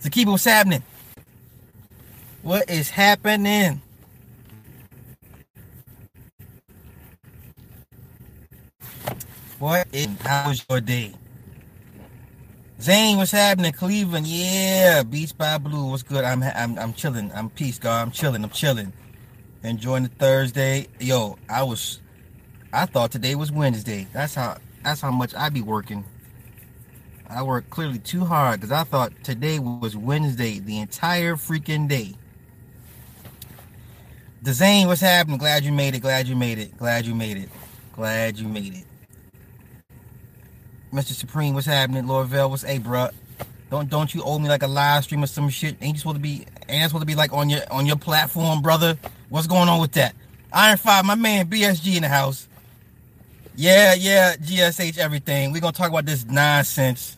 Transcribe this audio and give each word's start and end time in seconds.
Zakiba, 0.00 0.30
what's 0.30 0.44
happening? 0.44 0.82
What 2.42 2.70
is 2.70 2.90
happening? 2.90 3.82
What 9.58 9.88
is 9.92 10.08
how 10.20 10.48
was 10.48 10.64
your 10.70 10.80
day? 10.80 11.12
Zane, 12.80 13.16
what's 13.18 13.32
happening? 13.32 13.72
Cleveland, 13.72 14.26
yeah. 14.26 15.02
Beach 15.02 15.36
by 15.36 15.58
Blue, 15.58 15.90
what's 15.90 16.04
good? 16.04 16.24
I'm 16.24 16.42
I'm 16.42 16.78
I'm 16.78 16.92
chilling. 16.94 17.32
I'm 17.34 17.50
peace, 17.50 17.78
God. 17.78 18.00
I'm 18.00 18.12
chilling. 18.12 18.44
I'm 18.44 18.50
chilling. 18.50 18.92
Enjoying 19.64 20.04
the 20.04 20.08
Thursday. 20.10 20.86
Yo, 21.00 21.36
I 21.48 21.64
was 21.64 22.00
I 22.72 22.86
thought 22.86 23.10
today 23.10 23.34
was 23.34 23.50
Wednesday. 23.50 24.06
That's 24.12 24.34
how 24.36 24.58
that's 24.84 25.00
how 25.00 25.10
much 25.10 25.34
I 25.34 25.48
be 25.48 25.62
working. 25.62 26.04
I 27.30 27.44
work 27.44 27.70
clearly 27.70 28.00
too 28.00 28.24
hard 28.24 28.60
because 28.60 28.72
I 28.72 28.82
thought 28.82 29.12
today 29.22 29.60
was 29.60 29.96
Wednesday 29.96 30.58
the 30.58 30.80
entire 30.80 31.36
freaking 31.36 31.88
day. 31.88 32.14
Zane, 34.44 34.88
what's 34.88 35.00
happening? 35.00 35.38
Glad 35.38 35.64
you 35.64 35.70
made 35.70 35.94
it. 35.94 36.00
Glad 36.00 36.26
you 36.26 36.34
made 36.34 36.58
it. 36.58 36.76
Glad 36.76 37.06
you 37.06 37.14
made 37.14 37.36
it. 37.36 37.48
Glad 37.92 38.38
you 38.38 38.48
made 38.48 38.74
it. 38.74 38.84
Mr. 40.92 41.12
Supreme, 41.12 41.54
what's 41.54 41.66
happening? 41.66 42.06
Lord 42.08 42.26
Vell, 42.28 42.50
what's 42.50 42.62
hey, 42.64 42.80
bruh? 42.80 43.12
Don't 43.70 43.88
don't 43.88 44.12
you 44.12 44.24
owe 44.24 44.40
me 44.40 44.48
like 44.48 44.64
a 44.64 44.66
live 44.66 45.04
stream 45.04 45.22
or 45.22 45.28
some 45.28 45.48
shit? 45.48 45.76
Ain't 45.80 45.94
you 45.94 45.98
supposed 45.98 46.16
to 46.16 46.20
be 46.20 46.46
ain't 46.68 46.90
supposed 46.90 47.02
to 47.02 47.06
be 47.06 47.14
like 47.14 47.32
on 47.32 47.48
your 47.48 47.60
on 47.70 47.86
your 47.86 47.96
platform, 47.96 48.60
brother? 48.60 48.98
What's 49.28 49.46
going 49.46 49.68
on 49.68 49.80
with 49.80 49.92
that? 49.92 50.16
Iron 50.52 50.78
Five, 50.78 51.04
my 51.04 51.14
man 51.14 51.48
BSG 51.48 51.94
in 51.94 52.02
the 52.02 52.08
house. 52.08 52.48
Yeah, 53.54 53.94
yeah, 53.94 54.34
GSH 54.36 54.98
everything. 54.98 55.52
We're 55.52 55.60
gonna 55.60 55.72
talk 55.72 55.90
about 55.90 56.06
this 56.06 56.24
nonsense. 56.24 57.16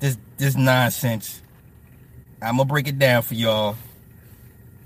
This 0.00 0.16
this 0.36 0.56
nonsense. 0.56 1.42
I'm 2.40 2.56
gonna 2.56 2.66
break 2.66 2.88
it 2.88 2.98
down 2.98 3.22
for 3.22 3.34
y'all. 3.34 3.76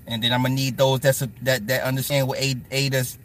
And 0.07 0.23
then 0.23 0.33
I'm 0.33 0.43
gonna 0.43 0.55
need 0.55 0.77
those 0.77 1.01
that's 1.01 1.23
a, 1.23 1.31
that 1.43 1.67
that 1.69 1.85
understand 1.85 2.29
what 2.29 2.39
A 2.39 2.55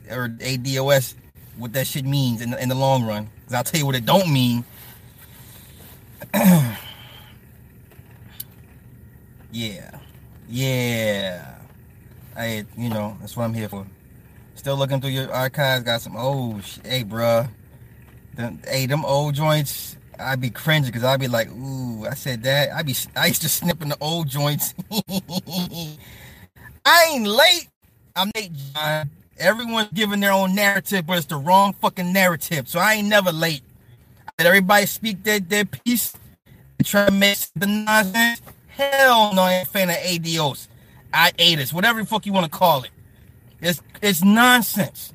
or 0.09 0.29
ADOS 0.29 1.15
what 1.57 1.73
that 1.73 1.87
shit 1.87 2.05
means 2.05 2.41
in 2.41 2.51
the, 2.51 2.61
in 2.61 2.69
the 2.69 2.75
long 2.75 3.03
run. 3.03 3.29
Cause 3.45 3.53
I'll 3.55 3.63
tell 3.63 3.79
you 3.79 3.85
what 3.85 3.95
it 3.95 4.05
don't 4.05 4.31
mean 4.31 4.63
yeah. 9.51 9.97
Yeah. 10.47 11.55
I, 12.35 12.65
you 12.77 12.89
know, 12.89 13.17
that's 13.19 13.35
what 13.35 13.45
I'm 13.45 13.53
here 13.53 13.69
for. 13.69 13.85
Still 14.55 14.77
looking 14.77 15.01
through 15.01 15.11
your 15.11 15.31
archives. 15.31 15.83
Got 15.83 16.01
some 16.01 16.15
old, 16.15 16.61
hey, 16.85 17.03
bruh. 17.03 17.49
Them, 18.35 18.59
hey, 18.67 18.85
them 18.85 19.05
old 19.05 19.35
joints. 19.35 19.96
I'd 20.19 20.41
be 20.41 20.49
cringing 20.49 20.87
because 20.87 21.03
I'd 21.03 21.19
be 21.19 21.27
like, 21.27 21.49
ooh, 21.49 22.05
I 22.05 22.13
said 22.13 22.43
that. 22.43 22.71
I'd 22.71 22.85
be, 22.85 22.95
I 23.15 23.27
used 23.27 23.41
to 23.43 23.49
snipping 23.49 23.89
the 23.89 23.97
old 24.01 24.27
joints. 24.27 24.73
I 26.85 27.11
ain't 27.11 27.27
late. 27.27 27.67
I'm 28.15 28.31
late, 28.35 28.51
John. 28.73 29.09
Everyone's 29.37 29.89
giving 29.93 30.19
their 30.19 30.31
own 30.31 30.55
narrative, 30.55 31.05
but 31.05 31.17
it's 31.17 31.27
the 31.27 31.37
wrong 31.37 31.73
fucking 31.73 32.11
narrative. 32.11 32.67
So 32.67 32.79
I 32.79 32.95
ain't 32.95 33.07
never 33.07 33.31
late. 33.31 33.61
Let 34.39 34.47
everybody 34.47 34.85
speak 34.87 35.23
their, 35.23 35.39
their 35.39 35.65
piece 35.65 36.13
and 36.77 36.87
try 36.87 37.05
to 37.05 37.11
make 37.11 37.37
the 37.55 37.67
nonsense. 37.67 38.41
Hell 38.67 39.33
no, 39.33 39.43
I 39.43 39.53
ain't 39.53 39.67
a 39.67 39.71
fan 39.71 39.89
of 39.89 39.95
ADOS. 39.97 40.67
I 41.13 41.31
ate 41.39 41.71
whatever 41.71 41.99
the 41.99 42.05
fuck 42.05 42.25
you 42.25 42.33
want 42.33 42.51
to 42.51 42.57
call 42.57 42.83
it. 42.83 42.91
It's 43.61 43.81
it's 44.01 44.23
nonsense. 44.23 45.13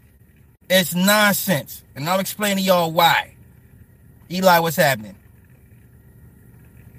It's 0.69 0.95
nonsense. 0.95 1.85
And 1.95 2.09
I'll 2.09 2.21
explain 2.21 2.57
to 2.57 2.63
y'all 2.63 2.91
why. 2.91 3.32
Eli, 4.33 4.59
what's 4.61 4.77
happening? 4.77 5.17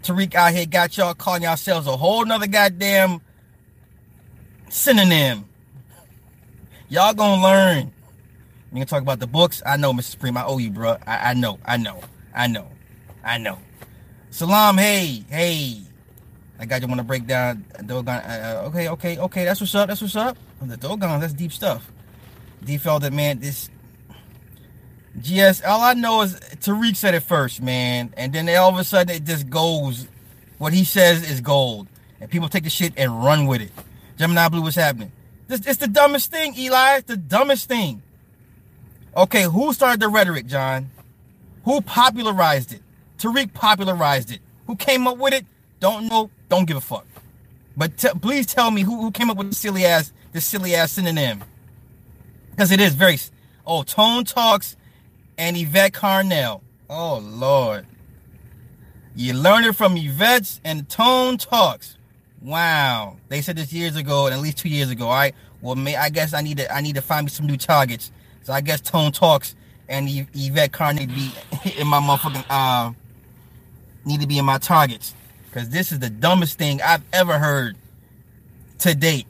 Tariq 0.04 0.36
out 0.36 0.54
here 0.54 0.66
got 0.66 0.96
y'all 0.98 1.14
calling 1.16 1.44
yourselves 1.44 1.88
a 1.88 1.98
whole 1.98 2.26
nother 2.26 2.46
goddamn 2.48 3.22
synonym. 4.70 5.46
Y'all 6.90 7.14
gonna 7.14 7.42
learn. 7.42 7.92
We 8.72 8.80
can 8.80 8.88
talk 8.88 9.02
about 9.02 9.20
the 9.20 9.28
books. 9.28 9.64
I 9.66 9.78
know, 9.78 9.94
Mr. 9.94 10.04
Supreme. 10.04 10.38
I 10.38 10.46
owe 10.46 10.58
you, 10.58 10.70
bro. 10.70 10.98
I, 11.08 11.32
I 11.32 11.34
know. 11.34 11.60
I 11.66 11.78
know. 11.78 12.02
I 12.36 12.48
know. 12.48 12.68
I 13.24 13.38
know. 13.38 13.58
Salam, 14.30 14.78
hey, 14.78 15.24
hey. 15.30 15.82
I 16.60 16.66
got 16.66 16.82
you 16.82 16.88
want 16.88 17.00
to 17.00 17.04
break 17.04 17.26
down 17.26 17.66
Dogon. 17.86 18.08
Uh, 18.24 18.62
uh, 18.64 18.68
okay, 18.68 18.90
okay, 18.90 19.18
okay. 19.18 19.46
That's 19.46 19.60
what's 19.60 19.74
up. 19.76 19.88
That's 19.88 20.02
what's 20.02 20.16
up. 20.16 20.38
The 20.62 20.78
Dogon, 20.78 21.20
that's 21.20 21.34
deep 21.34 21.52
stuff. 21.52 21.92
D 22.64 22.78
felt 22.78 23.10
man, 23.12 23.40
this 23.40 23.70
GS, 25.22 25.64
all 25.64 25.82
I 25.82 25.94
know 25.94 26.22
is 26.22 26.36
Tariq 26.36 26.96
said 26.96 27.14
it 27.14 27.22
first, 27.22 27.62
man. 27.62 28.14
And 28.18 28.34
then 28.34 28.50
all 28.50 28.70
of 28.70 28.78
a 28.78 28.84
sudden 28.84 29.16
it 29.16 29.26
just 29.26 29.50
goes. 29.50 30.08
What 30.58 30.74
he 30.74 30.84
says 30.84 31.30
is 31.30 31.42
gold. 31.42 31.88
And 32.22 32.30
people 32.30 32.50
take 32.50 32.64
the 32.64 32.70
shit 32.70 32.94
and 32.98 33.24
run 33.24 33.48
with 33.48 33.62
it. 33.62 33.72
Gemini 34.18 34.48
Blue, 34.48 34.62
what's 34.62 34.76
happening? 34.76 35.12
This 35.48 35.66
it's 35.66 35.78
the 35.78 35.88
dumbest 35.88 36.32
thing, 36.32 36.58
Eli. 36.58 36.98
It's 36.98 37.08
the 37.08 37.18
dumbest 37.18 37.68
thing. 37.68 38.02
Okay, 39.16 39.44
who 39.44 39.74
started 39.74 40.00
the 40.00 40.08
rhetoric, 40.08 40.48
John? 40.48 40.90
Who 41.66 41.82
popularized 41.82 42.74
it? 42.74 42.82
Tariq 43.18 43.54
popularized 43.54 44.32
it. 44.32 44.40
Who 44.68 44.76
came 44.76 45.08
up 45.08 45.18
with 45.18 45.34
it? 45.34 45.46
Don't 45.80 46.08
know. 46.08 46.30
Don't 46.50 46.66
give 46.66 46.78
a 46.78 46.82
fuck. 46.82 47.06
But 47.76 47.98
t- 47.98 48.10
please 48.22 48.46
tell 48.46 48.72
me 48.72 48.82
who, 48.82 49.02
who 49.02 49.12
came 49.12 49.30
up 49.30 49.38
with 49.38 49.50
the 49.50 49.56
silly 49.56 49.86
ass 49.86 50.12
this 50.32 50.46
silly 50.46 50.76
ass 50.76 50.94
synonym. 50.94 51.44
Because 52.52 52.72
it 52.72 52.80
is 52.80 52.96
very 52.96 53.18
oh 53.66 53.84
Tone 53.84 54.24
Talks 54.24 54.76
and 55.44 55.58
Yvette 55.58 55.92
Carnell. 55.92 56.62
Oh 56.90 57.18
Lord. 57.22 57.86
You 59.14 59.34
learned 59.34 59.66
it 59.66 59.74
from 59.74 59.98
Yvette's 59.98 60.62
and 60.64 60.88
Tone 60.88 61.38
Talks. 61.38 61.98
Wow. 62.42 63.18
They 63.28 63.42
said 63.42 63.58
this 63.58 63.74
years 63.74 63.98
ago 63.98 64.26
and 64.26 64.34
at 64.34 64.40
least 64.40 64.58
two 64.58 64.70
years 64.70 64.90
ago. 64.90 65.08
All 65.08 65.14
right. 65.14 65.36
Well, 65.62 65.76
may, 65.76 65.98
I 65.98 66.10
guess 66.10 66.34
I 66.34 66.42
need 66.42 66.58
to 66.58 66.74
I 66.74 66.80
need 66.80 66.96
to 66.96 67.02
find 67.02 67.26
me 67.26 67.30
some 67.30 67.46
new 67.46 67.58
targets. 67.58 68.10
So 68.44 68.54
I 68.54 68.62
guess 68.62 68.80
Tone 68.80 69.12
Talks 69.12 69.56
and 69.90 70.08
Yvette 70.10 70.72
Carnell 70.72 71.08
be 71.14 71.32
in 71.78 71.88
my 71.88 72.00
motherfucking 72.00 72.46
uh 72.50 72.94
need 74.06 74.22
to 74.22 74.28
be 74.28 74.38
in 74.38 74.46
my 74.46 74.60
targets 74.60 75.14
because 75.50 75.70
this 75.70 75.92
is 75.92 76.00
the 76.00 76.10
dumbest 76.10 76.58
thing 76.58 76.82
I've 76.82 77.04
ever 77.12 77.38
heard 77.38 77.76
to 78.80 78.96
date. 78.96 79.28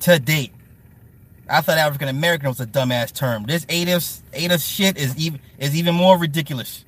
To 0.00 0.18
date, 0.18 0.52
I 1.48 1.60
thought 1.60 1.78
African 1.78 2.08
American 2.08 2.48
was 2.48 2.60
a 2.60 2.66
dumbass 2.66 3.12
term. 3.12 3.44
This 3.44 3.64
ADOS 3.66 4.20
ADOS 4.32 4.68
shit 4.68 4.96
is 4.96 5.16
even 5.16 5.40
is 5.58 5.76
even 5.76 5.94
more 5.94 6.18
ridiculous. 6.18 6.84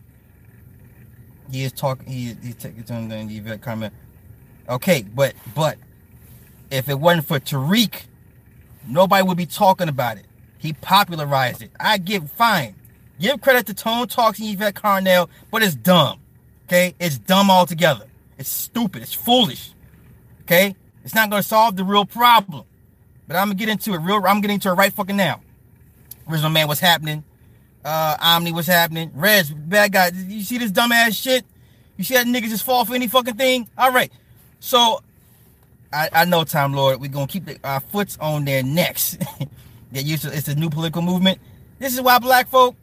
He 1.51 1.65
is 1.65 1.73
talking. 1.73 2.07
He 2.07 2.37
he's 2.43 2.57
taking 2.57 3.09
the 3.09 3.17
Yvette 3.19 3.63
comment. 3.63 3.95
Okay, 4.69 5.03
but 5.03 5.35
but 5.55 5.79
if 6.71 6.89
it 6.89 6.99
wasn't 6.99 7.27
for 7.27 7.41
Tariq, 7.41 8.03
nobody 8.87 9.23
would 9.23 9.37
be 9.37 9.47
talking 9.47 9.89
about 9.89 10.19
it. 10.19 10.27
He 10.59 10.73
popularized 10.73 11.63
it. 11.63 11.71
I 11.79 11.99
give 11.99 12.31
fine. 12.33 12.75
Give 13.21 13.41
credit 13.41 13.67
to 13.67 13.75
Tone 13.75 14.07
Talks 14.09 14.39
and 14.39 14.49
Yvette 14.49 14.75
Carnell, 14.75 15.29
but 15.51 15.63
it's 15.63 15.75
dumb. 15.75 16.21
Okay? 16.67 16.95
It's 16.99 17.19
dumb 17.19 17.51
altogether. 17.51 18.07
It's 18.37 18.49
stupid. 18.49 19.03
It's 19.03 19.15
foolish. 19.15 19.73
Okay? 20.43 20.77
It's 21.05 21.15
not 21.15 21.31
going 21.31 21.43
to 21.43 21.49
solve 21.49 21.77
the 21.77 21.85
real 21.85 22.05
problem. 22.05 22.65
But 23.29 23.37
I'm 23.37 23.51
to 23.51 23.55
get 23.55 23.69
into 23.69 23.93
it 23.93 23.99
real. 23.99 24.25
I'm 24.27 24.41
getting 24.41 24.55
into 24.55 24.71
it 24.71 24.73
right 24.73 24.93
fucking 24.93 25.17
now. 25.17 25.43
Original 26.29 26.51
man, 26.51 26.67
what's 26.67 26.81
happening? 26.81 27.23
Uh, 27.85 28.17
Omni, 28.21 28.53
what's 28.53 28.67
happening? 28.67 29.13
Reds, 29.15 29.51
bad 29.51 29.93
guy. 29.93 30.11
You 30.15 30.43
see 30.43 30.59
this 30.59 30.73
dumbass 30.73 31.23
shit? 31.23 31.45
You 31.97 32.05
see 32.05 32.15
that 32.15 32.27
niggas 32.27 32.49
just 32.49 32.65
fall 32.65 32.85
for 32.85 32.95
any 32.95 33.07
fucking 33.07 33.35
thing? 33.37 33.69
All 33.77 33.93
right. 33.93 34.11
So, 34.61 35.03
I, 35.93 36.09
I 36.13 36.25
know, 36.25 36.45
Time 36.45 36.73
Lord, 36.73 37.01
we're 37.01 37.11
to 37.11 37.27
keep 37.27 37.45
the, 37.45 37.59
our 37.63 37.81
foots 37.81 38.17
on 38.21 38.45
their 38.45 38.63
necks. 38.63 39.17
Get 39.93 40.05
used 40.05 40.23
to 40.25 40.35
It's 40.35 40.49
a 40.49 40.55
new 40.55 40.71
political 40.71 41.03
movement. 41.03 41.39
This 41.79 41.95
is 41.95 42.01
why 42.01 42.19
black 42.19 42.49
folk 42.49 42.77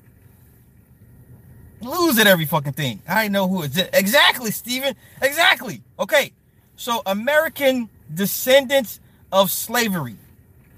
lose 1.82 2.18
at 2.20 2.28
every 2.28 2.46
fucking 2.46 2.74
thing. 2.74 3.02
I 3.08 3.28
know 3.28 3.48
who 3.48 3.64
is 3.64 3.78
it. 3.78 3.90
Exactly, 3.94 4.52
Stephen. 4.52 4.96
Exactly. 5.22 5.82
Okay. 6.00 6.32
So 6.78 7.02
American 7.06 7.90
descendants 8.14 9.00
of 9.32 9.52
slavery. 9.52 10.18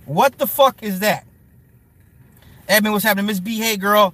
What 0.08 0.38
the 0.38 0.48
fuck 0.48 0.84
is 0.84 1.02
that? 1.02 1.26
Edmund, 2.70 2.94
what's 2.94 3.04
happening? 3.04 3.26
Miss 3.26 3.42
B, 3.42 3.58
hey 3.58 3.76
girl. 3.76 4.14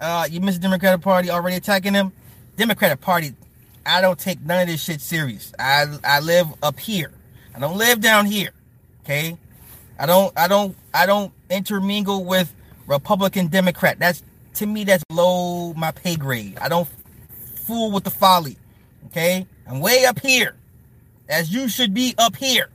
Uh, 0.00 0.26
you 0.28 0.40
missed 0.40 0.60
the 0.60 0.62
Democratic 0.62 1.02
Party 1.02 1.30
already 1.30 1.56
attacking 1.56 1.92
them. 1.92 2.12
Democratic 2.56 3.02
Party, 3.02 3.34
I 3.84 4.00
don't 4.00 4.18
take 4.18 4.40
none 4.40 4.62
of 4.62 4.68
this 4.68 4.82
shit 4.82 5.02
serious. 5.02 5.52
I 5.58 5.86
I 6.02 6.20
live 6.20 6.48
up 6.62 6.80
here. 6.80 7.12
I 7.54 7.58
don't 7.58 7.76
live 7.76 8.00
down 8.00 8.24
here. 8.24 8.52
Okay? 9.04 9.36
I 9.98 10.06
don't 10.06 10.32
I 10.36 10.48
don't 10.48 10.74
I 10.94 11.04
don't 11.04 11.30
intermingle 11.50 12.24
with 12.24 12.52
Republican 12.86 13.48
Democrat. 13.48 13.98
That's 13.98 14.22
to 14.54 14.66
me, 14.66 14.84
that's 14.84 15.04
low 15.10 15.74
my 15.74 15.90
pay 15.90 16.16
grade. 16.16 16.56
I 16.58 16.70
don't 16.70 16.88
fool 17.66 17.92
with 17.92 18.04
the 18.04 18.10
folly. 18.10 18.56
Okay? 19.08 19.46
I'm 19.68 19.80
way 19.80 20.06
up 20.06 20.20
here. 20.20 20.56
As 21.28 21.52
you 21.52 21.68
should 21.68 21.92
be 21.92 22.14
up 22.16 22.34
here. 22.34 22.70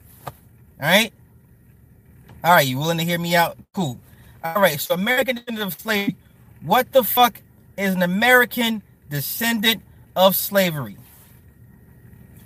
Alright? 2.43 2.51
Alright, 2.51 2.67
you 2.67 2.77
willing 2.77 2.97
to 2.97 3.03
hear 3.03 3.19
me 3.19 3.35
out? 3.35 3.57
Cool. 3.73 3.99
Alright, 4.43 4.79
so 4.79 4.93
American 4.93 5.37
descendant 5.37 5.67
of 5.67 5.79
slavery. 5.79 6.15
What 6.61 6.91
the 6.91 7.03
fuck 7.03 7.41
is 7.77 7.93
an 7.93 8.03
American 8.03 8.81
descendant 9.09 9.81
of 10.15 10.35
slavery. 10.35 10.97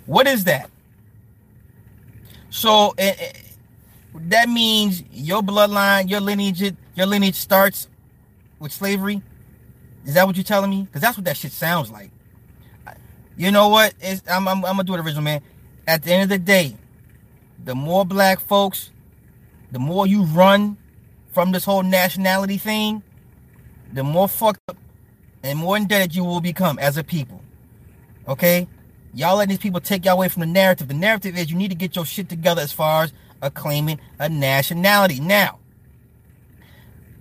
What 0.06 0.26
is 0.26 0.44
that? 0.44 0.70
So 2.50 2.94
uh, 2.98 3.12
that 4.14 4.48
means 4.48 5.02
your 5.12 5.42
bloodline, 5.42 6.10
your 6.10 6.20
lineage, 6.20 6.60
your 6.94 7.06
lineage 7.06 7.36
starts 7.36 7.88
with 8.58 8.72
slavery. 8.72 9.22
Is 10.04 10.14
that 10.14 10.26
what 10.26 10.36
you're 10.36 10.44
telling 10.44 10.70
me? 10.70 10.82
Because 10.82 11.00
that's 11.00 11.16
what 11.16 11.24
that 11.24 11.36
shit 11.36 11.52
sounds 11.52 11.90
like. 11.90 12.10
You 13.36 13.50
know 13.50 13.68
what? 13.68 13.94
I'm, 14.28 14.46
I'm, 14.46 14.64
I'm 14.64 14.76
gonna 14.76 14.84
do 14.84 14.94
it 14.94 15.00
original, 15.00 15.22
man. 15.22 15.40
At 15.86 16.02
the 16.02 16.12
end 16.12 16.24
of 16.24 16.28
the 16.28 16.38
day, 16.38 16.76
the 17.64 17.74
more 17.74 18.04
black 18.04 18.40
folks, 18.40 18.90
the 19.72 19.78
more 19.78 20.06
you 20.06 20.24
run 20.24 20.76
from 21.32 21.50
this 21.50 21.64
whole 21.64 21.82
nationality 21.82 22.58
thing, 22.58 23.02
the 23.92 24.04
more 24.04 24.28
fucked 24.28 24.60
up 24.68 24.76
and 25.42 25.58
more 25.58 25.76
indebted 25.76 26.14
you 26.14 26.24
will 26.24 26.40
become 26.40 26.78
as 26.78 26.96
a 26.96 27.02
people. 27.02 27.42
Okay? 28.28 28.68
Y'all 29.14 29.36
letting 29.36 29.50
these 29.50 29.58
people 29.58 29.80
take 29.80 30.04
y'all 30.04 30.14
away 30.14 30.28
from 30.28 30.40
the 30.40 30.46
narrative. 30.46 30.88
The 30.88 30.94
narrative 30.94 31.36
is 31.36 31.50
you 31.50 31.56
need 31.56 31.70
to 31.70 31.74
get 31.74 31.96
your 31.96 32.06
shit 32.06 32.28
together 32.28 32.62
as 32.62 32.72
far 32.72 33.04
as 33.04 33.12
a 33.40 33.50
claiming 33.50 33.98
a 34.18 34.28
nationality. 34.28 35.20
Now, 35.20 35.58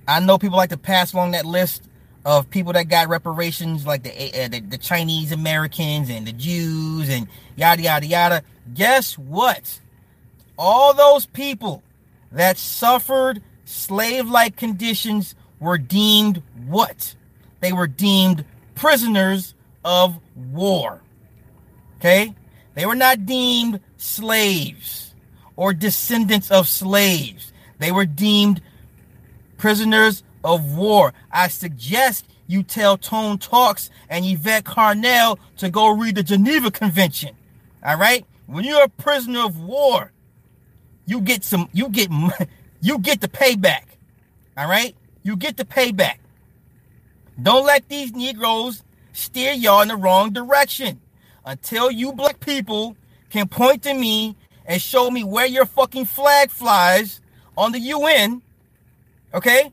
I 0.08 0.20
know 0.20 0.38
people 0.38 0.58
like 0.58 0.70
to 0.70 0.78
pass 0.78 1.14
along 1.14 1.32
that 1.32 1.46
list 1.46 1.84
of 2.26 2.50
people 2.50 2.74
that 2.74 2.88
got 2.88 3.10
reparations, 3.10 3.86
like 3.86 4.04
the, 4.04 4.12
uh, 4.12 4.48
the, 4.48 4.60
the 4.60 4.78
Chinese 4.78 5.32
Americans 5.32 6.10
and 6.10 6.28
the 6.28 6.34
Jews 6.34 7.10
and 7.10 7.28
yada 7.56 7.82
yada 7.82 8.06
yada. 8.06 8.44
Guess 8.74 9.18
what? 9.18 9.80
All 10.58 10.94
those 10.94 11.26
people 11.26 11.82
that 12.32 12.58
suffered 12.58 13.42
slave-like 13.66 14.56
conditions 14.56 15.36
were 15.60 15.78
deemed 15.78 16.42
what? 16.68 17.16
They 17.60 17.74
were 17.74 17.88
deemed 17.88 18.46
prisoners 18.76 19.54
of 19.86 20.20
war. 20.36 21.02
Okay? 21.98 22.34
They 22.74 22.86
were 22.86 22.96
not 22.96 23.26
deemed 23.26 23.80
slaves 23.98 25.14
or 25.56 25.74
descendants 25.74 26.50
of 26.50 26.68
slaves. 26.68 27.54
They 27.80 27.92
were 27.92 28.06
deemed 28.06 28.62
prisoners 29.58 30.24
of 30.44 30.76
war. 30.76 31.14
I 31.32 31.48
suggest 31.50 32.26
you 32.48 32.64
tell 32.64 32.98
Tone 32.98 33.38
Talks 33.38 33.90
and 34.10 34.26
Yvette 34.26 34.64
Carnell 34.64 35.38
to 35.58 35.70
go 35.70 35.90
read 35.90 36.16
the 36.16 36.24
Geneva 36.24 36.72
Convention. 36.72 37.36
All 37.84 37.98
right? 37.98 38.26
When 38.48 38.64
you're 38.64 38.84
a 38.84 38.90
prisoner 38.90 39.46
of 39.46 39.60
war, 39.60 40.12
you 41.12 41.20
get 41.20 41.44
some 41.44 41.68
you 41.74 41.90
get 41.90 42.10
you 42.82 42.98
get 42.98 43.20
the 43.20 43.28
payback. 43.28 43.84
All 44.58 44.70
right? 44.70 44.96
You 45.24 45.36
get 45.36 45.58
the 45.58 45.66
payback. 45.66 46.18
Don't 47.42 47.66
let 47.66 47.90
these 47.90 48.14
Negroes 48.14 48.82
steer 49.12 49.52
y'all 49.52 49.82
in 49.82 49.90
the 49.90 49.98
wrong 49.98 50.32
direction. 50.32 51.02
Until 51.46 51.92
you 51.92 52.14
black 52.14 52.40
people 52.40 52.96
can 53.30 53.50
point 53.50 53.84
to 53.84 53.94
me 53.94 54.38
and 54.66 54.82
show 54.82 55.12
me 55.12 55.24
where 55.26 55.48
your 55.48 55.66
fucking 55.66 56.06
flag 56.06 56.50
flies 56.50 57.20
on 57.58 57.74
the 57.74 57.80
UN, 57.80 58.42
okay? 59.34 59.72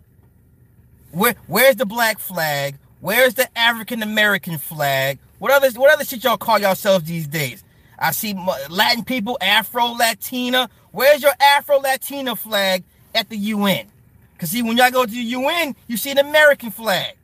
Where 1.13 1.37
where's 1.47 1.77
the 1.77 1.87
black 1.87 2.19
flag? 2.19 2.75
Where's 3.01 3.35
the 3.35 3.47
African 3.57 4.03
American 4.03 4.59
flag? 4.59 5.21
What 5.39 5.53
other 5.53 5.71
what 5.79 5.93
other 5.93 6.05
shit 6.05 6.25
y'all 6.25 6.37
call 6.37 6.59
yourselves 6.59 7.05
these 7.05 7.29
days? 7.29 7.63
I 7.99 8.13
see 8.13 8.35
Latin 8.69 9.05
people, 9.05 9.39
Afro 9.41 9.87
Latina. 9.87 10.71
Where's 10.93 11.23
your 11.23 11.33
Afro 11.41 11.79
Latina 11.79 12.37
flag 12.37 12.85
at 13.15 13.29
the 13.29 13.37
UN? 13.37 13.91
Cause 14.39 14.51
see, 14.51 14.63
when 14.63 14.77
y'all 14.77 14.91
go 14.91 15.05
to 15.05 15.11
the 15.11 15.19
UN, 15.19 15.75
you 15.89 15.97
see 15.97 16.13
an 16.13 16.19
American 16.19 16.71
flag. 16.71 17.15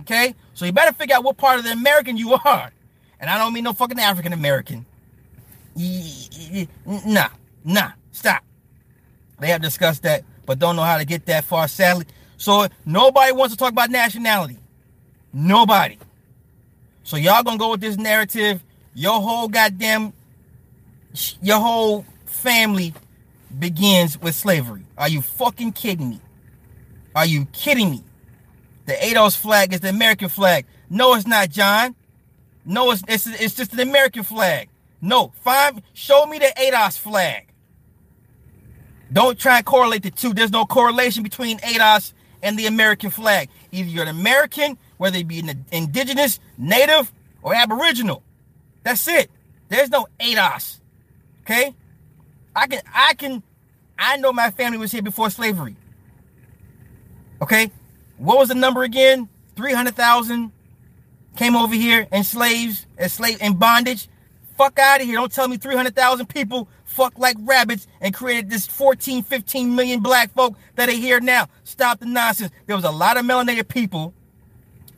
Okay, 0.00 0.34
so 0.54 0.64
you 0.64 0.72
better 0.72 0.92
figure 0.92 1.14
out 1.14 1.22
what 1.22 1.36
part 1.36 1.58
of 1.58 1.64
the 1.64 1.70
American 1.70 2.16
you 2.16 2.32
are. 2.32 2.72
And 3.20 3.30
I 3.30 3.38
don't 3.38 3.52
mean 3.52 3.64
no 3.64 3.72
fucking 3.72 4.00
African 4.00 4.32
American. 4.32 4.84
Nah, 6.84 7.28
nah, 7.64 7.92
stop. 8.10 8.42
They 9.38 9.48
have 9.48 9.62
discussed 9.62 10.02
that, 10.02 10.24
but 10.46 10.58
don't 10.58 10.76
know 10.76 10.82
how 10.82 10.98
to 10.98 11.04
get 11.04 11.26
that 11.26 11.44
far, 11.44 11.68
sadly. 11.68 12.06
So 12.36 12.66
nobody 12.84 13.32
wants 13.32 13.54
to 13.54 13.58
talk 13.58 13.70
about 13.70 13.90
nationality. 13.90 14.58
Nobody. 15.32 15.98
So 17.04 17.16
y'all 17.16 17.42
gonna 17.42 17.58
go 17.58 17.70
with 17.70 17.80
this 17.80 17.96
narrative. 17.96 18.64
Your 18.94 19.20
whole 19.20 19.48
goddamn, 19.48 20.12
your 21.40 21.58
whole 21.58 22.04
family 22.26 22.94
begins 23.58 24.20
with 24.20 24.34
slavery. 24.34 24.84
Are 24.98 25.08
you 25.08 25.22
fucking 25.22 25.72
kidding 25.72 26.10
me? 26.10 26.20
Are 27.14 27.26
you 27.26 27.46
kidding 27.52 27.90
me? 27.90 28.04
The 28.86 28.92
ADOS 28.92 29.36
flag 29.36 29.72
is 29.72 29.80
the 29.80 29.88
American 29.88 30.28
flag. 30.28 30.66
No, 30.90 31.14
it's 31.14 31.26
not, 31.26 31.50
John. 31.50 31.94
No, 32.64 32.90
it's 32.90 33.02
it's, 33.08 33.26
it's 33.26 33.54
just 33.54 33.72
an 33.72 33.80
American 33.80 34.22
flag. 34.22 34.68
No, 35.00 35.32
find 35.42 35.82
show 35.94 36.26
me 36.26 36.38
the 36.38 36.52
ADOS 36.56 36.98
flag. 36.98 37.48
Don't 39.12 39.38
try 39.38 39.58
and 39.58 39.66
correlate 39.66 40.02
the 40.02 40.10
two. 40.10 40.32
There's 40.32 40.50
no 40.50 40.64
correlation 40.64 41.22
between 41.22 41.58
ADOS 41.58 42.12
and 42.42 42.58
the 42.58 42.66
American 42.66 43.10
flag. 43.10 43.48
Either 43.70 43.88
you're 43.88 44.02
an 44.02 44.08
American, 44.08 44.78
whether 44.96 45.18
it 45.18 45.28
be 45.28 45.40
an 45.40 45.64
indigenous, 45.70 46.40
native, 46.56 47.12
or 47.42 47.54
aboriginal. 47.54 48.22
That's 48.82 49.06
it. 49.08 49.30
There's 49.68 49.90
no 49.90 50.06
ADOS. 50.20 50.80
Okay? 51.42 51.74
I 52.54 52.66
can 52.66 52.82
I 52.94 53.14
can 53.14 53.42
I 53.98 54.16
know 54.16 54.32
my 54.32 54.50
family 54.50 54.78
was 54.78 54.92
here 54.92 55.02
before 55.02 55.30
slavery. 55.30 55.76
Okay? 57.40 57.70
What 58.18 58.38
was 58.38 58.48
the 58.48 58.54
number 58.54 58.82
again? 58.82 59.28
300,000 59.56 60.52
came 61.36 61.56
over 61.56 61.74
here 61.74 62.06
and 62.12 62.24
slaves, 62.24 62.86
as 62.98 63.12
slave 63.12 63.40
in 63.40 63.56
bondage. 63.56 64.08
Fuck 64.56 64.78
out 64.78 65.00
of 65.00 65.06
here. 65.06 65.16
Don't 65.16 65.32
tell 65.32 65.48
me 65.48 65.56
300,000 65.56 66.26
people 66.26 66.68
fuck 66.84 67.18
like 67.18 67.36
rabbits 67.40 67.86
and 68.00 68.14
created 68.14 68.50
this 68.50 68.66
14, 68.66 69.22
15 69.22 69.74
million 69.74 70.00
black 70.00 70.32
folk 70.34 70.56
that 70.76 70.88
are 70.88 70.92
here 70.92 71.20
now. 71.20 71.48
Stop 71.64 72.00
the 72.00 72.06
nonsense. 72.06 72.52
There 72.66 72.76
was 72.76 72.84
a 72.84 72.90
lot 72.90 73.16
of 73.16 73.24
melanated 73.24 73.68
people, 73.68 74.14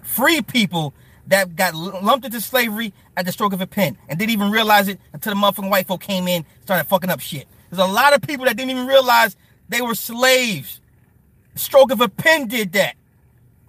free 0.02 0.42
people, 0.42 0.92
that 1.28 1.56
got 1.56 1.74
lumped 1.74 2.26
into 2.26 2.40
slavery 2.40 2.92
at 3.16 3.26
the 3.26 3.32
stroke 3.32 3.52
of 3.52 3.60
a 3.60 3.66
pen 3.66 3.96
and 4.08 4.18
didn't 4.18 4.32
even 4.32 4.50
realize 4.50 4.88
it 4.88 5.00
until 5.12 5.34
the 5.34 5.40
motherfucking 5.40 5.70
white 5.70 5.86
folk 5.86 6.00
came 6.00 6.28
in 6.28 6.44
started 6.64 6.84
fucking 6.84 7.10
up 7.10 7.20
shit. 7.20 7.46
There's 7.70 7.88
a 7.88 7.92
lot 7.92 8.14
of 8.14 8.22
people 8.22 8.44
that 8.46 8.56
didn't 8.56 8.70
even 8.70 8.86
realize 8.86 9.36
they 9.68 9.80
were 9.80 9.94
slaves. 9.94 10.80
stroke 11.54 11.90
of 11.90 12.00
a 12.00 12.08
pen 12.08 12.46
did 12.48 12.72
that. 12.72 12.94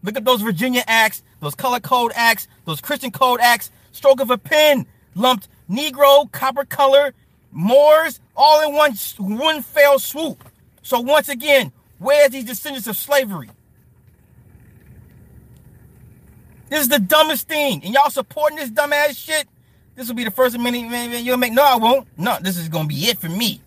Look 0.03 0.17
at 0.17 0.25
those 0.25 0.41
Virginia 0.41 0.83
acts, 0.87 1.23
those 1.39 1.55
color 1.55 1.79
code 1.79 2.11
acts, 2.15 2.47
those 2.65 2.81
Christian 2.81 3.11
code 3.11 3.39
acts. 3.41 3.71
Stroke 3.91 4.19
of 4.19 4.29
a 4.29 4.37
pen 4.37 4.85
lumped 5.15 5.47
Negro, 5.69 6.31
copper 6.31 6.65
color, 6.65 7.13
Moors, 7.51 8.19
all 8.35 8.67
in 8.67 8.75
one 8.75 8.93
one 9.17 9.61
fell 9.61 9.97
swoop. 9.97 10.43
So 10.81 10.99
once 10.99 11.29
again, 11.29 11.71
where's 11.99 12.31
these 12.31 12.43
descendants 12.43 12.85
of 12.87 12.97
slavery? 12.97 13.49
This 16.69 16.81
is 16.81 16.89
the 16.89 16.99
dumbest 16.99 17.47
thing, 17.47 17.83
and 17.83 17.93
y'all 17.93 18.09
supporting 18.09 18.57
this 18.57 18.69
dumbass 18.69 19.15
shit. 19.15 19.47
This 19.95 20.07
will 20.07 20.15
be 20.15 20.23
the 20.23 20.31
first 20.31 20.57
minute 20.57 21.23
you'll 21.23 21.37
make. 21.37 21.53
No, 21.53 21.63
I 21.63 21.75
won't. 21.75 22.07
No, 22.17 22.37
this 22.41 22.57
is 22.57 22.67
gonna 22.69 22.87
be 22.87 23.05
it 23.05 23.17
for 23.17 23.29
me. 23.29 23.61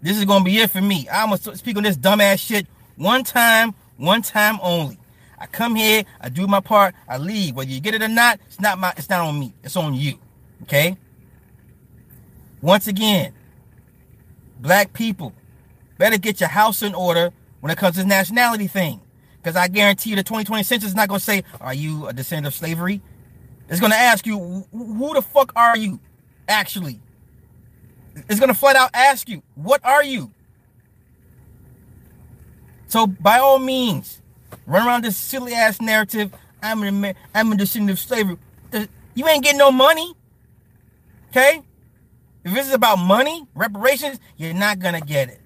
This 0.00 0.16
is 0.16 0.24
gonna 0.24 0.44
be 0.44 0.58
it 0.58 0.70
for 0.70 0.80
me. 0.80 1.08
I'm 1.12 1.30
gonna 1.30 1.56
speak 1.56 1.76
on 1.76 1.82
this 1.82 1.96
dumbass 1.96 2.38
shit 2.38 2.66
one 2.96 3.24
time, 3.24 3.74
one 3.96 4.22
time 4.22 4.58
only. 4.62 4.98
I 5.38 5.46
come 5.46 5.74
here, 5.74 6.04
I 6.20 6.28
do 6.28 6.46
my 6.46 6.60
part, 6.60 6.94
I 7.08 7.18
leave. 7.18 7.56
Whether 7.56 7.70
you 7.70 7.80
get 7.80 7.94
it 7.94 8.02
or 8.02 8.08
not, 8.08 8.38
it's 8.46 8.60
not 8.60 8.78
my. 8.78 8.94
It's 8.96 9.10
not 9.10 9.20
on 9.20 9.38
me. 9.38 9.52
It's 9.64 9.76
on 9.76 9.94
you. 9.94 10.18
Okay. 10.62 10.96
Once 12.60 12.86
again, 12.86 13.32
black 14.60 14.92
people 14.92 15.32
better 15.98 16.16
get 16.16 16.38
your 16.38 16.48
house 16.48 16.82
in 16.82 16.94
order 16.94 17.32
when 17.60 17.70
it 17.72 17.78
comes 17.78 17.96
to 17.96 18.00
this 18.02 18.08
nationality 18.08 18.68
thing. 18.68 19.00
Because 19.42 19.56
I 19.56 19.66
guarantee 19.66 20.10
you 20.10 20.16
the 20.16 20.22
2020 20.22 20.62
census 20.62 20.90
is 20.90 20.94
not 20.94 21.08
going 21.08 21.18
to 21.18 21.24
say, 21.24 21.42
Are 21.60 21.74
you 21.74 22.06
a 22.06 22.12
descendant 22.12 22.46
of 22.46 22.54
slavery? 22.54 23.02
It's 23.68 23.80
going 23.80 23.92
to 23.92 23.98
ask 23.98 24.24
you, 24.24 24.66
Who 24.70 25.14
the 25.14 25.22
fuck 25.22 25.52
are 25.56 25.76
you 25.76 25.98
actually? 26.48 27.00
It's 28.28 28.38
going 28.38 28.52
to 28.52 28.58
flat 28.58 28.76
out 28.76 28.90
ask 28.94 29.28
you, 29.28 29.42
What 29.56 29.84
are 29.84 30.04
you? 30.04 30.30
So, 32.86 33.06
by 33.06 33.38
all 33.38 33.58
means, 33.58 34.20
run 34.66 34.86
around 34.86 35.04
this 35.04 35.16
silly 35.16 35.54
ass 35.54 35.80
narrative. 35.80 36.32
I'm 36.62 36.82
an 36.82 37.14
I'm 37.34 37.50
a 37.50 37.56
descendant 37.56 37.98
of 37.98 37.98
slavery. 37.98 38.36
You 39.14 39.26
ain't 39.26 39.42
getting 39.42 39.58
no 39.58 39.72
money. 39.72 40.14
Okay? 41.30 41.62
If 42.44 42.54
this 42.54 42.68
is 42.68 42.74
about 42.74 42.96
money, 42.96 43.46
reparations, 43.54 44.20
you're 44.36 44.54
not 44.54 44.78
gonna 44.78 45.00
get 45.00 45.30
it. 45.30 45.40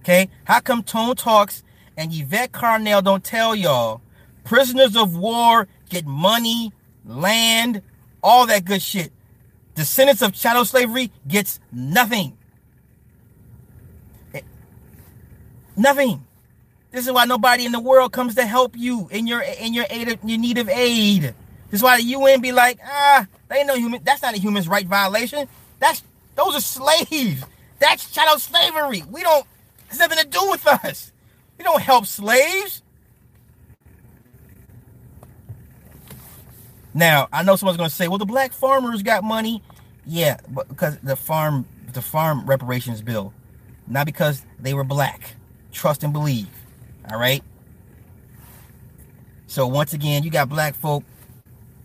Okay? 0.00 0.30
How 0.44 0.60
come 0.60 0.82
Tone 0.82 1.16
Talks 1.16 1.62
and 1.96 2.12
Yvette 2.12 2.52
Carnell 2.52 3.02
don't 3.02 3.24
tell 3.24 3.54
y'all 3.54 4.00
prisoners 4.44 4.96
of 4.96 5.16
war 5.16 5.68
get 5.88 6.06
money, 6.06 6.72
land, 7.04 7.82
all 8.22 8.46
that 8.46 8.64
good 8.64 8.82
shit? 8.82 9.12
Descendants 9.74 10.22
of 10.22 10.32
chattel 10.32 10.64
slavery 10.64 11.10
gets 11.26 11.60
nothing. 11.72 12.36
It, 14.34 14.44
nothing. 15.76 16.24
This 16.90 17.06
is 17.06 17.12
why 17.12 17.24
nobody 17.24 17.64
in 17.64 17.72
the 17.72 17.80
world 17.80 18.12
comes 18.12 18.34
to 18.34 18.44
help 18.44 18.76
you 18.76 19.08
in 19.10 19.26
your 19.26 19.40
in 19.40 19.72
your 19.72 19.86
aid 19.88 20.18
your 20.22 20.38
need 20.38 20.58
of 20.58 20.68
aid. 20.68 21.22
This 21.22 21.80
is 21.80 21.82
why 21.82 21.96
the 21.96 22.02
UN 22.04 22.42
be 22.42 22.52
like, 22.52 22.78
ah, 22.84 23.26
they 23.48 23.56
ain't 23.56 23.66
no 23.66 23.76
human. 23.76 24.02
That's 24.04 24.20
not 24.20 24.34
a 24.34 24.38
human 24.38 24.62
right 24.64 24.86
violation. 24.86 25.48
That's 25.78 26.02
those 26.34 26.54
are 26.54 26.60
slaves. 26.60 27.44
That's 27.78 28.10
chattel 28.10 28.38
slavery. 28.38 29.02
We 29.10 29.22
don't. 29.22 29.46
Has 29.88 29.98
nothing 29.98 30.18
to 30.18 30.26
do 30.26 30.50
with 30.50 30.66
us. 30.66 31.11
We 31.62 31.64
don't 31.64 31.80
help 31.80 32.06
slaves. 32.06 32.82
Now 36.92 37.28
I 37.32 37.44
know 37.44 37.54
someone's 37.54 37.76
gonna 37.76 37.88
say, 37.88 38.08
well, 38.08 38.18
the 38.18 38.26
black 38.26 38.52
farmers 38.52 39.04
got 39.04 39.22
money. 39.22 39.62
Yeah, 40.04 40.38
but 40.48 40.68
because 40.68 40.98
the 41.04 41.14
farm, 41.14 41.64
the 41.92 42.02
farm 42.02 42.46
reparations 42.46 43.00
bill, 43.00 43.32
not 43.86 44.06
because 44.06 44.44
they 44.58 44.74
were 44.74 44.82
black. 44.82 45.36
Trust 45.70 46.02
and 46.02 46.12
believe. 46.12 46.48
All 47.08 47.16
right. 47.16 47.44
So 49.46 49.68
once 49.68 49.92
again, 49.92 50.24
you 50.24 50.30
got 50.32 50.48
black 50.48 50.74
folk 50.74 51.04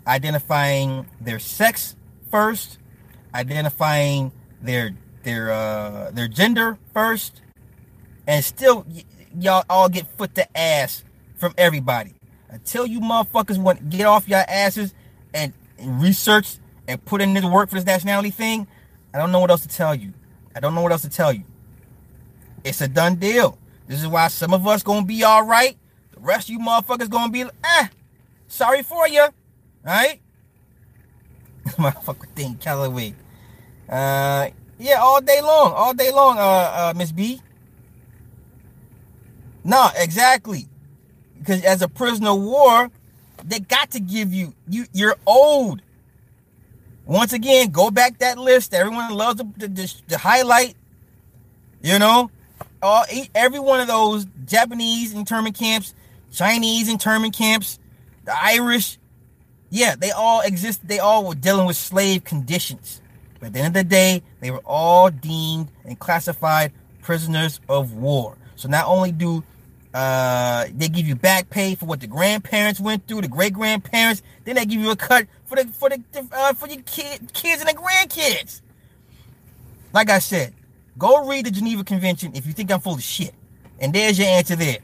identifying 0.08 1.06
their 1.22 1.38
sex 1.38 1.96
first, 2.32 2.80
identifying 3.36 4.32
their 4.60 4.98
their 5.22 5.52
uh 5.52 6.10
their 6.10 6.28
gender 6.28 6.80
first, 6.96 7.44
and 8.26 8.44
still 8.44 8.84
y'all 9.40 9.64
all 9.70 9.90
get 9.90 10.08
foot 10.18 10.36
to 10.36 10.58
ass 10.58 11.04
from 11.36 11.54
everybody. 11.58 12.14
Until 12.50 12.86
you 12.86 13.00
motherfuckers 13.00 13.58
want 13.58 13.80
to 13.80 13.84
get 13.86 14.06
off 14.06 14.28
your 14.28 14.44
asses 14.48 14.94
and, 15.34 15.54
research 15.80 16.58
and 16.88 17.04
put 17.06 17.22
in 17.22 17.34
the 17.34 17.48
work 17.48 17.70
for 17.70 17.76
this 17.76 17.86
nationality 17.86 18.32
thing, 18.32 18.68
I 19.14 19.20
don't 19.20 19.32
know 19.32 19.40
what 19.40 19.52
else 19.52 19.62
to 19.62 19.68
tell 19.68 19.94
you. 19.94 20.14
I 20.56 20.60
don't 20.60 20.74
know 20.74 20.82
what 20.82 20.92
else 20.92 21.04
to 21.04 21.10
tell 21.10 21.32
you. 21.32 21.44
It's 22.64 22.82
a 22.82 22.88
done 22.88 23.16
deal. 23.16 23.58
This 23.88 24.02
is 24.02 24.08
why 24.08 24.28
some 24.30 24.54
of 24.54 24.66
us 24.68 24.84
gonna 24.84 25.06
be 25.06 25.24
all 25.24 25.46
right. 25.46 25.78
The 26.12 26.20
rest 26.20 26.50
of 26.50 26.54
you 26.54 26.60
motherfuckers 26.60 27.10
gonna 27.10 27.32
be, 27.32 27.44
eh, 27.44 27.88
sorry 28.48 28.82
for 28.84 29.08
you. 29.08 29.28
Right? 29.84 30.20
Motherfucker 31.66 32.28
thing, 32.30 32.56
Callaway. 32.56 33.14
Uh, 33.88 34.50
yeah, 34.80 34.96
all 35.00 35.22
day 35.22 35.42
long, 35.42 35.74
all 35.74 35.94
day 35.94 36.12
long, 36.12 36.38
uh, 36.38 36.42
uh, 36.42 36.94
Miss 36.96 37.12
B. 37.12 37.42
No, 39.68 39.90
exactly. 39.98 40.70
Because 41.38 41.62
as 41.66 41.82
a 41.82 41.90
prisoner 41.90 42.30
of 42.30 42.42
war, 42.42 42.90
they 43.44 43.60
got 43.60 43.92
to 43.92 44.00
give 44.00 44.34
you 44.34 44.54
you 44.70 44.86
you're 44.94 45.18
old. 45.26 45.82
Once 47.06 47.34
again, 47.34 47.70
go 47.70 47.92
back 47.92 48.18
that 48.20 48.38
list. 48.38 48.74
Everyone 48.74 49.14
loves 49.14 49.44
to, 49.60 49.68
to 50.08 50.18
highlight. 50.18 50.76
You 51.84 52.00
know, 52.00 52.32
all 52.82 53.04
every 53.36 53.60
one 53.60 53.82
of 53.82 53.88
those 53.88 54.26
Japanese 54.46 55.14
internment 55.14 55.58
camps, 55.58 55.94
Chinese 56.32 56.88
internment 56.88 57.36
camps, 57.36 57.78
the 58.24 58.34
Irish, 58.42 58.98
yeah, 59.70 59.96
they 59.98 60.12
all 60.12 60.40
exist. 60.42 60.88
They 60.88 61.00
all 61.00 61.28
were 61.28 61.36
dealing 61.36 61.68
with 61.68 61.76
slave 61.76 62.24
conditions. 62.24 63.02
But 63.42 63.48
at 63.48 63.54
the 63.54 63.60
end 63.60 63.76
of 63.76 63.84
the 63.84 63.90
day, 63.90 64.24
they 64.40 64.50
were 64.50 64.64
all 64.66 65.10
deemed 65.10 65.72
and 65.84 66.00
classified 66.00 66.72
prisoners 67.02 67.60
of 67.68 67.94
war. 67.94 68.38
So 68.56 68.70
not 68.70 68.88
only 68.88 69.12
do 69.12 69.44
uh, 69.98 70.68
they 70.76 70.90
give 70.90 71.08
you 71.08 71.16
back 71.16 71.50
pay 71.50 71.74
for 71.74 71.86
what 71.86 72.00
the 72.00 72.08
grandparents 72.08 72.80
went 72.80 73.08
through, 73.08 73.22
the 73.22 73.28
great 73.28 73.54
grandparents, 73.54 74.22
then 74.44 74.56
they 74.56 74.66
give 74.66 74.80
you 74.80 74.92
a 74.92 74.96
cut 74.96 75.26
for 75.46 75.56
the 75.56 75.66
for 75.70 75.90
the 75.90 76.04
uh, 76.32 76.54
for 76.54 76.68
your 76.68 76.84
kid, 76.84 77.34
kids 77.34 77.62
and 77.62 77.70
the 77.70 77.74
grandkids. 77.74 78.62
Like 79.94 80.12
I 80.12 80.20
said, 80.20 80.54
go 81.00 81.28
read 81.28 81.48
the 81.48 81.52
Geneva 81.52 81.84
Convention 81.84 82.34
if 82.36 82.46
you 82.46 82.54
think 82.54 82.72
I'm 82.72 82.80
full 82.80 82.94
of 82.94 83.02
shit, 83.02 83.34
and 83.80 83.92
there's 83.92 84.20
your 84.20 84.28
answer 84.28 84.56
there. 84.56 84.78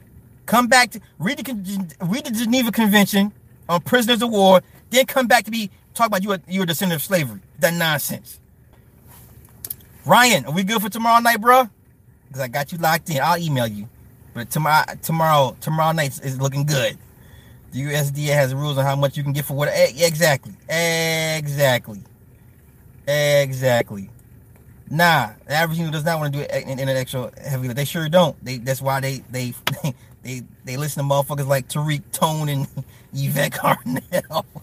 Come 0.46 0.66
back 0.66 0.90
to 0.90 1.00
read 1.20 1.38
the 1.38 1.94
read 2.00 2.24
the 2.24 2.32
Geneva 2.32 2.72
Convention 2.72 3.32
on 3.68 3.82
prisoners 3.82 4.20
of 4.20 4.30
war 4.30 4.62
then 4.90 5.06
come 5.06 5.26
back 5.26 5.44
to 5.44 5.50
me 5.50 5.70
talk 5.94 6.06
about 6.08 6.22
you 6.22 6.32
are 6.32 6.40
you 6.48 6.62
a 6.62 6.66
descendant 6.66 7.00
of 7.00 7.04
slavery. 7.04 7.40
That 7.60 7.74
nonsense. 7.74 8.40
Ryan, 10.06 10.44
are 10.46 10.52
we 10.52 10.64
good 10.64 10.82
for 10.82 10.88
tomorrow 10.88 11.20
night, 11.20 11.40
bro? 11.40 11.68
Because 12.28 12.40
I 12.40 12.48
got 12.48 12.72
you 12.72 12.78
locked 12.78 13.08
in. 13.10 13.20
I'll 13.22 13.38
email 13.38 13.66
you. 13.66 13.88
But 14.34 14.50
tomorrow, 14.50 14.84
tomorrow, 15.00 15.56
tomorrow 15.60 15.92
night 15.92 16.18
is 16.22 16.40
looking 16.40 16.66
good. 16.66 16.98
The 17.70 17.82
USDA 17.82 18.34
has 18.34 18.54
rules 18.54 18.76
on 18.76 18.84
how 18.84 18.96
much 18.96 19.16
you 19.16 19.22
can 19.22 19.32
get 19.32 19.44
for 19.44 19.54
what. 19.54 19.68
Exactly. 19.72 20.52
Exactly. 20.68 22.00
Exactly. 23.06 24.10
Nah, 24.90 25.30
the 25.46 25.54
average 25.54 25.78
user 25.78 25.92
does 25.92 26.04
not 26.04 26.20
want 26.20 26.32
to 26.32 26.40
do 26.40 26.44
it 26.44 26.68
in 26.68 26.78
intellectual 26.78 27.30
heavy. 27.42 27.68
They 27.68 27.84
sure 27.84 28.08
don't. 28.08 28.42
They 28.44 28.58
that's 28.58 28.82
why 28.82 29.00
they 29.00 29.24
they 29.30 29.54
they 30.22 30.42
they 30.64 30.76
listen 30.76 31.02
to 31.02 31.08
motherfuckers 31.08 31.46
like 31.46 31.68
Tariq 31.68 32.02
Tone 32.12 32.48
and 32.48 32.66
Yvette 33.12 33.52
Carnell. 33.52 34.44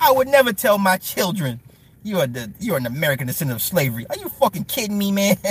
I 0.00 0.12
would 0.12 0.28
never 0.28 0.52
tell 0.52 0.78
my 0.78 0.96
children 0.96 1.60
you 2.02 2.20
are 2.20 2.26
the 2.26 2.52
you're 2.60 2.76
an 2.76 2.86
American 2.86 3.26
descendant 3.26 3.56
of 3.58 3.62
slavery. 3.62 4.06
Are 4.10 4.16
you 4.16 4.28
fucking 4.28 4.64
kidding 4.64 4.98
me, 4.98 5.12
man? 5.12 5.36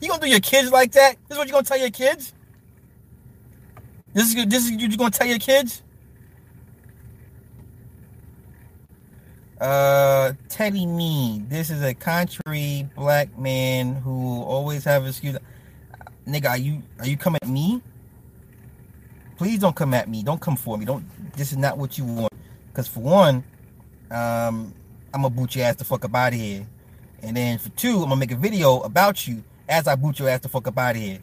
You 0.00 0.10
gonna 0.10 0.20
do 0.20 0.28
your 0.28 0.40
kids 0.40 0.70
like 0.70 0.92
that? 0.92 1.16
This 1.28 1.36
is 1.36 1.38
what 1.38 1.46
you 1.46 1.52
gonna 1.54 1.64
tell 1.64 1.78
your 1.78 1.88
kids? 1.88 2.34
This 4.12 4.34
is 4.34 4.46
this 4.46 4.66
is 4.66 4.72
you 4.72 4.96
gonna 4.98 5.10
tell 5.10 5.26
your 5.26 5.38
kids? 5.38 5.82
Uh, 9.58 10.34
Teddy 10.50 10.84
me. 10.84 11.42
This 11.48 11.70
is 11.70 11.82
a 11.82 11.94
country 11.94 12.86
black 12.94 13.38
man 13.38 13.94
who 13.94 14.42
always 14.42 14.84
have 14.84 15.06
excuse. 15.06 15.38
Nigga, 16.26 16.50
are 16.50 16.58
you 16.58 16.82
are 16.98 17.06
you 17.06 17.16
coming 17.16 17.38
at 17.42 17.48
me? 17.48 17.80
Please 19.38 19.58
don't 19.58 19.74
come 19.74 19.94
at 19.94 20.06
me. 20.06 20.22
Don't 20.22 20.40
come 20.40 20.56
for 20.56 20.76
me. 20.76 20.84
Don't. 20.84 21.06
This 21.34 21.50
is 21.50 21.56
not 21.56 21.78
what 21.78 21.96
you 21.96 22.04
want. 22.04 22.32
Because 22.68 22.88
for 22.88 23.00
one, 23.00 23.42
um, 24.10 24.74
I'm 25.14 25.22
gonna 25.22 25.32
boot 25.32 25.54
your 25.54 25.64
ass 25.64 25.76
the 25.76 25.84
fuck 25.84 26.04
up 26.04 26.14
out 26.16 26.32
of 26.32 26.40
here. 26.40 26.66
And 27.22 27.36
then 27.36 27.58
for 27.58 27.68
two, 27.70 27.98
I'm 28.02 28.08
gonna 28.08 28.16
make 28.16 28.32
a 28.32 28.36
video 28.36 28.80
about 28.80 29.28
you 29.28 29.44
as 29.68 29.86
I 29.86 29.94
boot 29.94 30.18
your 30.18 30.28
ass 30.28 30.40
the 30.40 30.48
fuck 30.48 30.66
up 30.66 30.76
out 30.76 30.96
of 30.96 31.00
here. 31.00 31.20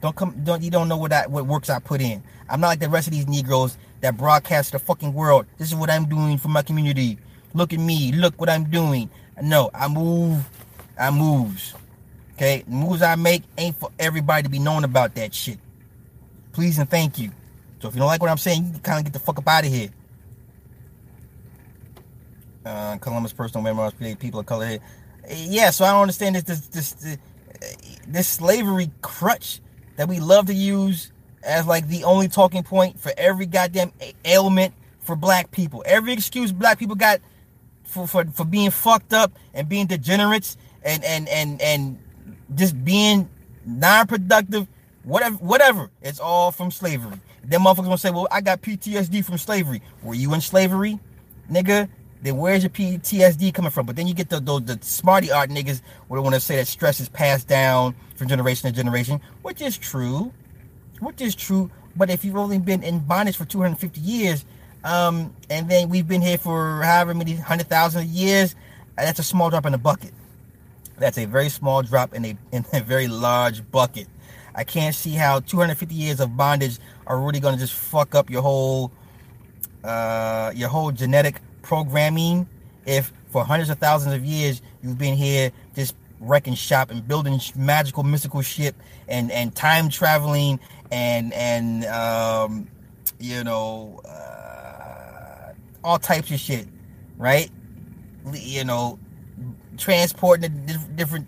Don't 0.00 0.16
come. 0.16 0.34
Don't 0.44 0.62
you 0.62 0.70
don't 0.70 0.88
know 0.88 0.96
what 0.96 1.10
that 1.10 1.30
what 1.30 1.44
works 1.44 1.68
I 1.68 1.78
put 1.78 2.00
in. 2.00 2.22
I'm 2.48 2.60
not 2.60 2.68
like 2.68 2.80
the 2.80 2.88
rest 2.88 3.06
of 3.06 3.12
these 3.12 3.28
Negroes 3.28 3.76
that 4.00 4.16
broadcast 4.16 4.72
the 4.72 4.78
fucking 4.78 5.12
world. 5.12 5.44
This 5.58 5.68
is 5.68 5.74
what 5.74 5.90
I'm 5.90 6.06
doing 6.06 6.38
for 6.38 6.48
my 6.48 6.62
community. 6.62 7.18
Look 7.52 7.74
at 7.74 7.80
me. 7.80 8.12
Look 8.12 8.40
what 8.40 8.48
I'm 8.48 8.64
doing. 8.64 9.10
No, 9.42 9.70
I 9.74 9.88
move. 9.88 10.48
I 10.98 11.10
moves. 11.10 11.74
Okay, 12.36 12.64
moves 12.66 13.02
I 13.02 13.14
make 13.16 13.42
ain't 13.58 13.76
for 13.76 13.90
everybody 13.98 14.44
to 14.44 14.48
be 14.48 14.58
known 14.58 14.84
about 14.84 15.14
that 15.16 15.34
shit. 15.34 15.58
Please 16.52 16.78
and 16.78 16.88
thank 16.88 17.18
you. 17.18 17.30
So 17.82 17.88
if 17.88 17.94
you 17.94 17.98
don't 17.98 18.08
like 18.08 18.22
what 18.22 18.30
I'm 18.30 18.38
saying, 18.38 18.64
you 18.64 18.70
can 18.70 18.80
kind 18.80 18.98
of 19.00 19.04
get 19.04 19.12
the 19.12 19.18
fuck 19.18 19.38
up 19.38 19.46
out 19.46 19.66
of 19.66 19.70
here 19.70 19.90
uh, 22.64 22.96
Columbus 22.98 23.32
personal 23.32 23.62
memoirs, 23.62 23.92
people 24.18 24.40
of 24.40 24.46
color. 24.46 24.78
Yeah, 25.30 25.70
so 25.70 25.84
I 25.84 25.92
don't 25.92 26.02
understand 26.02 26.36
this 26.36 26.44
this 26.44 26.92
this 26.92 27.18
this 28.06 28.28
slavery 28.28 28.90
crutch 29.02 29.60
that 29.96 30.08
we 30.08 30.20
love 30.20 30.46
to 30.46 30.54
use 30.54 31.12
as 31.42 31.66
like 31.66 31.88
the 31.88 32.04
only 32.04 32.28
talking 32.28 32.62
point 32.62 32.98
for 32.98 33.12
every 33.16 33.46
goddamn 33.46 33.92
ailment 34.24 34.74
for 35.00 35.16
black 35.16 35.50
people. 35.50 35.82
Every 35.86 36.12
excuse 36.12 36.52
black 36.52 36.78
people 36.78 36.96
got 36.96 37.20
for 37.84 38.06
for, 38.06 38.24
for 38.26 38.44
being 38.44 38.70
fucked 38.70 39.12
up 39.12 39.32
and 39.52 39.68
being 39.68 39.86
degenerates 39.86 40.56
and 40.82 41.04
and 41.04 41.28
and 41.28 41.60
and 41.60 41.98
just 42.54 42.82
being 42.84 43.28
non-productive, 43.64 44.66
whatever 45.04 45.36
whatever. 45.36 45.90
It's 46.02 46.20
all 46.20 46.52
from 46.52 46.70
slavery. 46.70 47.18
Then 47.42 47.60
motherfuckers 47.60 47.84
gonna 47.84 47.98
say, 47.98 48.10
well, 48.10 48.28
I 48.30 48.40
got 48.40 48.62
PTSD 48.62 49.24
from 49.24 49.38
slavery. 49.38 49.82
Were 50.02 50.14
you 50.14 50.32
in 50.34 50.40
slavery? 50.40 50.98
Nigga, 51.50 51.88
then 52.24 52.38
where's 52.38 52.62
your 52.62 52.70
PTSD 52.70 53.52
coming 53.52 53.70
from? 53.70 53.84
But 53.84 53.96
then 53.96 54.06
you 54.06 54.14
get 54.14 54.30
the, 54.30 54.40
the, 54.40 54.58
the 54.58 54.78
smarty 54.80 55.30
art 55.30 55.50
niggas 55.50 55.82
would 56.08 56.18
want 56.20 56.34
to 56.34 56.40
say 56.40 56.56
that 56.56 56.66
stress 56.66 56.98
is 56.98 57.06
passed 57.10 57.46
down 57.46 57.94
from 58.16 58.28
generation 58.28 58.70
to 58.70 58.74
generation, 58.74 59.20
which 59.42 59.60
is 59.60 59.76
true, 59.76 60.32
which 61.00 61.20
is 61.20 61.34
true. 61.34 61.70
But 61.94 62.08
if 62.08 62.24
you've 62.24 62.38
only 62.38 62.58
been 62.58 62.82
in 62.82 63.00
bondage 63.00 63.36
for 63.36 63.44
250 63.44 64.00
years, 64.00 64.46
um, 64.84 65.36
and 65.50 65.68
then 65.68 65.90
we've 65.90 66.08
been 66.08 66.22
here 66.22 66.38
for 66.38 66.82
however 66.82 67.12
many 67.12 67.34
hundred 67.36 67.68
thousand 67.68 68.08
years, 68.08 68.56
that's 68.96 69.18
a 69.18 69.22
small 69.22 69.50
drop 69.50 69.66
in 69.66 69.72
the 69.72 69.78
bucket. 69.78 70.14
That's 70.96 71.18
a 71.18 71.26
very 71.26 71.50
small 71.50 71.82
drop 71.82 72.14
in 72.14 72.24
a 72.24 72.38
in 72.52 72.64
a 72.72 72.80
very 72.80 73.06
large 73.06 73.70
bucket. 73.70 74.08
I 74.54 74.64
can't 74.64 74.94
see 74.94 75.10
how 75.10 75.40
250 75.40 75.94
years 75.94 76.20
of 76.20 76.38
bondage 76.38 76.78
are 77.06 77.18
really 77.18 77.40
going 77.40 77.54
to 77.54 77.60
just 77.60 77.74
fuck 77.74 78.14
up 78.14 78.30
your 78.30 78.40
whole 78.40 78.92
uh, 79.82 80.52
your 80.54 80.70
whole 80.70 80.90
genetic 80.90 81.42
programming 81.64 82.48
if 82.86 83.12
for 83.30 83.44
hundreds 83.44 83.70
of 83.70 83.78
thousands 83.78 84.14
of 84.14 84.24
years 84.24 84.62
you've 84.82 84.98
been 84.98 85.16
here 85.16 85.50
just 85.74 85.96
wrecking 86.20 86.54
shop 86.54 86.90
and 86.90 87.06
building 87.08 87.40
magical 87.56 88.02
mystical 88.02 88.42
ship 88.42 88.76
and 89.08 89.32
and 89.32 89.54
time 89.54 89.88
traveling 89.88 90.60
and 90.92 91.32
and 91.32 91.84
um 91.86 92.68
you 93.18 93.42
know 93.42 94.00
uh, 94.06 95.52
all 95.82 95.98
types 95.98 96.30
of 96.30 96.38
shit 96.38 96.68
right? 97.18 97.50
You 98.32 98.64
know 98.64 98.98
transporting 99.76 100.66
the 100.66 100.78
different 100.94 101.26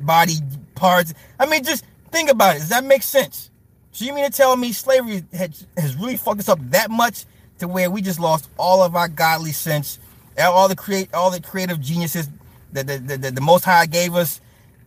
body 0.00 0.34
parts. 0.74 1.14
I 1.38 1.46
mean 1.46 1.64
just 1.64 1.84
think 2.10 2.30
about 2.30 2.56
it. 2.56 2.60
Does 2.60 2.68
that 2.70 2.84
make 2.84 3.02
sense? 3.02 3.50
So 3.92 4.04
you 4.04 4.12
mean 4.12 4.24
to 4.24 4.36
tell 4.36 4.56
me 4.56 4.72
slavery 4.72 5.24
had, 5.32 5.56
has 5.76 5.94
really 5.96 6.16
fucked 6.16 6.40
us 6.40 6.48
up 6.48 6.58
that 6.70 6.90
much 6.90 7.26
to 7.58 7.68
where 7.68 7.90
we 7.90 8.02
just 8.02 8.20
lost 8.20 8.48
all 8.58 8.82
of 8.82 8.96
our 8.96 9.08
godly 9.08 9.52
sense, 9.52 9.98
all 10.38 10.68
the 10.68 10.76
create, 10.76 11.12
all 11.14 11.30
the 11.30 11.40
creative 11.40 11.80
geniuses 11.80 12.28
that 12.72 12.86
the, 12.86 12.98
the, 12.98 13.16
the, 13.16 13.30
the 13.30 13.40
Most 13.40 13.64
High 13.64 13.86
gave 13.86 14.14
us, 14.14 14.40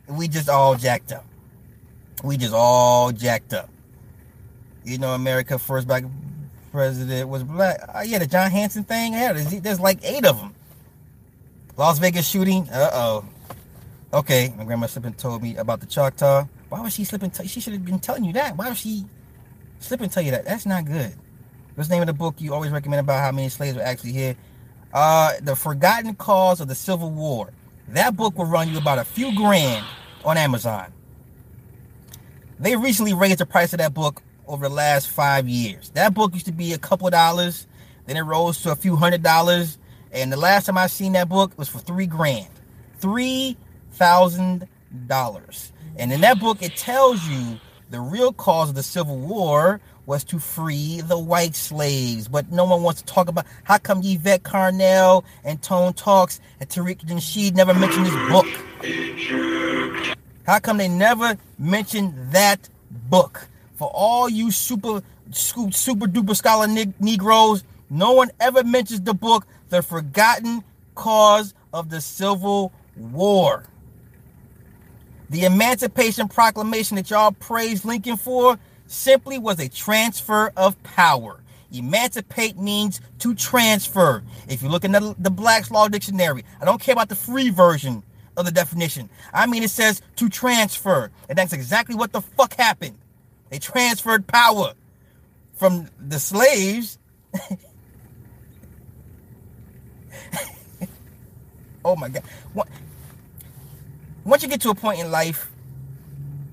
we 0.08 0.28
just 0.28 0.50
all 0.50 0.76
jacked 0.76 1.12
up. 1.12 1.26
We 2.24 2.38
just 2.38 2.54
all 2.54 3.12
jacked 3.12 3.54
up. 3.54 3.70
You 4.84 4.98
know, 4.98 5.14
America 5.14 5.60
first 5.60 5.88
black 5.88 6.04
president 6.72 7.30
was 7.30 7.44
black. 7.44 7.80
Uh, 7.94 8.04
yeah, 8.06 8.20
the 8.20 8.28
John 8.28 8.52
Hanson 8.52 8.84
thing. 8.84 9.14
Yeah, 9.14 9.34
there's, 9.34 9.62
there's 9.62 9.80
like 9.80 10.00
eight 10.04 10.26
of 10.26 10.38
them. 10.38 10.54
Las 11.78 12.00
Vegas 12.00 12.28
shooting. 12.28 12.68
Uh 12.70 12.90
oh. 12.94 13.26
Okay, 14.14 14.54
my 14.58 14.64
grandma 14.64 14.88
slipping 14.88 15.14
told 15.14 15.44
me 15.44 15.58
about 15.58 15.80
the 15.80 15.86
Choctaw. 15.86 16.48
Why 16.70 16.82
was 16.82 16.94
she 16.94 17.04
slipping? 17.04 17.30
T- 17.30 17.48
she 17.48 17.60
should 17.60 17.74
have 17.74 17.86
been 17.86 18.00
telling 18.00 18.24
you 18.24 18.34
that. 18.34 18.58
Why 18.58 18.70
was 18.70 18.78
she 18.78 19.06
slipping 19.80 20.10
tell 20.10 20.24
you 20.24 20.32
that? 20.32 20.46
That's 20.46 20.66
not 20.66 20.86
good. 20.86 21.14
What's 21.78 21.90
the 21.90 21.94
name 21.94 22.02
of 22.02 22.08
the 22.08 22.14
book 22.14 22.42
you 22.42 22.56
always 22.56 22.72
recommend 22.72 23.02
about 23.02 23.20
how 23.20 23.32
many 23.32 23.50
slaves 23.50 23.78
were 23.78 23.84
actually 23.84 24.12
here? 24.12 24.36
Uh, 24.92 25.34
the 25.44 25.56
Forgotten 25.56 26.16
Cause 26.16 26.60
of 26.60 26.68
the 26.68 26.74
Civil 26.74 27.12
War. 27.12 27.52
That 27.90 28.16
book 28.16 28.36
will 28.36 28.48
run 28.48 28.70
you 28.70 28.80
about 28.80 28.98
a 28.98 29.04
few 29.04 29.36
grand 29.36 29.86
on 30.26 30.38
Amazon. 30.38 30.92
They 32.60 32.76
recently 32.76 33.14
raised 33.14 33.38
the 33.38 33.46
price 33.46 33.74
of 33.74 33.78
that 33.78 33.94
book 33.94 34.24
over 34.48 34.68
the 34.68 34.74
last 34.74 35.08
five 35.08 35.48
years. 35.48 35.92
That 35.92 36.16
book 36.16 36.34
used 36.34 36.48
to 36.48 36.52
be 36.52 36.74
a 36.74 36.80
couple 36.80 37.08
dollars, 37.12 37.68
then 38.08 38.18
it 38.18 38.22
rose 38.22 38.60
to 38.64 38.72
a 38.72 38.76
few 38.76 38.96
hundred 38.96 39.22
dollars, 39.22 39.78
and 40.12 40.32
the 40.32 40.38
last 40.38 40.66
time 40.66 40.80
I 40.80 40.88
seen 40.88 41.14
that 41.14 41.30
book 41.30 41.56
was 41.60 41.70
for 41.70 41.78
three 41.78 42.08
grand, 42.08 42.50
three 42.98 43.56
thousand 43.92 44.68
dollars. 45.06 45.72
And 45.96 46.12
in 46.12 46.22
that 46.22 46.40
book, 46.40 46.64
it 46.64 46.76
tells 46.76 47.28
you 47.28 47.60
the 47.92 48.00
real 48.00 48.34
cause 48.34 48.70
of 48.70 48.76
the 48.76 48.82
Civil 48.82 49.18
War 49.18 49.80
was 50.08 50.24
to 50.24 50.40
free 50.40 51.02
the 51.02 51.20
white 51.20 51.54
slaves. 51.54 52.28
But 52.28 52.52
no 52.52 52.66
one 52.66 52.82
wants 52.82 53.02
to 53.02 53.06
talk 53.06 53.28
about 53.28 53.46
how 53.64 53.78
come 53.78 54.02
Yvette 54.04 54.42
Carnell 54.42 55.24
and 55.44 55.62
Tone 55.62 55.94
Talks 55.94 56.40
and 56.60 56.68
Tariq 56.68 57.06
Nasheed 57.06 57.54
never 57.56 57.76
mentioned 57.76 58.08
this 58.08 58.32
book. 58.32 58.48
How 60.48 60.58
come 60.60 60.78
they 60.78 60.88
never 60.88 61.38
mentioned 61.60 62.16
that 62.32 62.68
book? 62.90 63.48
For 63.76 63.92
all 63.94 64.28
you 64.28 64.50
super 64.50 65.04
super 65.32 66.06
duper 66.08 66.36
scholar 66.36 66.68
Negroes, 67.00 67.66
no 67.90 68.14
one 68.14 68.32
ever 68.40 68.64
mentions 68.64 69.02
the 69.02 69.14
book, 69.14 69.46
The 69.70 69.84
Forgotten 69.84 70.64
Cause 70.96 71.54
of 71.74 71.90
the 71.90 72.00
Civil 72.00 72.72
War. 72.96 73.66
The 75.30 75.44
Emancipation 75.44 76.30
Proclamation 76.30 76.96
that 76.96 77.10
y'all 77.10 77.34
praise 77.34 77.84
Lincoln 77.84 78.16
for 78.16 78.58
simply 78.88 79.38
was 79.38 79.60
a 79.60 79.70
transfer 79.70 80.52
of 80.58 80.82
power. 80.84 81.42
Emancipate 81.72 82.58
means 82.58 83.02
to 83.20 83.36
transfer. 83.36 84.24
If 84.48 84.64
you 84.64 84.70
look 84.70 84.86
in 84.86 84.94
the, 84.94 85.16
the 85.20 85.30
Black's 85.30 85.70
Law 85.70 85.88
Dictionary, 85.88 86.44
I 86.62 86.66
don't 86.66 86.82
care 86.82 86.94
about 86.94 87.10
the 87.10 87.16
free 87.16 87.50
version 87.50 88.04
of 88.38 88.46
the 88.46 88.52
definition. 88.52 89.10
I 89.34 89.48
mean, 89.48 89.64
it 89.64 89.72
says 89.72 90.02
to 90.18 90.30
transfer. 90.30 91.12
And 91.28 91.38
that's 91.38 91.54
exactly 91.54 91.96
what 91.96 92.14
the 92.14 92.22
fuck 92.22 92.54
happened. 92.56 92.98
They 93.50 93.60
transferred 93.60 94.28
power 94.28 94.74
from 95.54 95.90
the 96.00 96.20
slaves. 96.20 97.00
oh 101.84 101.96
my 101.96 102.10
God. 102.10 102.24
Once 104.24 104.44
you 104.44 104.50
get 104.50 104.62
to 104.62 104.70
a 104.70 104.76
point 104.76 105.00
in 105.00 105.10
life 105.10 105.50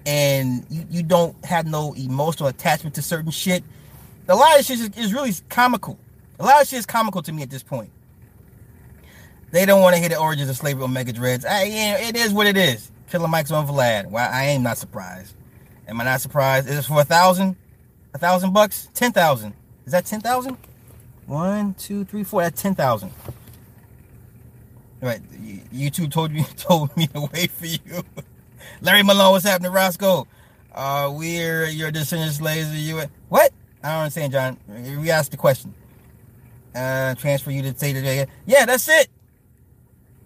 and 0.07 0.65
you, 0.71 0.87
you 0.91 1.03
don't 1.03 1.43
have 1.45 1.67
no 1.67 1.95
emotional 1.95 2.49
attachment 2.49 2.95
to 2.97 3.03
certain 3.03 3.31
shit, 3.31 3.65
a 4.29 4.35
lot 4.35 4.59
of 4.59 4.65
shit 4.65 4.81
is, 4.81 4.91
is 4.97 5.13
really 5.13 5.33
comical. 5.49 5.99
A 6.39 6.45
lot 6.45 6.63
of 6.63 6.69
shit 6.69 6.79
is 6.79 6.87
comical 6.87 7.23
to 7.23 7.33
me 7.33 7.43
at 7.43 7.51
this 7.51 7.63
point. 7.63 7.91
They 9.51 9.67
don't 9.67 9.83
want 9.83 9.95
to 9.95 10.01
hear 10.01 10.09
the 10.09 10.19
origins 10.19 10.51
of 10.51 10.57
slavery 10.57 10.83
on 10.83 10.93
Mega 10.93 11.13
Dreadz. 11.13 11.47
I, 11.47 11.65
yeah, 11.65 12.09
it 12.09 12.17
is 12.17 12.33
what 12.33 12.47
it 12.47 12.57
is. 12.57 12.91
Killer 13.09 13.29
Mike's 13.29 13.53
on 13.53 13.67
Vlad. 13.69 14.11
Well, 14.11 14.29
I 14.33 14.45
am 14.45 14.63
not 14.63 14.79
surprised. 14.79 15.35
Am 15.87 16.01
I 16.01 16.05
not 16.05 16.21
surprised? 16.21 16.69
Is 16.69 16.79
it 16.79 16.85
for 16.85 17.01
a 17.01 17.05
thousand? 17.05 17.57
A 18.15 18.19
thousand 18.19 18.53
bucks? 18.53 18.89
Ten 18.95 19.13
thousand? 19.13 19.55
Is 19.87 19.93
that 19.93 20.07
ten 20.07 20.21
thousand? 20.21 20.57
One, 21.27 21.75
two, 21.75 22.05
three, 22.05 22.25
four. 22.25 22.43
That's 22.43 22.61
ten 22.61 22.75
thousand. 22.75 23.13
Right. 25.01 25.21
YouTube 25.73 26.11
told 26.11 26.33
me 26.33 26.45
told 26.57 26.97
me 26.97 27.07
to 27.09 27.29
wait 27.33 27.51
for 27.51 27.67
you. 27.67 27.79
Larry 28.81 29.03
Malone, 29.03 29.33
what's 29.33 29.45
happening, 29.45 29.73
Roscoe? 29.73 30.27
Uh, 30.75 31.13
we're 31.15 31.67
your 31.67 31.91
descendants 31.91 32.39
slaves. 32.39 32.71
Are 32.71 32.77
you 32.77 33.03
what? 33.29 33.53
I 33.83 33.91
don't 33.91 33.99
understand, 34.01 34.33
John. 34.33 34.59
We 35.01 35.11
asked 35.11 35.31
the 35.31 35.37
question. 35.37 35.75
Uh, 36.75 37.15
transfer 37.15 37.51
you 37.51 37.63
to 37.63 37.79
say 37.79 37.93
today. 37.93 38.27
Yeah, 38.47 38.67
that's 38.67 38.89
it. 38.89 39.09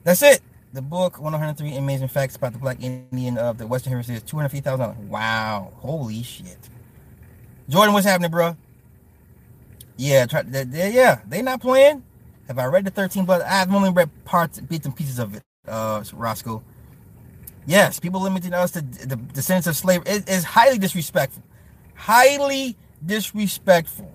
That's 0.04 0.22
it. 0.22 0.40
The 0.72 0.82
book, 0.82 1.20
103 1.20 1.76
Amazing 1.76 2.08
Facts 2.08 2.36
About 2.36 2.52
the 2.52 2.58
Black 2.58 2.82
Indian 2.82 3.36
of 3.36 3.58
the 3.58 3.66
Western 3.66 3.90
Hemisphere, 3.90 4.16
is 4.16 4.22
$250,000. 4.22 4.96
Wow. 5.08 5.72
Holy 5.76 6.22
shit. 6.22 6.58
Jordan, 7.68 7.92
what's 7.92 8.06
happening, 8.06 8.30
bro? 8.30 8.56
Yeah, 9.96 10.26
try, 10.26 10.42
they, 10.42 10.64
they, 10.64 10.92
yeah, 10.92 11.20
they 11.26 11.42
not 11.42 11.60
playing. 11.60 12.04
Have 12.46 12.58
I 12.58 12.66
read 12.66 12.84
the 12.84 12.90
13 12.90 13.26
but 13.26 13.42
I've 13.42 13.72
only 13.74 13.90
read 13.90 14.08
parts, 14.24 14.60
bits 14.60 14.86
and 14.86 14.96
pieces 14.96 15.18
of 15.18 15.34
it, 15.34 15.42
uh, 15.66 16.02
Roscoe. 16.14 16.62
Yes, 17.66 18.00
people 18.00 18.22
limiting 18.22 18.54
us 18.54 18.70
to 18.72 18.80
the, 18.80 19.42
sense 19.42 19.66
of 19.66 19.76
slavery 19.76 20.10
is, 20.26 20.44
highly 20.44 20.78
disrespectful. 20.78 21.42
Highly 21.94 22.76
disrespectful. 23.04 24.10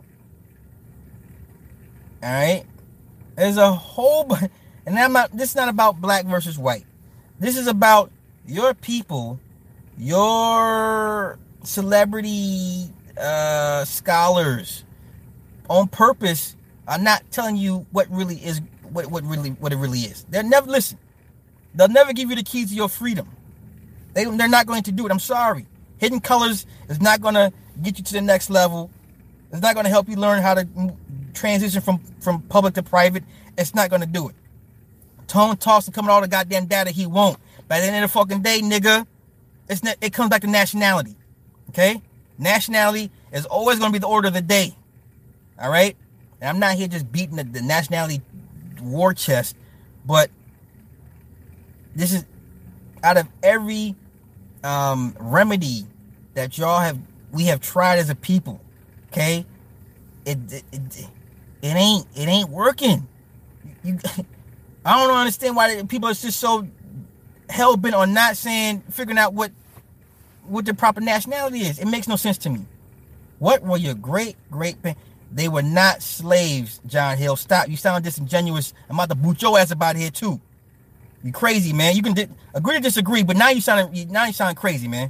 All 2.23 2.29
right? 2.29 2.65
There's 3.35 3.57
a 3.57 3.71
whole 3.71 4.37
and 4.85 4.97
I'm 4.97 5.13
not 5.13 5.35
this 5.35 5.49
is 5.49 5.55
not 5.55 5.69
about 5.69 6.01
black 6.01 6.25
versus 6.25 6.57
white. 6.57 6.85
This 7.39 7.57
is 7.57 7.67
about 7.67 8.11
your 8.45 8.73
people, 8.73 9.39
your 9.97 11.39
celebrity 11.63 12.89
uh, 13.17 13.85
scholars 13.85 14.83
on 15.69 15.87
purpose 15.87 16.55
are 16.87 16.97
not 16.97 17.23
telling 17.31 17.55
you 17.55 17.85
what 17.91 18.09
really 18.09 18.35
is 18.35 18.61
what, 18.91 19.07
what 19.07 19.23
really 19.23 19.51
what 19.51 19.71
it 19.71 19.77
really 19.77 19.99
is. 19.99 20.25
They're 20.29 20.43
never 20.43 20.69
listen. 20.69 20.97
They'll 21.75 21.87
never 21.87 22.13
give 22.13 22.29
you 22.29 22.35
the 22.35 22.43
keys 22.43 22.69
to 22.69 22.75
your 22.75 22.89
freedom. 22.89 23.29
They, 24.13 24.25
they're 24.25 24.47
not 24.47 24.65
going 24.65 24.83
to 24.83 24.91
do 24.91 25.05
it. 25.05 25.11
I'm 25.11 25.19
sorry. 25.19 25.65
Hidden 25.97 26.19
colors 26.19 26.65
is 26.89 27.01
not 27.01 27.21
going 27.21 27.33
to 27.35 27.51
get 27.81 27.97
you 27.97 28.03
to 28.03 28.13
the 28.13 28.21
next 28.21 28.49
level. 28.49 28.91
It's 29.51 29.61
not 29.61 29.73
going 29.73 29.85
to 29.85 29.89
help 29.89 30.09
you 30.09 30.15
learn 30.15 30.41
how 30.41 30.53
to 30.55 30.67
transition 31.33 31.81
from, 31.81 31.99
from 32.19 32.41
public 32.43 32.75
to 32.75 32.83
private. 32.83 33.23
It's 33.57 33.73
not 33.73 33.89
going 33.89 34.01
to 34.01 34.07
do 34.07 34.29
it. 34.29 34.35
Tone 35.27 35.57
talks 35.57 35.87
and 35.87 35.95
coming 35.95 36.09
all 36.09 36.21
the 36.21 36.27
goddamn 36.27 36.65
data 36.65 36.91
he 36.91 37.05
won't. 37.05 37.37
By 37.67 37.79
the 37.79 37.87
end 37.87 38.03
of 38.03 38.11
the 38.11 38.19
fucking 38.19 38.41
day, 38.41 38.61
nigga, 38.61 39.07
it's 39.69 39.81
it 40.01 40.13
comes 40.13 40.29
back 40.29 40.41
to 40.41 40.47
nationality. 40.47 41.15
Okay? 41.69 42.01
Nationality 42.37 43.09
is 43.31 43.45
always 43.45 43.79
going 43.79 43.91
to 43.91 43.93
be 43.93 43.99
the 43.99 44.07
order 44.07 44.27
of 44.27 44.33
the 44.33 44.41
day. 44.41 44.75
All 45.59 45.69
right? 45.69 45.95
And 46.41 46.49
I'm 46.49 46.59
not 46.59 46.75
here 46.75 46.87
just 46.87 47.11
beating 47.11 47.37
the, 47.37 47.43
the 47.43 47.61
nationality 47.61 48.21
war 48.81 49.13
chest, 49.13 49.55
but 50.05 50.29
this 51.95 52.13
is 52.13 52.25
out 53.03 53.17
of 53.17 53.27
every 53.41 53.95
um, 54.63 55.15
remedy 55.19 55.85
that 56.33 56.57
y'all 56.57 56.79
have 56.79 56.97
we 57.31 57.45
have 57.45 57.59
tried 57.61 57.99
as 57.99 58.09
a 58.09 58.15
people. 58.15 58.61
Okay? 59.11 59.45
It 60.25 60.37
it, 60.51 60.63
it, 61.61 61.67
ain't 61.67 62.07
it 62.15 62.27
ain't 62.27 62.49
working. 62.49 63.07
You 63.83 63.99
I 64.85 65.05
don't 65.05 65.15
understand 65.15 65.55
why 65.55 65.81
people 65.83 66.09
are 66.09 66.13
just 66.13 66.39
so 66.39 66.67
hell 67.49 67.77
bent 67.77 67.95
on 67.95 68.13
not 68.13 68.37
saying, 68.37 68.83
figuring 68.89 69.17
out 69.17 69.33
what 69.33 69.51
what 70.45 70.65
the 70.65 70.73
proper 70.73 71.01
nationality 71.01 71.59
is. 71.61 71.79
It 71.79 71.85
makes 71.85 72.07
no 72.07 72.15
sense 72.15 72.37
to 72.39 72.49
me. 72.49 72.65
What 73.39 73.61
were 73.61 73.77
your 73.77 73.95
great 73.95 74.35
great 74.49 74.77
they 75.31 75.49
were 75.49 75.63
not 75.63 76.03
slaves, 76.03 76.79
John 76.85 77.17
Hill. 77.17 77.35
Stop. 77.35 77.67
You 77.67 77.75
sound 77.75 78.03
disingenuous. 78.03 78.73
I'm 78.87 78.95
about 78.95 79.09
to 79.09 79.15
boot 79.15 79.41
your 79.41 79.57
ass 79.57 79.71
about 79.71 79.95
here 79.95 80.11
too. 80.11 80.39
You 81.23 81.31
crazy, 81.31 81.71
man. 81.71 81.95
You 81.95 82.01
can 82.01 82.13
di- 82.13 82.27
agree 82.53 82.75
to 82.75 82.81
disagree, 82.81 83.23
but 83.23 83.37
now 83.37 83.49
you 83.49 83.61
sound 83.61 84.11
now 84.11 84.25
you 84.25 84.33
sound 84.33 84.57
crazy, 84.57 84.87
man. 84.89 85.09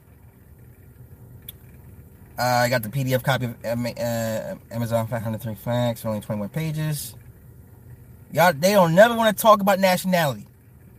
Uh, 2.37 2.41
I 2.43 2.69
got 2.69 2.83
the 2.83 2.89
PDF 2.89 3.23
copy 3.23 3.45
of 3.45 3.55
uh, 3.63 4.55
Amazon 4.71 5.07
503 5.07 5.55
facts, 5.55 6.05
only 6.05 6.19
21 6.19 6.49
pages. 6.49 7.15
Y'all, 8.31 8.53
they 8.53 8.71
don't 8.71 8.95
never 8.95 9.15
want 9.15 9.35
to 9.35 9.41
talk 9.41 9.61
about 9.61 9.79
nationality. 9.79 10.47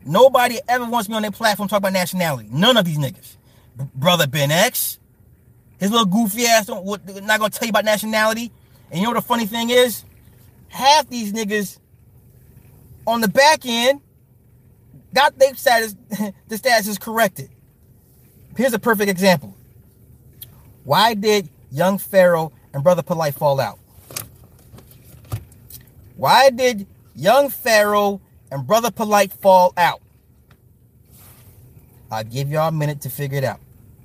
Nobody 0.04 0.60
ever 0.68 0.84
wants 0.84 1.08
me 1.08 1.16
on 1.16 1.22
their 1.22 1.32
platform 1.32 1.68
talk 1.68 1.78
about 1.78 1.92
nationality. 1.92 2.48
None 2.52 2.76
of 2.76 2.84
these 2.84 2.98
niggas. 2.98 3.36
B- 3.76 3.84
Brother 3.94 4.26
Ben 4.26 4.50
X, 4.50 4.98
his 5.78 5.90
little 5.90 6.06
goofy 6.06 6.46
ass 6.46 6.66
don't, 6.66 6.86
not 7.24 7.40
gonna 7.40 7.50
tell 7.50 7.66
you 7.66 7.70
about 7.70 7.84
nationality. 7.84 8.52
And 8.90 9.00
you 9.00 9.04
know 9.04 9.10
what 9.10 9.20
the 9.20 9.26
funny 9.26 9.46
thing 9.46 9.70
is? 9.70 10.04
Half 10.68 11.08
these 11.08 11.32
niggas 11.32 11.78
on 13.06 13.20
the 13.20 13.28
back 13.28 13.64
end 13.64 14.00
got 15.14 15.38
their 15.38 15.54
status, 15.54 15.94
the 16.48 16.56
status 16.58 16.88
is 16.88 16.98
corrected. 16.98 17.50
Here's 18.56 18.72
a 18.72 18.78
perfect 18.78 19.10
example. 19.10 19.56
Why 20.84 21.14
did 21.14 21.48
young 21.70 21.98
Pharaoh 21.98 22.52
and 22.72 22.84
Brother 22.84 23.02
Polight 23.02 23.34
fall 23.34 23.60
out? 23.60 23.78
Why 26.16 26.50
did 26.50 26.86
young 27.14 27.48
Pharaoh 27.48 28.20
and 28.50 28.66
Brother 28.66 28.90
Polight 28.90 29.32
fall 29.32 29.72
out? 29.76 30.00
I'll 32.10 32.22
give 32.22 32.50
y'all 32.50 32.68
a 32.68 32.72
minute 32.72 33.00
to 33.02 33.10
figure 33.10 33.38
it 33.38 33.44
out. 33.44 33.60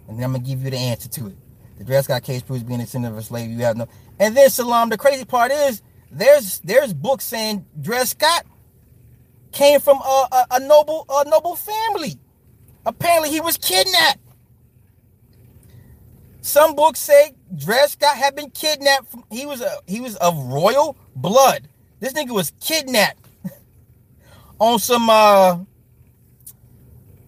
And 0.07 0.17
then 0.17 0.23
I'm 0.25 0.31
gonna 0.31 0.43
give 0.43 0.63
you 0.63 0.71
the 0.71 0.77
answer 0.77 1.09
to 1.09 1.27
it. 1.27 1.35
The 1.77 1.83
Dred 1.83 2.03
Scott 2.03 2.23
case 2.23 2.41
proves 2.41 2.63
being 2.63 2.79
a 2.79 2.83
descendant 2.83 3.13
of 3.13 3.19
a 3.19 3.23
slave. 3.23 3.51
You 3.51 3.59
have 3.59 3.77
no 3.77 3.87
and 4.17 4.35
then 4.35 4.49
Salam, 4.49 4.89
the 4.89 4.97
crazy 4.97 5.25
part 5.25 5.51
is 5.51 5.81
there's 6.11 6.59
there's 6.59 6.93
books 6.93 7.25
saying 7.25 7.65
Dred 7.79 8.07
Scott 8.07 8.45
came 9.51 9.79
from 9.79 9.97
a, 9.97 10.27
a, 10.31 10.45
a 10.51 10.59
noble 10.59 11.05
a 11.09 11.29
noble 11.29 11.55
family. 11.55 12.15
Apparently 12.85 13.29
he 13.29 13.41
was 13.41 13.57
kidnapped. 13.57 14.19
Some 16.41 16.75
books 16.75 16.99
say 16.99 17.33
Dred 17.55 17.89
Scott 17.89 18.15
had 18.17 18.35
been 18.35 18.49
kidnapped. 18.51 19.11
From, 19.11 19.23
he 19.29 19.45
was 19.45 19.61
a 19.61 19.71
he 19.87 20.01
was 20.01 20.15
of 20.17 20.37
royal 20.45 20.97
blood. 21.15 21.67
This 21.99 22.13
nigga 22.13 22.31
was 22.31 22.53
kidnapped 22.61 23.27
on 24.59 24.79
some 24.79 25.09
uh 25.09 25.59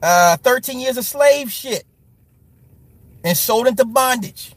uh 0.02 0.38
13 0.38 0.80
years 0.80 0.98
of 0.98 1.06
slave 1.06 1.52
shit 1.52 1.84
and 3.24 3.38
sold 3.38 3.68
into 3.68 3.86
bondage. 3.86 4.54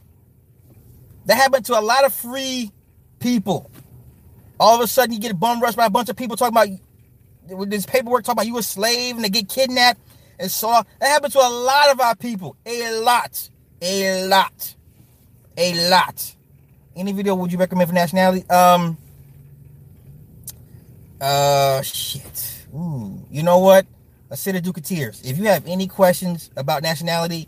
That 1.25 1.35
happened 1.35 1.65
to 1.65 1.79
a 1.79 1.81
lot 1.81 2.05
of 2.05 2.13
free 2.13 2.71
people. 3.19 3.69
All 4.59 4.75
of 4.75 4.81
a 4.81 4.87
sudden, 4.87 5.13
you 5.13 5.19
get 5.19 5.31
a 5.31 5.35
bum 5.35 5.59
rushed 5.59 5.77
by 5.77 5.85
a 5.85 5.89
bunch 5.89 6.09
of 6.09 6.15
people 6.15 6.37
talking 6.37 6.53
about 6.53 6.69
with 7.49 7.69
this 7.69 7.85
paperwork 7.85 8.23
talking 8.23 8.39
about 8.39 8.47
you 8.47 8.57
a 8.57 8.63
slave 8.63 9.15
and 9.15 9.23
they 9.23 9.29
get 9.29 9.47
kidnapped 9.49 9.99
and 10.39 10.51
so 10.51 10.67
that 10.99 11.07
happened 11.07 11.33
to 11.33 11.39
a 11.39 11.49
lot 11.49 11.91
of 11.91 11.99
our 11.99 12.15
people. 12.15 12.55
A 12.65 12.99
lot. 13.01 13.49
A 13.81 14.27
lot. 14.27 14.75
A 15.57 15.89
lot. 15.89 16.35
Any 16.95 17.11
video 17.11 17.35
would 17.35 17.51
you 17.51 17.57
recommend 17.57 17.89
for 17.89 17.95
nationality? 17.95 18.47
Um 18.49 18.97
uh 21.21 21.81
shit. 21.81 22.65
Ooh. 22.73 23.25
You 23.31 23.43
know 23.43 23.59
what? 23.59 23.85
A 24.29 24.37
City 24.37 24.59
Duke 24.59 24.77
of 24.77 24.83
Tears. 24.83 25.21
If 25.23 25.37
you 25.37 25.45
have 25.45 25.65
any 25.67 25.87
questions 25.87 26.49
about 26.57 26.83
nationality 26.83 27.47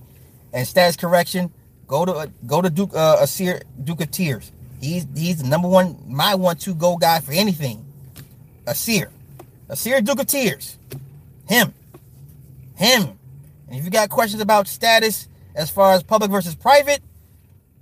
and 0.54 0.66
status 0.66 0.96
correction, 0.96 1.52
go 1.88 2.06
to 2.06 2.14
uh, 2.14 2.28
go 2.46 2.62
to 2.62 2.70
Duke 2.70 2.96
uh 2.96 3.18
Asir 3.20 3.62
Duke 3.84 4.02
of 4.02 4.12
Tears. 4.12 4.52
He's 4.80 5.06
he's 5.16 5.42
the 5.42 5.48
number 5.50 5.68
one, 5.68 5.98
my 6.08 6.36
one 6.36 6.56
two 6.56 6.76
go 6.76 6.96
guy 6.96 7.20
for 7.20 7.34
anything. 7.34 7.86
A 8.66 8.72
Asir. 8.72 9.12
Asir 9.70 10.02
Duke 10.02 10.22
of 10.22 10.28
Tears. 10.28 10.78
Him. 11.48 11.74
Him. 12.76 13.20
And 13.68 13.80
if 13.80 13.84
you 13.84 13.92
got 13.92 14.10
questions 14.10 14.42
about 14.42 14.68
status 14.68 15.28
as 15.56 15.70
far 15.70 15.94
as 15.94 16.04
public 16.04 16.32
versus 16.32 16.56
private, 16.56 17.02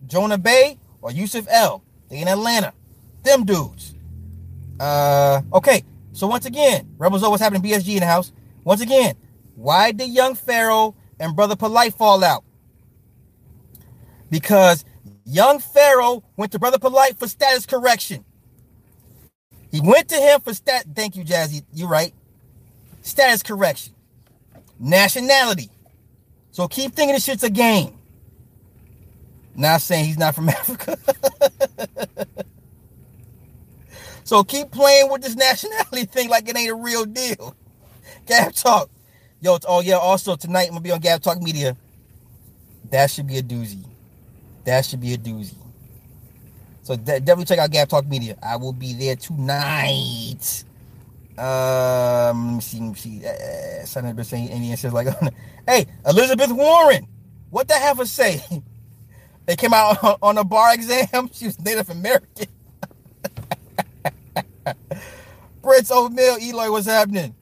Jonah 0.08 0.38
Bay 0.38 0.80
or 1.02 1.12
Yusuf 1.12 1.45
El. 1.50 1.84
They 2.10 2.19
in 2.19 2.28
Atlanta. 2.28 2.74
Them 3.24 3.45
dudes. 3.45 3.93
Uh 4.80 5.41
okay. 5.54 5.84
So 6.13 6.28
once 6.28 6.45
again, 6.45 6.95
Rebels 6.98 7.24
always 7.24 7.41
happening 7.41 7.62
BSG 7.62 7.93
in 7.93 8.00
the 8.00 8.06
house. 8.06 8.32
Once 8.63 8.82
again, 8.82 9.15
why 9.56 9.91
did 9.91 10.10
young 10.10 10.36
Pharaoh 10.36 10.95
and 11.19 11.36
brother 11.36 11.56
Polight 11.56 11.93
fall 11.93 12.24
out? 12.24 12.43
Because 14.30 14.86
young 15.26 15.60
Pharaoh 15.60 16.24
went 16.36 16.52
to 16.54 16.60
brother 16.60 16.78
Polight 16.78 17.17
for 17.17 17.28
status 17.28 17.65
correction. 17.65 18.24
He 19.75 19.81
went 19.81 20.07
to 20.07 20.15
him 20.15 20.39
for 20.39 20.53
stat. 20.53 20.85
Thank 20.95 21.17
you, 21.17 21.25
Jazzy. 21.25 21.65
You're 21.73 21.89
right. 21.89 22.13
Status 23.01 23.43
correction. 23.43 23.93
Nationality. 24.79 25.69
So 26.51 26.69
keep 26.69 26.93
thinking 26.95 27.13
this 27.13 27.25
shit's 27.25 27.43
a 27.43 27.49
game. 27.49 27.93
Not 29.53 29.81
saying 29.81 30.05
he's 30.05 30.17
not 30.17 30.33
from 30.33 30.47
Africa. 30.61 30.97
so 34.23 34.45
keep 34.45 34.71
playing 34.71 35.11
with 35.11 35.21
this 35.21 35.35
nationality 35.35 36.05
thing 36.09 36.29
like 36.29 36.47
it 36.47 36.55
ain't 36.55 36.71
a 36.71 36.75
real 36.75 37.03
deal. 37.03 37.53
Gab 38.27 38.53
Talk. 38.53 38.89
Yo, 39.41 39.57
oh 39.67 39.81
yeah, 39.81 39.95
also 39.95 40.38
tonight 40.38 40.67
I'm 40.67 40.69
gonna 40.69 40.79
be 40.79 40.91
on 40.93 41.01
Gab 41.01 41.21
Talk 41.21 41.41
Media. 41.41 41.75
That 42.91 43.11
should 43.11 43.27
be 43.27 43.39
a 43.39 43.43
doozy. 43.43 43.83
That 44.63 44.85
should 44.85 45.01
be 45.01 45.13
a 45.13 45.17
doozy. 45.17 45.64
So 46.86 46.95
de- 46.95 47.19
definitely 47.19 47.45
check 47.45 47.58
out 47.58 47.71
Gab 47.71 47.89
Talk 47.89 48.06
Media. 48.06 48.38
I 48.43 48.58
will 48.58 48.71
be 48.71 48.93
there 48.93 49.15
tonight. 49.15 50.63
Um, 51.36 52.48
let 52.48 52.56
me 52.58 52.62
see. 52.62 52.80
Let 52.80 52.89
me 52.89 52.93
see. 52.93 53.26
Uh, 53.26 53.86
Senator 53.86 54.24
saying 54.24 54.50
any 54.50 54.69
answers 54.69 54.93
like, 54.93 55.08
"Hey, 55.67 55.88
Elizabeth 56.06 56.52
Warren, 56.52 57.08
what 57.50 57.67
the 57.67 57.74
heifer 57.74 58.06
say? 58.06 58.39
they 59.48 59.56
came 59.56 59.74
out 59.74 60.19
on, 60.21 60.38
a 60.38 60.43
bar 60.43 60.76
exam. 60.76 61.32
She 61.34 61.48
was 61.48 61.60
Native 61.60 61.89
American." 61.89 62.50
Brits 65.63 65.89
O'Mill, 65.89 66.38
Eloy, 66.39 66.69
what's 66.69 66.86
happening? 66.86 67.34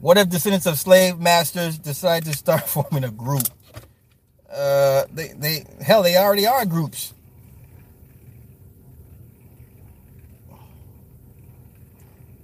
What 0.00 0.16
if 0.16 0.30
descendants 0.30 0.64
of 0.64 0.78
slave 0.78 1.18
masters 1.18 1.78
decide 1.78 2.24
to 2.24 2.32
start 2.32 2.66
forming 2.66 3.04
a 3.04 3.10
group? 3.10 3.44
Uh, 4.50 5.04
they 5.12 5.34
they 5.36 5.66
hell, 5.82 6.02
they 6.02 6.16
already 6.16 6.46
are 6.46 6.64
groups. 6.64 7.12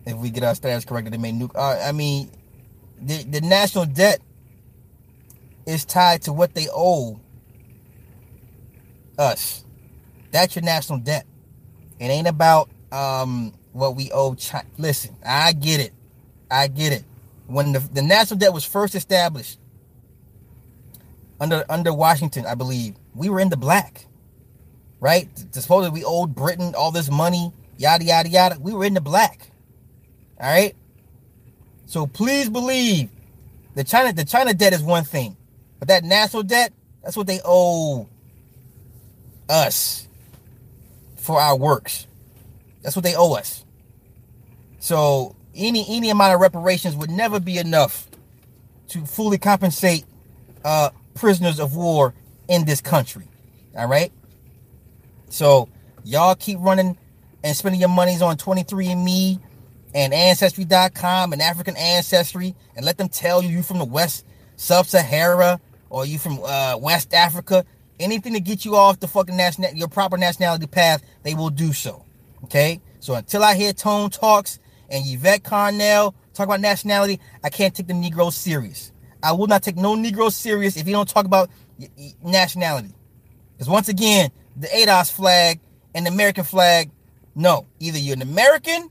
If 0.06 0.16
we 0.16 0.30
get 0.30 0.44
our 0.44 0.54
status 0.54 0.84
corrected, 0.84 1.12
they 1.12 1.18
may 1.18 1.32
nuke. 1.32 1.54
Uh, 1.54 1.80
I 1.82 1.92
mean, 1.92 2.30
the 3.00 3.24
the 3.24 3.40
national 3.40 3.86
debt 3.86 4.20
is 5.66 5.84
tied 5.84 6.22
to 6.22 6.32
what 6.32 6.54
they 6.54 6.68
owe 6.72 7.20
us. 9.18 9.64
That's 10.30 10.56
your 10.56 10.64
national 10.64 10.98
debt. 10.98 11.26
It 11.98 12.06
ain't 12.06 12.28
about 12.28 12.68
um 12.92 13.54
what 13.72 13.96
we 13.96 14.10
owe 14.12 14.34
China. 14.34 14.66
Listen, 14.78 15.16
I 15.24 15.52
get 15.52 15.80
it. 15.80 15.92
I 16.50 16.68
get 16.68 16.92
it. 16.92 17.04
When 17.46 17.72
the, 17.72 17.78
the 17.78 18.02
national 18.02 18.38
debt 18.38 18.52
was 18.52 18.64
first 18.64 18.94
established 18.94 19.58
under 21.40 21.64
under 21.68 21.92
Washington, 21.92 22.46
I 22.46 22.54
believe, 22.54 22.94
we 23.14 23.28
were 23.28 23.40
in 23.40 23.48
the 23.48 23.56
black. 23.56 24.06
Right? 25.00 25.28
Supposedly 25.50 26.00
we 26.00 26.04
owed 26.04 26.34
Britain 26.34 26.74
all 26.76 26.90
this 26.90 27.10
money, 27.10 27.52
yada 27.76 28.04
yada 28.04 28.28
yada. 28.28 28.58
We 28.60 28.72
were 28.72 28.84
in 28.84 28.94
the 28.94 29.00
black. 29.00 29.50
All 30.44 30.50
right. 30.50 30.76
So 31.86 32.06
please 32.06 32.50
believe 32.50 33.08
the 33.74 33.82
China 33.82 34.12
the 34.12 34.26
China 34.26 34.52
debt 34.52 34.74
is 34.74 34.82
one 34.82 35.04
thing, 35.04 35.38
but 35.78 35.88
that 35.88 36.04
national 36.04 36.42
debt 36.42 36.70
that's 37.02 37.16
what 37.16 37.26
they 37.26 37.40
owe 37.42 38.06
us 39.48 40.06
for 41.16 41.40
our 41.40 41.56
works. 41.56 42.06
That's 42.82 42.94
what 42.94 43.04
they 43.04 43.14
owe 43.16 43.32
us. 43.32 43.64
So 44.80 45.34
any 45.54 45.86
any 45.88 46.10
amount 46.10 46.34
of 46.34 46.40
reparations 46.40 46.94
would 46.94 47.10
never 47.10 47.40
be 47.40 47.56
enough 47.56 48.06
to 48.88 49.06
fully 49.06 49.38
compensate 49.38 50.04
uh, 50.62 50.90
prisoners 51.14 51.58
of 51.58 51.74
war 51.74 52.12
in 52.48 52.66
this 52.66 52.82
country. 52.82 53.24
All 53.78 53.88
right. 53.88 54.12
So 55.30 55.70
y'all 56.04 56.34
keep 56.34 56.58
running 56.60 56.98
and 57.42 57.56
spending 57.56 57.80
your 57.80 57.88
monies 57.88 58.20
on 58.20 58.36
23andMe 58.36 59.40
and 59.94 60.12
ancestry.com 60.12 61.32
and 61.32 61.40
African 61.40 61.76
ancestry 61.76 62.54
and 62.76 62.84
let 62.84 62.98
them 62.98 63.08
tell 63.08 63.42
you 63.42 63.48
you 63.48 63.62
from 63.62 63.78
the 63.78 63.84
West 63.84 64.26
Sub-Sahara 64.56 65.60
or 65.88 66.04
you 66.04 66.18
from 66.18 66.40
uh, 66.44 66.76
West 66.76 67.14
Africa, 67.14 67.64
anything 68.00 68.34
to 68.34 68.40
get 68.40 68.64
you 68.64 68.74
off 68.74 68.98
the 68.98 69.06
fucking 69.06 69.36
national 69.36 69.70
your 69.72 69.88
proper 69.88 70.16
nationality 70.16 70.66
path, 70.66 71.02
they 71.22 71.34
will 71.34 71.50
do 71.50 71.72
so. 71.72 72.04
Okay? 72.42 72.80
So 72.98 73.14
until 73.14 73.44
I 73.44 73.54
hear 73.54 73.72
Tone 73.72 74.10
Talks 74.10 74.58
and 74.90 75.04
Yvette 75.06 75.44
Carnell 75.44 76.14
talk 76.34 76.46
about 76.46 76.60
nationality, 76.60 77.20
I 77.44 77.50
can't 77.50 77.74
take 77.74 77.86
the 77.86 77.94
Negro 77.94 78.32
serious. 78.32 78.92
I 79.22 79.32
will 79.32 79.46
not 79.46 79.62
take 79.62 79.76
no 79.76 79.94
Negro 79.94 80.30
serious 80.30 80.76
if 80.76 80.86
you 80.86 80.92
don't 80.92 81.08
talk 81.08 81.24
about 81.24 81.50
nationality. 82.22 82.94
Because 83.52 83.68
once 83.68 83.88
again, 83.88 84.30
the 84.56 84.66
ADOS 84.66 85.12
flag 85.12 85.60
and 85.94 86.04
the 86.04 86.10
American 86.10 86.44
flag, 86.44 86.90
no. 87.34 87.66
Either 87.78 87.98
you're 87.98 88.14
an 88.14 88.22
American 88.22 88.90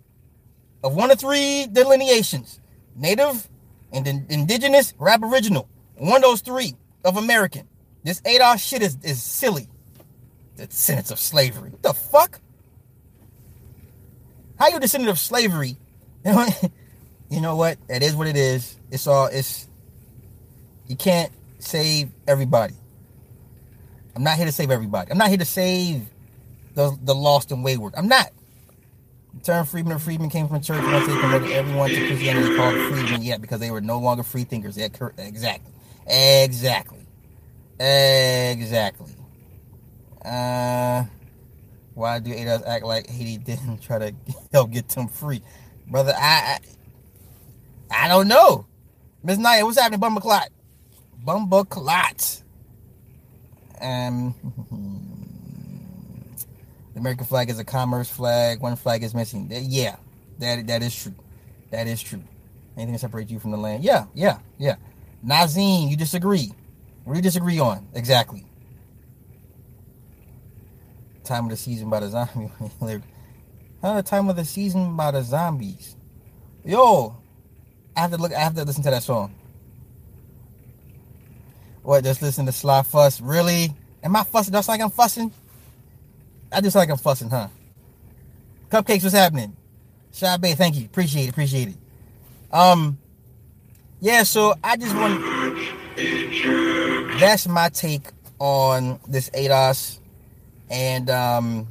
of 0.83 0.95
one 0.95 1.11
of 1.11 1.19
three 1.19 1.67
delineations 1.71 2.59
native 2.95 3.47
and 3.91 4.07
indigenous 4.29 4.93
or 4.99 5.09
aboriginal. 5.09 5.67
One 5.95 6.17
of 6.17 6.21
those 6.23 6.41
three 6.41 6.75
of 7.05 7.17
American. 7.17 7.67
This 8.03 8.21
ADOS 8.21 8.59
shit 8.59 8.81
is, 8.81 8.97
is 9.03 9.21
silly. 9.21 9.69
The 10.57 10.67
descendants 10.67 11.11
of 11.11 11.19
slavery. 11.19 11.69
What 11.69 11.83
the 11.83 11.93
fuck? 11.93 12.39
How 14.59 14.67
you 14.69 14.77
a 14.77 14.79
descendant 14.79 15.09
of 15.09 15.19
slavery? 15.19 15.77
you 16.25 17.41
know 17.41 17.55
what? 17.55 17.77
It 17.89 18.03
is 18.03 18.15
what 18.15 18.27
it 18.27 18.37
is. 18.37 18.77
It's 18.91 19.07
all 19.07 19.27
it's 19.27 19.67
you 20.87 20.95
can't 20.95 21.31
save 21.59 22.11
everybody. 22.27 22.75
I'm 24.15 24.23
not 24.23 24.37
here 24.37 24.45
to 24.45 24.51
save 24.51 24.69
everybody. 24.69 25.11
I'm 25.11 25.17
not 25.17 25.29
here 25.29 25.37
to 25.37 25.45
save 25.45 26.05
the 26.75 26.97
the 27.01 27.15
lost 27.15 27.51
and 27.51 27.63
wayward. 27.63 27.93
I'm 27.97 28.07
not. 28.07 28.29
The 29.33 29.41
term 29.41 29.65
freedman 29.65 29.95
or 29.95 29.99
freedman 29.99 30.29
came 30.29 30.47
from 30.47 30.61
church 30.61 30.83
once 30.83 31.07
they 31.07 31.19
converted 31.19 31.51
everyone 31.51 31.89
to 31.89 32.07
Christianity 32.07 32.55
called 32.55 32.75
freedmen. 32.75 33.23
Yeah, 33.23 33.37
because 33.37 33.59
they 33.59 33.71
were 33.71 33.81
no 33.81 33.99
longer 33.99 34.23
free 34.23 34.43
thinkers. 34.43 34.77
Yeah, 34.77 34.85
exactly. 35.17 35.73
Exactly. 36.07 37.05
Exactly. 37.79 39.13
Uh, 40.23 41.05
why 41.93 42.19
do 42.19 42.31
ADOS 42.33 42.65
act 42.65 42.85
like 42.85 43.09
Haiti 43.09 43.37
didn't 43.37 43.81
try 43.81 43.99
to 43.99 44.15
help 44.53 44.71
get 44.71 44.89
them 44.89 45.07
free? 45.07 45.41
Brother, 45.87 46.13
I 46.17 46.59
I, 47.91 48.05
I 48.05 48.07
don't 48.07 48.27
know. 48.27 48.65
Miss 49.23 49.37
Naya, 49.37 49.65
what's 49.65 49.79
happening, 49.79 49.99
Bumba 49.99 50.21
Clot? 50.21 50.49
Bumba 51.25 51.67
Clot. 51.67 52.43
Um, 53.81 54.33
the 56.93 56.99
American 56.99 57.25
flag 57.25 57.49
is 57.49 57.59
a 57.59 57.63
commerce 57.63 58.09
flag. 58.09 58.61
One 58.61 58.75
flag 58.75 59.03
is 59.03 59.13
missing. 59.13 59.49
Yeah, 59.51 59.95
that 60.39 60.67
that 60.67 60.83
is 60.83 60.95
true. 60.95 61.15
That 61.71 61.87
is 61.87 62.01
true. 62.01 62.23
Anything 62.77 62.93
to 62.93 62.99
separate 62.99 63.29
you 63.29 63.39
from 63.39 63.51
the 63.51 63.57
land. 63.57 63.83
Yeah, 63.83 64.05
yeah, 64.13 64.39
yeah. 64.57 64.75
Nazim, 65.21 65.89
you 65.89 65.97
disagree. 65.97 66.51
What 67.03 67.13
do 67.13 67.17
you 67.17 67.23
disagree 67.23 67.59
on? 67.59 67.87
Exactly. 67.93 68.45
Time 71.23 71.45
of 71.45 71.51
the 71.51 71.57
season 71.57 71.89
by 71.89 71.99
the 71.99 72.09
zombie. 72.09 72.51
Huh? 73.81 74.01
Time 74.01 74.29
of 74.29 74.37
the 74.37 74.45
season 74.45 74.95
by 74.95 75.11
the 75.11 75.21
zombies. 75.21 75.97
Yo, 76.63 77.17
I 77.97 77.99
have 77.99 78.11
to 78.11 78.17
look. 78.17 78.31
I 78.31 78.39
have 78.39 78.55
to 78.55 78.63
listen 78.63 78.81
to 78.83 78.89
that 78.91 79.03
song. 79.03 79.35
What? 81.81 82.05
Just 82.05 82.21
listen 82.21 82.45
to 82.45 82.53
Sly 82.53 82.83
Fuss. 82.83 83.19
Really? 83.19 83.73
Am 84.01 84.15
I 84.15 84.23
fussing? 84.23 84.53
That's 84.53 84.69
like 84.69 84.79
I'm 84.79 84.89
fussing. 84.89 85.33
I 86.53 86.61
just 86.61 86.75
like 86.75 86.89
I'm 86.89 86.97
fussing, 86.97 87.29
huh? 87.29 87.47
Cupcakes, 88.69 89.03
what's 89.03 89.15
happening? 89.15 89.55
Shy 90.13 90.37
Bay, 90.37 90.53
thank 90.53 90.75
you. 90.75 90.85
Appreciate 90.85 91.25
it. 91.25 91.29
Appreciate 91.29 91.69
it. 91.69 91.75
Um, 92.51 92.97
yeah. 93.99 94.23
So 94.23 94.53
I 94.63 94.77
just 94.77 94.95
want. 94.95 95.21
That's 97.19 97.47
my 97.47 97.69
take 97.69 98.07
on 98.39 98.99
this 99.07 99.29
ADOS, 99.31 99.99
and 100.69 101.09
um, 101.09 101.67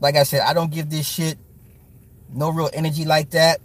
like 0.00 0.16
I 0.16 0.24
said, 0.24 0.40
I 0.40 0.54
don't 0.54 0.70
give 0.72 0.90
this 0.90 1.06
shit 1.08 1.38
no 2.32 2.50
real 2.50 2.70
energy 2.72 3.04
like 3.04 3.30
that. 3.30 3.60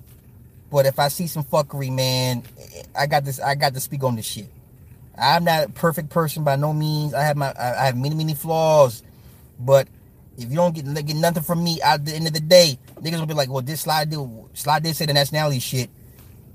But 0.69 0.86
if 0.86 0.99
I 0.99 1.10
see 1.10 1.27
some 1.27 1.43
fuckery, 1.43 1.91
man, 1.91 2.43
I 2.95 3.07
got 3.07 3.25
this. 3.25 3.39
I 3.39 3.55
got 3.55 3.73
to 3.73 3.79
speak 3.79 4.03
on 4.03 4.15
this 4.15 4.25
shit. 4.25 4.49
I'm 5.17 5.43
not 5.43 5.65
a 5.65 5.69
perfect 5.69 6.10
person 6.10 6.43
by 6.43 6.55
no 6.55 6.71
means. 6.73 7.13
I 7.13 7.23
have 7.23 7.36
my. 7.36 7.53
I 7.57 7.86
have 7.86 7.97
many 7.97 8.15
many 8.15 8.36
flaws, 8.36 9.03
but 9.60 9.88
if 10.43 10.49
you 10.49 10.56
don't 10.56 10.73
get, 10.73 10.86
get 11.06 11.15
nothing 11.15 11.43
from 11.43 11.63
me 11.63 11.82
at 11.82 12.06
the 12.06 12.13
end 12.13 12.27
of 12.27 12.34
the 12.34 12.39
day, 12.39 12.77
niggas 12.95 13.19
will 13.19 13.25
be 13.25 13.34
like, 13.34 13.49
well, 13.49 13.62
this 13.62 13.82
slide 13.82 14.10
did 14.10 14.19
slide 14.54 14.84
did 14.84 14.95
say 14.95 15.06
the 15.06 15.13
nationality 15.13 15.60
shit. 15.60 15.89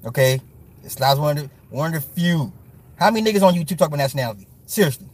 Okay, 0.05 0.41
slide's 0.87 1.21
one 1.21 1.39
of 1.39 1.45
the 1.45 1.51
one 1.71 1.95
of 1.95 2.03
the 2.03 2.09
few. 2.21 2.53
How 2.97 3.11
many 3.11 3.31
niggas 3.31 3.43
on 3.43 3.55
YouTube 3.55 3.79
talk 3.79 3.89
about 3.89 3.99
nationality? 3.99 4.47
Seriously. 4.67 5.07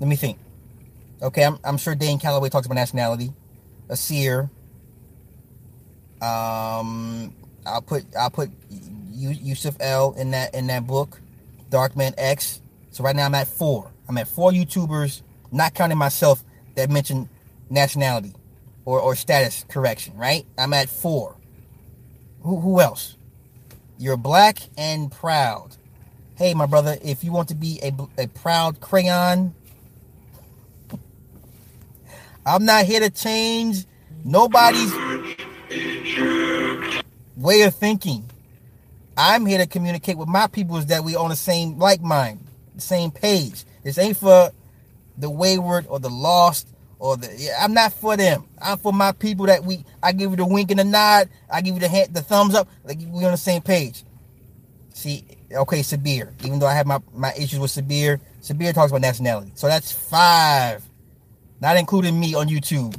Let 0.00 0.08
me 0.08 0.16
think. 0.16 0.38
Okay, 1.22 1.44
I'm, 1.44 1.58
I'm 1.62 1.78
sure 1.78 1.94
Dane 1.94 2.18
Calloway 2.18 2.48
talks 2.48 2.66
about 2.66 2.74
nationality. 2.74 3.32
A 3.88 3.96
seer. 3.96 4.50
Um, 6.20 7.32
I'll 7.64 7.82
put 7.82 8.04
I'll 8.18 8.30
put 8.30 8.50
Yusuf 9.12 9.76
El 9.80 10.14
in 10.14 10.32
that 10.32 10.54
in 10.54 10.66
that 10.68 10.86
book, 10.86 11.20
Darkman 11.70 12.14
X. 12.18 12.60
So 12.90 13.04
right 13.04 13.14
now 13.14 13.26
I'm 13.26 13.34
at 13.34 13.46
four. 13.46 13.90
I'm 14.08 14.18
at 14.18 14.28
four 14.28 14.50
YouTubers, 14.50 15.22
not 15.52 15.74
counting 15.74 15.98
myself, 15.98 16.42
that 16.74 16.90
mentioned 16.90 17.28
nationality 17.70 18.34
or, 18.84 19.00
or 19.00 19.14
status 19.14 19.64
correction. 19.68 20.16
Right? 20.16 20.46
I'm 20.58 20.72
at 20.72 20.88
four. 20.88 21.36
Who 22.42 22.60
who 22.60 22.80
else? 22.80 23.16
You're 23.98 24.16
black 24.16 24.58
and 24.76 25.12
proud. 25.12 25.76
Hey, 26.34 26.54
my 26.54 26.66
brother, 26.66 26.96
if 27.04 27.22
you 27.22 27.30
want 27.30 27.48
to 27.48 27.54
be 27.54 27.78
a, 27.82 27.92
a 28.22 28.26
proud 28.26 28.80
crayon, 28.80 29.54
I'm 32.44 32.64
not 32.64 32.84
here 32.84 32.98
to 33.00 33.10
change 33.10 33.84
nobody's 34.24 34.92
way 37.36 37.62
of 37.62 37.74
thinking. 37.74 38.28
I'm 39.16 39.46
here 39.46 39.58
to 39.58 39.66
communicate 39.66 40.16
with 40.16 40.28
my 40.28 40.46
people 40.46 40.78
is 40.78 40.86
that 40.86 41.04
we 41.04 41.14
on 41.14 41.28
the 41.28 41.36
same 41.36 41.78
like 41.78 42.00
mind, 42.00 42.44
the 42.74 42.80
same 42.80 43.10
page. 43.10 43.64
This 43.84 43.98
ain't 43.98 44.16
for 44.16 44.50
the 45.16 45.30
wayward 45.30 45.86
or 45.88 46.00
the 46.00 46.10
lost 46.10 46.68
or 46.98 47.16
the 47.16 47.28
yeah, 47.36 47.56
I'm 47.60 47.74
not 47.74 47.92
for 47.92 48.16
them. 48.16 48.44
I'm 48.60 48.78
for 48.78 48.92
my 48.92 49.12
people 49.12 49.46
that 49.46 49.64
we 49.64 49.84
I 50.02 50.12
give 50.12 50.30
you 50.30 50.36
the 50.36 50.46
wink 50.46 50.70
and 50.70 50.80
the 50.80 50.84
nod, 50.84 51.28
I 51.50 51.60
give 51.60 51.74
you 51.74 51.80
the 51.80 51.88
hand, 51.88 52.14
the 52.14 52.22
thumbs 52.22 52.54
up, 52.54 52.68
like 52.84 52.98
we're 53.06 53.26
on 53.26 53.32
the 53.32 53.36
same 53.36 53.62
page. 53.62 54.04
See, 54.94 55.24
okay, 55.50 55.80
Sabir. 55.80 56.32
Even 56.44 56.58
though 56.58 56.66
I 56.66 56.74
have 56.74 56.86
my, 56.86 57.00
my 57.12 57.32
issues 57.34 57.58
with 57.58 57.70
Sabir, 57.70 58.20
Sabir 58.40 58.72
talks 58.72 58.92
about 58.92 59.00
nationality. 59.00 59.52
So 59.54 59.66
that's 59.66 59.90
five. 59.90 60.84
Not 61.60 61.76
including 61.76 62.18
me 62.18 62.34
on 62.34 62.48
YouTube. 62.48 62.96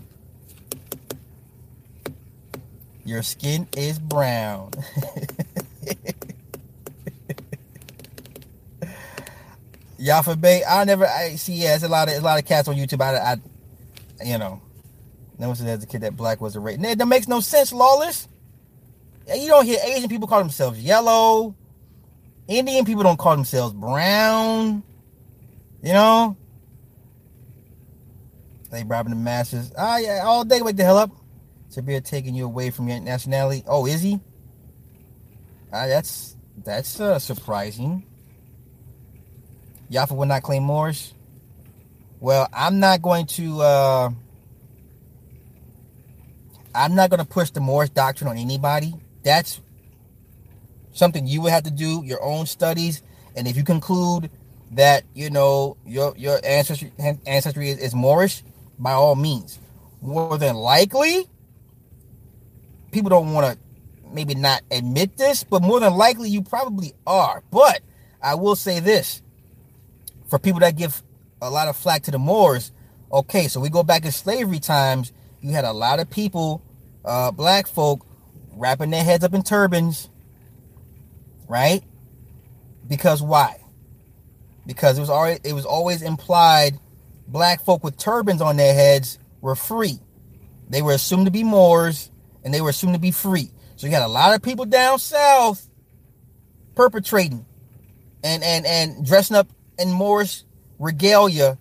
Your 3.06 3.21
skin 3.21 3.67
is 3.76 3.99
brown. 3.99 4.71
Yafa 10.04 10.39
Bay, 10.39 10.63
I 10.68 10.84
never 10.84 11.06
I 11.06 11.36
see 11.36 11.54
yeah, 11.54 11.76
it's 11.76 11.84
a 11.84 11.88
lot 11.88 12.10
of 12.10 12.16
a 12.16 12.20
lot 12.22 12.39
of 12.39 12.46
cats 12.46 12.68
on 12.68 12.76
YouTube. 12.76 13.02
I, 13.02 13.34
I 13.34 14.26
you 14.26 14.38
know. 14.38 14.62
Never 15.39 15.56
said 15.56 15.68
as 15.68 15.84
a 15.84 15.88
kid 15.88 16.02
that 16.02 16.16
black 16.16 16.42
was 16.42 16.56
a 16.56 16.60
race. 16.60 16.78
That 16.80 17.08
makes 17.08 17.28
no 17.28 17.39
sense, 17.39 17.74
lawless. 17.74 18.28
You 19.34 19.48
don't 19.48 19.66
hear 19.66 19.80
Asian 19.84 20.10
people 20.10 20.28
call 20.28 20.39
themselves 20.39 20.80
yellow. 20.80 21.56
Indian 22.48 22.86
people 22.86 23.04
don't 23.04 23.18
call 23.18 23.36
themselves 23.36 23.74
brown. 23.74 24.84
You 25.82 25.94
know? 25.94 26.38
They 28.72 28.84
robbing 28.84 29.12
the 29.12 29.20
masses. 29.20 29.72
Ah, 29.78 29.98
yeah, 29.98 30.22
all 30.24 30.44
day. 30.44 30.62
Wake 30.62 30.76
the 30.76 30.84
hell 30.84 30.98
up. 30.98 31.12
Sabir 31.70 32.04
taking 32.04 32.36
you 32.36 32.46
away 32.46 32.70
from 32.70 32.88
your 32.88 33.00
nationality. 33.00 33.63
Oh, 33.68 33.86
is 33.86 34.02
he? 34.02 34.20
Ah, 35.72 35.88
that's 35.88 36.36
that's 36.63 37.00
uh, 37.00 37.18
surprising. 37.20 38.06
Yafa 39.93 40.15
will 40.15 40.25
not 40.25 40.41
claim 40.41 40.63
Moors. 40.63 41.13
Well, 42.19 42.47
I'm 42.51 42.79
not 42.79 43.01
going 43.01 43.27
to. 43.27 43.62
Uh, 43.62 44.10
I'm 46.75 46.95
not 46.95 47.10
going 47.10 47.19
to 47.19 47.25
push 47.25 47.51
the 47.51 47.60
Moorish 47.60 47.91
doctrine 47.91 48.29
on 48.29 48.38
anybody. 48.38 48.93
That's 49.23 49.62
something 50.93 51.27
you 51.27 51.41
would 51.41 51.51
have 51.51 51.63
to 51.63 51.71
do 51.71 52.01
your 52.03 52.23
own 52.23 52.45
studies. 52.45 53.03
And 53.36 53.47
if 53.47 53.56
you 53.56 53.63
conclude 53.63 54.32
that 54.71 55.03
you 55.13 55.29
know 55.29 55.77
your 55.86 56.13
your 56.17 56.39
ancestry 56.43 56.91
ancestry 57.27 57.69
is, 57.69 57.77
is 57.77 57.95
Moorish, 57.95 58.43
by 58.79 58.93
all 58.93 59.15
means. 59.15 59.60
More 60.01 60.38
than 60.38 60.56
likely, 60.56 61.27
people 62.91 63.10
don't 63.10 63.34
want 63.34 63.53
to 63.53 64.10
maybe 64.12 64.36
not 64.36 64.62
admit 64.71 65.17
this, 65.17 65.43
but 65.43 65.62
more 65.62 65.79
than 65.79 65.93
likely 65.93 66.29
you 66.29 66.41
probably 66.41 66.93
are. 67.06 67.43
But 67.51 67.82
I 68.21 68.36
will 68.36 68.56
say 68.56 68.79
this 68.79 69.23
for 70.34 70.39
people 70.39 70.62
that 70.62 70.76
give 70.76 71.04
a 71.43 71.50
lot 71.52 71.67
of 71.67 71.78
flack 71.78 72.02
to 72.02 72.10
the 72.10 72.17
Moors, 72.17 72.72
okay, 73.12 73.48
so 73.48 73.60
we 73.60 73.69
go 73.69 73.84
back 73.84 74.04
in 74.04 74.12
slavery 74.12 74.60
times, 74.60 75.13
you 75.41 75.52
had 75.52 75.63
a 75.63 75.72
lot 75.72 76.00
of 76.00 76.10
people, 76.10 76.63
uh, 77.06 77.30
black 77.30 77.67
folk, 77.67 78.04
wrapping 78.54 78.89
their 78.89 79.04
heads 79.04 79.24
up 79.24 79.36
in 79.36 79.43
turbans, 79.43 80.10
right? 81.48 81.84
Because 82.88 83.22
why? 83.22 83.62
Because 84.65 84.98
it 84.98 85.02
was 85.02 85.12
already 85.12 85.39
it 85.48 85.54
was 85.54 85.67
always 85.67 86.02
implied 86.02 86.80
black 87.28 87.63
folk 87.63 87.84
with 87.84 87.96
turbans 87.96 88.41
on 88.41 88.58
their 88.58 88.74
heads 88.74 89.19
were 89.39 89.56
free. 89.56 90.00
They 90.67 90.82
were 90.82 90.93
assumed 90.93 91.28
to 91.28 91.32
be 91.32 91.43
Moors 91.43 92.10
and 92.43 92.52
they 92.52 92.62
were 92.62 92.72
assumed 92.72 92.96
to 92.96 93.00
be 93.00 93.12
free. 93.12 93.52
So 93.76 93.86
you 93.86 93.93
had 93.93 94.02
a 94.02 94.08
lot 94.08 94.34
of 94.34 94.41
people 94.41 94.65
down 94.65 94.98
south 94.98 95.69
perpetrating 96.74 97.46
and 98.24 98.41
and 98.43 98.65
and 98.65 99.06
dressing 99.06 99.38
up 99.38 99.48
in 99.80 99.92
Morris 99.92 100.46
regalia 100.80 101.58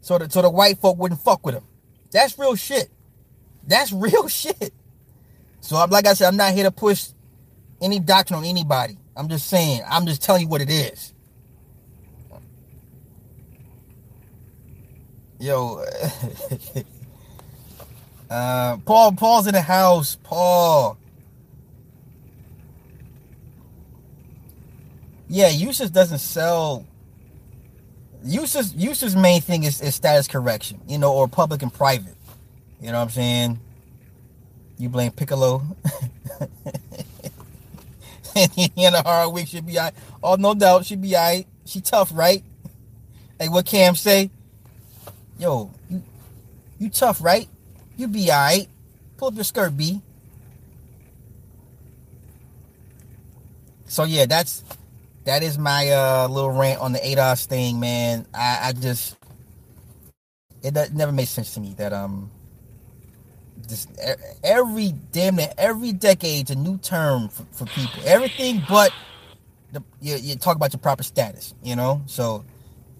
so 0.00 0.18
that 0.18 0.32
so 0.32 0.42
the 0.42 0.50
white 0.50 0.78
folk 0.78 0.98
wouldn't 0.98 1.20
fuck 1.20 1.44
with 1.44 1.54
them. 1.54 1.64
That's 2.10 2.38
real 2.38 2.54
shit. 2.56 2.90
That's 3.66 3.92
real 3.92 4.28
shit. 4.28 4.72
So 5.60 5.76
I'm 5.76 5.90
like 5.90 6.06
I 6.06 6.12
said, 6.14 6.28
I'm 6.28 6.36
not 6.36 6.52
here 6.52 6.64
to 6.64 6.70
push 6.70 7.08
any 7.80 7.98
doctrine 7.98 8.38
on 8.38 8.44
anybody. 8.44 8.98
I'm 9.16 9.28
just 9.28 9.46
saying, 9.46 9.82
I'm 9.88 10.06
just 10.06 10.22
telling 10.22 10.42
you 10.42 10.48
what 10.48 10.60
it 10.60 10.70
is. 10.70 11.12
Yo, 15.38 15.84
uh, 18.30 18.76
Paul, 18.84 19.12
Paul's 19.12 19.46
in 19.46 19.54
the 19.54 19.60
house. 19.60 20.16
Paul. 20.22 20.96
Yeah, 25.28 25.48
Yusuf 25.48 25.92
doesn't 25.92 26.18
sell. 26.20 26.86
Yusuf's 28.24 28.74
Yusuf's 28.74 29.16
main 29.16 29.40
thing 29.40 29.64
is, 29.64 29.80
is 29.80 29.94
status 29.94 30.28
correction, 30.28 30.80
you 30.86 30.98
know, 30.98 31.12
or 31.12 31.28
public 31.28 31.62
and 31.62 31.72
private. 31.72 32.14
You 32.80 32.88
know 32.88 32.98
what 32.98 33.04
I'm 33.04 33.10
saying? 33.10 33.60
You 34.78 34.88
blame 34.88 35.12
Piccolo. 35.12 35.62
in 38.76 38.94
a 38.94 39.02
hard 39.02 39.32
week, 39.32 39.48
should 39.48 39.66
be 39.66 39.78
I. 39.78 39.92
Oh, 40.22 40.36
no 40.36 40.54
doubt, 40.54 40.86
she 40.86 40.96
be 40.96 41.16
I. 41.16 41.46
She 41.64 41.80
tough, 41.80 42.10
right? 42.12 42.42
Hey, 43.38 43.48
what 43.48 43.66
Cam 43.66 43.94
say? 43.94 44.30
yo, 45.38 45.70
you 45.88 46.02
you 46.78 46.90
tough, 46.90 47.22
right? 47.22 47.48
You 47.96 48.08
be 48.08 48.30
alright. 48.30 48.68
Pull 49.16 49.28
up 49.28 49.34
your 49.34 49.44
skirt, 49.44 49.76
B. 49.76 50.00
So 53.86 54.04
yeah, 54.04 54.26
that's 54.26 54.64
that 55.24 55.42
is 55.42 55.58
my 55.58 55.90
uh 55.90 56.28
little 56.28 56.50
rant 56.50 56.80
on 56.80 56.92
the 56.92 56.98
ADOS 57.00 57.46
thing, 57.46 57.80
man. 57.80 58.26
I, 58.34 58.58
I 58.68 58.72
just 58.72 59.16
it, 60.62 60.76
it 60.76 60.94
never 60.94 61.12
made 61.12 61.28
sense 61.28 61.54
to 61.54 61.60
me 61.60 61.74
that 61.78 61.92
um 61.92 62.30
just 63.68 63.88
every 64.42 64.94
damn 65.12 65.36
near 65.36 65.52
every 65.58 65.92
decade's 65.92 66.50
a 66.50 66.54
new 66.54 66.78
term 66.78 67.28
for, 67.28 67.44
for 67.52 67.66
people. 67.66 68.02
Everything 68.04 68.62
but 68.68 68.92
the 69.72 69.82
you, 70.00 70.16
you 70.16 70.36
talk 70.36 70.56
about 70.56 70.72
your 70.72 70.80
proper 70.80 71.02
status, 71.02 71.54
you 71.62 71.76
know. 71.76 72.02
So 72.06 72.44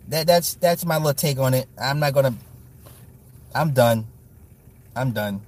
that 0.09 0.27
that's 0.27 0.55
that's 0.55 0.85
my 0.85 0.97
little 0.97 1.15
take 1.15 1.39
on 1.39 1.55
it. 1.55 1.69
I'm 1.81 2.01
not 2.01 2.15
gonna. 2.15 2.35
I'm 3.55 3.73
done. 3.73 4.07
I'm 4.97 5.13
done. 5.13 5.41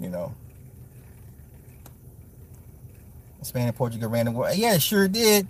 You 0.00 0.10
know. 0.10 0.34
Spain 3.42 3.68
and 3.68 3.76
Portugal 3.76 4.10
ran 4.10 4.24
the 4.26 4.32
world. 4.32 4.56
Yeah, 4.56 4.78
sure 4.78 5.06
did. 5.08 5.46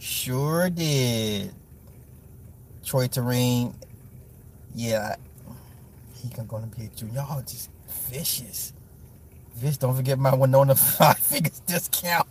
Sure 0.00 0.70
did. 0.70 1.52
Troy 2.84 3.06
Terrain. 3.06 3.74
Yeah. 4.74 5.16
He 6.22 6.30
can 6.30 6.46
go 6.46 6.58
to 6.58 6.66
be 6.66 6.86
a 6.86 6.88
junior. 6.88 7.16
Y'all 7.16 7.42
just 7.42 7.68
vicious. 8.08 8.72
Vicious. 9.56 9.76
Don't 9.76 9.94
forget 9.94 10.18
my 10.18 10.34
Winona 10.34 10.74
five 10.74 11.18
figures 11.18 11.60
discount. 11.60 12.26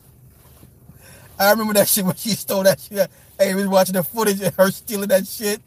I 1.37 1.51
remember 1.51 1.73
that 1.75 1.87
shit 1.87 2.03
when 2.03 2.15
she 2.15 2.31
stole 2.31 2.63
that 2.63 2.79
shit. 2.79 3.09
Hey, 3.37 3.53
we 3.53 3.61
was 3.61 3.69
watching 3.69 3.93
the 3.93 4.03
footage 4.03 4.41
of 4.41 4.55
her 4.55 4.71
stealing 4.71 5.09
that 5.09 5.27
shit. 5.27 5.61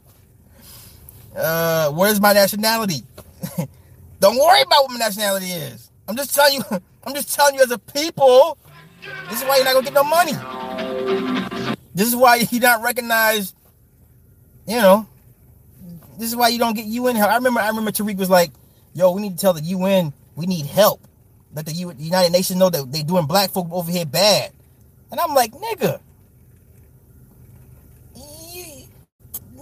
Uh, 1.37 1.91
where's 1.91 2.21
my 2.21 2.33
nationality? 2.33 3.05
Don't 4.21 4.37
worry 4.37 4.63
about 4.63 4.83
what 4.83 4.91
my 4.91 4.99
nationality 4.99 5.47
is. 5.53 5.89
I'm 6.09 6.17
just 6.17 6.35
telling 6.35 6.55
you. 6.55 6.65
I'm 7.05 7.15
just 7.15 7.33
telling 7.35 7.55
you 7.55 7.63
as 7.63 7.71
a 7.71 7.79
people. 7.79 8.59
This 9.31 9.41
is 9.41 9.49
why 9.49 9.57
you're 9.57 9.65
not 9.65 9.75
gonna 9.75 9.85
get 9.85 9.95
no 9.95 10.05
money. 10.05 11.72
This 11.95 12.09
is 12.09 12.17
why 12.17 12.37
you 12.51 12.61
not 12.61 12.83
recognized. 12.83 13.55
You 14.67 14.77
know. 14.77 15.07
This 16.19 16.29
is 16.29 16.37
why 16.37 16.49
you 16.49 16.59
don't 16.59 16.75
get 16.75 16.87
UN 16.87 17.17
help. 17.17 17.31
I 17.31 17.37
remember. 17.37 17.61
I 17.61 17.69
remember 17.69 17.91
Tariq 17.91 18.17
was 18.17 18.31
like, 18.31 18.53
"Yo, 18.95 19.13
we 19.13 19.23
need 19.23 19.33
to 19.33 19.39
tell 19.39 19.53
the 19.53 19.63
UN 19.63 20.13
we 20.37 20.47
need 20.47 20.67
help. 20.67 21.01
Let 21.55 21.67
the 21.67 21.73
United 21.73 22.33
Nations 22.33 22.59
know 22.59 22.71
that 22.71 22.93
they 22.93 23.03
doing 23.03 23.27
black 23.27 23.51
folk 23.51 23.69
over 23.71 23.91
here 23.91 24.07
bad." 24.07 24.53
And 25.13 25.21
I'm 25.21 25.35
like, 25.35 25.53
nigga, 25.53 26.01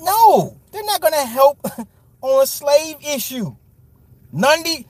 no, 0.01 0.57
they're 0.71 0.85
not 0.85 1.01
gonna 1.01 1.27
help 1.27 1.59
on 2.23 2.43
a 2.43 2.47
slave 2.47 2.97
issue. 3.05 3.55
Nundy. 4.33 4.87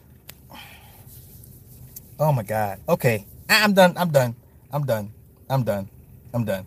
Oh 2.19 2.33
my 2.33 2.43
God. 2.43 2.79
Okay, 2.87 3.27
I'm 3.49 3.73
done. 3.73 3.95
I'm 3.97 4.11
done. 4.11 4.37
I'm 4.71 4.85
done. 4.85 5.11
I'm 5.49 5.65
done. 5.65 5.89
I'm 6.35 6.45
done. 6.45 6.67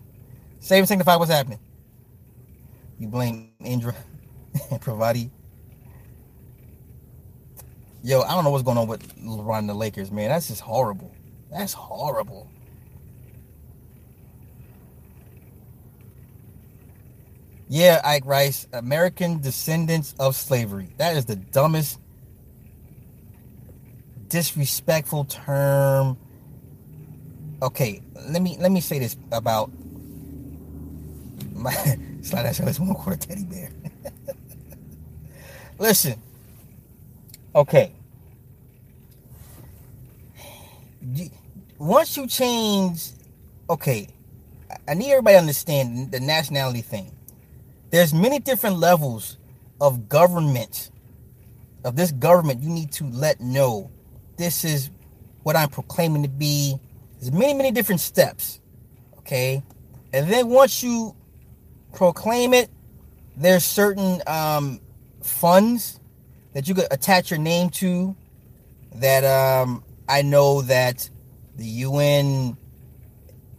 Save 0.63 0.89
and 0.89 1.01
what's 1.05 1.29
happening. 1.29 1.59
You 2.97 3.09
blame 3.09 3.51
Indra 3.59 3.93
and 4.71 4.79
Pravati. 4.81 5.29
Yo, 8.01 8.21
I 8.21 8.33
don't 8.33 8.45
know 8.45 8.49
what's 8.49 8.63
going 8.63 8.77
on 8.77 8.87
with 8.87 9.13
LeBron 9.17 9.59
and 9.59 9.69
the 9.69 9.73
Lakers, 9.73 10.09
man. 10.09 10.29
That's 10.29 10.47
just 10.47 10.61
horrible. 10.61 11.13
That's 11.51 11.73
horrible. 11.73 12.49
Yeah, 17.67 17.99
Ike 18.05 18.25
Rice, 18.25 18.65
American 18.71 19.41
descendants 19.41 20.15
of 20.17 20.33
slavery. 20.33 20.93
That 20.95 21.17
is 21.17 21.25
the 21.25 21.35
dumbest, 21.35 21.99
disrespectful 24.29 25.25
term. 25.25 26.17
Okay, 27.61 28.01
let 28.29 28.41
me 28.41 28.55
let 28.61 28.71
me 28.71 28.79
say 28.79 28.99
this 28.99 29.17
about 29.33 29.69
my 31.63 31.73
slide 32.21 32.43
that 32.43 32.55
this 32.57 32.79
one 32.79 32.93
quarter 32.93 33.19
teddy 33.19 33.45
bear. 33.45 33.71
Listen, 35.79 36.21
okay. 37.55 37.93
Once 41.77 42.15
you 42.17 42.27
change, 42.27 43.09
okay, 43.69 44.07
I 44.87 44.93
need 44.93 45.11
everybody 45.11 45.35
to 45.35 45.39
understand 45.39 46.11
the 46.11 46.19
nationality 46.19 46.81
thing. 46.81 47.11
There's 47.91 48.13
many 48.13 48.39
different 48.39 48.77
levels 48.77 49.37
of 49.81 50.07
government 50.09 50.91
of 51.83 51.95
this 51.97 52.11
government 52.13 52.63
you 52.63 52.69
need 52.69 52.91
to 52.93 53.05
let 53.05 53.41
know. 53.41 53.91
This 54.37 54.63
is 54.63 54.89
what 55.43 55.57
i'm 55.57 55.69
proclaiming 55.69 56.23
to 56.23 56.29
be. 56.29 56.77
There's 57.19 57.33
many 57.33 57.53
many 57.53 57.71
different 57.71 58.01
steps 58.01 58.61
okay? 59.23 59.63
And 60.13 60.29
then 60.29 60.49
once 60.49 60.83
you 60.83 61.15
proclaim 61.93 62.53
it 62.53 62.69
there's 63.35 63.63
certain 63.63 64.21
um, 64.27 64.79
funds 65.21 65.99
that 66.53 66.67
you 66.67 66.75
could 66.75 66.87
attach 66.91 67.31
your 67.31 67.39
name 67.39 67.69
to 67.69 68.15
that 68.95 69.23
um, 69.23 69.83
i 70.07 70.21
know 70.21 70.61
that 70.61 71.09
the 71.55 71.65
un 71.65 72.57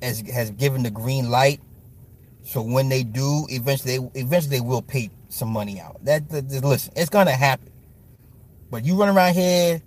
has, 0.03 0.21
has 0.31 0.51
given 0.53 0.83
the 0.83 0.91
green 0.91 1.31
light 1.31 1.61
so 2.45 2.61
when 2.61 2.91
they 2.91 3.03
do, 3.03 3.47
eventually, 3.49 3.99
they, 3.99 4.21
eventually 4.21 4.59
they 4.59 4.61
will 4.61 4.83
pay 4.83 5.11
some 5.31 5.49
money 5.49 5.81
out. 5.81 6.05
That, 6.05 6.29
that, 6.29 6.49
that 6.51 6.63
listen, 6.65 6.93
it's 6.95 7.09
gonna 7.09 7.33
happen. 7.33 7.71
But 8.71 8.85
you 8.85 8.97
run 8.97 9.09
around 9.09 9.35
here 9.35 9.83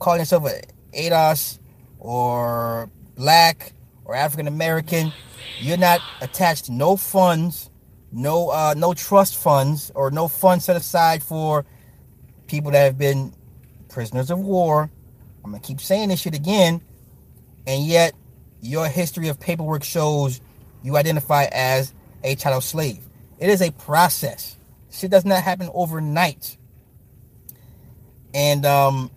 calling 0.00 0.20
yourself 0.20 0.46
a 0.46 0.62
ADOS 0.92 1.60
or 2.00 2.90
black 3.14 3.72
or 4.04 4.16
African 4.16 4.48
American, 4.48 5.12
you're 5.60 5.76
not 5.76 6.00
attached 6.20 6.64
to 6.66 6.72
no 6.72 6.96
funds, 6.96 7.70
no 8.12 8.50
uh, 8.50 8.74
no 8.76 8.94
trust 8.94 9.36
funds 9.36 9.90
or 9.94 10.10
no 10.10 10.28
funds 10.28 10.64
set 10.66 10.76
aside 10.76 11.22
for 11.22 11.64
people 12.46 12.70
that 12.72 12.84
have 12.84 12.98
been 12.98 13.32
prisoners 13.88 14.30
of 14.30 14.38
war. 14.38 14.90
I'm 15.44 15.50
gonna 15.50 15.62
keep 15.62 15.80
saying 15.80 16.10
this 16.10 16.20
shit 16.20 16.34
again, 16.34 16.80
and 17.66 17.84
yet 17.84 18.14
your 18.60 18.88
history 18.88 19.28
of 19.28 19.40
paperwork 19.40 19.82
shows 19.82 20.40
you 20.82 20.96
identify 20.96 21.46
as 21.52 21.92
a 22.22 22.34
chattel 22.34 22.60
slave. 22.60 23.00
It 23.38 23.50
is 23.50 23.60
a 23.60 23.70
process. 23.72 24.56
Shit 24.90 25.10
does 25.10 25.24
not 25.24 25.42
happen 25.42 25.68
overnight. 25.74 26.56
And 28.34 28.64
um, 28.64 29.10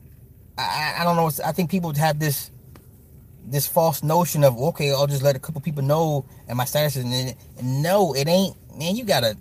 I, 0.57 0.95
I 0.99 1.03
don't 1.03 1.15
know. 1.15 1.29
I 1.45 1.51
think 1.51 1.69
people 1.69 1.93
have 1.93 2.19
this 2.19 2.51
this 3.47 3.67
false 3.67 4.01
notion 4.01 4.43
of 4.43 4.57
okay, 4.57 4.91
I'll 4.91 5.07
just 5.07 5.21
let 5.21 5.35
a 5.35 5.39
couple 5.39 5.61
people 5.61 5.83
know 5.83 6.25
and 6.47 6.57
my 6.57 6.65
status 6.65 6.95
is. 6.95 7.05
And 7.05 7.83
no, 7.83 8.13
it 8.13 8.27
ain't. 8.27 8.55
Man, 8.77 8.95
you 8.95 9.05
gotta. 9.05 9.37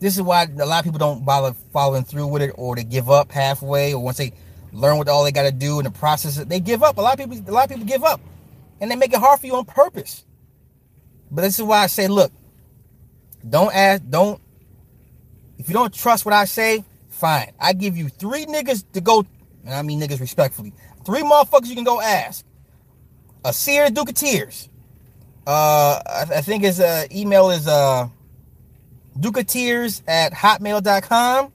This 0.00 0.16
is 0.16 0.22
why 0.22 0.42
a 0.44 0.66
lot 0.66 0.80
of 0.80 0.84
people 0.84 0.98
don't 0.98 1.24
bother 1.24 1.54
following 1.72 2.04
through 2.04 2.26
with 2.26 2.42
it, 2.42 2.52
or 2.56 2.76
they 2.76 2.84
give 2.84 3.08
up 3.08 3.30
halfway, 3.32 3.94
or 3.94 4.02
once 4.02 4.18
they 4.18 4.32
learn 4.72 4.98
what 4.98 5.08
all 5.08 5.24
they 5.24 5.32
got 5.32 5.44
to 5.44 5.52
do 5.52 5.78
in 5.78 5.84
the 5.84 5.90
process, 5.90 6.36
they 6.36 6.60
give 6.60 6.82
up. 6.82 6.98
A 6.98 7.00
lot 7.00 7.18
of 7.18 7.30
people, 7.30 7.48
a 7.48 7.52
lot 7.52 7.64
of 7.64 7.70
people 7.70 7.86
give 7.86 8.04
up, 8.04 8.20
and 8.80 8.90
they 8.90 8.96
make 8.96 9.12
it 9.12 9.20
hard 9.20 9.40
for 9.40 9.46
you 9.46 9.54
on 9.54 9.64
purpose. 9.64 10.24
But 11.30 11.42
this 11.42 11.58
is 11.58 11.64
why 11.64 11.78
I 11.82 11.86
say, 11.86 12.08
look, 12.08 12.32
don't 13.48 13.74
ask, 13.74 14.02
don't. 14.08 14.40
If 15.58 15.68
you 15.68 15.74
don't 15.74 15.94
trust 15.94 16.24
what 16.24 16.34
I 16.34 16.44
say, 16.44 16.84
fine. 17.08 17.52
I 17.60 17.72
give 17.72 17.96
you 17.96 18.08
three 18.08 18.44
niggas 18.44 18.84
to 18.92 19.00
go, 19.00 19.24
and 19.64 19.72
I 19.72 19.82
mean 19.82 20.00
niggas 20.00 20.20
respectfully. 20.20 20.74
Three 21.06 21.22
motherfuckers 21.22 21.68
you 21.68 21.76
can 21.76 21.84
go 21.84 22.00
ask. 22.00 22.44
A 23.44 23.52
Sears 23.52 23.90
Ducateers. 23.90 24.68
Uh, 25.46 26.00
I, 26.06 26.26
I 26.36 26.40
think 26.40 26.62
his 26.62 26.80
uh, 26.80 27.06
email 27.12 27.50
is 27.50 27.66
uh, 27.66 28.08
Ducateers 29.18 30.02
at 30.06 30.32
hotmail.com. 30.32 31.52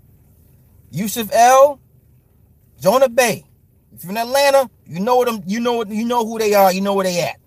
Yusuf 0.91 1.29
El. 1.33 1.79
Jonah 2.79 3.09
Bay. 3.09 3.45
If 3.93 4.03
you're 4.03 4.11
in 4.11 4.17
Atlanta, 4.17 4.69
you 4.85 4.99
know 4.99 5.15
what 5.15 5.27
them, 5.27 5.41
you 5.47 5.59
know 5.59 5.83
you 5.85 6.05
know 6.05 6.25
who 6.25 6.37
they 6.37 6.53
are, 6.53 6.71
you 6.71 6.81
know 6.81 6.93
where 6.93 7.05
they 7.05 7.21
at. 7.21 7.39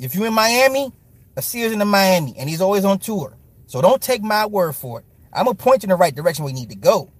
If 0.00 0.14
you're 0.14 0.26
in 0.26 0.34
Miami, 0.34 0.92
a 1.36 1.42
Sears 1.42 1.72
in 1.72 1.78
the 1.78 1.84
Miami, 1.84 2.34
and 2.36 2.48
he's 2.48 2.60
always 2.60 2.84
on 2.84 2.98
tour. 2.98 3.36
So 3.66 3.80
don't 3.80 4.02
take 4.02 4.22
my 4.22 4.46
word 4.46 4.74
for 4.74 5.00
it. 5.00 5.04
I'm 5.32 5.44
gonna 5.44 5.54
point 5.54 5.82
you 5.82 5.86
in 5.86 5.90
the 5.90 5.96
right 5.96 6.14
direction 6.14 6.44
we 6.44 6.52
need 6.52 6.70
to 6.70 6.76
go. 6.76 7.12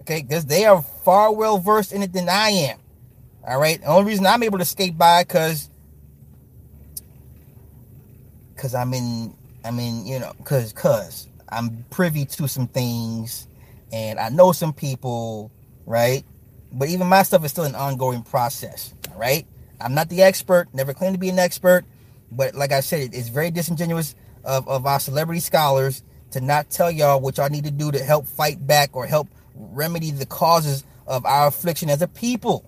Okay, 0.00 0.22
because 0.22 0.44
they 0.44 0.66
are 0.66 0.82
far 0.82 1.32
well 1.32 1.56
versed 1.58 1.92
in 1.92 2.02
it 2.02 2.12
than 2.12 2.28
I 2.28 2.50
am. 2.50 2.78
All 3.46 3.58
right. 3.58 3.80
The 3.80 3.86
only 3.86 4.10
reason 4.10 4.26
I'm 4.26 4.42
able 4.42 4.58
to 4.58 4.64
skate 4.64 4.98
by 4.98 5.22
because 5.22 5.70
because 8.56 8.74
I'm 8.74 8.94
in 8.94 9.34
I 9.64 9.70
mean, 9.70 10.06
you 10.06 10.18
know 10.18 10.32
because 10.38 10.72
because 10.72 11.28
I'm 11.48 11.84
privy 11.90 12.24
to 12.24 12.48
some 12.48 12.66
things 12.68 13.46
and 13.92 14.18
I 14.18 14.28
know 14.30 14.52
some 14.52 14.72
people, 14.72 15.50
right? 15.84 16.24
But 16.72 16.88
even 16.88 17.06
my 17.06 17.22
stuff 17.22 17.44
is 17.44 17.52
still 17.52 17.64
an 17.64 17.74
ongoing 17.74 18.22
process. 18.22 18.92
Right. 19.16 19.46
I'm 19.80 19.94
not 19.94 20.08
the 20.08 20.22
expert. 20.22 20.68
Never 20.72 20.94
claim 20.94 21.12
to 21.12 21.18
be 21.18 21.28
an 21.28 21.38
expert. 21.38 21.84
But 22.30 22.54
like 22.54 22.72
I 22.72 22.80
said, 22.80 23.14
it's 23.14 23.28
very 23.28 23.50
disingenuous 23.50 24.14
of, 24.44 24.68
of 24.68 24.86
our 24.86 25.00
celebrity 25.00 25.40
scholars 25.40 26.02
to 26.32 26.40
not 26.40 26.70
tell 26.70 26.90
y'all 26.90 27.20
what 27.20 27.38
y'all 27.38 27.48
need 27.48 27.64
to 27.64 27.70
do 27.70 27.90
to 27.92 28.02
help 28.02 28.26
fight 28.26 28.66
back 28.66 28.96
or 28.96 29.06
help 29.06 29.28
remedy 29.54 30.10
the 30.10 30.26
causes 30.26 30.84
of 31.06 31.24
our 31.24 31.48
affliction 31.48 31.88
as 31.88 32.02
a 32.02 32.08
people. 32.08 32.64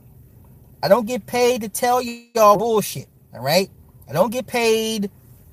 I 0.82 0.89
don't 0.89 1.07
get 1.07 1.26
paid 1.26 1.62
to 1.62 1.68
tell 1.68 2.01
y'all 2.01 2.57
bullshit. 2.57 3.09
All 3.34 3.43
right. 3.43 3.68
I 4.09 4.12
don't 4.12 4.32
get 4.32 4.47
paid. 4.47 5.11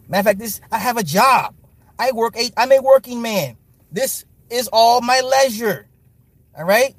Matter 0.07 0.19
of 0.19 0.25
fact, 0.25 0.39
this 0.39 0.61
I 0.71 0.79
have 0.79 0.97
a 0.97 1.03
job. 1.03 1.55
I 1.97 2.11
work 2.11 2.35
eight. 2.37 2.53
I'm 2.57 2.71
a 2.71 2.79
working 2.81 3.21
man. 3.21 3.57
This 3.91 4.25
is 4.49 4.69
all 4.71 5.01
my 5.01 5.21
leisure. 5.21 5.87
All 6.57 6.65
right. 6.65 6.95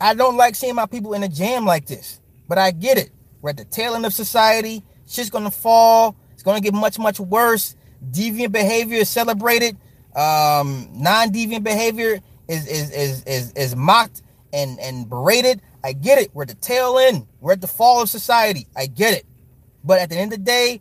I 0.00 0.14
don't 0.14 0.36
like 0.36 0.56
seeing 0.56 0.74
my 0.74 0.86
people 0.86 1.14
in 1.14 1.22
a 1.22 1.28
jam 1.28 1.64
like 1.64 1.86
this, 1.86 2.20
but 2.48 2.58
I 2.58 2.72
get 2.72 2.98
it. 2.98 3.10
We're 3.40 3.50
at 3.50 3.56
the 3.56 3.64
tail 3.64 3.94
end 3.94 4.04
of 4.04 4.12
society. 4.12 4.82
Shit's 5.08 5.30
gonna 5.30 5.50
fall. 5.50 6.16
It's 6.32 6.42
gonna 6.42 6.60
get 6.60 6.74
much, 6.74 6.98
much 6.98 7.20
worse. 7.20 7.76
Deviant 8.10 8.50
behavior 8.50 8.98
is 8.98 9.08
celebrated. 9.08 9.76
Um, 10.14 10.88
non-deviant 10.92 11.62
behavior 11.62 12.20
is 12.48 12.66
is 12.66 12.90
is 12.90 13.24
is, 13.24 13.52
is 13.52 13.76
mocked 13.76 14.22
and 14.52 14.78
and 14.80 15.08
berated. 15.08 15.62
I 15.84 15.92
get 15.92 16.18
it. 16.18 16.34
We're 16.34 16.42
at 16.42 16.48
the 16.48 16.54
tail 16.56 16.98
end. 16.98 17.26
We're 17.40 17.52
at 17.52 17.60
the 17.60 17.66
fall 17.66 18.02
of 18.02 18.08
society. 18.08 18.66
I 18.76 18.86
get 18.86 19.14
it. 19.14 19.26
But 19.84 20.00
at 20.00 20.10
the 20.10 20.16
end 20.16 20.32
of 20.32 20.38
the 20.38 20.44
day, 20.44 20.80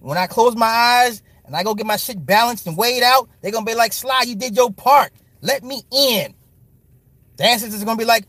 when 0.00 0.18
I 0.18 0.26
close 0.26 0.56
my 0.56 0.66
eyes 0.66 1.22
and 1.44 1.54
I 1.56 1.62
go 1.62 1.74
get 1.74 1.86
my 1.86 1.96
shit 1.96 2.24
balanced 2.24 2.66
and 2.66 2.76
weighed 2.76 3.02
out, 3.02 3.28
they're 3.40 3.52
gonna 3.52 3.66
be 3.66 3.74
like, 3.74 3.92
Sly, 3.92 4.22
you 4.26 4.36
did 4.36 4.56
your 4.56 4.72
part. 4.72 5.12
Let 5.40 5.62
me 5.62 5.82
in. 5.92 6.34
The 7.36 7.44
ancestors 7.44 7.82
are 7.82 7.86
gonna 7.86 7.98
be 7.98 8.04
like, 8.04 8.24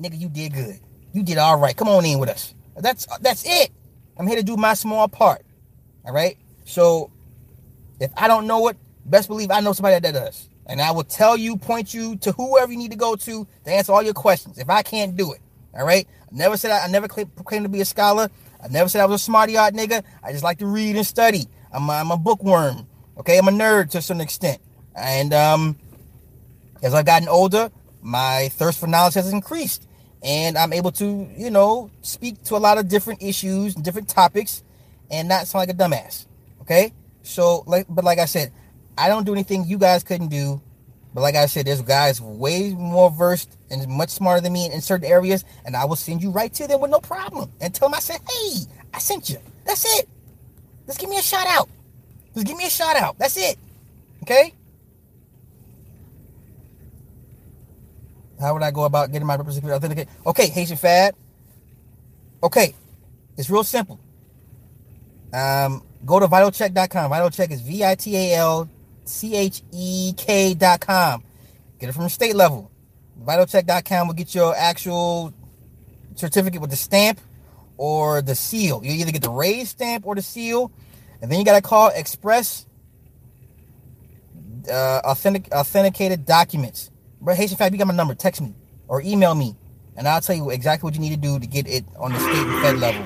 nigga, 0.00 0.18
you 0.18 0.28
did 0.28 0.54
good. 0.54 0.80
You 1.12 1.22
did 1.22 1.38
all 1.38 1.58
right. 1.58 1.76
Come 1.76 1.88
on 1.88 2.04
in 2.04 2.18
with 2.18 2.28
us. 2.28 2.54
That's 2.76 3.06
that's 3.20 3.44
it. 3.46 3.70
I'm 4.16 4.26
here 4.26 4.36
to 4.36 4.42
do 4.42 4.56
my 4.56 4.74
small 4.74 5.08
part. 5.08 5.42
All 6.04 6.12
right. 6.12 6.36
So 6.64 7.10
if 8.00 8.10
I 8.16 8.28
don't 8.28 8.46
know 8.46 8.68
it, 8.68 8.76
best 9.04 9.28
believe 9.28 9.50
I 9.50 9.60
know 9.60 9.72
somebody 9.72 9.98
that 9.98 10.12
does. 10.12 10.48
And 10.66 10.82
I 10.82 10.90
will 10.90 11.04
tell 11.04 11.36
you, 11.36 11.56
point 11.56 11.94
you 11.94 12.16
to 12.16 12.32
whoever 12.32 12.70
you 12.70 12.78
need 12.78 12.90
to 12.90 12.96
go 12.96 13.16
to 13.16 13.46
to 13.64 13.70
answer 13.70 13.92
all 13.92 14.02
your 14.02 14.14
questions. 14.14 14.58
If 14.58 14.68
I 14.68 14.82
can't 14.82 15.16
do 15.16 15.32
it. 15.32 15.40
All 15.74 15.86
right. 15.86 16.06
I 16.22 16.36
never 16.36 16.56
said 16.56 16.70
I, 16.70 16.84
I 16.84 16.88
never 16.88 17.08
claim 17.08 17.62
to 17.62 17.68
be 17.68 17.80
a 17.80 17.84
scholar. 17.84 18.28
I 18.62 18.68
never 18.68 18.88
said 18.88 19.00
I 19.00 19.06
was 19.06 19.20
a 19.20 19.24
smarty 19.24 19.56
art 19.56 19.74
nigga. 19.74 20.02
I 20.22 20.32
just 20.32 20.44
like 20.44 20.58
to 20.58 20.66
read 20.66 20.96
and 20.96 21.06
study. 21.06 21.46
I'm 21.72 21.88
a, 21.88 21.92
I'm 21.92 22.10
a 22.10 22.16
bookworm. 22.16 22.86
Okay. 23.18 23.38
I'm 23.38 23.48
a 23.48 23.52
nerd 23.52 23.90
to 23.90 24.02
some 24.02 24.20
extent. 24.20 24.60
And 24.94 25.32
um, 25.32 25.78
as 26.82 26.94
I've 26.94 27.06
gotten 27.06 27.28
older, 27.28 27.70
my 28.02 28.48
thirst 28.52 28.80
for 28.80 28.86
knowledge 28.86 29.14
has 29.14 29.32
increased 29.32 29.86
and 30.22 30.58
I'm 30.58 30.72
able 30.72 30.90
to, 30.92 31.28
you 31.36 31.50
know, 31.50 31.90
speak 32.02 32.42
to 32.44 32.56
a 32.56 32.58
lot 32.58 32.78
of 32.78 32.88
different 32.88 33.22
issues 33.22 33.76
and 33.76 33.84
different 33.84 34.08
topics 34.08 34.62
and 35.10 35.28
not 35.28 35.46
sound 35.46 35.68
like 35.68 35.70
a 35.70 35.78
dumbass. 35.78 36.26
Okay? 36.62 36.92
So 37.22 37.62
like 37.66 37.86
but 37.88 38.04
like 38.04 38.18
I 38.18 38.24
said, 38.24 38.52
I 38.96 39.08
don't 39.08 39.24
do 39.24 39.32
anything 39.32 39.66
you 39.66 39.78
guys 39.78 40.02
couldn't 40.02 40.28
do. 40.28 40.60
But 41.14 41.22
like 41.22 41.34
I 41.34 41.46
said, 41.46 41.66
there's 41.66 41.82
guys 41.82 42.20
way 42.20 42.70
more 42.74 43.10
versed 43.10 43.56
and 43.70 43.86
much 43.88 44.10
smarter 44.10 44.40
than 44.40 44.52
me 44.52 44.70
in 44.70 44.80
certain 44.80 45.06
areas, 45.06 45.44
and 45.64 45.74
I 45.74 45.84
will 45.84 45.96
send 45.96 46.22
you 46.22 46.30
right 46.30 46.52
to 46.54 46.66
them 46.66 46.80
with 46.80 46.90
no 46.90 47.00
problem. 47.00 47.50
And 47.60 47.74
tell 47.74 47.88
them 47.88 47.94
I 47.94 48.00
said, 48.00 48.20
hey, 48.28 48.60
I 48.92 48.98
sent 48.98 49.30
you. 49.30 49.38
That's 49.64 49.84
it. 49.98 50.08
Just 50.86 51.00
give 51.00 51.10
me 51.10 51.18
a 51.18 51.22
shout 51.22 51.46
out. 51.46 51.68
Just 52.34 52.46
give 52.46 52.56
me 52.56 52.66
a 52.66 52.70
shout 52.70 52.96
out. 52.96 53.18
That's 53.18 53.36
it. 53.36 53.56
Okay? 54.22 54.54
How 58.40 58.52
would 58.52 58.62
I 58.62 58.70
go 58.70 58.84
about 58.84 59.10
getting 59.10 59.26
my 59.26 59.36
representative 59.36 59.74
authenticated? 59.74 60.12
Okay, 60.26 60.48
Haitian 60.48 60.76
Fad. 60.76 61.14
Okay, 62.42 62.74
it's 63.36 63.50
real 63.50 63.64
simple. 63.64 63.98
Um, 65.32 65.82
go 66.06 66.20
to 66.20 66.28
vitalchek.com. 66.28 67.10
VitalChek 67.10 67.50
is 67.50 67.60
V 67.62 67.84
I 67.84 67.94
T 67.96 68.16
A 68.16 68.36
L 68.36 68.68
C 69.08 69.34
H 69.34 69.62
E 69.72 70.12
K.com. 70.16 71.24
Get 71.78 71.88
it 71.88 71.92
from 71.92 72.04
the 72.04 72.10
state 72.10 72.34
level. 72.34 72.70
VitalChek.com 73.24 74.06
will 74.06 74.14
get 74.14 74.34
your 74.34 74.54
actual 74.56 75.32
certificate 76.14 76.60
with 76.60 76.70
the 76.70 76.76
stamp 76.76 77.20
or 77.76 78.22
the 78.22 78.34
seal. 78.34 78.80
You 78.84 78.92
either 78.92 79.12
get 79.12 79.22
the 79.22 79.30
raised 79.30 79.70
stamp 79.70 80.06
or 80.06 80.14
the 80.14 80.22
seal. 80.22 80.72
And 81.20 81.30
then 81.30 81.38
you 81.38 81.44
got 81.44 81.56
to 81.56 81.62
call 81.62 81.90
Express 81.94 82.66
uh, 84.70 85.00
authentic, 85.04 85.48
authenticated 85.52 86.26
documents. 86.26 86.90
But 87.20 87.36
Haitian 87.36 87.56
Fab, 87.56 87.72
you 87.72 87.78
got 87.78 87.86
my 87.86 87.94
number. 87.94 88.14
Text 88.14 88.40
me 88.40 88.54
or 88.86 89.02
email 89.02 89.34
me, 89.34 89.56
and 89.96 90.06
I'll 90.06 90.20
tell 90.20 90.36
you 90.36 90.50
exactly 90.50 90.86
what 90.86 90.94
you 90.94 91.00
need 91.00 91.10
to 91.10 91.16
do 91.16 91.38
to 91.38 91.46
get 91.46 91.66
it 91.66 91.84
on 91.98 92.12
the 92.12 92.18
state 92.20 92.36
and 92.36 92.62
fed 92.62 92.78
level. 92.78 93.04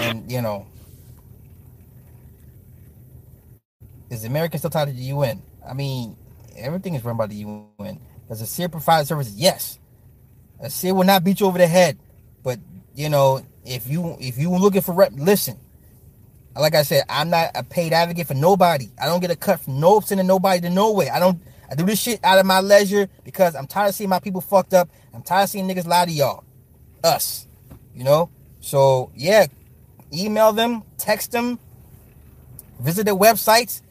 And 0.00 0.30
you 0.30 0.42
know, 0.42 0.66
is 4.10 4.24
America 4.24 4.58
still 4.58 4.70
tied 4.70 4.88
to 4.88 4.94
the 4.94 5.02
UN? 5.02 5.42
I 5.68 5.74
mean, 5.74 6.16
everything 6.56 6.94
is 6.94 7.04
run 7.04 7.16
by 7.16 7.26
the 7.26 7.34
UN. 7.36 8.00
Does 8.28 8.42
ASEA 8.42 8.70
provide 8.70 9.06
services? 9.06 9.36
Yes. 9.36 9.78
ASEA 10.62 10.94
will 10.94 11.04
not 11.04 11.24
beat 11.24 11.40
you 11.40 11.46
over 11.46 11.58
the 11.58 11.66
head, 11.66 11.98
but 12.42 12.58
you 12.94 13.08
know, 13.08 13.40
if 13.64 13.88
you 13.88 14.16
if 14.20 14.38
you 14.38 14.50
looking 14.50 14.82
for 14.82 14.94
rep, 14.94 15.12
listen. 15.14 15.58
Like 16.58 16.74
I 16.74 16.84
said, 16.84 17.04
I'm 17.10 17.28
not 17.28 17.50
a 17.54 17.62
paid 17.62 17.92
advocate 17.92 18.28
for 18.28 18.34
nobody. 18.34 18.88
I 18.98 19.04
don't 19.04 19.20
get 19.20 19.30
a 19.30 19.36
cut 19.36 19.60
from 19.60 19.78
no 19.78 20.00
sending 20.00 20.26
nobody 20.26 20.62
to 20.62 20.70
nowhere. 20.70 21.12
I 21.12 21.18
don't 21.18 21.38
I 21.70 21.74
do 21.74 21.84
this 21.84 22.00
shit 22.00 22.20
out 22.22 22.38
of 22.38 22.46
my 22.46 22.60
leisure 22.60 23.08
because 23.24 23.54
I'm 23.54 23.66
tired 23.66 23.90
of 23.90 23.94
seeing 23.94 24.10
my 24.10 24.20
people 24.20 24.40
fucked 24.40 24.74
up. 24.74 24.88
I'm 25.12 25.22
tired 25.22 25.44
of 25.44 25.50
seeing 25.50 25.68
niggas 25.68 25.86
lie 25.86 26.04
to 26.04 26.10
y'all. 26.10 26.44
Us. 27.02 27.46
You 27.94 28.04
know? 28.04 28.30
So, 28.60 29.10
yeah. 29.14 29.46
Email 30.12 30.52
them, 30.52 30.82
text 30.98 31.32
them, 31.32 31.58
visit 32.80 33.04
their 33.04 33.16
websites. 33.16 33.82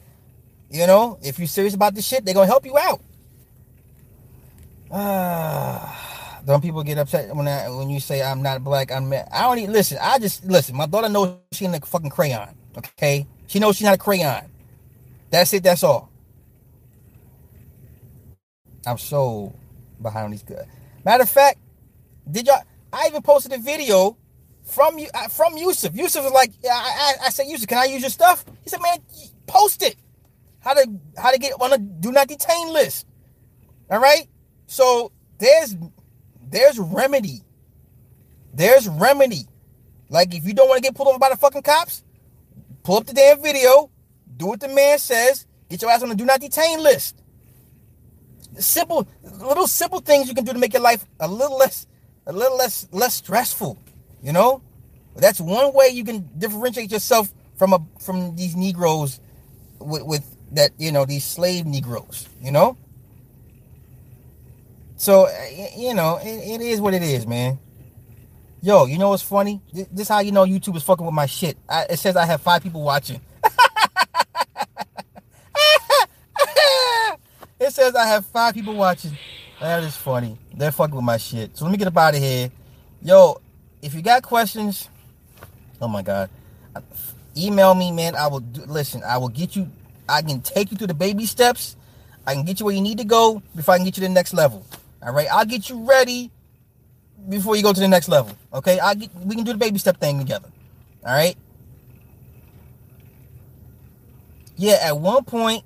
You 0.70 0.86
know, 0.86 1.18
if 1.22 1.38
you're 1.38 1.48
serious 1.48 1.74
about 1.74 1.94
this 1.94 2.06
shit, 2.06 2.24
they're 2.24 2.34
gonna 2.34 2.46
help 2.46 2.66
you 2.66 2.78
out. 2.78 3.00
Ah, 4.92 6.40
don't 6.46 6.62
people 6.62 6.82
get 6.82 6.98
upset 6.98 7.34
when 7.36 7.48
I, 7.48 7.68
when 7.70 7.90
you 7.90 8.00
say 8.00 8.22
I'm 8.22 8.42
not 8.42 8.64
black? 8.64 8.92
I'm 8.92 9.12
I 9.12 9.42
don't 9.42 9.58
even 9.58 9.72
listen. 9.72 9.98
I 10.00 10.18
just 10.18 10.44
listen. 10.46 10.76
My 10.76 10.86
daughter 10.86 11.08
knows 11.08 11.36
she 11.52 11.66
in 11.66 11.74
a 11.74 11.80
fucking 11.80 12.10
crayon. 12.10 12.56
Okay, 12.78 13.26
she 13.46 13.58
knows 13.60 13.76
she's 13.76 13.86
not 13.86 13.94
a 13.94 13.98
crayon. 13.98 14.44
That's 15.30 15.52
it. 15.54 15.62
That's 15.64 15.84
all. 15.84 16.10
I'm 18.86 18.98
so 18.98 19.54
behind 20.02 20.32
these 20.32 20.42
good. 20.42 20.66
Matter 21.04 21.24
of 21.24 21.30
fact, 21.30 21.58
did 22.30 22.46
y'all? 22.46 22.62
I 22.92 23.06
even 23.08 23.22
posted 23.22 23.52
a 23.52 23.58
video 23.58 24.16
from 24.64 24.98
you 24.98 25.08
uh, 25.14 25.28
from 25.28 25.56
Yusuf. 25.56 25.94
Yusuf 25.94 26.24
was 26.24 26.32
like, 26.32 26.52
I, 26.64 26.68
I, 27.22 27.26
I 27.26 27.30
said, 27.30 27.46
Yusuf, 27.48 27.68
can 27.68 27.78
I 27.78 27.84
use 27.86 28.02
your 28.02 28.10
stuff? 28.10 28.44
He 28.62 28.70
said, 28.70 28.80
man, 28.82 28.98
post 29.46 29.82
it. 29.82 29.96
How 30.66 30.74
to 30.74 30.90
how 31.16 31.30
to 31.30 31.38
get 31.38 31.52
on 31.60 31.72
a 31.72 31.78
do 31.78 32.10
not 32.10 32.26
detain 32.26 32.72
list. 32.72 33.06
All 33.88 34.00
right. 34.00 34.26
So 34.66 35.12
there's 35.38 35.76
there's 36.42 36.76
remedy. 36.80 37.42
There's 38.52 38.88
remedy. 38.88 39.46
Like 40.08 40.34
if 40.34 40.44
you 40.44 40.54
don't 40.54 40.68
want 40.68 40.82
to 40.82 40.82
get 40.82 40.96
pulled 40.96 41.08
over 41.08 41.20
by 41.20 41.28
the 41.30 41.36
fucking 41.36 41.62
cops, 41.62 42.02
pull 42.82 42.96
up 42.96 43.06
the 43.06 43.14
damn 43.14 43.40
video, 43.40 43.92
do 44.36 44.46
what 44.46 44.58
the 44.58 44.68
man 44.68 44.98
says, 44.98 45.46
get 45.68 45.82
your 45.82 45.90
ass 45.92 46.02
on 46.02 46.08
the 46.08 46.16
do 46.16 46.24
not 46.24 46.40
detain 46.40 46.82
list 46.82 47.22
simple 48.58 49.06
little 49.22 49.66
simple 49.66 50.00
things 50.00 50.28
you 50.28 50.34
can 50.34 50.44
do 50.44 50.52
to 50.52 50.58
make 50.58 50.72
your 50.72 50.82
life 50.82 51.04
a 51.20 51.28
little 51.28 51.58
less 51.58 51.86
a 52.26 52.32
little 52.32 52.56
less 52.56 52.88
less 52.90 53.14
stressful 53.14 53.78
you 54.22 54.32
know 54.32 54.62
that's 55.16 55.40
one 55.40 55.72
way 55.74 55.88
you 55.88 56.04
can 56.04 56.28
differentiate 56.38 56.90
yourself 56.90 57.32
from 57.56 57.72
a 57.72 57.78
from 58.00 58.34
these 58.36 58.56
negroes 58.56 59.20
with, 59.78 60.02
with 60.04 60.35
that 60.52 60.70
you 60.78 60.92
know 60.92 61.04
these 61.04 61.24
slave 61.24 61.66
negroes 61.66 62.28
you 62.40 62.50
know 62.52 62.76
so 64.96 65.26
uh, 65.26 65.30
you 65.76 65.94
know 65.94 66.18
it, 66.22 66.60
it 66.60 66.60
is 66.60 66.80
what 66.80 66.94
it 66.94 67.02
is 67.02 67.26
man 67.26 67.58
yo 68.62 68.86
you 68.86 68.98
know 68.98 69.10
what's 69.10 69.22
funny 69.22 69.60
this 69.72 69.88
is 69.92 70.08
how 70.08 70.20
you 70.20 70.32
know 70.32 70.44
youtube 70.44 70.76
is 70.76 70.82
fucking 70.82 71.04
with 71.04 71.14
my 71.14 71.26
shit 71.26 71.56
I, 71.68 71.86
it 71.90 71.98
says 71.98 72.16
i 72.16 72.24
have 72.24 72.40
five 72.40 72.62
people 72.62 72.82
watching 72.82 73.20
It 77.58 77.72
says 77.72 77.94
I 77.94 78.06
have 78.06 78.26
five 78.26 78.54
people 78.54 78.74
watching. 78.74 79.16
That 79.60 79.82
is 79.82 79.96
funny. 79.96 80.38
They're 80.54 80.72
fucking 80.72 80.94
with 80.94 81.04
my 81.04 81.16
shit. 81.16 81.56
So 81.56 81.64
let 81.64 81.72
me 81.72 81.78
get 81.78 81.88
up 81.88 81.96
out 81.96 82.14
of 82.14 82.20
here. 82.20 82.50
Yo, 83.02 83.40
if 83.80 83.94
you 83.94 84.02
got 84.02 84.22
questions, 84.22 84.90
oh 85.80 85.88
my 85.88 86.02
god, 86.02 86.28
email 87.36 87.74
me, 87.74 87.90
man. 87.92 88.14
I 88.14 88.26
will 88.26 88.40
do, 88.40 88.62
listen. 88.66 89.02
I 89.02 89.16
will 89.16 89.30
get 89.30 89.56
you. 89.56 89.70
I 90.08 90.22
can 90.22 90.40
take 90.40 90.70
you 90.70 90.76
through 90.76 90.88
the 90.88 90.94
baby 90.94 91.26
steps. 91.26 91.76
I 92.26 92.34
can 92.34 92.44
get 92.44 92.60
you 92.60 92.66
where 92.66 92.74
you 92.74 92.80
need 92.80 92.98
to 92.98 93.04
go 93.04 93.42
before 93.54 93.74
I 93.74 93.78
can 93.78 93.84
get 93.84 93.96
you 93.96 94.02
to 94.02 94.08
the 94.08 94.14
next 94.14 94.34
level. 94.34 94.66
All 95.02 95.12
right, 95.12 95.28
I'll 95.30 95.44
get 95.44 95.68
you 95.68 95.84
ready 95.84 96.30
before 97.28 97.56
you 97.56 97.62
go 97.62 97.72
to 97.72 97.80
the 97.80 97.88
next 97.88 98.08
level. 98.08 98.36
Okay, 98.52 98.80
I 98.80 98.94
get. 98.94 99.14
We 99.14 99.34
can 99.34 99.44
do 99.44 99.52
the 99.52 99.58
baby 99.58 99.78
step 99.78 99.98
thing 99.98 100.18
together. 100.18 100.48
All 101.04 101.14
right. 101.14 101.36
Yeah, 104.56 104.78
at 104.82 104.98
one 104.98 105.24
point 105.24 105.62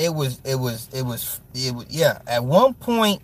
it 0.00 0.14
was 0.14 0.40
it 0.44 0.56
was 0.56 0.88
it 0.92 1.02
was 1.02 1.40
it 1.54 1.74
was 1.74 1.86
yeah. 1.90 2.20
At 2.26 2.44
one 2.44 2.74
point, 2.74 3.22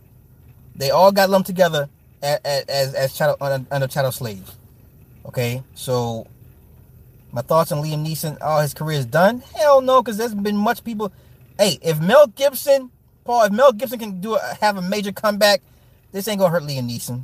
they 0.75 0.91
all 0.91 1.11
got 1.11 1.31
lumped 1.31 1.47
together 1.47 1.89
as 2.23 2.39
as, 2.45 2.95
as 2.95 3.17
chattel, 3.17 3.37
under, 3.41 3.67
under 3.71 3.87
chattel 3.87 4.13
slaves. 4.13 4.57
Okay, 5.25 5.63
so 5.75 6.27
my 7.37 7.43
thoughts 7.43 7.71
on 7.71 7.85
Liam 7.85 8.05
Neeson. 8.05 8.39
All 8.41 8.61
his 8.61 8.75
career 8.75 8.99
is 8.99 9.07
done. 9.07 9.43
Hell 9.55 9.83
no, 9.83 10.03
because 10.03 10.17
there's 10.17 10.35
been 10.35 10.57
much 10.57 10.83
people. 10.83 11.13
Hey, 11.59 11.79
if 11.83 12.01
Mel 12.01 12.27
Gibson 12.29 12.91
Paul, 13.27 13.43
if 13.43 13.53
Mel 13.53 13.73
Gibson 13.73 13.99
can 13.99 14.21
do 14.21 14.37
a, 14.37 14.57
have 14.61 14.77
a 14.77 14.83
major 14.83 15.13
comeback, 15.13 15.61
this 16.13 16.29
ain't 16.29 16.39
gonna 16.39 16.51
hurt 16.51 16.63
Liam 16.63 16.89
Neeson. 16.89 17.23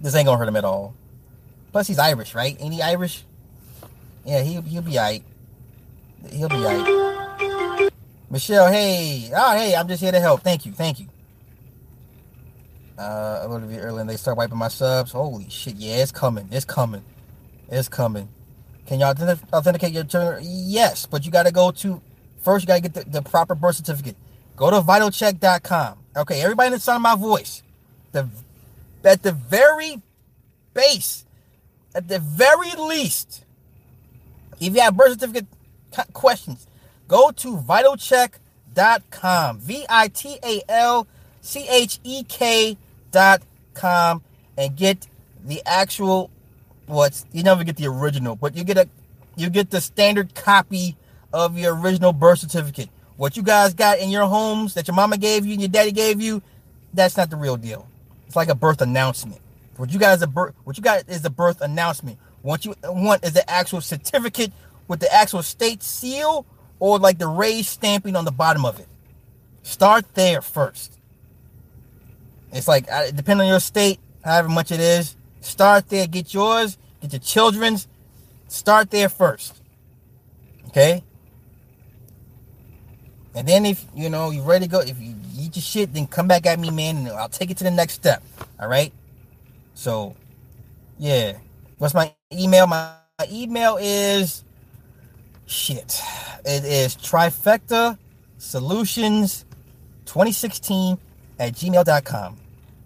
This 0.00 0.14
ain't 0.14 0.26
gonna 0.26 0.38
hurt 0.38 0.46
him 0.46 0.56
at 0.56 0.64
all. 0.64 0.94
Plus, 1.72 1.88
he's 1.88 1.98
Irish, 1.98 2.34
right? 2.34 2.56
Ain't 2.60 2.74
he 2.74 2.82
Irish? 2.82 3.24
Yeah, 4.24 4.42
he 4.42 4.60
he'll 4.60 4.82
be 4.82 4.98
alright. 4.98 5.24
He'll 6.30 6.48
be 6.48 6.56
alright. 6.56 7.92
Michelle, 8.30 8.70
hey, 8.70 9.30
oh 9.34 9.56
hey, 9.56 9.74
I'm 9.74 9.88
just 9.88 10.02
here 10.02 10.12
to 10.12 10.20
help. 10.20 10.42
Thank 10.42 10.66
you, 10.66 10.72
thank 10.72 11.00
you. 11.00 11.06
Uh, 12.96 13.40
a 13.42 13.48
little 13.48 13.66
bit 13.66 13.78
earlier, 13.78 14.02
and 14.02 14.10
they 14.10 14.16
start 14.16 14.36
wiping 14.36 14.58
my 14.58 14.68
subs. 14.68 15.12
Holy 15.12 15.48
shit, 15.48 15.76
yeah, 15.76 15.96
it's 15.96 16.12
coming, 16.12 16.48
it's 16.52 16.66
coming, 16.66 17.02
it's 17.70 17.88
coming. 17.88 18.28
Can 18.90 18.98
y'all 18.98 19.14
authenticate 19.52 19.92
your 19.92 20.02
turn? 20.02 20.40
Yes, 20.42 21.06
but 21.06 21.24
you 21.24 21.30
got 21.30 21.44
to 21.44 21.52
go 21.52 21.70
to 21.70 22.02
first. 22.42 22.64
You 22.64 22.66
got 22.66 22.74
to 22.74 22.80
get 22.80 22.92
the, 22.92 23.04
the 23.08 23.22
proper 23.22 23.54
birth 23.54 23.76
certificate. 23.76 24.16
Go 24.56 24.68
to 24.68 24.80
vitalchek.com. 24.80 25.98
Okay, 26.16 26.42
everybody 26.42 26.66
in 26.66 26.72
the 26.72 26.80
sound 26.80 26.96
of 26.96 27.02
my 27.02 27.14
voice, 27.14 27.62
the 28.10 28.28
at 29.04 29.22
the 29.22 29.30
very 29.30 30.02
base, 30.74 31.24
at 31.94 32.08
the 32.08 32.18
very 32.18 32.72
least, 32.72 33.44
if 34.58 34.74
you 34.74 34.80
have 34.80 34.96
birth 34.96 35.20
certificate 35.20 35.46
questions, 36.12 36.66
go 37.06 37.30
to 37.30 37.58
vitalchek.com. 37.58 39.60
V 39.60 39.86
I 39.88 40.08
T 40.08 40.36
A 40.42 40.62
L 40.68 41.06
C 41.42 41.64
H 41.68 42.00
E 42.02 42.24
K.com 42.24 44.22
and 44.56 44.76
get 44.76 45.06
the 45.44 45.62
actual 45.64 46.28
what's 46.90 47.24
you 47.32 47.42
never 47.42 47.64
get 47.64 47.76
the 47.76 47.86
original, 47.86 48.36
but 48.36 48.56
you 48.56 48.64
get 48.64 48.76
a 48.76 48.88
you 49.36 49.48
get 49.48 49.70
the 49.70 49.80
standard 49.80 50.34
copy 50.34 50.96
of 51.32 51.56
your 51.56 51.78
original 51.78 52.12
birth 52.12 52.40
certificate. 52.40 52.90
What 53.16 53.36
you 53.36 53.42
guys 53.42 53.74
got 53.74 53.98
in 53.98 54.10
your 54.10 54.26
homes 54.26 54.74
that 54.74 54.88
your 54.88 54.94
mama 54.94 55.18
gave 55.18 55.46
you 55.46 55.52
and 55.52 55.60
your 55.60 55.68
daddy 55.68 55.92
gave 55.92 56.20
you, 56.20 56.42
that's 56.92 57.16
not 57.16 57.30
the 57.30 57.36
real 57.36 57.56
deal. 57.56 57.88
It's 58.26 58.36
like 58.36 58.48
a 58.48 58.54
birth 58.54 58.80
announcement. 58.80 59.40
What 59.76 59.92
you 59.92 59.98
guys 59.98 60.20
a 60.22 60.26
birth 60.26 60.54
what 60.64 60.76
you 60.76 60.82
got 60.82 61.08
is 61.08 61.22
the 61.22 61.30
birth 61.30 61.60
announcement. 61.60 62.18
What 62.42 62.64
you 62.64 62.74
want 62.84 63.24
is 63.24 63.32
the 63.32 63.48
actual 63.48 63.80
certificate 63.80 64.52
with 64.88 65.00
the 65.00 65.12
actual 65.12 65.42
state 65.42 65.82
seal 65.82 66.44
or 66.80 66.98
like 66.98 67.18
the 67.18 67.28
raised 67.28 67.68
stamping 67.68 68.16
on 68.16 68.24
the 68.24 68.32
bottom 68.32 68.64
of 68.64 68.80
it. 68.80 68.88
Start 69.62 70.14
there 70.14 70.42
first. 70.42 70.98
It's 72.52 72.66
like 72.66 72.86
depending 73.14 73.46
on 73.46 73.48
your 73.48 73.60
state, 73.60 74.00
however 74.24 74.48
much 74.48 74.72
it 74.72 74.80
is. 74.80 75.16
Start 75.40 75.88
there, 75.88 76.06
get 76.06 76.32
yours, 76.34 76.78
get 77.00 77.12
your 77.12 77.20
children's. 77.20 77.88
Start 78.48 78.90
there 78.90 79.08
first. 79.08 79.62
Okay? 80.68 81.02
And 83.34 83.46
then 83.46 83.64
if 83.64 83.84
you 83.94 84.10
know 84.10 84.30
you're 84.30 84.44
ready 84.44 84.66
to 84.66 84.70
go, 84.70 84.80
if 84.80 85.00
you 85.00 85.14
eat 85.38 85.56
your 85.56 85.62
shit, 85.62 85.94
then 85.94 86.06
come 86.06 86.26
back 86.26 86.46
at 86.46 86.58
me, 86.58 86.70
man, 86.70 86.96
and 86.96 87.08
I'll 87.08 87.28
take 87.28 87.50
it 87.50 87.56
to 87.58 87.64
the 87.64 87.70
next 87.70 87.94
step. 87.94 88.22
All 88.58 88.68
right. 88.68 88.92
So, 89.74 90.16
yeah. 90.98 91.38
What's 91.78 91.94
my 91.94 92.14
email? 92.32 92.66
My 92.66 92.96
email 93.30 93.78
is 93.80 94.44
shit. 95.46 96.00
It 96.44 96.64
is 96.64 96.96
trifecta 96.96 97.98
solutions 98.38 99.44
2016 100.06 100.98
at 101.38 101.52
gmail.com. 101.54 102.36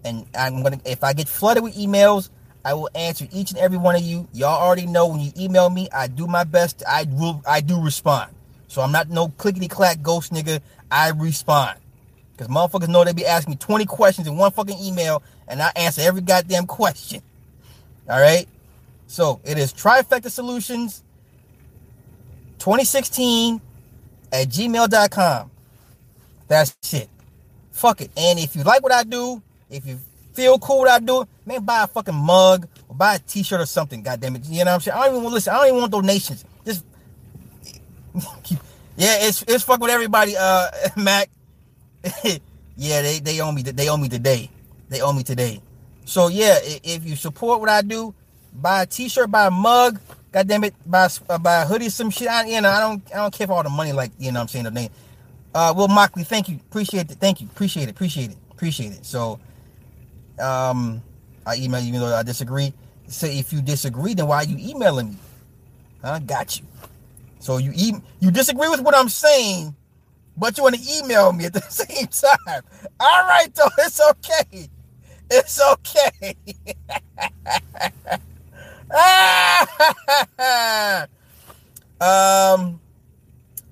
And 0.03 0.25
I'm 0.37 0.61
gonna 0.61 0.79
if 0.85 1.03
I 1.03 1.13
get 1.13 1.27
flooded 1.27 1.63
with 1.63 1.75
emails, 1.75 2.29
I 2.65 2.73
will 2.73 2.89
answer 2.95 3.27
each 3.31 3.51
and 3.51 3.59
every 3.59 3.77
one 3.77 3.95
of 3.95 4.01
you. 4.01 4.27
Y'all 4.33 4.59
already 4.59 4.87
know 4.87 5.05
when 5.07 5.19
you 5.21 5.31
email 5.37 5.69
me, 5.69 5.87
I 5.93 6.07
do 6.07 6.25
my 6.25 6.43
best. 6.43 6.83
I 6.87 7.05
will 7.11 7.43
I 7.47 7.61
do 7.61 7.79
respond. 7.79 8.33
So 8.67 8.81
I'm 8.81 8.91
not 8.91 9.07
no 9.07 9.29
clickety 9.29 9.67
clack 9.67 10.01
ghost 10.01 10.33
nigga. 10.33 10.59
I 10.89 11.11
respond. 11.11 11.77
Because 12.31 12.47
motherfuckers 12.47 12.89
know 12.89 13.03
they 13.05 13.13
be 13.13 13.25
asking 13.25 13.51
me 13.51 13.57
20 13.57 13.85
questions 13.85 14.27
in 14.27 14.35
one 14.35 14.51
fucking 14.51 14.79
email, 14.79 15.23
and 15.47 15.61
I 15.61 15.71
answer 15.75 16.01
every 16.01 16.21
goddamn 16.21 16.65
question. 16.65 17.21
All 18.09 18.19
right? 18.19 18.47
So 19.07 19.39
it 19.45 19.59
is 19.59 19.71
Trifecta 19.71 20.31
Solutions 20.31 21.03
2016 22.57 23.61
at 24.33 24.47
gmail.com. 24.49 25.51
That's 26.47 26.75
it. 26.93 27.09
Fuck 27.71 28.01
it. 28.01 28.11
And 28.17 28.39
if 28.39 28.55
you 28.55 28.63
like 28.63 28.81
what 28.81 28.91
I 28.91 29.03
do, 29.03 29.41
if 29.69 29.85
you 29.85 29.99
feel 30.33 30.57
cool 30.59 30.79
what 30.79 30.89
I 30.89 30.99
do, 30.99 31.27
man, 31.45 31.63
buy 31.63 31.83
a 31.83 31.87
fucking 31.87 32.15
mug 32.15 32.67
or 32.87 32.95
buy 32.95 33.15
a 33.15 33.19
t-shirt 33.19 33.61
or 33.61 33.65
something, 33.65 34.01
goddamn 34.01 34.35
it. 34.35 34.45
You 34.45 34.65
know 34.65 34.71
what 34.71 34.75
I'm 34.75 34.81
saying? 34.81 34.97
I 34.97 35.05
don't 35.05 35.11
even 35.11 35.23
want 35.23 35.33
listen, 35.35 35.53
I 35.53 35.57
don't 35.57 35.67
even 35.67 35.79
want 35.79 35.91
donations. 35.91 36.45
Just 36.65 36.85
yeah, 38.97 39.27
it's 39.27 39.43
it's 39.43 39.63
fuck 39.63 39.79
with 39.79 39.91
everybody, 39.91 40.35
uh 40.37 40.69
Mac. 40.97 41.29
yeah, 42.75 43.01
they, 43.01 43.19
they 43.19 43.39
owe 43.41 43.51
me 43.51 43.61
they 43.61 43.89
owe 43.89 43.97
me 43.97 44.09
today. 44.09 44.49
They 44.89 45.01
owe 45.01 45.13
me 45.13 45.23
today. 45.23 45.61
So 46.05 46.27
yeah, 46.27 46.59
if 46.61 47.05
you 47.05 47.15
support 47.15 47.59
what 47.59 47.69
I 47.69 47.81
do, 47.81 48.13
buy 48.53 48.83
a 48.83 48.85
t-shirt, 48.85 49.31
buy 49.31 49.47
a 49.47 49.51
mug, 49.51 49.99
God 50.31 50.47
damn 50.47 50.63
it, 50.63 50.75
buy 50.85 51.07
uh, 51.29 51.37
buy 51.37 51.61
a 51.61 51.65
hoodie, 51.65 51.89
some 51.89 52.09
shit. 52.09 52.27
I, 52.27 52.45
you 52.45 52.61
know, 52.61 52.69
I 52.69 52.79
don't 52.79 53.03
I 53.13 53.17
don't 53.17 53.33
care 53.33 53.47
for 53.47 53.53
all 53.53 53.63
the 53.63 53.69
money 53.69 53.91
like 53.91 54.11
you 54.19 54.31
know 54.31 54.39
what 54.39 54.43
I'm 54.43 54.47
saying 54.49 54.65
the 54.65 54.71
name. 54.71 54.89
Uh, 55.53 55.73
Will 55.75 55.87
Mockley, 55.87 56.25
thank 56.25 56.49
you, 56.49 56.57
appreciate 56.69 57.09
it, 57.09 57.17
thank 57.17 57.39
you, 57.39 57.47
appreciate 57.47 57.83
it, 57.83 57.91
appreciate 57.91 58.31
it, 58.31 58.37
appreciate 58.51 58.91
it. 58.91 59.05
So, 59.05 59.39
um, 60.37 61.01
I 61.45 61.55
email 61.57 61.81
you 61.81 61.89
even 61.89 61.99
though 62.01 62.15
I 62.15 62.23
disagree. 62.23 62.73
So 63.07 63.27
if 63.27 63.53
you 63.53 63.61
disagree, 63.61 64.13
then 64.13 64.27
why 64.27 64.37
are 64.37 64.45
you 64.45 64.57
emailing 64.57 65.11
me? 65.11 65.17
I 66.03 66.19
got 66.19 66.59
you. 66.59 66.65
So 67.39 67.57
you 67.57 67.71
e- 67.75 68.01
you 68.19 68.31
disagree 68.31 68.69
with 68.69 68.81
what 68.81 68.95
I'm 68.95 69.09
saying, 69.09 69.75
but 70.37 70.57
you 70.57 70.63
want 70.63 70.75
to 70.75 70.81
email 70.97 71.31
me 71.33 71.45
at 71.45 71.53
the 71.53 71.61
same 71.69 72.07
time. 72.07 72.63
All 72.99 73.27
right, 73.27 73.53
though, 73.53 73.69
it's 73.79 74.01
okay. 74.01 74.69
It's 75.29 75.61
okay. 75.61 76.35
um, 82.01 82.79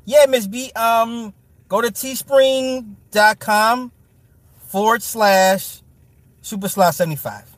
yeah, 0.05 0.25
Miss 0.27 0.47
B. 0.47 0.71
Um, 0.75 1.33
go 1.69 1.81
to 1.81 1.89
teespring.com 1.89 3.91
forward 4.67 5.03
slash 5.03 5.81
super 6.41 6.67
slot 6.67 6.95
75. 6.95 7.52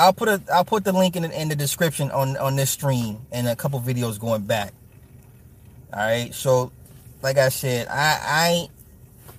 I'll 0.00 0.14
put 0.14 0.28
a 0.28 0.42
I'll 0.50 0.64
put 0.64 0.84
the 0.84 0.92
link 0.92 1.14
in 1.14 1.24
the, 1.24 1.40
in 1.40 1.50
the 1.50 1.54
description 1.56 2.10
on 2.10 2.38
on 2.38 2.56
this 2.56 2.70
stream 2.70 3.18
and 3.30 3.46
a 3.46 3.54
couple 3.54 3.78
videos 3.82 4.18
going 4.18 4.40
back. 4.42 4.72
All 5.92 6.00
right, 6.00 6.34
so 6.34 6.72
like 7.22 7.36
I 7.36 7.50
said, 7.50 7.86
I 7.88 8.18
I 8.22 8.68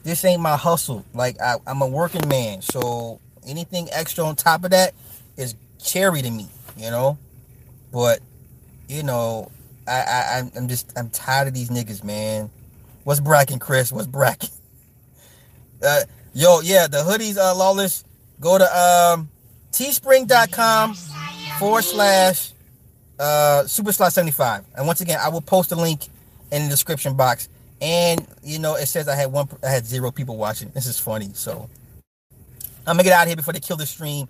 this 0.03 0.23
ain't 0.23 0.39
my 0.39 0.55
hustle. 0.55 1.03
Like 1.15 1.41
I, 1.41 1.55
I'm 1.65 1.81
a 1.81 1.87
working 1.87 2.27
man, 2.27 2.61
so 2.61 3.19
anything 3.47 3.87
extra 3.91 4.23
on 4.23 4.35
top 4.35 4.63
of 4.63 4.69
that 4.69 4.93
is 5.35 5.55
cherry 5.83 6.21
to 6.21 6.29
me, 6.29 6.47
you 6.77 6.91
know. 6.91 7.17
But 7.91 8.19
you 8.87 9.01
know, 9.01 9.49
I, 9.87 9.93
I 9.93 10.51
I'm 10.55 10.67
just 10.67 10.93
I'm 10.95 11.09
tired 11.09 11.47
of 11.47 11.55
these 11.55 11.71
niggas, 11.71 12.03
man. 12.03 12.51
What's 13.03 13.19
Bracken, 13.19 13.57
Chris? 13.57 13.91
What's 13.91 14.07
Bracken? 14.07 14.49
Uh, 15.83 16.03
yo, 16.31 16.59
yeah, 16.61 16.85
the 16.85 16.97
hoodies, 16.97 17.39
uh, 17.39 17.55
lawless. 17.55 18.03
Go 18.39 18.59
to 18.59 18.77
um 18.77 19.31
teespring.com 19.71 20.95
forward 21.59 21.83
slash 21.83 22.51
uh 23.19 23.65
super 23.65 23.91
slot 23.91 24.13
75. 24.13 24.65
And 24.75 24.87
once 24.87 25.01
again, 25.01 25.19
I 25.21 25.29
will 25.29 25.41
post 25.41 25.71
a 25.71 25.75
link 25.75 26.07
in 26.51 26.63
the 26.63 26.69
description 26.69 27.15
box. 27.15 27.49
And 27.81 28.27
you 28.43 28.59
know, 28.59 28.75
it 28.75 28.87
says 28.87 29.07
I 29.07 29.15
had 29.15 29.31
one 29.31 29.47
I 29.63 29.69
had 29.69 29.85
zero 29.85 30.11
people 30.11 30.37
watching. 30.37 30.69
This 30.69 30.85
is 30.85 30.99
funny. 30.99 31.29
So 31.33 31.69
I'm 32.87 32.97
gonna 32.97 33.03
get 33.03 33.13
out 33.13 33.23
of 33.23 33.27
here 33.27 33.35
before 33.35 33.53
they 33.53 33.59
kill 33.59 33.77
the 33.77 33.85
stream 33.85 34.27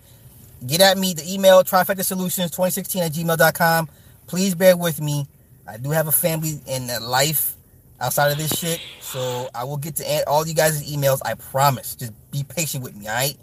get 0.66 0.82
at 0.82 0.98
me. 0.98 1.14
The 1.14 1.32
email 1.32 1.64
trifecta 1.64 2.04
solutions 2.04 2.52
2016 2.52 3.04
at 3.04 3.12
gmail.com. 3.12 3.90
Please 4.28 4.56
bear 4.56 4.78
with 4.78 5.02
me. 5.02 5.28
I 5.68 5.78
do 5.78 5.92
have 5.92 6.08
a 6.08 6.12
family 6.12 6.60
and 6.68 6.90
a 6.90 7.00
life 7.00 7.56
outside 8.00 8.32
of 8.32 8.38
this 8.38 8.58
shit. 8.58 8.80
So 9.00 9.50
I 9.54 9.64
will 9.64 9.78
get 9.78 9.96
to 9.98 10.24
all 10.28 10.48
you 10.48 10.54
guys' 10.54 10.90
emails. 10.90 11.20
I 11.24 11.36
promise. 11.36 11.96
Just 11.96 12.14
be 12.32 12.44
patient 12.44 12.84
with 12.84 12.96
me, 12.96 13.08
all 13.08 13.16
right? 13.16 13.38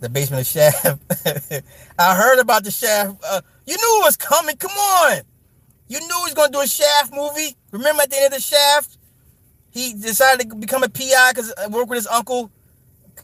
The 0.00 0.08
basement 0.08 0.42
of 0.42 0.46
Shaft. 0.46 1.62
I 1.98 2.14
heard 2.14 2.38
about 2.38 2.64
the 2.64 2.70
Shaft. 2.70 3.16
Uh, 3.24 3.40
you 3.66 3.76
knew 3.76 4.00
it 4.00 4.04
was 4.04 4.16
coming. 4.16 4.56
Come 4.56 4.70
on. 4.70 5.22
You 5.88 6.00
knew 6.00 6.06
he 6.06 6.22
was 6.24 6.34
going 6.34 6.48
to 6.48 6.52
do 6.52 6.60
a 6.60 6.66
Shaft 6.68 7.12
movie. 7.12 7.56
Remember 7.72 8.02
at 8.02 8.10
the 8.10 8.16
end 8.16 8.26
of 8.26 8.32
the 8.32 8.40
Shaft? 8.40 8.96
He 9.70 9.94
decided 9.94 10.50
to 10.50 10.56
become 10.56 10.82
a 10.82 10.88
PI 10.88 11.32
because 11.32 11.52
uh, 11.52 11.68
work 11.70 11.88
with 11.88 11.96
his 11.96 12.06
uncle. 12.06 12.50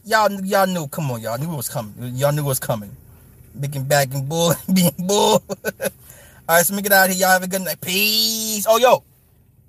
Y'all, 0.03 0.31
y'all 0.45 0.67
knew. 0.67 0.87
Come 0.87 1.11
on, 1.11 1.21
y'all 1.21 1.37
knew 1.37 1.51
it 1.51 1.55
was 1.55 1.69
coming. 1.69 1.93
Y'all 2.15 2.31
knew 2.31 2.43
it 2.43 2.45
was 2.45 2.59
coming. 2.59 2.95
And 3.61 3.87
back 3.87 4.13
and 4.13 4.27
bull, 4.27 4.53
being 4.73 4.91
bull. 4.99 5.43
All 6.47 6.57
right, 6.57 6.65
so 6.65 6.75
me 6.75 6.81
get 6.81 6.91
out 6.91 7.09
of 7.09 7.15
here. 7.15 7.21
Y'all 7.21 7.31
have 7.31 7.43
a 7.43 7.47
good 7.47 7.61
night. 7.61 7.81
Peace. 7.81 8.65
Oh, 8.67 8.77
yo. 8.77 9.03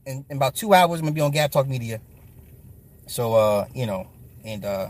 In, 0.05 0.25
in 0.29 0.37
about 0.37 0.55
two 0.55 0.75
hours, 0.75 1.01
I'm 1.01 1.07
gonna 1.07 1.15
be 1.15 1.21
on 1.21 1.31
Gab 1.31 1.51
Talk 1.51 1.67
Media. 1.67 2.01
So, 3.07 3.35
uh, 3.35 3.67
you 3.75 3.87
know, 3.87 4.09
and 4.45 4.65
uh, 4.65 4.89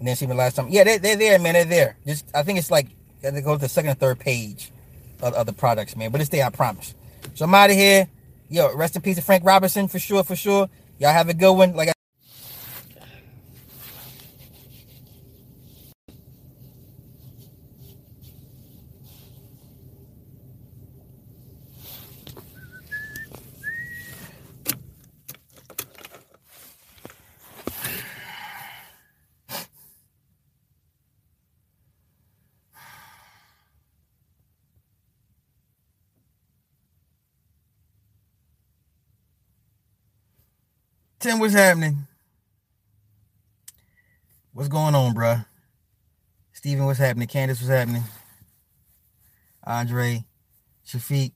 and 0.00 0.08
then 0.08 0.16
see 0.16 0.26
me 0.26 0.34
last 0.34 0.56
time. 0.56 0.66
Yeah, 0.68 0.82
they, 0.82 0.98
they're 0.98 1.16
there, 1.16 1.38
man. 1.38 1.54
They're 1.54 1.64
there. 1.64 1.96
Just, 2.06 2.26
I 2.34 2.42
think 2.42 2.58
it's 2.58 2.70
like 2.70 2.88
they 3.20 3.40
go 3.42 3.54
to 3.54 3.60
the 3.60 3.68
second 3.68 3.90
or 3.90 3.94
third 3.94 4.18
page 4.18 4.72
of, 5.22 5.34
of 5.34 5.46
the 5.46 5.52
products, 5.52 5.94
man. 5.96 6.10
But 6.10 6.22
it's 6.22 6.30
there, 6.30 6.44
I 6.44 6.50
promise. 6.50 6.94
So 7.34 7.44
I'm 7.44 7.54
out 7.54 7.70
of 7.70 7.76
here. 7.76 8.08
Yo, 8.48 8.74
rest 8.74 8.96
in 8.96 9.02
peace 9.02 9.16
to 9.16 9.22
Frank 9.22 9.44
Robinson 9.44 9.86
for 9.86 10.00
sure, 10.00 10.24
for 10.24 10.34
sure. 10.34 10.68
Y'all 10.98 11.12
have 11.12 11.28
a 11.28 11.34
good 11.34 11.52
one. 11.52 11.76
Like. 11.76 11.90
I 11.90 11.92
Tim, 41.20 41.38
what's 41.38 41.52
happening? 41.52 42.06
What's 44.54 44.70
going 44.70 44.94
on, 44.94 45.14
bruh? 45.14 45.44
Steven, 46.54 46.86
what's 46.86 46.98
happening? 46.98 47.28
Candace, 47.28 47.60
what's 47.60 47.68
happening? 47.68 48.04
Andre, 49.62 50.24
Shafiq, 50.86 51.32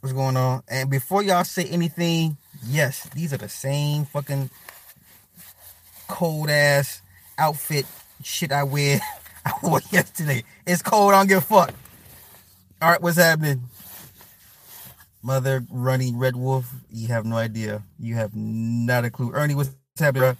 what's 0.00 0.14
going 0.14 0.38
on? 0.38 0.62
And 0.66 0.88
before 0.88 1.22
y'all 1.22 1.44
say 1.44 1.64
anything, 1.66 2.38
yes, 2.64 3.06
these 3.14 3.34
are 3.34 3.36
the 3.36 3.50
same 3.50 4.06
fucking 4.06 4.48
cold 6.08 6.48
ass 6.48 7.02
outfit 7.36 7.84
shit 8.22 8.50
I 8.50 8.62
wear 8.62 8.98
I 9.44 9.52
wore 9.62 9.82
yesterday. 9.90 10.42
It's 10.66 10.80
cold, 10.80 11.12
I 11.12 11.18
don't 11.18 11.28
give 11.28 11.38
a 11.38 11.42
fuck. 11.42 11.74
All 12.80 12.92
right, 12.92 13.02
what's 13.02 13.18
happening? 13.18 13.60
Mother 15.22 15.64
running 15.70 16.16
Red 16.18 16.36
Wolf, 16.36 16.72
you 16.88 17.08
have 17.08 17.26
no 17.26 17.36
idea. 17.36 17.82
You 17.98 18.14
have 18.14 18.34
not 18.34 19.04
a 19.04 19.10
clue. 19.10 19.32
Ernie, 19.34 19.54
what's 19.54 19.70
happening. 19.98 20.36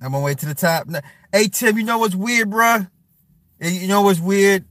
I'm 0.00 0.06
on 0.06 0.12
my 0.12 0.20
way 0.20 0.34
to 0.34 0.46
the 0.46 0.54
top. 0.54 0.88
Hey 1.32 1.48
Tim, 1.48 1.78
you 1.78 1.84
know 1.84 1.98
what's 1.98 2.14
weird, 2.14 2.50
bro? 2.50 2.86
You 3.60 3.86
know 3.86 4.02
what's 4.02 4.18
weird? 4.20 4.64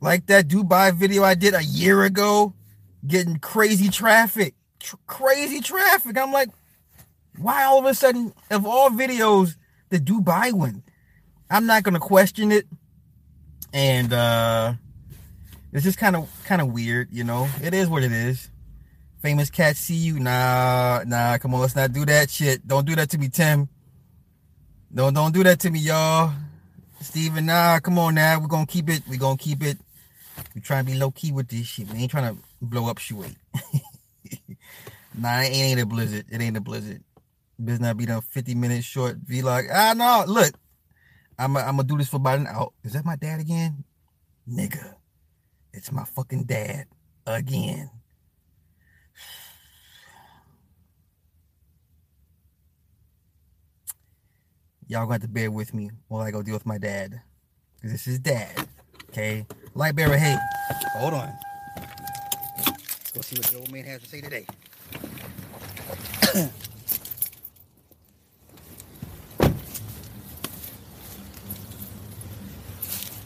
Like 0.00 0.26
that 0.26 0.48
Dubai 0.48 0.92
video 0.94 1.22
I 1.22 1.34
did 1.34 1.54
a 1.54 1.62
year 1.62 2.02
ago, 2.02 2.54
getting 3.06 3.38
crazy 3.38 3.88
traffic, 3.88 4.54
Tr- 4.80 4.96
crazy 5.06 5.60
traffic. 5.60 6.18
I'm 6.18 6.32
like, 6.32 6.48
why 7.38 7.64
all 7.64 7.78
of 7.78 7.84
a 7.84 7.94
sudden, 7.94 8.32
of 8.50 8.66
all 8.66 8.90
videos, 8.90 9.56
the 9.90 9.98
Dubai 9.98 10.52
one? 10.52 10.82
I'm 11.50 11.66
not 11.66 11.82
gonna 11.84 12.00
question 12.00 12.50
it. 12.50 12.66
And 13.72 14.12
uh 14.12 14.74
it's 15.74 15.82
just 15.82 15.98
kind 15.98 16.14
of 16.14 16.30
kind 16.44 16.62
of 16.62 16.72
weird, 16.72 17.08
you 17.10 17.24
know. 17.24 17.48
It 17.60 17.74
is 17.74 17.88
what 17.88 18.04
it 18.04 18.12
is. 18.12 18.48
Famous 19.20 19.50
cat, 19.50 19.76
see 19.76 19.96
you. 19.96 20.20
Nah, 20.20 21.02
nah. 21.04 21.36
Come 21.38 21.52
on, 21.54 21.60
let's 21.60 21.74
not 21.74 21.92
do 21.92 22.06
that 22.06 22.30
shit. 22.30 22.66
Don't 22.66 22.86
do 22.86 22.94
that 22.94 23.10
to 23.10 23.18
me, 23.18 23.28
Tim. 23.28 23.68
Don't 24.94 25.12
don't 25.12 25.34
do 25.34 25.42
that 25.42 25.58
to 25.60 25.70
me, 25.70 25.80
y'all. 25.80 26.32
Steven, 27.00 27.46
nah. 27.46 27.80
Come 27.80 27.98
on, 27.98 28.14
now. 28.14 28.38
We're 28.38 28.46
gonna 28.46 28.66
keep 28.66 28.88
it. 28.88 29.02
We're 29.08 29.18
gonna 29.18 29.36
keep 29.36 29.64
it. 29.64 29.76
We 30.54 30.60
trying 30.60 30.86
to 30.86 30.92
be 30.92 30.96
low 30.96 31.10
key 31.10 31.32
with 31.32 31.48
this 31.48 31.66
shit. 31.66 31.90
We 31.90 31.98
ain't 31.98 32.10
trying 32.10 32.36
to 32.36 32.40
blow 32.62 32.88
up 32.88 32.98
Shuey. 32.98 33.34
nah, 35.18 35.40
it 35.40 35.52
ain't 35.52 35.80
a 35.80 35.86
blizzard. 35.86 36.26
It 36.30 36.40
ain't 36.40 36.56
a 36.56 36.60
blizzard. 36.60 37.02
Biz 37.62 37.80
not 37.80 37.96
be 37.96 38.06
done 38.06 38.20
50 38.20 38.54
minutes 38.54 38.86
short 38.86 39.24
vlog. 39.24 39.68
Ah 39.72 39.94
no, 39.96 40.24
look. 40.32 40.54
I'm 41.36 41.54
going 41.54 41.76
to 41.76 41.82
do 41.82 41.98
this 41.98 42.08
for 42.08 42.16
about 42.16 42.38
an 42.38 42.46
hour. 42.46 42.70
Is 42.84 42.92
that 42.92 43.04
my 43.04 43.16
dad 43.16 43.40
again? 43.40 43.82
Nigga. 44.48 44.94
It's 45.76 45.90
my 45.90 46.04
fucking 46.04 46.44
dad 46.44 46.86
again. 47.26 47.90
Y'all 54.86 55.06
got 55.06 55.20
to 55.22 55.28
bear 55.28 55.50
with 55.50 55.74
me 55.74 55.90
while 56.06 56.22
I 56.22 56.30
go 56.30 56.42
deal 56.42 56.54
with 56.54 56.64
my 56.64 56.78
dad. 56.78 57.20
Cause 57.82 57.90
this 57.90 58.06
is 58.06 58.20
dad. 58.20 58.68
Okay? 59.10 59.44
Light 59.74 59.96
bearer, 59.96 60.16
hey. 60.16 60.36
Hold 60.98 61.14
on. 61.14 61.32
Let's 62.56 63.10
go 63.12 63.20
see 63.20 63.36
what 63.36 63.46
the 63.46 63.58
old 63.58 63.72
man 63.72 63.84
has 63.84 64.00
to 64.02 64.08
say 64.08 64.20
today. 64.20 64.46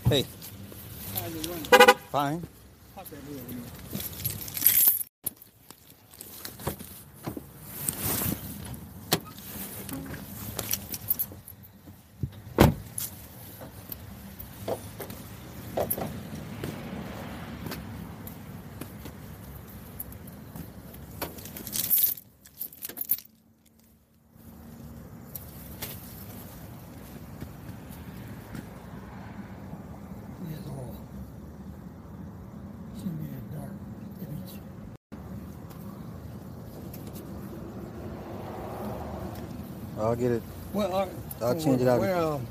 hey. 0.09 0.25
Fine. 2.11 2.43
I'll 40.09 40.17
get 40.17 40.31
it. 40.31 40.43
Well, 40.73 40.95
I, 40.95 41.03
I'll 41.45 41.55
oh, 41.55 41.61
change 41.61 41.83
it 41.83 41.89
out. 41.89 42.01
Where, 42.01 42.17
um, 42.17 42.47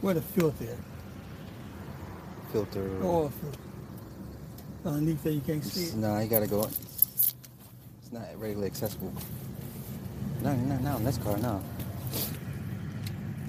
where 0.00 0.14
the 0.14 0.20
filter? 0.20 0.76
Filter. 2.50 2.90
Oh, 3.00 3.28
filter. 3.28 3.58
Underneath 4.84 5.22
there, 5.22 5.32
you 5.32 5.40
can't 5.40 5.64
see 5.64 5.84
it. 5.84 5.94
Nah, 5.94 6.18
you 6.18 6.28
gotta 6.28 6.48
go. 6.48 6.64
It's 6.64 7.34
not 8.10 8.24
readily 8.40 8.66
accessible. 8.66 9.12
No, 10.42 10.52
no, 10.52 10.76
no, 10.78 10.96
in 10.96 11.04
this 11.04 11.18
car, 11.18 11.38
no. 11.38 11.62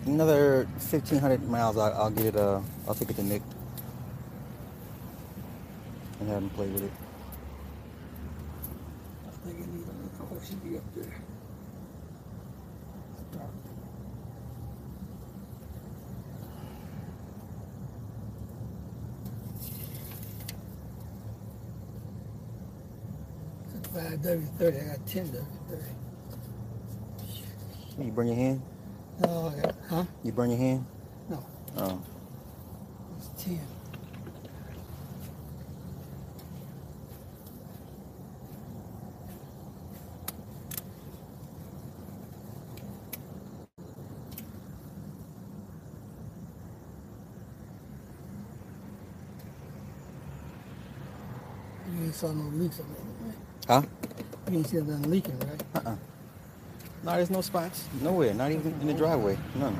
Another 0.05 0.65
1,500 0.78 1.49
miles, 1.49 1.78
I, 1.80 2.03
will 2.03 2.11
get 2.11 2.25
it, 2.28 2.36
uh, 2.36 2.61
I'll 2.88 2.93
take 2.93 3.09
it 3.09 3.15
to 3.15 3.23
Nick. 3.23 3.41
And 6.19 6.30
have 6.30 6.43
him 6.43 6.49
play 6.51 6.67
with 6.67 6.84
it. 6.84 6.91
I 9.25 9.47
think 9.47 9.61
it 9.61 9.67
needs 9.67 9.88
a 9.88 10.23
little 10.23 10.41
should 10.45 10.63
be 10.63 10.78
up 10.78 10.95
there. 10.95 11.13
W30. 23.98 24.84
I 24.84 24.95
got 24.95 25.08
10 25.08 25.28
W30. 25.28 25.84
You 28.00 28.12
burn 28.12 28.28
your 28.28 28.36
hand? 28.36 28.62
No, 29.20 29.48
I 29.48 29.62
got, 29.62 29.76
huh? 29.89 30.06
You 30.24 30.32
burn 30.32 30.52
your 30.52 30.60
hand? 30.60 30.86
No. 31.30 31.43
Oh. 31.78 32.00
It's 33.18 33.43
10. 33.43 33.60
You 51.89 52.04
ain't 52.04 52.14
saw 52.14 52.32
no 52.32 52.43
leaks 52.56 52.80
on 52.80 52.86
it, 52.86 53.26
right? 53.26 53.47
Huh? 53.68 53.82
You 54.47 54.53
didn't 54.53 54.68
see 54.68 54.78
it 54.78 54.88
leaking, 55.07 55.39
right? 55.39 55.63
Uh-uh. 55.76 55.95
No, 57.03 57.11
there's 57.15 57.30
no 57.30 57.41
spots. 57.41 57.86
Nowhere. 58.01 58.34
Not 58.34 58.51
even 58.51 58.74
in 58.82 58.88
the 58.88 58.93
driveway. 58.93 59.38
None. 59.55 59.78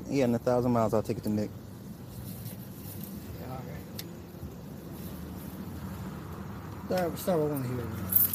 one. 0.00 0.14
Yeah, 0.14 0.24
in 0.24 0.34
a 0.34 0.38
thousand 0.38 0.72
miles, 0.72 0.94
I'll 0.94 1.02
take 1.02 1.18
it 1.18 1.24
to 1.24 1.28
Nick. 1.30 1.50
Yeah, 3.40 3.50
all 3.50 3.60
right. 6.98 7.10
Start, 7.14 7.18
start 7.18 7.40
with 7.40 7.52
one 7.52 7.64
here. 7.64 8.25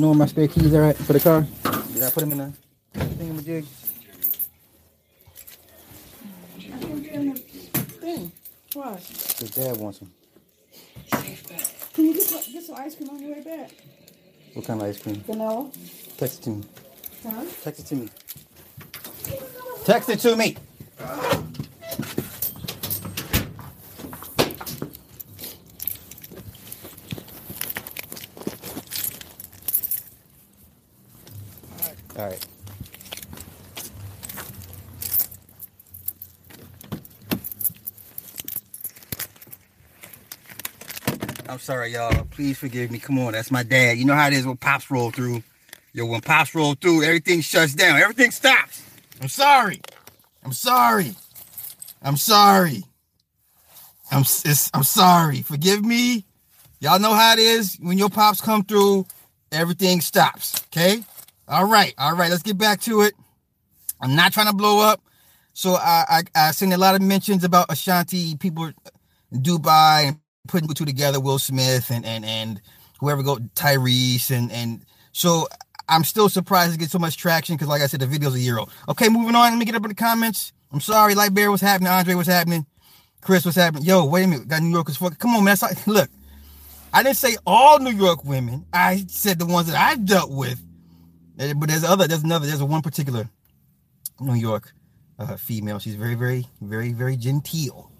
You 0.00 0.06
know, 0.06 0.12
where 0.12 0.18
my 0.20 0.26
spare 0.26 0.48
keys 0.48 0.72
are 0.72 0.84
at 0.84 0.96
for 0.96 1.12
the 1.12 1.20
car? 1.20 1.46
Did 1.92 2.02
I 2.02 2.10
put 2.10 2.20
them 2.20 2.32
in 2.32 2.38
the 2.38 2.52
thingamajig? 2.98 3.64
Thing. 8.00 8.32
Why? 8.72 8.94
Because 8.94 9.50
dad 9.50 9.76
wants 9.76 9.98
them. 9.98 10.10
Can 11.92 12.04
you 12.06 12.14
get, 12.14 12.48
get 12.50 12.64
some 12.64 12.76
ice 12.76 12.94
cream 12.94 13.10
on 13.10 13.20
your 13.20 13.34
way 13.34 13.42
back? 13.42 13.72
What 14.54 14.64
kind 14.64 14.80
of 14.80 14.88
ice 14.88 15.02
cream? 15.02 15.16
Vanilla? 15.16 15.70
Text 16.16 16.40
it 16.40 16.44
to 16.44 16.50
me. 16.50 16.64
Huh? 17.22 17.44
Text 17.62 17.80
it 17.80 17.86
to 17.86 17.94
me. 17.96 18.08
Text 19.84 20.08
it 20.08 20.20
to 20.20 20.34
me. 20.34 20.56
Sorry, 41.70 41.92
y'all. 41.92 42.24
Please 42.24 42.58
forgive 42.58 42.90
me. 42.90 42.98
Come 42.98 43.16
on, 43.20 43.30
that's 43.30 43.52
my 43.52 43.62
dad. 43.62 43.96
You 43.96 44.04
know 44.04 44.14
how 44.14 44.26
it 44.26 44.32
is 44.32 44.44
when 44.44 44.56
pops 44.56 44.90
roll 44.90 45.12
through. 45.12 45.40
Yo, 45.92 46.04
when 46.04 46.20
pops 46.20 46.52
roll 46.52 46.74
through, 46.74 47.04
everything 47.04 47.40
shuts 47.42 47.74
down. 47.74 48.00
Everything 48.00 48.32
stops. 48.32 48.82
I'm 49.20 49.28
sorry. 49.28 49.80
I'm 50.44 50.52
sorry. 50.52 51.14
I'm 52.02 52.16
sorry. 52.16 52.82
I'm 54.10 54.24
I'm 54.74 54.82
sorry. 54.82 55.42
Forgive 55.42 55.84
me. 55.84 56.24
Y'all 56.80 56.98
know 56.98 57.14
how 57.14 57.34
it 57.34 57.38
is 57.38 57.76
when 57.80 57.98
your 57.98 58.10
pops 58.10 58.40
come 58.40 58.64
through, 58.64 59.06
everything 59.52 60.00
stops. 60.00 60.64
Okay? 60.72 61.04
All 61.46 61.68
right. 61.68 61.94
All 61.98 62.16
right. 62.16 62.32
Let's 62.32 62.42
get 62.42 62.58
back 62.58 62.80
to 62.80 63.02
it. 63.02 63.14
I'm 64.00 64.16
not 64.16 64.32
trying 64.32 64.48
to 64.48 64.54
blow 64.54 64.80
up. 64.80 65.02
So 65.52 65.74
I 65.74 66.24
I, 66.34 66.48
I 66.48 66.50
seen 66.50 66.72
a 66.72 66.78
lot 66.78 66.96
of 66.96 67.02
mentions 67.02 67.44
about 67.44 67.66
Ashanti 67.70 68.34
people 68.38 68.72
Dubai 69.32 70.08
and 70.08 70.19
putting 70.50 70.68
the 70.68 70.74
two 70.74 70.84
together, 70.84 71.20
Will 71.20 71.38
Smith 71.38 71.90
and 71.90 72.04
and 72.04 72.24
and 72.24 72.60
whoever 73.00 73.22
go 73.22 73.36
Tyrese 73.54 74.30
and 74.30 74.50
and 74.52 74.84
so 75.12 75.46
I'm 75.88 76.04
still 76.04 76.28
surprised 76.28 76.72
to 76.72 76.78
get 76.78 76.90
so 76.90 76.98
much 76.98 77.16
traction 77.16 77.56
because 77.56 77.68
like 77.68 77.82
I 77.82 77.86
said, 77.86 78.00
the 78.00 78.06
video's 78.06 78.34
a 78.34 78.40
year 78.40 78.58
old. 78.58 78.70
Okay, 78.88 79.08
moving 79.08 79.34
on. 79.34 79.50
Let 79.52 79.58
me 79.58 79.64
get 79.64 79.74
up 79.74 79.82
in 79.84 79.88
the 79.88 79.94
comments. 79.94 80.52
I'm 80.72 80.80
sorry, 80.80 81.14
Light 81.14 81.34
Bear, 81.34 81.50
what's 81.50 81.62
happening? 81.62 81.90
Andre, 81.90 82.14
what's 82.14 82.28
happening? 82.28 82.66
Chris, 83.20 83.44
what's 83.44 83.56
happening? 83.56 83.84
Yo, 83.84 84.04
wait 84.04 84.24
a 84.24 84.26
minute. 84.28 84.48
Got 84.48 84.62
New 84.62 84.70
Yorkers 84.70 84.96
fucking. 84.96 85.16
Come 85.18 85.34
on, 85.34 85.44
man. 85.44 85.56
Like, 85.60 85.86
look, 85.86 86.08
I 86.92 87.02
didn't 87.02 87.16
say 87.16 87.36
all 87.46 87.78
New 87.78 87.90
York 87.90 88.24
women. 88.24 88.66
I 88.72 89.04
said 89.08 89.38
the 89.38 89.46
ones 89.46 89.66
that 89.66 89.76
I 89.76 89.96
dealt 89.96 90.30
with. 90.30 90.60
Eh, 91.38 91.52
But 91.54 91.68
there's 91.68 91.84
other. 91.84 92.06
There's 92.06 92.22
another. 92.22 92.46
There's 92.46 92.62
one 92.62 92.82
particular 92.82 93.28
New 94.20 94.34
York 94.34 94.72
uh, 95.18 95.36
female. 95.36 95.78
She's 95.78 95.96
very, 95.96 96.14
very, 96.14 96.46
very, 96.60 96.92
very 96.92 97.16
genteel. 97.16 97.90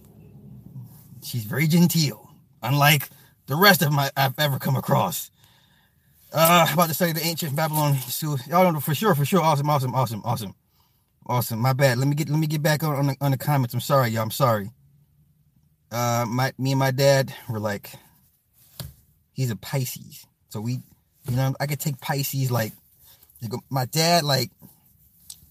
She's 1.22 1.44
very 1.44 1.66
genteel, 1.66 2.29
unlike 2.62 3.08
the 3.46 3.56
rest 3.56 3.82
of 3.82 3.92
my 3.92 4.10
I've 4.16 4.38
ever 4.38 4.58
come 4.58 4.76
across. 4.76 5.30
Uh, 6.32 6.66
about 6.72 6.88
to 6.88 6.94
study 6.94 7.12
the 7.12 7.24
ancient 7.24 7.56
Babylon. 7.56 7.96
So 7.96 8.36
y'all 8.48 8.70
know 8.72 8.80
for 8.80 8.94
sure, 8.94 9.14
for 9.14 9.24
sure. 9.24 9.40
Awesome, 9.40 9.68
awesome, 9.68 9.94
awesome, 9.94 10.22
awesome, 10.24 10.54
awesome. 11.26 11.58
My 11.58 11.72
bad. 11.72 11.98
Let 11.98 12.06
me 12.06 12.14
get 12.14 12.28
let 12.28 12.38
me 12.38 12.46
get 12.46 12.62
back 12.62 12.82
on 12.84 12.94
on 12.94 13.06
the, 13.08 13.16
on 13.20 13.30
the 13.32 13.38
comments. 13.38 13.74
I'm 13.74 13.80
sorry, 13.80 14.10
y'all. 14.10 14.22
I'm 14.22 14.30
sorry. 14.30 14.70
Uh, 15.90 16.24
my 16.28 16.52
me 16.58 16.70
and 16.72 16.78
my 16.78 16.92
dad 16.92 17.34
were 17.48 17.58
like, 17.58 17.90
he's 19.32 19.50
a 19.50 19.56
Pisces, 19.56 20.24
so 20.50 20.60
we, 20.60 20.80
you 21.28 21.36
know, 21.36 21.54
I 21.58 21.66
could 21.66 21.80
take 21.80 22.00
Pisces 22.00 22.50
like, 22.50 22.72
my 23.70 23.86
dad 23.86 24.24
like, 24.24 24.50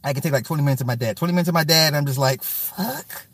I 0.03 0.13
could 0.13 0.23
take 0.23 0.33
like 0.33 0.45
20 0.45 0.61
minutes 0.61 0.81
of 0.81 0.87
my 0.87 0.95
dad. 0.95 1.17
20 1.17 1.33
minutes 1.33 1.47
of 1.47 1.53
my 1.53 1.63
dad. 1.63 1.87
And 1.87 1.97
I'm 1.97 2.05
just 2.05 2.19
like, 2.19 2.43
fuck. 2.43 3.27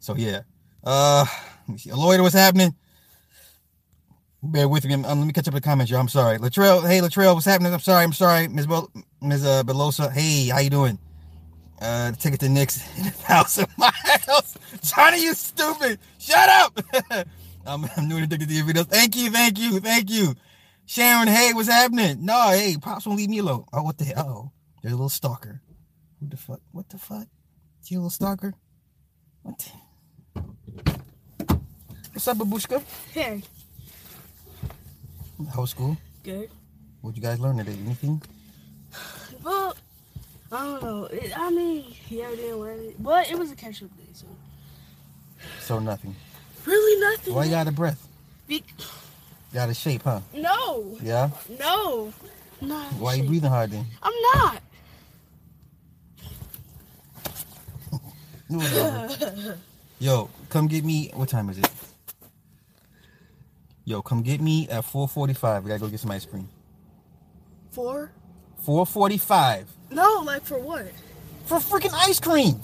So 0.00 0.16
yeah. 0.16 0.42
Uh, 0.84 1.24
let 1.66 1.72
me 1.72 1.78
see. 1.78 1.92
Lloyd, 1.92 2.20
what's 2.20 2.34
happening? 2.34 2.74
Bear 4.42 4.68
with 4.68 4.84
me. 4.84 4.94
Um, 4.94 5.02
let 5.02 5.16
me 5.26 5.32
catch 5.32 5.48
up 5.48 5.54
in 5.54 5.56
the 5.56 5.60
comments, 5.60 5.90
y'all. 5.90 6.00
I'm 6.00 6.08
sorry. 6.08 6.38
Latrell, 6.38 6.86
hey 6.88 7.00
Latrell, 7.00 7.34
what's 7.34 7.46
happening? 7.46 7.72
I'm 7.72 7.80
sorry. 7.80 8.04
I'm 8.04 8.12
sorry, 8.12 8.48
Ms. 8.48 8.66
Bel- 8.66 8.90
Ms. 9.20 9.44
Uh, 9.44 9.62
Belosa. 9.64 10.12
Hey, 10.12 10.48
how 10.48 10.58
you 10.60 10.70
doing? 10.70 10.98
Uh, 11.80 12.10
the 12.12 12.16
ticket 12.16 12.40
to 12.40 12.48
Nick's 12.48 12.78
thousand 12.82 13.66
miles. 13.76 14.56
Johnny, 14.82 15.22
you 15.22 15.34
stupid. 15.34 15.98
Shut 16.18 16.48
up. 16.48 16.80
I'm, 17.66 17.84
I'm 17.96 18.08
new 18.08 18.24
to 18.24 18.36
your 18.46 18.64
videos. 18.64 18.86
Thank 18.86 19.16
you, 19.16 19.30
thank 19.30 19.58
you, 19.58 19.80
thank 19.80 20.10
you. 20.10 20.34
Sharon, 20.86 21.26
hey, 21.26 21.52
what's 21.52 21.68
happening? 21.68 22.24
No, 22.24 22.50
hey, 22.50 22.76
pops 22.80 23.06
won't 23.06 23.18
leave 23.18 23.28
me 23.28 23.38
alone. 23.38 23.64
Oh, 23.72 23.82
what 23.82 23.98
the 23.98 24.04
hell? 24.04 24.26
Oh, 24.28 24.52
there's 24.82 24.92
a 24.92 24.96
little 24.96 25.08
stalker. 25.08 25.60
What 26.20 26.30
the 26.30 26.36
fuck? 26.36 26.60
What 26.70 26.88
the 26.88 26.98
fuck? 26.98 27.26
You 27.88 27.98
a 27.98 28.00
little 28.00 28.10
stalker? 28.10 28.54
What? 29.42 29.72
What's 32.12 32.28
up, 32.28 32.38
babushka? 32.38 32.82
Hey. 33.12 33.42
How 35.52 35.60
was 35.62 35.70
school? 35.70 35.96
Good. 36.22 36.48
What'd 37.00 37.16
you 37.16 37.22
guys 37.22 37.38
learn 37.38 37.58
today? 37.58 37.76
Anything? 37.84 38.22
Well, 39.44 39.76
I 40.50 40.64
don't 40.64 40.82
know. 40.82 41.04
It, 41.04 41.32
I 41.36 41.50
mean, 41.50 41.84
yeah, 42.08 42.28
I 42.28 42.36
didn't 42.36 42.58
learn 42.58 42.78
it. 42.80 43.02
But 43.02 43.30
it 43.30 43.38
was 43.38 43.52
a 43.52 43.56
catch 43.56 43.82
up 43.82 43.94
day, 43.96 44.04
so. 44.12 44.26
So 45.60 45.78
nothing. 45.78 46.14
Really 46.64 47.00
nothing. 47.00 47.34
Why 47.34 47.44
you 47.44 47.54
out 47.54 47.68
of 47.68 47.74
breath? 47.76 48.08
Be- 48.48 48.64
You 49.52 49.60
out 49.60 49.68
of 49.68 49.76
shape, 49.76 50.02
huh? 50.04 50.20
no. 50.34 50.96
Yeah? 51.02 51.30
No. 51.58 52.12
Not 52.60 52.86
Why 52.94 53.14
you 53.14 53.24
breathing 53.24 53.50
hard 53.50 53.70
then? 53.70 53.84
I'm 54.02 54.14
not. 54.34 54.62
Yo, 59.98 60.30
come 60.48 60.66
get 60.68 60.84
me. 60.84 61.10
What 61.14 61.28
time 61.28 61.50
is 61.50 61.58
it? 61.58 61.68
Yo, 63.86 64.02
come 64.02 64.20
get 64.22 64.40
me 64.40 64.68
at 64.68 64.84
4:45. 64.84 65.62
We 65.64 65.68
gotta 65.68 65.80
go 65.80 65.88
get 65.88 66.00
some 66.00 66.10
ice 66.10 66.26
cream. 66.26 66.48
For? 67.70 68.10
4:45 68.66 69.66
No, 69.90 70.22
like 70.24 70.42
for 70.44 70.58
what? 70.58 70.86
for 71.46 71.58
freaking 71.58 71.92
ice 71.94 72.18
cream. 72.20 72.60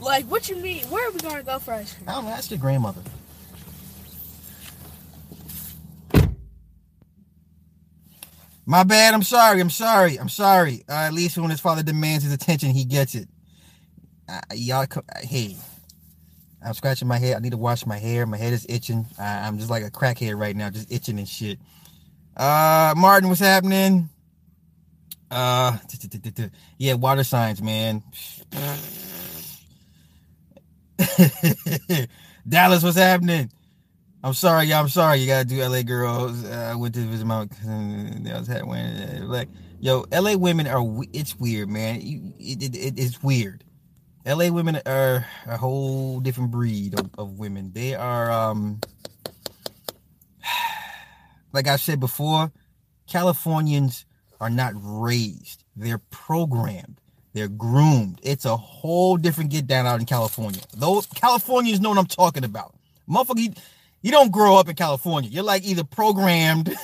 Like, 0.00 0.26
what 0.26 0.48
you 0.50 0.56
mean? 0.56 0.84
Where 0.86 1.08
are 1.08 1.12
we 1.12 1.20
to 1.20 1.42
go 1.44 1.58
for 1.58 1.72
ice 1.72 1.94
cream? 1.94 2.08
I 2.08 2.12
don't 2.14 2.24
know. 2.26 2.30
Ask 2.32 2.50
your 2.50 2.58
grandmother. 2.60 3.00
My 8.66 8.84
bad. 8.84 9.14
I'm 9.14 9.22
sorry. 9.22 9.60
I'm 9.60 9.70
sorry. 9.70 10.18
I'm 10.18 10.28
sorry. 10.28 10.84
Uh, 10.88 10.92
at 10.92 11.12
least 11.14 11.38
when 11.38 11.50
his 11.50 11.60
father 11.60 11.82
demands 11.82 12.24
his 12.24 12.32
attention, 12.32 12.70
he 12.70 12.84
gets 12.84 13.14
it. 13.14 13.28
Uh, 14.28 14.40
y'all, 14.54 14.86
co- 14.86 15.02
uh, 15.14 15.20
hey, 15.26 15.56
I'm 16.64 16.74
scratching 16.74 17.08
my 17.08 17.18
head. 17.18 17.36
I 17.36 17.40
need 17.40 17.50
to 17.50 17.56
wash 17.56 17.86
my 17.86 17.98
hair. 17.98 18.26
My 18.26 18.36
head 18.36 18.52
is 18.52 18.66
itching. 18.68 19.06
I, 19.18 19.46
I'm 19.46 19.58
just 19.58 19.70
like 19.70 19.84
a 19.84 19.90
crackhead 19.90 20.38
right 20.38 20.54
now, 20.54 20.70
just 20.70 20.92
itching 20.92 21.18
and 21.18 21.28
shit. 21.28 21.58
Uh, 22.36 22.94
Martin, 22.96 23.28
what's 23.28 23.40
happening? 23.40 24.08
Uh, 25.30 25.78
yeah, 26.78 26.94
water 26.94 27.24
signs, 27.24 27.62
man. 27.62 28.02
Dallas, 32.48 32.82
what's 32.82 32.96
happening? 32.96 33.50
I'm 34.24 34.34
sorry, 34.34 34.66
y'all. 34.66 34.80
I'm 34.80 34.88
sorry. 34.88 35.18
You 35.18 35.26
gotta 35.26 35.46
do 35.46 35.62
LA 35.62 35.82
girls. 35.82 36.44
Uh, 36.44 36.70
I 36.72 36.76
went 36.76 36.94
to 36.94 37.00
visit 37.00 37.26
my 37.26 37.46
cousin. 37.62 38.30
I 38.32 38.38
was 38.38 38.46
had 38.46 38.64
when 38.64 39.28
like 39.28 39.48
Yo, 39.82 40.04
LA 40.12 40.36
women 40.36 40.68
are 40.68 40.80
it's 41.12 41.36
weird, 41.40 41.68
man. 41.68 41.98
It, 42.38 42.76
it, 42.76 42.94
it's 42.96 43.20
weird. 43.20 43.64
LA 44.24 44.48
women 44.50 44.80
are 44.86 45.26
a 45.46 45.56
whole 45.56 46.20
different 46.20 46.50
breed 46.50 46.98
of, 46.98 47.10
of 47.18 47.38
women. 47.38 47.72
They 47.72 47.94
are 47.94 48.30
um 48.30 48.80
like 51.52 51.66
I 51.66 51.76
said 51.76 51.98
before, 52.00 52.52
Californians 53.06 54.04
are 54.40 54.50
not 54.50 54.72
raised. 54.76 55.64
They're 55.76 56.00
programmed. 56.10 57.00
They're 57.32 57.48
groomed. 57.48 58.20
It's 58.22 58.44
a 58.44 58.56
whole 58.56 59.16
different 59.16 59.50
get 59.50 59.66
down 59.66 59.86
out 59.86 60.00
in 60.00 60.06
California. 60.06 60.60
Those 60.76 61.06
Californians 61.06 61.80
know 61.80 61.88
what 61.88 61.98
I'm 61.98 62.06
talking 62.06 62.44
about. 62.44 62.74
Motherfucker, 63.08 63.38
you, 63.38 63.52
you 64.02 64.10
don't 64.10 64.30
grow 64.30 64.56
up 64.56 64.68
in 64.68 64.76
California. 64.76 65.30
You're 65.30 65.42
like 65.42 65.64
either 65.64 65.84
programmed 65.84 66.74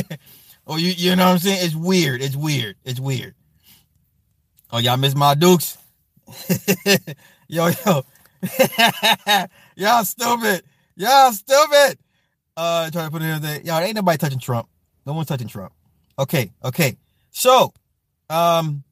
or 0.66 0.78
you 0.78 0.92
you 0.96 1.16
know 1.16 1.26
what 1.26 1.32
I'm 1.32 1.38
saying? 1.38 1.64
It's 1.64 1.74
weird. 1.74 2.20
It's 2.20 2.36
weird. 2.36 2.76
It's 2.84 3.00
weird. 3.00 3.34
Oh, 4.70 4.78
y'all 4.78 4.96
miss 4.96 5.14
my 5.14 5.34
dukes? 5.34 5.78
yo, 7.48 7.68
yo. 7.68 8.02
y'all 9.76 10.04
stupid. 10.04 10.62
Y'all 10.96 11.32
stupid. 11.32 11.98
Uh 12.56 12.90
trying 12.90 13.06
to 13.06 13.10
put 13.10 13.22
it 13.22 13.26
in 13.26 13.42
there. 13.42 13.60
Y'all 13.62 13.80
ain't 13.80 13.96
nobody 13.96 14.18
touching 14.18 14.38
Trump. 14.38 14.68
No 15.06 15.12
one's 15.12 15.28
touching 15.28 15.48
Trump. 15.48 15.72
Okay, 16.18 16.52
okay. 16.64 16.96
So, 17.30 17.72
um, 18.28 18.84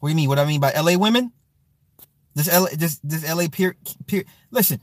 what 0.00 0.08
do 0.08 0.10
you 0.10 0.16
mean? 0.16 0.28
What 0.28 0.38
I 0.38 0.44
mean 0.44 0.60
by 0.60 0.72
LA 0.72 0.96
women? 0.98 1.32
This 2.34 2.52
LA, 2.52 2.68
this 2.76 2.98
this 3.02 3.28
LA 3.28 3.48
peer, 3.50 3.76
peer. 4.06 4.24
Listen, 4.50 4.80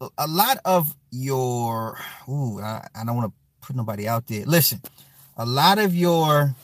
a- 0.00 0.26
lot 0.26 0.58
of 0.64 0.94
your. 1.10 1.98
Ooh, 2.28 2.60
I, 2.60 2.86
I 2.94 3.04
don't 3.04 3.16
want 3.16 3.32
to 3.32 3.66
put 3.66 3.76
nobody 3.76 4.08
out 4.08 4.26
there. 4.26 4.44
Listen, 4.46 4.80
a 5.36 5.44
lot 5.46 5.78
of 5.78 5.94
your. 5.94 6.54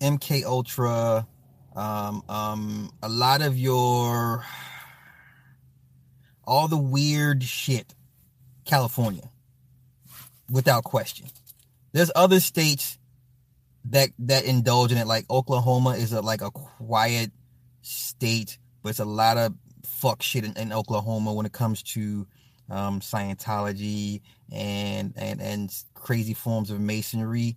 MK 0.00 0.44
Ultra, 0.44 1.26
um, 1.74 2.22
um, 2.28 2.90
a 3.02 3.08
lot 3.08 3.42
of 3.42 3.58
your, 3.58 4.44
all 6.44 6.68
the 6.68 6.76
weird 6.76 7.42
shit, 7.42 7.94
California, 8.64 9.30
without 10.50 10.84
question. 10.84 11.26
There's 11.92 12.10
other 12.14 12.40
states 12.40 12.98
that 13.86 14.10
that 14.18 14.44
indulge 14.44 14.92
in 14.92 14.98
it, 14.98 15.06
like 15.06 15.24
Oklahoma 15.30 15.90
is 15.90 16.12
a 16.12 16.20
like 16.20 16.42
a 16.42 16.50
quiet 16.50 17.32
state, 17.82 18.58
but 18.82 18.90
it's 18.90 18.98
a 18.98 19.04
lot 19.04 19.36
of 19.36 19.54
fuck 19.84 20.22
shit 20.22 20.44
in, 20.44 20.56
in 20.56 20.72
Oklahoma 20.72 21.32
when 21.32 21.46
it 21.46 21.52
comes 21.52 21.82
to 21.82 22.26
um, 22.70 23.00
Scientology 23.00 24.20
and 24.52 25.14
and 25.16 25.40
and 25.40 25.74
crazy 25.94 26.34
forms 26.34 26.70
of 26.70 26.80
masonry. 26.80 27.56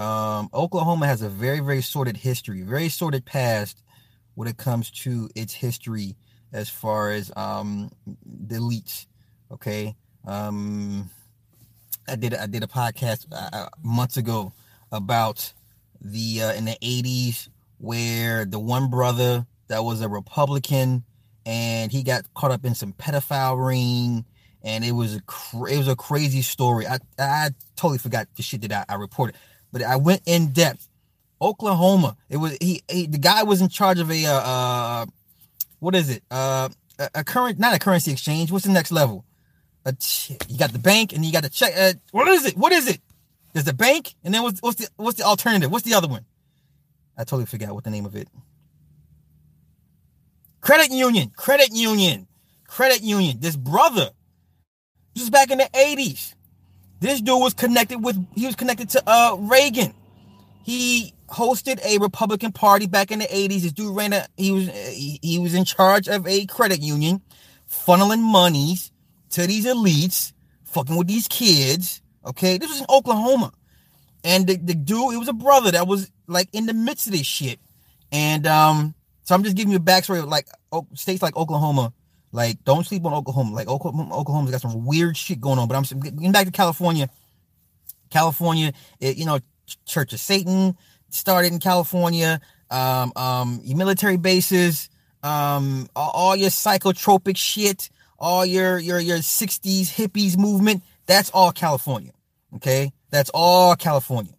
Um, 0.00 0.48
Oklahoma 0.54 1.06
has 1.06 1.20
a 1.20 1.28
very 1.28 1.60
very 1.60 1.82
sordid 1.82 2.16
history, 2.16 2.62
very 2.62 2.88
sordid 2.88 3.26
past 3.26 3.82
when 4.34 4.48
it 4.48 4.56
comes 4.56 4.90
to 4.90 5.28
its 5.34 5.52
history 5.52 6.16
as 6.54 6.70
far 6.70 7.10
as 7.10 7.30
um, 7.36 7.90
the 8.24 8.56
elites. 8.56 9.06
Okay, 9.52 9.94
um, 10.26 11.10
I 12.08 12.16
did 12.16 12.32
I 12.32 12.46
did 12.46 12.62
a 12.62 12.66
podcast 12.66 13.26
uh, 13.30 13.68
months 13.82 14.16
ago 14.16 14.54
about 14.90 15.52
the 16.00 16.44
uh, 16.44 16.52
in 16.54 16.64
the 16.64 16.78
80s 16.82 17.50
where 17.76 18.46
the 18.46 18.58
one 18.58 18.88
brother 18.88 19.46
that 19.68 19.84
was 19.84 20.00
a 20.00 20.08
Republican 20.08 21.04
and 21.44 21.92
he 21.92 22.02
got 22.02 22.24
caught 22.32 22.52
up 22.52 22.64
in 22.64 22.74
some 22.74 22.94
pedophile 22.94 23.62
ring 23.66 24.24
and 24.62 24.84
it 24.84 24.92
was 24.92 25.16
a 25.16 25.20
cr- 25.22 25.68
it 25.68 25.78
was 25.78 25.88
a 25.88 25.96
crazy 25.96 26.42
story. 26.42 26.86
I 26.86 26.98
I 27.18 27.50
totally 27.76 27.98
forgot 27.98 28.28
the 28.36 28.42
shit 28.42 28.62
that 28.62 28.72
I, 28.72 28.94
I 28.94 28.96
reported, 28.96 29.36
but 29.72 29.82
I 29.82 29.96
went 29.96 30.22
in 30.26 30.52
depth. 30.52 30.88
Oklahoma, 31.42 32.16
it 32.28 32.36
was 32.36 32.56
he, 32.60 32.82
he 32.90 33.06
the 33.06 33.18
guy 33.18 33.42
was 33.44 33.62
in 33.62 33.70
charge 33.70 33.98
of 33.98 34.10
a 34.10 34.26
uh, 34.26 34.32
uh 34.32 35.06
what 35.78 35.94
is 35.94 36.10
it 36.10 36.22
uh 36.30 36.68
a, 36.98 37.10
a 37.16 37.24
current 37.24 37.58
not 37.58 37.74
a 37.74 37.78
currency 37.78 38.12
exchange. 38.12 38.52
What's 38.52 38.66
the 38.66 38.72
next 38.72 38.92
level? 38.92 39.24
A 39.86 39.94
you 40.48 40.58
got 40.58 40.72
the 40.72 40.78
bank 40.78 41.14
and 41.14 41.24
you 41.24 41.32
got 41.32 41.42
the 41.42 41.48
check. 41.48 41.72
Uh, 41.76 41.94
what 42.12 42.28
is 42.28 42.44
it? 42.44 42.56
What 42.56 42.72
is 42.72 42.88
it? 42.88 43.00
There's 43.52 43.64
the 43.64 43.72
bank, 43.72 44.14
and 44.22 44.32
then 44.32 44.42
what's, 44.42 44.60
what's 44.60 44.76
the 44.76 44.88
what's 44.96 45.16
the 45.16 45.24
alternative? 45.24 45.72
What's 45.72 45.84
the 45.84 45.94
other 45.94 46.08
one? 46.08 46.24
I 47.16 47.24
totally 47.24 47.46
forgot 47.46 47.74
what 47.74 47.84
the 47.84 47.90
name 47.90 48.06
of 48.06 48.14
it. 48.14 48.28
Credit 50.60 50.90
union, 50.90 51.30
credit 51.34 51.70
union, 51.72 52.28
credit 52.66 53.02
union. 53.02 53.38
This 53.40 53.56
brother, 53.56 54.10
this 55.14 55.24
is 55.24 55.30
back 55.30 55.50
in 55.50 55.58
the 55.58 55.68
80s. 55.72 56.34
This 57.00 57.20
dude 57.20 57.40
was 57.40 57.54
connected 57.54 57.98
with 57.98 58.24
he 58.34 58.46
was 58.46 58.56
connected 58.56 58.90
to 58.90 59.02
uh 59.06 59.36
Reagan. 59.38 59.94
He 60.62 61.14
hosted 61.28 61.82
a 61.84 61.98
Republican 61.98 62.52
Party 62.52 62.86
back 62.86 63.10
in 63.10 63.20
the 63.20 63.24
80s. 63.24 63.62
This 63.62 63.72
dude 63.72 63.96
ran 63.96 64.12
a 64.12 64.26
he 64.36 64.52
was 64.52 64.68
he, 64.68 65.18
he 65.22 65.38
was 65.38 65.54
in 65.54 65.64
charge 65.64 66.08
of 66.08 66.26
a 66.26 66.46
credit 66.46 66.80
union, 66.80 67.22
funneling 67.68 68.20
monies 68.20 68.92
to 69.30 69.46
these 69.46 69.64
elites, 69.66 70.32
fucking 70.64 70.96
with 70.96 71.06
these 71.06 71.28
kids. 71.28 72.02
Okay, 72.26 72.58
this 72.58 72.68
was 72.68 72.80
in 72.80 72.86
Oklahoma. 72.90 73.52
And 74.22 74.46
the, 74.46 74.56
the 74.56 74.74
dude, 74.74 75.14
it 75.14 75.18
was 75.18 75.28
a 75.28 75.32
brother 75.32 75.70
that 75.70 75.86
was 75.86 76.10
like 76.26 76.48
in 76.52 76.66
the 76.66 76.74
midst 76.74 77.06
of 77.06 77.14
this 77.14 77.26
shit. 77.26 77.58
And 78.12 78.46
um, 78.46 78.94
so 79.22 79.34
I'm 79.34 79.42
just 79.42 79.56
giving 79.56 79.70
you 79.70 79.78
a 79.78 79.80
backstory 79.80 80.18
of 80.18 80.26
like 80.26 80.46
oh, 80.72 80.86
states 80.94 81.22
like 81.22 81.36
Oklahoma. 81.36 81.94
Like, 82.32 82.62
don't 82.64 82.86
sleep 82.86 83.04
on 83.04 83.12
Oklahoma. 83.12 83.54
Like 83.54 83.68
Oklahoma, 83.68 84.14
Oklahoma's 84.14 84.52
got 84.52 84.60
some 84.60 84.84
weird 84.86 85.16
shit 85.16 85.40
going 85.40 85.58
on. 85.58 85.68
But 85.68 85.76
I'm 85.76 86.00
getting 86.00 86.32
back 86.32 86.46
to 86.46 86.52
California. 86.52 87.08
California, 88.10 88.72
it, 89.00 89.16
you 89.16 89.26
know, 89.26 89.40
Church 89.86 90.12
of 90.12 90.20
Satan 90.20 90.76
started 91.10 91.52
in 91.52 91.58
California. 91.58 92.40
Um, 92.70 93.12
um, 93.16 93.60
your 93.64 93.76
military 93.76 94.16
bases, 94.16 94.88
um, 95.22 95.88
all, 95.96 96.10
all 96.10 96.36
your 96.36 96.50
psychotropic 96.50 97.36
shit, 97.36 97.90
all 98.18 98.44
your 98.46 98.78
your 98.78 99.00
your 99.00 99.18
60s 99.18 99.92
hippies 99.92 100.38
movement. 100.38 100.84
That's 101.06 101.30
all 101.30 101.50
California. 101.52 102.12
Okay, 102.56 102.92
that's 103.10 103.30
all 103.34 103.74
California. 103.74 104.34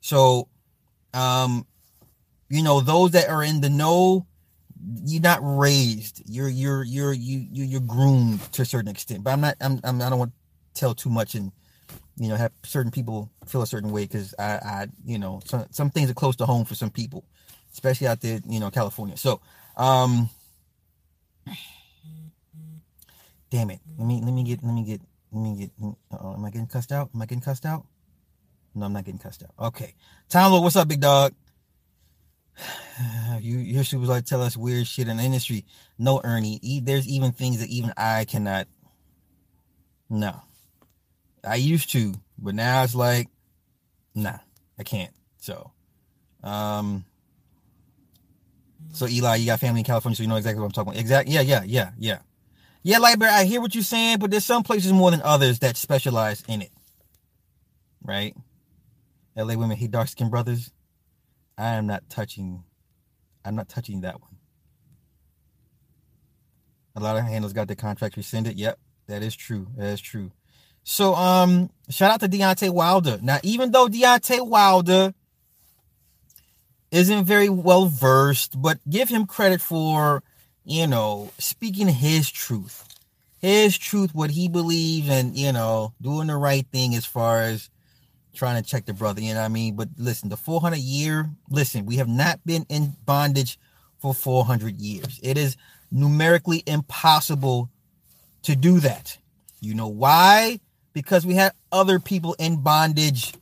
So, 0.00 0.48
um, 1.14 1.66
you 2.48 2.62
know, 2.62 2.80
those 2.80 3.12
that 3.12 3.28
are 3.28 3.42
in 3.42 3.60
the 3.60 3.70
know, 3.70 4.26
you're 5.04 5.22
not 5.22 5.40
raised. 5.42 6.22
You're 6.26 6.48
you're 6.48 6.84
you're 6.84 7.12
you 7.12 7.46
you 7.50 7.64
you're 7.64 7.80
groomed 7.80 8.40
to 8.52 8.62
a 8.62 8.64
certain 8.64 8.88
extent. 8.88 9.24
But 9.24 9.32
I'm 9.32 9.40
not. 9.40 9.56
I'm, 9.60 9.80
I'm 9.84 10.00
I 10.00 10.10
don't 10.10 10.18
want 10.18 10.32
to 10.32 10.80
tell 10.80 10.94
too 10.94 11.10
much 11.10 11.34
and 11.34 11.52
you 12.16 12.28
know 12.28 12.36
have 12.36 12.52
certain 12.64 12.90
people 12.90 13.30
feel 13.46 13.62
a 13.62 13.66
certain 13.66 13.90
way 13.90 14.04
because 14.04 14.34
I 14.38 14.44
I 14.44 14.86
you 15.04 15.18
know 15.18 15.40
some 15.44 15.66
some 15.70 15.90
things 15.90 16.10
are 16.10 16.14
close 16.14 16.36
to 16.36 16.46
home 16.46 16.64
for 16.64 16.74
some 16.74 16.90
people, 16.90 17.24
especially 17.72 18.06
out 18.06 18.20
there 18.20 18.40
you 18.48 18.60
know 18.60 18.70
California. 18.70 19.16
So 19.16 19.40
um, 19.76 20.30
damn 23.50 23.70
it. 23.70 23.80
Let 23.98 24.06
me 24.06 24.20
let 24.22 24.32
me 24.32 24.44
get 24.44 24.62
let 24.62 24.74
me 24.74 24.84
get 24.84 25.00
let 25.32 25.42
me 25.42 25.56
get. 25.56 25.70
Uh-oh, 26.12 26.34
am 26.34 26.44
I 26.44 26.50
getting 26.50 26.66
cussed 26.66 26.92
out? 26.92 27.10
Am 27.14 27.22
I 27.22 27.26
getting 27.26 27.42
cussed 27.42 27.66
out? 27.66 27.86
No, 28.74 28.86
I'm 28.86 28.92
not 28.92 29.04
getting 29.04 29.18
cussed 29.18 29.42
out. 29.42 29.66
Okay, 29.66 29.94
Lord, 30.34 30.62
what's 30.62 30.76
up, 30.76 30.88
big 30.88 31.00
dog? 31.00 31.34
You 33.40 33.56
your 33.56 33.84
super 33.84 34.04
like 34.04 34.26
tell 34.26 34.42
us 34.42 34.54
weird 34.54 34.86
shit 34.86 35.08
in 35.08 35.16
the 35.16 35.22
industry. 35.22 35.64
No, 35.98 36.20
Ernie. 36.22 36.58
E- 36.62 36.80
there's 36.80 37.08
even 37.08 37.32
things 37.32 37.60
that 37.60 37.70
even 37.70 37.92
I 37.96 38.26
cannot. 38.26 38.66
No, 40.10 40.42
I 41.42 41.54
used 41.54 41.90
to, 41.92 42.14
but 42.38 42.54
now 42.54 42.82
it's 42.82 42.94
like, 42.94 43.28
nah, 44.14 44.38
I 44.78 44.82
can't. 44.82 45.12
So, 45.38 45.70
um, 46.42 47.06
so 48.92 49.06
Eli, 49.08 49.36
you 49.36 49.46
got 49.46 49.60
family 49.60 49.80
in 49.80 49.84
California, 49.84 50.16
so 50.16 50.22
you 50.22 50.28
know 50.28 50.36
exactly 50.36 50.60
what 50.60 50.66
I'm 50.66 50.72
talking 50.72 50.92
about. 50.92 51.00
Exactly. 51.00 51.34
Yeah, 51.34 51.40
yeah, 51.42 51.62
yeah, 51.64 51.90
yeah. 51.98 52.18
Yeah, 52.82 52.98
Lightbear, 52.98 53.28
I 53.28 53.44
hear 53.44 53.60
what 53.60 53.74
you're 53.74 53.84
saying, 53.84 54.18
but 54.18 54.30
there's 54.30 54.44
some 54.44 54.62
places 54.62 54.92
more 54.92 55.10
than 55.10 55.22
others 55.22 55.58
that 55.60 55.76
specialize 55.76 56.42
in 56.48 56.62
it. 56.62 56.72
Right? 58.02 58.34
LA 59.36 59.54
women 59.54 59.76
hate 59.76 59.90
dark 59.90 60.08
skinned 60.08 60.30
brothers. 60.30 60.70
I 61.60 61.74
am 61.74 61.86
not 61.86 62.08
touching 62.08 62.64
I'm 63.44 63.54
not 63.54 63.68
touching 63.68 64.00
that 64.00 64.20
one. 64.20 64.36
A 66.96 67.00
lot 67.00 67.16
of 67.16 67.24
handlers 67.24 67.52
got 67.52 67.68
their 67.68 67.76
contracts 67.76 68.16
rescinded. 68.16 68.58
Yep, 68.58 68.78
that 69.06 69.22
is 69.22 69.34
true. 69.34 69.68
That 69.76 69.88
is 69.88 70.00
true. 70.00 70.32
So 70.82 71.14
um 71.14 71.70
shout 71.90 72.10
out 72.10 72.20
to 72.20 72.28
Deontay 72.28 72.70
Wilder. 72.70 73.18
Now, 73.22 73.38
even 73.42 73.72
though 73.72 73.88
Deontay 73.88 74.46
Wilder 74.46 75.14
isn't 76.90 77.24
very 77.24 77.48
well 77.48 77.86
versed, 77.86 78.60
but 78.60 78.78
give 78.88 79.08
him 79.10 79.26
credit 79.26 79.60
for 79.60 80.22
you 80.64 80.86
know, 80.86 81.30
speaking 81.38 81.88
his 81.88 82.30
truth, 82.30 82.86
his 83.38 83.76
truth, 83.76 84.14
what 84.14 84.30
he 84.30 84.48
believes, 84.48 85.08
and 85.08 85.36
you 85.36 85.52
know, 85.52 85.92
doing 86.00 86.28
the 86.28 86.36
right 86.36 86.66
thing 86.72 86.94
as 86.94 87.04
far 87.04 87.42
as 87.42 87.68
trying 88.40 88.60
to 88.60 88.68
check 88.68 88.86
the 88.86 88.92
brother. 88.92 89.20
You 89.20 89.34
know 89.34 89.40
what 89.40 89.46
I 89.46 89.48
mean? 89.48 89.76
But 89.76 89.90
listen, 89.96 90.28
the 90.28 90.36
400 90.36 90.78
year, 90.78 91.30
listen, 91.48 91.86
we 91.86 91.96
have 91.96 92.08
not 92.08 92.44
been 92.44 92.66
in 92.68 92.96
bondage 93.06 93.58
for 93.98 94.12
400 94.12 94.76
years. 94.76 95.20
It 95.22 95.38
is 95.38 95.56
numerically 95.92 96.64
impossible 96.66 97.70
to 98.42 98.56
do 98.56 98.80
that. 98.80 99.16
You 99.60 99.74
know 99.74 99.88
why? 99.88 100.58
because 100.92 101.26
we 101.26 101.34
had 101.34 101.52
other 101.72 101.98
people 101.98 102.34
in 102.38 102.62
bondage 102.62 103.34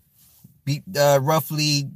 uh, 0.98 1.18
roughly 1.22 1.88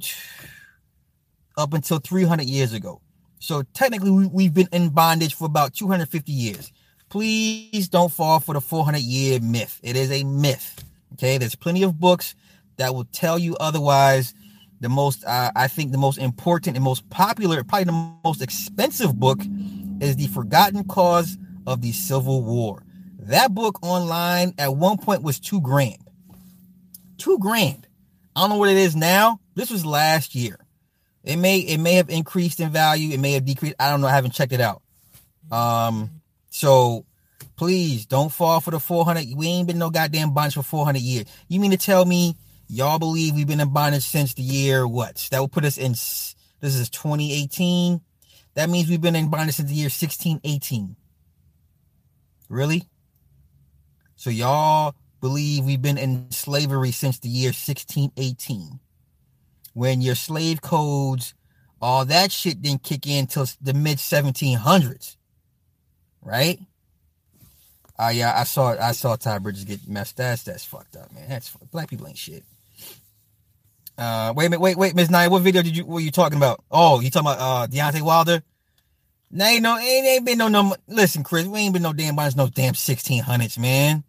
up 1.57 1.73
until 1.73 1.99
300 1.99 2.45
years 2.45 2.73
ago. 2.73 3.01
So 3.39 3.63
technically, 3.73 4.11
we, 4.11 4.27
we've 4.27 4.53
been 4.53 4.69
in 4.71 4.89
bondage 4.89 5.35
for 5.35 5.45
about 5.45 5.73
250 5.73 6.31
years. 6.31 6.71
Please 7.09 7.87
don't 7.89 8.11
fall 8.11 8.39
for 8.39 8.53
the 8.53 8.61
400 8.61 8.99
year 8.99 9.39
myth. 9.39 9.79
It 9.83 9.95
is 9.95 10.11
a 10.11 10.23
myth. 10.23 10.83
Okay, 11.13 11.37
there's 11.37 11.55
plenty 11.55 11.83
of 11.83 11.99
books 11.99 12.33
that 12.77 12.93
will 12.93 13.05
tell 13.05 13.37
you 13.37 13.55
otherwise. 13.57 14.33
The 14.79 14.89
most, 14.89 15.23
uh, 15.23 15.49
I 15.55 15.69
think, 15.69 15.93
the 15.93 15.97
most 15.97 16.17
important 16.17 16.75
and 16.75 16.83
most 16.83 17.09
popular, 17.09 17.63
probably 17.63 17.85
the 17.85 18.17
most 18.25 18.41
expensive 18.41 19.17
book 19.17 19.39
is 20.01 20.17
The 20.17 20.27
Forgotten 20.27 20.83
Cause 20.83 21.37
of 21.65 21.81
the 21.81 21.93
Civil 21.93 22.43
War. 22.43 22.83
That 23.19 23.53
book 23.53 23.79
online 23.81 24.53
at 24.57 24.75
one 24.75 24.97
point 24.97 25.23
was 25.23 25.39
two 25.39 25.61
grand. 25.61 26.09
Two 27.17 27.39
grand. 27.39 27.87
I 28.35 28.41
don't 28.41 28.49
know 28.49 28.57
what 28.57 28.69
it 28.69 28.77
is 28.77 28.95
now. 28.95 29.39
This 29.55 29.69
was 29.69 29.85
last 29.85 30.35
year. 30.35 30.59
It 31.23 31.37
may 31.37 31.59
it 31.59 31.79
may 31.79 31.93
have 31.93 32.09
increased 32.09 32.59
in 32.59 32.69
value. 32.71 33.13
It 33.13 33.19
may 33.19 33.33
have 33.33 33.45
decreased. 33.45 33.75
I 33.79 33.89
don't 33.89 34.01
know. 34.01 34.07
I 34.07 34.11
haven't 34.15 34.33
checked 34.33 34.51
it 34.51 34.59
out. 34.59 34.81
Um, 35.51 36.21
so 36.49 37.05
please 37.55 38.05
don't 38.05 38.31
fall 38.31 38.59
for 38.59 38.71
the 38.71 38.79
400. 38.79 39.27
We 39.35 39.47
ain't 39.47 39.67
been 39.67 39.77
no 39.77 39.89
goddamn 39.89 40.33
bondage 40.33 40.55
for 40.55 40.63
400 40.63 41.01
years. 41.01 41.25
You 41.47 41.59
mean 41.59 41.71
to 41.71 41.77
tell 41.77 42.03
me 42.03 42.35
y'all 42.73 42.99
believe 42.99 43.35
we've 43.35 43.47
been 43.47 43.59
in 43.59 43.71
bondage 43.71 44.03
since 44.03 44.33
the 44.33 44.41
year 44.41 44.87
what? 44.87 45.27
That 45.31 45.41
would 45.41 45.51
put 45.51 45.65
us 45.65 45.77
in. 45.77 45.91
This 45.91 46.75
is 46.75 46.89
2018. 46.89 48.01
That 48.55 48.69
means 48.69 48.89
we've 48.89 49.01
been 49.01 49.15
in 49.15 49.29
bondage 49.29 49.55
since 49.55 49.69
the 49.69 49.75
year 49.75 49.85
1618. 49.85 50.95
Really? 52.49 52.83
So 54.15 54.29
y'all 54.29 54.95
believe 55.21 55.65
we've 55.65 55.81
been 55.81 55.97
in 55.97 56.31
slavery 56.31 56.91
since 56.91 57.19
the 57.19 57.29
year 57.29 57.49
1618 57.49 58.79
when 59.73 60.01
your 60.01 60.15
slave 60.15 60.61
codes, 60.61 61.33
all 61.81 62.05
that 62.05 62.31
shit 62.31 62.61
didn't 62.61 62.83
kick 62.83 63.07
in 63.07 63.27
till 63.27 63.45
the 63.61 63.73
mid 63.73 63.97
1700s, 63.97 65.17
right? 66.21 66.59
Uh, 67.99 68.11
yeah, 68.13 68.33
I 68.35 68.43
saw 68.43 68.75
I 68.79 68.93
saw 68.93 69.15
Ty 69.15 69.39
Bridges 69.39 69.65
get 69.65 69.87
messed. 69.87 70.17
That's 70.17 70.43
that's 70.43 70.65
fucked 70.65 70.95
up, 70.95 71.11
man. 71.13 71.29
That's 71.29 71.51
black 71.71 71.89
people 71.89 72.07
ain't 72.07 72.17
shit. 72.17 72.43
Uh, 73.97 74.33
wait 74.35 74.47
a 74.47 74.49
minute, 74.49 74.61
wait, 74.61 74.77
wait, 74.77 74.95
Miss 74.95 75.09
Naya, 75.09 75.29
what 75.29 75.41
video 75.43 75.61
did 75.61 75.77
you? 75.77 75.85
What 75.85 75.99
you 75.99 76.11
talking 76.11 76.37
about? 76.37 76.63
Oh, 76.71 76.99
you 76.99 77.09
talking 77.11 77.27
about 77.27 77.39
uh 77.39 77.67
Deontay 77.67 78.01
Wilder? 78.01 78.41
Now 79.29 79.47
ain't 79.47 79.63
no, 79.63 79.77
ain't, 79.77 80.07
ain't 80.07 80.25
been 80.25 80.37
no 80.37 80.47
no. 80.47 80.75
Listen, 80.87 81.23
Chris, 81.23 81.45
we 81.45 81.59
ain't 81.59 81.73
been 81.73 81.83
no 81.83 81.93
damn 81.93 82.15
bunch, 82.15 82.35
no 82.35 82.47
damn 82.47 82.73
sixteen 82.73 83.23
hundreds, 83.23 83.57
man. 83.57 84.03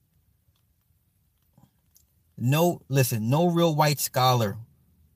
No, 2.37 2.81
listen, 2.89 3.31
no 3.31 3.49
real 3.49 3.75
white 3.75 4.01
scholar 4.01 4.57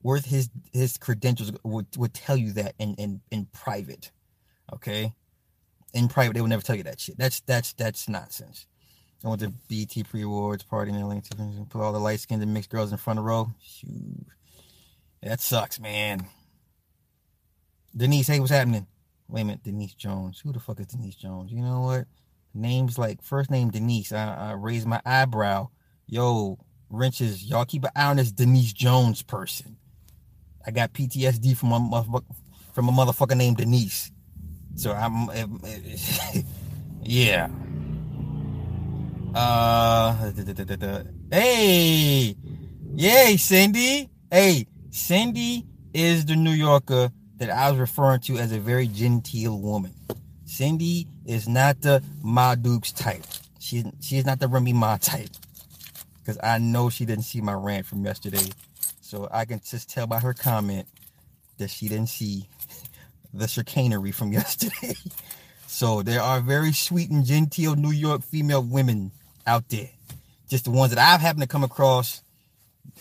worth 0.01 0.25
his 0.25 0.49
his 0.71 0.97
credentials 0.97 1.51
would, 1.63 1.87
would 1.97 2.13
tell 2.13 2.37
you 2.37 2.53
that 2.53 2.75
in, 2.79 2.95
in 2.95 3.21
in 3.31 3.47
private. 3.47 4.11
Okay? 4.73 5.13
In 5.93 6.07
private, 6.07 6.35
they 6.35 6.41
would 6.41 6.49
never 6.49 6.61
tell 6.61 6.75
you 6.75 6.83
that 6.83 6.99
shit. 6.99 7.17
That's 7.17 7.41
that's 7.41 7.73
that's 7.73 8.07
nonsense. 8.07 8.67
I 9.23 9.27
went 9.27 9.41
to 9.41 9.49
BT 9.67 10.03
pre-awards 10.03 10.63
party 10.63 10.91
in 10.91 10.97
Atlanta, 10.97 11.35
put 11.69 11.81
all 11.81 11.91
the 11.91 11.99
light 11.99 12.21
skinned 12.21 12.41
and 12.41 12.53
mixed 12.53 12.69
girls 12.69 12.91
in 12.91 12.97
front 12.97 13.19
of 13.19 13.25
row. 13.25 13.51
Shoot. 13.61 14.25
That 15.21 15.41
sucks, 15.41 15.79
man. 15.79 16.25
Denise, 17.95 18.27
hey, 18.27 18.39
what's 18.39 18.51
happening? 18.51 18.87
Wait 19.27 19.41
a 19.41 19.45
minute, 19.45 19.63
Denise 19.63 19.93
Jones. 19.93 20.39
Who 20.39 20.53
the 20.53 20.59
fuck 20.59 20.79
is 20.79 20.87
Denise 20.87 21.15
Jones? 21.15 21.51
You 21.51 21.61
know 21.61 21.81
what? 21.81 22.05
Names 22.53 22.97
like 22.97 23.21
first 23.21 23.51
name 23.51 23.69
Denise. 23.69 24.11
I, 24.11 24.33
I 24.33 24.51
raised 24.53 24.87
my 24.87 25.01
eyebrow. 25.05 25.69
Yo, 26.07 26.57
wrenches, 26.89 27.43
y'all 27.43 27.65
keep 27.65 27.83
an 27.83 27.91
eye 27.95 28.05
on 28.05 28.17
this 28.17 28.31
Denise 28.31 28.73
Jones 28.73 29.21
person. 29.21 29.77
I 30.65 30.71
got 30.71 30.93
PTSD 30.93 31.55
from 31.55 31.71
a 31.71 31.79
motherfucker 31.79 32.23
from 32.73 32.89
a 32.89 32.91
motherfucker 32.91 33.35
named 33.35 33.57
Denise. 33.57 34.11
So 34.75 34.93
I'm, 34.93 35.29
yeah. 37.03 37.49
Uh, 39.35 40.31
hey, 41.31 42.35
yay, 42.95 43.37
Cindy. 43.37 44.09
Hey, 44.31 44.65
Cindy 44.91 45.65
is 45.93 46.25
the 46.25 46.35
New 46.35 46.51
Yorker 46.51 47.11
that 47.37 47.49
I 47.49 47.69
was 47.69 47.79
referring 47.79 48.21
to 48.21 48.37
as 48.37 48.51
a 48.51 48.59
very 48.59 48.87
genteel 48.87 49.59
woman. 49.59 49.93
Cindy 50.45 51.07
is 51.25 51.47
not 51.47 51.81
the 51.81 52.03
Ma 52.23 52.55
Dukes 52.55 52.91
type. 52.91 53.23
She 53.59 53.83
she's 54.01 54.25
not 54.25 54.39
the 54.39 54.47
Remy 54.47 54.73
Ma 54.73 54.97
type. 54.97 55.29
Because 56.19 56.39
I 56.43 56.57
know 56.57 56.89
she 56.89 57.05
didn't 57.05 57.23
see 57.23 57.41
my 57.41 57.53
rant 57.53 57.85
from 57.85 58.03
yesterday 58.03 58.49
so 59.01 59.27
I 59.31 59.45
can 59.45 59.61
just 59.65 59.89
tell 59.89 60.05
by 60.05 60.19
her 60.19 60.33
comment 60.33 60.87
that 61.57 61.69
she 61.69 61.87
didn't 61.87 62.09
see 62.09 62.47
the 63.33 63.47
chicanery 63.47 64.11
from 64.11 64.31
yesterday. 64.33 64.95
so 65.67 66.01
there 66.01 66.21
are 66.21 66.41
very 66.41 66.73
sweet 66.73 67.09
and 67.09 67.25
genteel 67.25 67.75
New 67.75 67.91
York 67.91 68.23
female 68.23 68.63
women 68.63 69.11
out 69.47 69.69
there. 69.69 69.89
Just 70.47 70.65
the 70.65 70.71
ones 70.71 70.93
that 70.93 70.99
I've 70.99 71.21
happened 71.21 71.43
to 71.43 71.47
come 71.47 71.63
across 71.63 72.23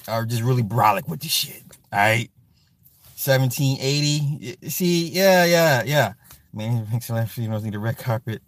are 0.06 0.24
just 0.24 0.42
really 0.42 0.62
brolic 0.62 1.08
with 1.08 1.20
the 1.20 1.28
shit. 1.28 1.62
All 1.92 1.98
right. 1.98 2.30
1780. 3.24 4.68
See, 4.68 5.08
yeah, 5.08 5.44
yeah, 5.44 5.82
yeah. 5.84 6.12
Man, 6.52 6.86
excellent 6.92 7.30
females 7.30 7.64
need 7.64 7.74
a 7.74 7.78
red 7.78 7.98
carpet. 7.98 8.42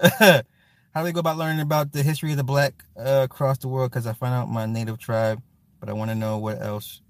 How 0.18 1.00
do 1.00 1.04
they 1.04 1.12
go 1.12 1.20
about 1.20 1.38
learning 1.38 1.60
about 1.60 1.92
the 1.92 2.02
history 2.02 2.30
of 2.30 2.36
the 2.36 2.44
black 2.44 2.84
uh, 2.96 3.22
across 3.24 3.58
the 3.58 3.68
world? 3.68 3.90
Because 3.90 4.06
I 4.06 4.12
find 4.12 4.32
out 4.32 4.48
my 4.48 4.66
native 4.66 4.98
tribe, 4.98 5.42
but 5.80 5.88
I 5.88 5.92
want 5.92 6.10
to 6.10 6.14
know 6.14 6.38
what 6.38 6.62
else 6.62 7.00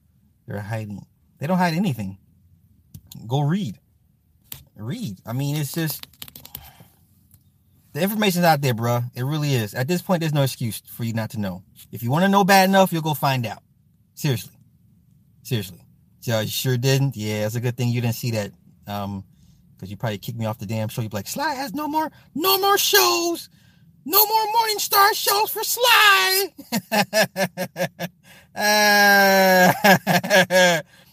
they're 0.47 0.61
hiding. 0.61 1.05
They 1.39 1.47
don't 1.47 1.59
hide 1.59 1.75
anything. 1.75 2.19
Go 3.27 3.41
read. 3.41 3.79
Read. 4.77 5.19
I 5.27 5.35
mean, 5.35 5.57
it's 5.57 5.73
just 5.73 6.09
the 7.93 8.03
information's 8.03 8.45
out 8.45 8.61
there, 8.61 8.75
bro. 8.75 9.03
It 9.15 9.23
really 9.23 9.55
is. 9.55 9.75
At 9.75 9.87
this 9.87 10.03
point, 10.03 10.21
there's 10.21 10.35
no 10.35 10.43
excuse 10.43 10.81
for 10.81 11.05
you 11.05 11.13
not 11.13 11.31
to 11.31 11.41
know. 11.41 11.63
If 11.93 12.03
you 12.03 12.11
want 12.11 12.25
to 12.25 12.29
know 12.29 12.43
bad 12.43 12.69
enough, 12.69 12.93
you'll 12.93 13.03
go 13.03 13.15
find 13.15 13.47
out. 13.47 13.63
Seriously. 14.15 14.54
Seriously. 15.45 15.79
So 16.21 16.41
you 16.41 16.49
sure 16.49 16.77
didn't? 16.77 17.17
Yeah, 17.17 17.47
it's 17.47 17.55
a 17.55 17.61
good 17.61 17.77
thing 17.77 17.91
you 17.91 18.01
didn't 18.01 18.17
see 18.17 18.33
that. 18.33 18.51
Um, 18.89 19.23
because 19.77 19.91
you 19.91 19.97
probably 19.97 20.19
kicked 20.19 20.39
me 20.39 20.47
off 20.47 20.59
the 20.59 20.67
damn 20.67 20.89
show. 20.89 21.03
You'd 21.03 21.11
be 21.11 21.17
like, 21.19 21.29
Sly 21.29 21.55
has 21.55 21.75
no 21.75 21.87
more, 21.87 22.11
no 22.35 22.59
more 22.61 22.79
shows. 22.79 23.49
No 24.07 24.25
more 24.27 24.45
Morning 24.59 24.79
Star 24.79 25.15
shows 25.15 25.51
for 25.51 25.63
Sly. 25.65 26.53
uh, 28.55 29.73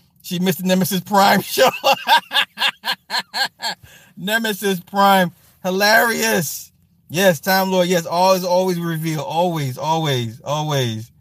she 0.22 0.40
missed 0.40 0.60
the 0.62 0.68
Nemesis 0.68 1.00
Prime 1.02 1.42
show. 1.42 1.70
Nemesis 4.18 4.82
Prime. 4.82 5.32
Hilarious. 5.64 6.72
Yes, 7.10 7.40
Time 7.40 7.72
Lord. 7.72 7.88
Yes, 7.88 8.06
always, 8.06 8.44
always 8.44 8.80
reveal. 8.80 9.22
Always, 9.22 9.78
always, 9.78 10.42
always. 10.42 11.12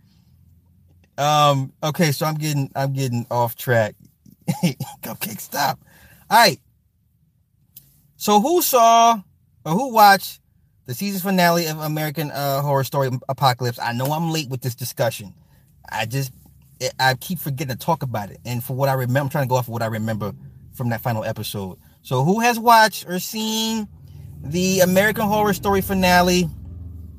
Um, 1.21 1.73
okay, 1.83 2.13
so 2.13 2.25
I'm 2.25 2.37
getting 2.37 2.71
I'm 2.75 2.95
getting 2.95 3.27
off 3.31 3.55
track. 3.55 3.95
Cupcake, 5.03 5.41
stop. 5.41 5.79
All 6.31 6.39
right. 6.39 6.59
So 8.17 8.41
who 8.41 8.63
saw 8.63 9.21
or 9.65 9.73
who 9.73 9.93
watched 9.93 10.41
the 10.87 10.95
season 10.95 11.21
finale 11.21 11.67
of 11.67 11.79
American 11.79 12.31
uh, 12.31 12.63
Horror 12.63 12.85
Story 12.85 13.11
Apocalypse. 13.29 13.79
I 13.79 13.93
know 13.93 14.07
I'm 14.07 14.31
late 14.31 14.49
with 14.49 14.63
this 14.63 14.75
discussion. 14.75 15.35
I 15.93 16.07
just 16.07 16.33
I 16.99 17.15
keep 17.15 17.39
forgetting 17.39 17.77
to 17.77 17.79
talk 17.79 18.03
about 18.03 18.31
it. 18.31 18.41
And 18.47 18.65
for 18.65 18.75
what 18.75 18.89
I 18.89 18.95
remember, 18.95 19.21
I'm 19.21 19.29
trying 19.29 19.45
to 19.45 19.49
go 19.49 19.57
off 19.57 19.67
of 19.67 19.73
what 19.73 19.83
I 19.83 19.87
remember 19.87 20.33
from 20.73 20.89
that 20.89 21.03
final 21.03 21.23
episode. 21.25 21.79
So 22.03 22.25
who 22.25 22.41
has 22.41 22.59
watched 22.59 23.07
or 23.07 23.19
seen 23.19 23.87
the 24.43 24.81
American 24.81 25.27
Horror 25.27 25.53
Story 25.53 25.83
finale, 25.83 26.49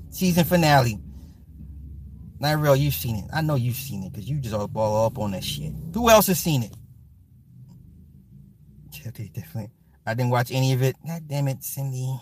season 0.10 0.43
finale? 0.43 0.97
Not 2.42 2.60
real, 2.60 2.76
you've 2.76 2.96
seen 2.96 3.18
it. 3.18 3.26
I 3.32 3.42
know 3.42 3.54
you've 3.54 3.76
seen 3.76 4.02
it 4.04 4.12
because 4.12 4.28
you 4.28 4.39
just 4.39 4.56
all 4.56 4.68
ball 4.68 5.06
up 5.06 5.20
on 5.20 5.30
that 5.32 5.44
shit. 5.44 5.72
Who 5.94 6.10
else 6.10 6.26
has 6.26 6.39
seen 6.39 6.64
it? 6.64 6.76
Yeah, 8.94 9.12
definitely. 9.12 9.70
I 10.08 10.16
didn't 10.16 10.32
watch 10.32 10.52
any 10.52 10.74
of 10.74 10.82
it. 10.82 10.96
God 11.06 11.28
damn 11.28 11.48
it, 11.48 11.64
Cindy. 11.64 12.20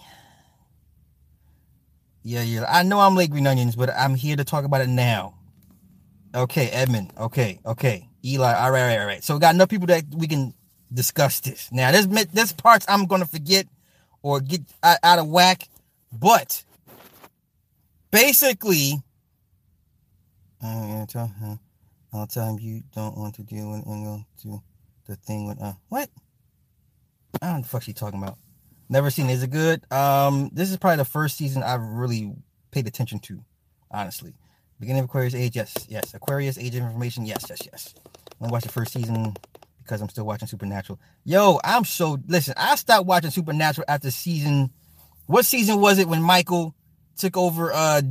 Yeah, 2.21 2.41
yeah. 2.41 2.65
I 2.67 2.83
know 2.83 2.99
I'm 2.99 3.15
late 3.15 3.31
green 3.31 3.47
onions, 3.47 3.77
but 3.77 3.89
I'm 3.91 4.13
here 4.13 4.35
to 4.35 4.43
talk 4.43 4.65
about 4.65 4.81
it 4.81 4.89
now. 4.89 5.35
Okay, 6.35 6.67
Edmund. 6.67 7.13
Okay, 7.17 7.61
okay. 7.65 8.09
Eli. 8.25 8.53
All 8.53 8.71
right, 8.71 8.81
all 8.81 8.87
right, 8.87 8.99
all 8.99 9.05
right. 9.05 9.23
So 9.23 9.35
we 9.35 9.39
got 9.39 9.55
enough 9.55 9.69
people 9.69 9.87
that 9.87 10.03
we 10.13 10.27
can 10.27 10.53
discuss 10.93 11.39
this. 11.39 11.71
Now, 11.71 11.91
this 11.91 12.07
this 12.33 12.51
parts 12.51 12.85
I'm 12.89 13.05
gonna 13.05 13.25
forget 13.25 13.67
or 14.21 14.41
get 14.41 14.63
out 14.83 15.19
of 15.19 15.29
whack, 15.29 15.69
but 16.11 16.65
basically, 18.11 19.01
uh, 20.61 21.05
all 22.11 22.25
the 22.25 22.33
time 22.33 22.59
you 22.59 22.83
don't 22.95 23.17
want 23.17 23.35
to 23.35 23.43
deal 23.43 23.71
with 23.71 23.85
and 23.85 24.25
to 24.41 24.61
the 25.07 25.15
thing 25.15 25.47
with 25.47 25.61
uh 25.61 25.73
what? 25.89 26.09
I 27.41 27.47
don't 27.47 27.55
know 27.57 27.61
the 27.61 27.67
fuck 27.67 27.83
she 27.83 27.93
talking 27.93 28.21
about. 28.21 28.37
Never 28.89 29.11
seen. 29.11 29.29
Is 29.29 29.43
it 29.43 29.51
good? 29.51 29.83
Um, 29.91 30.49
this 30.51 30.71
is 30.71 30.77
probably 30.77 30.97
the 30.97 31.05
first 31.05 31.37
season 31.37 31.61
I've 31.61 31.81
really 31.81 32.33
paid 32.71 32.87
attention 32.87 33.19
to, 33.19 33.43
honestly. 33.91 34.33
Beginning 34.79 35.03
of 35.03 35.05
Aquarius 35.05 35.35
age, 35.35 35.55
yes, 35.55 35.75
yes. 35.87 36.13
Aquarius 36.13 36.57
age 36.57 36.75
of 36.75 36.83
information, 36.83 37.25
yes, 37.25 37.45
yes, 37.49 37.59
yes. 37.71 37.93
I 38.41 38.47
watched 38.47 38.65
the 38.65 38.71
first 38.71 38.93
season 38.93 39.35
because 39.83 40.01
I'm 40.01 40.09
still 40.09 40.25
watching 40.25 40.47
Supernatural. 40.47 40.99
Yo, 41.23 41.59
I'm 41.63 41.85
so 41.85 42.17
listen. 42.27 42.55
I 42.57 42.75
stopped 42.75 43.05
watching 43.05 43.29
Supernatural 43.31 43.85
after 43.87 44.09
season. 44.09 44.71
What 45.27 45.45
season 45.45 45.79
was 45.79 45.99
it 45.99 46.07
when 46.07 46.23
Michael 46.23 46.73
took 47.19 47.37
over 47.37 47.71
uh, 47.71 48.01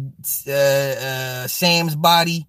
uh, 0.46 0.50
uh 0.50 1.46
Sam's 1.46 1.96
body? 1.96 2.46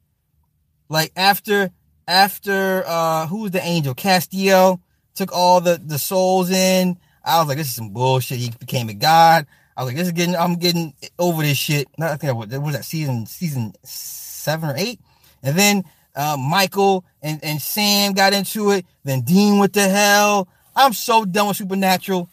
Like 0.89 1.11
after 1.15 1.71
after 2.07 2.83
uh 2.85 3.27
who 3.27 3.41
was 3.41 3.51
the 3.51 3.63
angel? 3.63 3.95
Castiel 3.95 4.79
took 5.15 5.31
all 5.33 5.61
the 5.61 5.81
the 5.83 5.97
souls 5.97 6.49
in. 6.51 6.97
I 7.23 7.39
was 7.39 7.47
like, 7.47 7.57
this 7.57 7.67
is 7.67 7.75
some 7.75 7.89
bullshit. 7.89 8.37
He 8.37 8.51
became 8.51 8.89
a 8.89 8.93
god. 8.93 9.45
I 9.75 9.83
was 9.83 9.89
like, 9.89 9.97
this 9.97 10.07
is 10.07 10.13
getting. 10.13 10.35
I'm 10.35 10.55
getting 10.55 10.93
over 11.17 11.41
this 11.41 11.57
shit. 11.57 11.87
I 11.99 12.17
think 12.17 12.29
I 12.29 12.33
was, 12.33 12.49
that 12.49 12.85
season 12.85 13.25
season 13.25 13.73
seven 13.83 14.69
or 14.69 14.75
eight, 14.75 14.99
and 15.41 15.57
then 15.57 15.83
uh, 16.15 16.37
Michael 16.37 17.05
and, 17.21 17.39
and 17.43 17.61
Sam 17.61 18.13
got 18.13 18.33
into 18.33 18.71
it. 18.71 18.85
Then 19.03 19.21
Dean 19.21 19.57
went 19.57 19.73
to 19.73 19.81
hell. 19.81 20.47
I'm 20.75 20.93
so 20.93 21.25
done 21.25 21.47
with 21.47 21.57
Supernatural. 21.57 22.29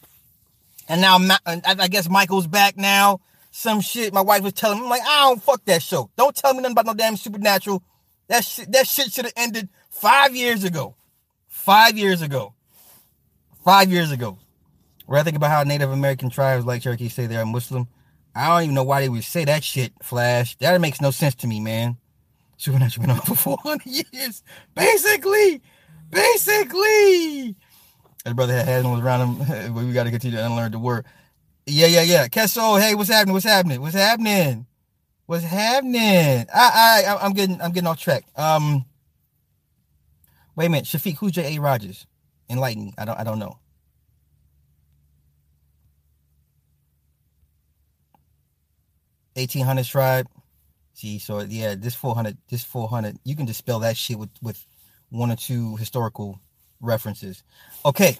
And 0.89 1.01
now 1.01 1.17
I 1.45 1.87
guess 1.89 2.09
Michael's 2.09 2.47
back 2.47 2.77
now. 2.77 3.19
Some 3.57 3.81
shit 3.81 4.13
my 4.13 4.21
wife 4.21 4.43
was 4.43 4.53
telling 4.53 4.77
me. 4.77 4.83
I'm 4.83 4.89
like, 4.91 5.01
I 5.01 5.21
don't 5.21 5.41
fuck 5.41 5.65
that 5.65 5.81
show. 5.81 6.11
Don't 6.15 6.35
tell 6.35 6.53
me 6.53 6.61
nothing 6.61 6.73
about 6.73 6.85
no 6.85 6.93
damn 6.93 7.17
Supernatural. 7.17 7.81
That 8.27 8.43
shit, 8.45 8.71
that 8.71 8.85
shit 8.85 9.11
should 9.11 9.25
have 9.25 9.33
ended 9.35 9.67
five 9.89 10.35
years 10.35 10.63
ago. 10.63 10.95
Five 11.47 11.97
years 11.97 12.21
ago. 12.21 12.53
Five 13.65 13.91
years 13.91 14.11
ago. 14.11 14.37
Where 15.07 15.19
I 15.19 15.23
think 15.23 15.37
about 15.37 15.49
how 15.49 15.63
Native 15.63 15.89
American 15.91 16.29
tribes 16.29 16.67
like 16.67 16.83
Cherokee 16.83 17.09
say 17.09 17.25
they're 17.25 17.47
Muslim. 17.47 17.87
I 18.35 18.47
don't 18.47 18.61
even 18.61 18.75
know 18.75 18.83
why 18.83 19.01
they 19.01 19.09
would 19.09 19.23
say 19.23 19.43
that 19.45 19.63
shit, 19.63 19.91
Flash. 20.03 20.55
That 20.57 20.79
makes 20.79 21.01
no 21.01 21.09
sense 21.09 21.33
to 21.37 21.47
me, 21.47 21.59
man. 21.59 21.97
Supernatural 22.57 23.07
been 23.07 23.15
on 23.15 23.21
for 23.21 23.33
400 23.57 23.87
years. 24.13 24.43
Basically. 24.75 25.63
Basically. 26.11 27.55
His 28.23 28.33
brother 28.35 28.53
had 28.53 28.67
animals 28.67 29.01
around 29.01 29.39
him. 29.39 29.73
we 29.87 29.93
got 29.93 30.03
to 30.03 30.11
continue 30.11 30.37
to 30.37 30.45
unlearn 30.45 30.73
the 30.73 30.77
word. 30.77 31.07
Yeah, 31.67 31.87
yeah, 31.87 32.03
yeah. 32.03 32.27
Kesso, 32.29 32.81
hey, 32.81 32.95
what's 32.95 33.09
happening? 33.09 33.33
What's 33.33 33.45
happening? 33.45 33.81
What's 33.81 33.95
happening? 33.95 34.67
What's 35.27 35.45
happening? 35.45 36.47
I, 36.53 37.05
I, 37.07 37.17
I'm 37.21 37.33
getting, 37.33 37.61
I'm 37.61 37.71
getting 37.71 37.87
off 37.87 37.99
track. 38.01 38.25
Um, 38.37 38.85
wait 40.55 40.67
a 40.67 40.69
minute, 40.69 40.85
Shafiq, 40.85 41.17
who's 41.17 41.33
J. 41.33 41.57
A. 41.57 41.61
Rogers? 41.61 42.07
Enlighten 42.49 42.85
me. 42.85 42.93
I 42.97 43.05
don't, 43.05 43.19
I 43.19 43.23
don't 43.25 43.39
know. 43.39 43.59
Eighteen 49.35 49.65
hundred 49.65 49.85
tribe. 49.85 50.27
See, 50.93 51.19
so 51.19 51.41
yeah, 51.41 51.75
this 51.75 51.95
400, 51.95 52.37
this 52.49 52.63
400, 52.63 53.17
you 53.25 53.35
can 53.35 53.47
spell 53.53 53.79
that 53.79 53.97
shit 53.97 54.19
with 54.19 54.29
with 54.41 54.65
one 55.09 55.31
or 55.31 55.37
two 55.37 55.77
historical 55.77 56.39
references. 56.81 57.43
Okay. 57.85 58.17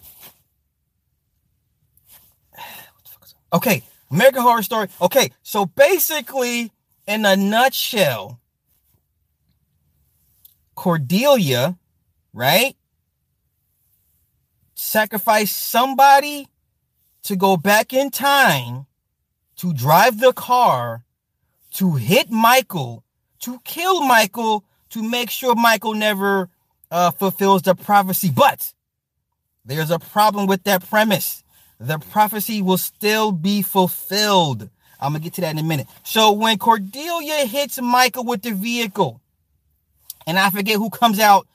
Okay, 3.52 3.82
American 4.10 4.42
Horror 4.42 4.62
Story. 4.62 4.88
Okay, 5.00 5.30
so 5.42 5.66
basically, 5.66 6.72
in 7.06 7.24
a 7.24 7.36
nutshell, 7.36 8.40
Cordelia, 10.74 11.76
right, 12.32 12.76
Sacrifice 14.80 15.50
somebody 15.50 16.48
to 17.24 17.34
go 17.34 17.56
back 17.56 17.92
in 17.92 18.10
time 18.10 18.86
to 19.56 19.74
drive 19.74 20.20
the 20.20 20.32
car 20.32 21.02
to 21.74 21.96
hit 21.96 22.30
Michael, 22.30 23.02
to 23.40 23.58
kill 23.64 24.02
Michael, 24.02 24.64
to 24.90 25.02
make 25.02 25.30
sure 25.30 25.56
Michael 25.56 25.94
never 25.94 26.48
uh, 26.92 27.10
fulfills 27.10 27.62
the 27.62 27.74
prophecy. 27.74 28.30
But 28.34 28.72
there's 29.64 29.90
a 29.90 29.98
problem 29.98 30.46
with 30.46 30.62
that 30.62 30.88
premise. 30.88 31.42
The 31.80 31.98
prophecy 31.98 32.60
will 32.62 32.78
still 32.78 33.32
be 33.32 33.62
fulfilled. 33.62 34.68
I'm 35.00 35.12
gonna 35.12 35.22
get 35.22 35.34
to 35.34 35.40
that 35.42 35.52
in 35.52 35.58
a 35.58 35.62
minute. 35.62 35.86
So 36.04 36.32
when 36.32 36.58
Cordelia 36.58 37.46
hits 37.46 37.80
Michael 37.80 38.24
with 38.24 38.42
the 38.42 38.52
vehicle, 38.52 39.20
and 40.26 40.38
I 40.38 40.50
forget 40.50 40.76
who 40.76 40.90
comes 40.90 41.20
out 41.20 41.46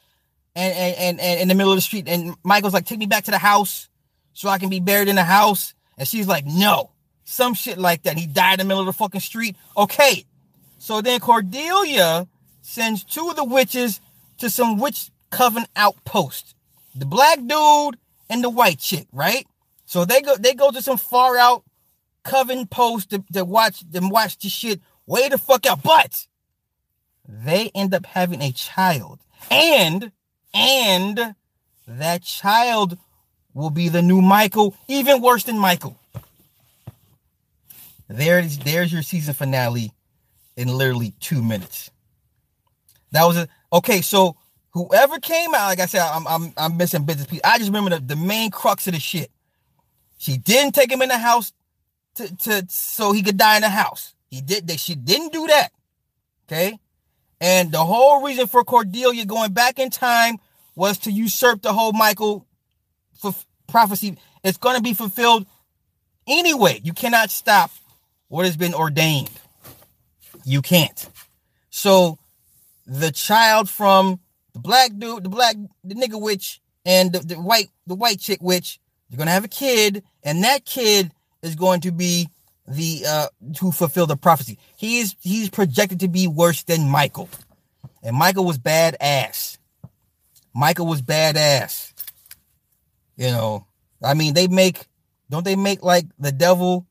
and, 0.55 0.73
and, 0.73 1.19
and, 1.19 1.41
in 1.41 1.47
the 1.47 1.55
middle 1.55 1.73
of 1.73 1.77
the 1.77 1.81
street, 1.81 2.07
and 2.07 2.35
Michael's 2.43 2.73
like, 2.73 2.85
take 2.85 2.99
me 2.99 3.05
back 3.05 3.25
to 3.25 3.31
the 3.31 3.37
house 3.37 3.89
so 4.33 4.49
I 4.49 4.57
can 4.57 4.69
be 4.69 4.79
buried 4.79 5.09
in 5.09 5.15
the 5.15 5.23
house. 5.23 5.73
And 5.97 6.07
she's 6.07 6.27
like, 6.27 6.45
no, 6.45 6.91
some 7.23 7.53
shit 7.53 7.77
like 7.77 8.03
that. 8.03 8.17
He 8.17 8.25
died 8.25 8.53
in 8.53 8.59
the 8.59 8.65
middle 8.65 8.81
of 8.81 8.87
the 8.87 8.93
fucking 8.93 9.21
street. 9.21 9.55
Okay. 9.77 10.25
So 10.79 11.01
then 11.01 11.19
Cordelia 11.19 12.27
sends 12.61 13.03
two 13.03 13.29
of 13.29 13.35
the 13.35 13.43
witches 13.43 13.99
to 14.39 14.49
some 14.49 14.79
witch 14.79 15.09
coven 15.29 15.65
outpost. 15.75 16.55
The 16.95 17.05
black 17.05 17.39
dude 17.45 17.97
and 18.29 18.43
the 18.43 18.49
white 18.49 18.79
chick, 18.79 19.07
right? 19.11 19.45
So 19.93 20.05
they 20.05 20.23
go 20.23 20.35
they 20.35 20.55
go 20.55 20.71
to 20.71 20.81
some 20.81 20.97
far 20.97 21.37
out 21.37 21.63
coven 22.23 22.65
post 22.65 23.11
to, 23.11 23.23
to 23.31 23.45
watch 23.45 23.81
them 23.81 24.09
watch 24.09 24.39
the 24.39 24.49
shit 24.49 24.81
way 25.05 25.29
the 25.29 25.37
fuck 25.37 25.67
out. 25.67 25.83
But 25.83 26.25
they 27.29 27.69
end 27.75 27.93
up 27.93 28.07
having 28.07 28.41
a 28.41 28.51
child. 28.51 29.19
And 29.51 30.11
and 30.51 31.35
that 31.87 32.23
child 32.23 32.97
will 33.53 33.69
be 33.69 33.87
the 33.87 34.01
new 34.01 34.19
Michael, 34.19 34.75
even 34.87 35.21
worse 35.21 35.43
than 35.43 35.59
Michael. 35.59 35.95
There's 38.07 38.57
there's 38.57 38.91
your 38.91 39.03
season 39.03 39.35
finale 39.35 39.91
in 40.57 40.69
literally 40.69 41.13
two 41.19 41.43
minutes. 41.43 41.91
That 43.11 43.25
was 43.25 43.37
a 43.37 43.47
okay. 43.71 44.01
So 44.01 44.37
whoever 44.71 45.19
came 45.19 45.53
out, 45.53 45.67
like 45.67 45.79
I 45.79 45.85
said, 45.85 46.01
I'm 46.01 46.27
I'm 46.27 46.53
I'm 46.57 46.77
missing 46.77 47.05
business. 47.05 47.27
I 47.43 47.59
just 47.59 47.69
remember 47.69 47.91
the, 47.91 47.99
the 47.99 48.15
main 48.15 48.49
crux 48.49 48.87
of 48.87 48.95
the 48.95 48.99
shit. 48.99 49.29
She 50.23 50.37
didn't 50.37 50.73
take 50.73 50.89
him 50.89 51.01
in 51.01 51.09
the 51.09 51.17
house 51.17 51.51
to, 52.15 52.33
to 52.37 52.65
so 52.69 53.11
he 53.11 53.21
could 53.21 53.35
die 53.35 53.57
in 53.57 53.61
the 53.61 53.67
house. 53.67 54.15
He 54.29 54.39
did 54.39 54.67
that. 54.67 54.79
She 54.79 54.95
didn't 54.95 55.33
do 55.33 55.47
that. 55.47 55.73
Okay. 56.47 56.79
And 57.41 57.73
the 57.73 57.83
whole 57.83 58.23
reason 58.23 58.47
for 58.47 58.63
Cordelia 58.63 59.25
going 59.25 59.51
back 59.51 59.79
in 59.79 59.89
time 59.89 60.37
was 60.75 60.97
to 60.99 61.11
usurp 61.11 61.61
the 61.61 61.73
whole 61.73 61.91
Michael 61.91 62.47
for 63.19 63.35
prophecy. 63.67 64.17
It's 64.45 64.57
going 64.57 64.77
to 64.77 64.81
be 64.81 64.93
fulfilled 64.93 65.45
anyway. 66.25 66.79
You 66.81 66.93
cannot 66.93 67.29
stop 67.29 67.71
what 68.29 68.45
has 68.45 68.55
been 68.55 68.73
ordained. 68.73 69.29
You 70.45 70.61
can't. 70.61 71.05
So 71.69 72.17
the 72.87 73.11
child 73.11 73.69
from 73.69 74.21
the 74.53 74.59
black 74.59 74.91
dude, 74.97 75.25
the 75.25 75.29
black 75.29 75.57
the 75.83 75.95
nigga 75.95 76.21
witch, 76.21 76.61
and 76.85 77.11
the, 77.11 77.19
the 77.19 77.35
white 77.35 77.71
the 77.87 77.95
white 77.95 78.21
chick 78.21 78.41
witch, 78.41 78.79
they're 79.09 79.17
gonna 79.17 79.31
have 79.31 79.43
a 79.43 79.49
kid, 79.49 80.01
and 80.23 80.43
that 80.43 80.65
kid 80.65 81.11
is 81.41 81.55
going 81.55 81.81
to 81.81 81.91
be 81.91 82.29
the 82.67 83.03
uh 83.07 83.27
to 83.55 83.71
fulfill 83.71 84.07
the 84.07 84.17
prophecy. 84.17 84.57
He's 84.77 85.15
he's 85.21 85.49
projected 85.49 85.99
to 86.01 86.07
be 86.07 86.27
worse 86.27 86.63
than 86.63 86.89
Michael. 86.89 87.29
And 88.01 88.15
Michael 88.15 88.45
was 88.45 88.57
badass. 88.57 89.57
Michael 90.53 90.87
was 90.87 91.01
badass. 91.01 91.93
You 93.15 93.27
know, 93.27 93.67
I 94.03 94.13
mean, 94.13 94.33
they 94.33 94.47
make 94.47 94.87
don't 95.29 95.43
they 95.43 95.55
make 95.55 95.83
like 95.83 96.05
the 96.19 96.31
devil 96.31 96.87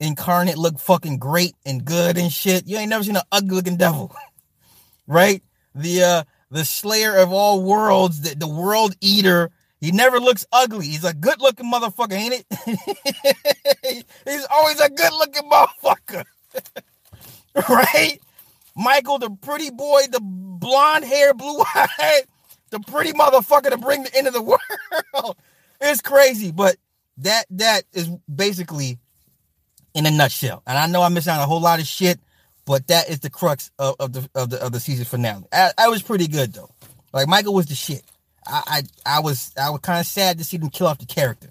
incarnate 0.00 0.58
look 0.58 0.78
fucking 0.78 1.18
great 1.18 1.54
and 1.64 1.84
good 1.84 2.18
and 2.18 2.32
shit. 2.32 2.66
You 2.66 2.76
ain't 2.78 2.90
never 2.90 3.04
seen 3.04 3.16
an 3.16 3.22
ugly 3.32 3.56
looking 3.56 3.76
devil, 3.76 4.14
right? 5.06 5.42
The 5.74 6.02
uh 6.02 6.24
the 6.50 6.64
slayer 6.64 7.16
of 7.16 7.32
all 7.32 7.62
worlds, 7.62 8.20
the, 8.20 8.34
the 8.34 8.48
world 8.48 8.94
eater. 9.00 9.50
He 9.84 9.92
never 9.92 10.18
looks 10.18 10.46
ugly. 10.50 10.86
He's 10.86 11.04
a 11.04 11.12
good 11.12 11.42
looking 11.42 11.70
motherfucker, 11.70 12.14
ain't 12.14 12.42
it? 12.48 14.06
He's 14.24 14.46
always 14.50 14.80
a 14.80 14.88
good 14.88 15.12
looking 15.12 15.42
motherfucker, 15.42 16.24
right? 17.68 18.18
Michael, 18.74 19.18
the 19.18 19.28
pretty 19.42 19.70
boy, 19.70 20.00
the 20.10 20.20
blonde 20.22 21.04
hair, 21.04 21.34
blue 21.34 21.62
eyed, 21.74 22.22
the 22.70 22.80
pretty 22.80 23.12
motherfucker 23.12 23.68
to 23.68 23.76
bring 23.76 24.04
the 24.04 24.16
end 24.16 24.26
of 24.26 24.32
the 24.32 24.40
world. 24.40 25.36
It's 25.82 26.00
crazy, 26.00 26.50
but 26.50 26.76
that 27.18 27.44
that 27.50 27.82
is 27.92 28.08
basically 28.34 28.98
in 29.92 30.06
a 30.06 30.10
nutshell. 30.10 30.62
And 30.66 30.78
I 30.78 30.86
know 30.86 31.02
I 31.02 31.10
missed 31.10 31.28
out 31.28 31.36
on 31.36 31.42
a 31.42 31.46
whole 31.46 31.60
lot 31.60 31.78
of 31.78 31.86
shit, 31.86 32.18
but 32.64 32.86
that 32.86 33.10
is 33.10 33.20
the 33.20 33.28
crux 33.28 33.70
of, 33.78 33.96
of 34.00 34.14
the 34.14 34.30
of 34.34 34.48
the 34.48 34.64
of 34.64 34.72
the 34.72 34.80
season 34.80 35.04
finale. 35.04 35.44
I, 35.52 35.72
I 35.76 35.88
was 35.88 36.00
pretty 36.02 36.26
good 36.26 36.54
though. 36.54 36.70
Like 37.12 37.28
Michael 37.28 37.52
was 37.52 37.66
the 37.66 37.74
shit. 37.74 38.02
I 38.46 38.82
I, 39.06 39.16
I 39.16 39.20
was 39.20 39.52
I 39.60 39.70
was 39.70 39.80
kind 39.80 40.00
of 40.00 40.06
sad 40.06 40.38
to 40.38 40.44
see 40.44 40.56
them 40.56 40.70
kill 40.70 40.86
off 40.86 40.98
the 40.98 41.06
character. 41.06 41.48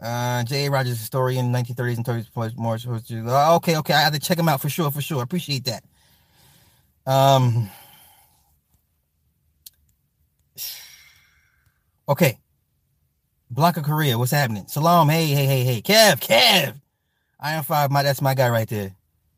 Uh, 0.00 0.42
J. 0.44 0.66
A. 0.66 0.70
Rogers, 0.70 0.98
historian, 0.98 1.52
1930s 1.52 1.96
and 1.96 2.06
30s, 2.06 2.56
more. 2.56 2.78
Uh, 3.30 3.56
okay, 3.56 3.76
okay, 3.76 3.92
I 3.92 4.00
have 4.00 4.14
to 4.14 4.18
check 4.18 4.38
him 4.38 4.48
out 4.48 4.62
for 4.62 4.70
sure, 4.70 4.90
for 4.90 5.02
sure. 5.02 5.22
Appreciate 5.22 5.66
that. 5.66 5.84
Um. 7.06 7.70
Okay, 12.08 12.38
Blanca 13.50 13.82
Korea, 13.82 14.18
what's 14.18 14.32
happening? 14.32 14.66
Salam, 14.68 15.08
hey, 15.08 15.26
hey, 15.26 15.44
hey, 15.44 15.64
hey. 15.64 15.82
Kev, 15.82 16.20
Kev. 16.20 16.80
Iron 17.38 17.62
Five, 17.62 17.90
my 17.90 18.02
that's 18.02 18.22
my 18.22 18.34
guy 18.34 18.48
right 18.48 18.68
there. 18.68 18.94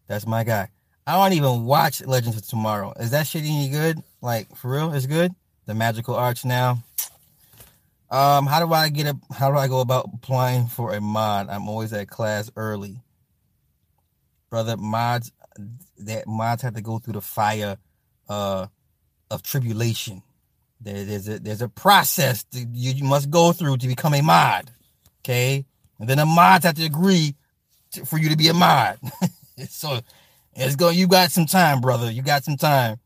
That's 0.07 0.27
my 0.27 0.45
guy. 0.45 0.69
I 1.07 1.17
don't 1.17 1.37
even 1.37 1.65
watch 1.65 2.05
Legends 2.05 2.37
of 2.37 2.47
Tomorrow. 2.47 2.93
Is 3.01 3.11
that 3.11 3.27
shit 3.27 3.43
any 3.43 3.69
good? 3.69 4.03
Like 4.21 4.55
for 4.55 4.71
real? 4.71 4.93
It's 4.93 5.07
good. 5.07 5.35
The 5.67 5.75
Magical 5.75 6.15
Arts 6.15 6.45
now. 6.45 6.83
Um, 8.11 8.47
how 8.47 8.65
do 8.65 8.73
I 8.73 8.91
get 8.91 9.07
a? 9.07 9.17
How 9.33 9.51
do 9.51 9.57
I 9.57 9.69
go 9.69 9.81
about 9.81 10.11
applying 10.13 10.67
for 10.67 10.93
a 10.93 11.01
mod? 11.01 11.49
I'm 11.49 11.69
always 11.69 11.93
at 11.93 12.09
class 12.09 12.51
early, 12.57 13.01
brother. 14.51 14.77
Mods 14.77 15.33
that 15.99 16.27
mods 16.27 16.63
have 16.63 16.75
to 16.75 16.83
go 16.83 16.99
through 16.99 17.15
the 17.15 17.21
fire, 17.23 17.79
uh, 18.29 18.67
of 19.31 19.43
tribulation. 19.43 20.23
There, 20.81 21.05
there's 21.05 21.29
a 21.29 21.39
there's 21.39 21.63
a 21.63 21.69
process 21.69 22.45
you, 22.53 22.93
you 22.93 23.05
must 23.05 23.31
go 23.31 23.53
through 23.53 23.79
to 23.79 23.89
become 23.89 24.15
a 24.15 24.21
mod. 24.21 24.71
Okay, 25.21 25.65
and 25.99 26.09
then 26.09 26.19
the 26.19 26.27
mods 26.27 26.65
have 26.67 26.75
to 26.75 26.85
agree 26.85 27.35
to, 27.93 28.05
for 28.05 28.19
you 28.19 28.29
to 28.29 28.37
be 28.37 28.49
a 28.49 28.55
mod. 28.55 28.99
so 29.69 30.01
it's 30.55 30.77
going. 30.77 30.99
You 30.99 31.09
got 31.09 31.31
some 31.31 31.47
time, 31.47 31.81
brother. 31.81 32.11
You 32.11 32.23
got 32.23 32.45
some 32.45 32.57
time. 32.57 32.99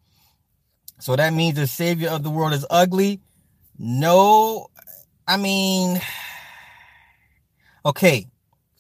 So 0.99 1.15
that 1.17 1.33
means 1.33 1.57
the 1.57 1.67
savior 1.67 2.09
of 2.09 2.23
the 2.23 2.31
world 2.31 2.53
is 2.53 2.67
ugly. 2.71 3.21
No, 3.79 4.69
I 5.27 5.37
mean, 5.37 6.01
okay. 7.85 8.27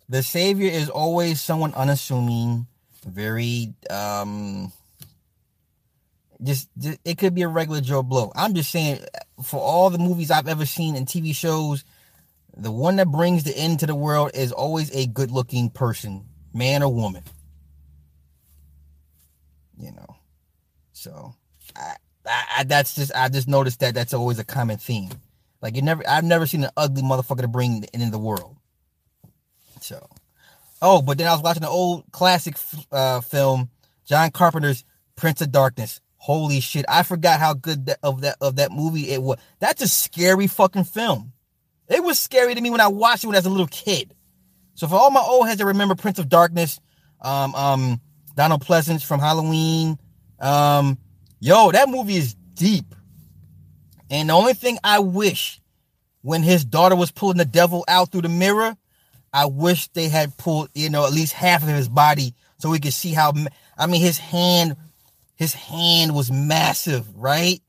The 0.09 0.22
savior 0.22 0.70
is 0.70 0.88
always 0.88 1.40
someone 1.40 1.74
unassuming, 1.74 2.66
very 3.05 3.74
um 3.90 4.72
just, 6.43 6.68
just 6.78 6.98
it 7.05 7.18
could 7.18 7.34
be 7.34 7.43
a 7.43 7.48
regular 7.48 7.80
Joe 7.80 8.02
Blow. 8.02 8.32
I'm 8.34 8.55
just 8.55 8.70
saying 8.70 9.01
for 9.43 9.60
all 9.60 9.90
the 9.90 9.98
movies 9.98 10.30
I've 10.30 10.48
ever 10.48 10.66
seen 10.66 10.97
and 10.97 11.06
TV 11.06 11.34
shows, 11.34 11.84
the 12.56 12.70
one 12.70 12.97
that 12.97 13.09
brings 13.09 13.44
the 13.44 13.56
end 13.56 13.80
to 13.80 13.86
the 13.86 13.94
world 13.94 14.30
is 14.34 14.52
always 14.52 14.94
a 14.94 15.06
good 15.06 15.30
looking 15.30 15.70
person, 15.70 16.24
man 16.55 16.82
or 16.82 16.93
woman. 16.93 17.22
You 19.78 19.93
know. 19.93 20.16
So 20.93 21.34
I, 22.27 22.44
I, 22.59 22.65
that's 22.65 22.94
just 22.94 23.12
I 23.15 23.28
just 23.28 23.48
noticed 23.48 23.81
that 23.81 23.94
that's 23.94 24.15
always 24.15 24.39
a 24.39 24.44
common 24.44 24.78
theme. 24.78 25.11
Like 25.62 25.77
you 25.77 25.82
never 25.82 26.03
I've 26.09 26.24
never 26.24 26.47
seen 26.47 26.65
an 26.65 26.70
ugly 26.77 27.03
motherfucker 27.03 27.43
to 27.43 27.48
bring 27.48 27.85
in, 27.93 28.11
the 28.11 28.19
world. 28.19 28.57
So 29.81 30.09
Oh, 30.82 31.01
but 31.01 31.19
then 31.19 31.27
I 31.27 31.32
was 31.32 31.43
watching 31.43 31.62
an 31.62 31.70
old 31.70 32.05
classic 32.12 32.57
uh, 32.93 33.20
film, 33.20 33.70
John 34.05 34.31
Carpenter's 34.31 34.85
Prince 35.16 35.40
of 35.40 35.51
Darkness. 35.51 36.01
Holy 36.19 36.61
shit! 36.61 36.85
I 36.89 37.03
forgot 37.03 37.40
how 37.40 37.55
good 37.55 37.86
that, 37.86 37.98
of 38.03 38.23
that 38.23 38.36
of 38.40 38.57
that 38.57 38.73
movie 38.73 39.11
it 39.11 39.23
was. 39.23 39.39
That's 39.61 39.82
a 39.82 39.89
scary 39.89 40.47
fucking 40.47 40.85
film. 40.85 41.32
It 41.89 42.03
was 42.03 42.19
scary 42.19 42.55
to 42.55 42.61
me 42.61 42.70
when 42.70 42.81
I 42.81 42.89
watched 42.89 43.24
it 43.24 43.28
when 43.28 43.36
I 43.36 43.39
was 43.39 43.47
a 43.47 43.51
little 43.51 43.69
kid. 43.69 44.15
So 44.74 44.89
for 44.89 44.97
all 44.97 45.11
my 45.11 45.20
old 45.20 45.47
heads 45.47 45.59
that 45.59 45.66
remember 45.66 45.94
Prince 45.94 46.19
of 46.19 46.28
Darkness, 46.28 46.81
um, 47.20 47.55
um, 47.55 48.01
Donald 48.35 48.65
Pleasence 48.65 49.05
from 49.05 49.20
Halloween, 49.20 49.98
um, 50.40 50.98
yo, 51.40 51.70
that 51.72 51.88
movie 51.88 52.16
is 52.16 52.34
deep. 52.54 52.94
And 54.10 54.28
the 54.28 54.34
only 54.34 54.54
thing 54.54 54.78
I 54.84 55.00
wish 55.00 55.60
when 56.22 56.42
his 56.42 56.64
daughter 56.64 56.96
was 56.96 57.10
pulling 57.10 57.38
the 57.38 57.44
devil 57.44 57.84
out 57.88 58.10
through 58.10 58.22
the 58.22 58.28
mirror, 58.28 58.76
I 59.32 59.46
wish 59.46 59.88
they 59.88 60.08
had 60.08 60.36
pulled, 60.36 60.70
you 60.74 60.90
know, 60.90 61.06
at 61.06 61.12
least 61.12 61.32
half 61.32 61.62
of 61.62 61.68
his 61.68 61.88
body 61.88 62.34
so 62.58 62.70
we 62.70 62.80
could 62.80 62.94
see 62.94 63.12
how. 63.12 63.32
I 63.76 63.86
mean, 63.86 64.00
his 64.00 64.18
hand, 64.18 64.76
his 65.34 65.52
hand 65.52 66.14
was 66.14 66.30
massive, 66.30 67.06
right? 67.16 67.60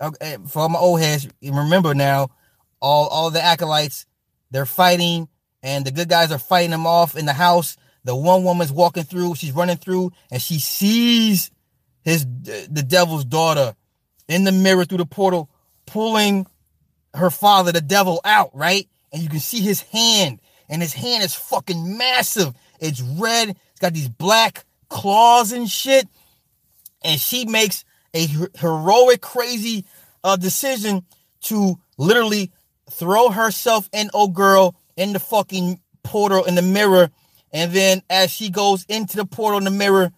Okay, 0.00 0.36
for 0.48 0.60
all 0.60 0.68
my 0.68 0.78
old 0.78 1.00
heads, 1.00 1.28
remember 1.42 1.94
now, 1.94 2.30
all 2.80 3.08
all 3.08 3.30
the 3.30 3.42
acolytes, 3.42 4.06
they're 4.50 4.66
fighting, 4.66 5.28
and 5.62 5.84
the 5.84 5.90
good 5.90 6.08
guys 6.08 6.30
are 6.30 6.38
fighting 6.38 6.70
them 6.70 6.86
off 6.86 7.16
in 7.16 7.26
the 7.26 7.32
house. 7.32 7.76
The 8.04 8.14
one 8.14 8.44
woman's 8.44 8.72
walking 8.72 9.02
through, 9.02 9.34
she's 9.34 9.52
running 9.52 9.76
through, 9.76 10.12
and 10.30 10.40
she 10.40 10.58
sees 10.58 11.50
his 12.08 12.26
the 12.26 12.84
devil's 12.86 13.24
daughter 13.24 13.74
in 14.28 14.44
the 14.44 14.52
mirror 14.52 14.84
through 14.84 14.98
the 14.98 15.06
portal, 15.06 15.50
pulling 15.86 16.46
her 17.14 17.30
father, 17.30 17.72
the 17.72 17.80
devil, 17.80 18.20
out, 18.24 18.50
right? 18.54 18.88
And 19.12 19.22
you 19.22 19.28
can 19.28 19.40
see 19.40 19.60
his 19.60 19.80
hand 19.82 20.40
and 20.68 20.82
his 20.82 20.92
hand 20.92 21.24
is 21.24 21.34
fucking 21.34 21.96
massive. 21.96 22.54
It's 22.80 23.00
red. 23.00 23.50
It's 23.50 23.80
got 23.80 23.94
these 23.94 24.08
black 24.08 24.64
claws 24.88 25.52
and 25.52 25.68
shit. 25.68 26.06
And 27.02 27.20
she 27.20 27.46
makes 27.46 27.84
a 28.14 28.26
heroic, 28.56 29.20
crazy 29.20 29.84
uh, 30.22 30.36
decision 30.36 31.04
to 31.42 31.78
literally 31.96 32.50
throw 32.90 33.30
herself 33.30 33.88
and 33.92 34.10
old 34.12 34.34
girl 34.34 34.74
in 34.96 35.12
the 35.12 35.20
fucking 35.20 35.80
portal 36.02 36.44
in 36.44 36.54
the 36.54 36.62
mirror. 36.62 37.10
And 37.52 37.72
then 37.72 38.02
as 38.10 38.30
she 38.30 38.50
goes 38.50 38.84
into 38.88 39.16
the 39.16 39.24
portal 39.24 39.58
in 39.58 39.64
the 39.64 39.70
mirror, 39.70 40.12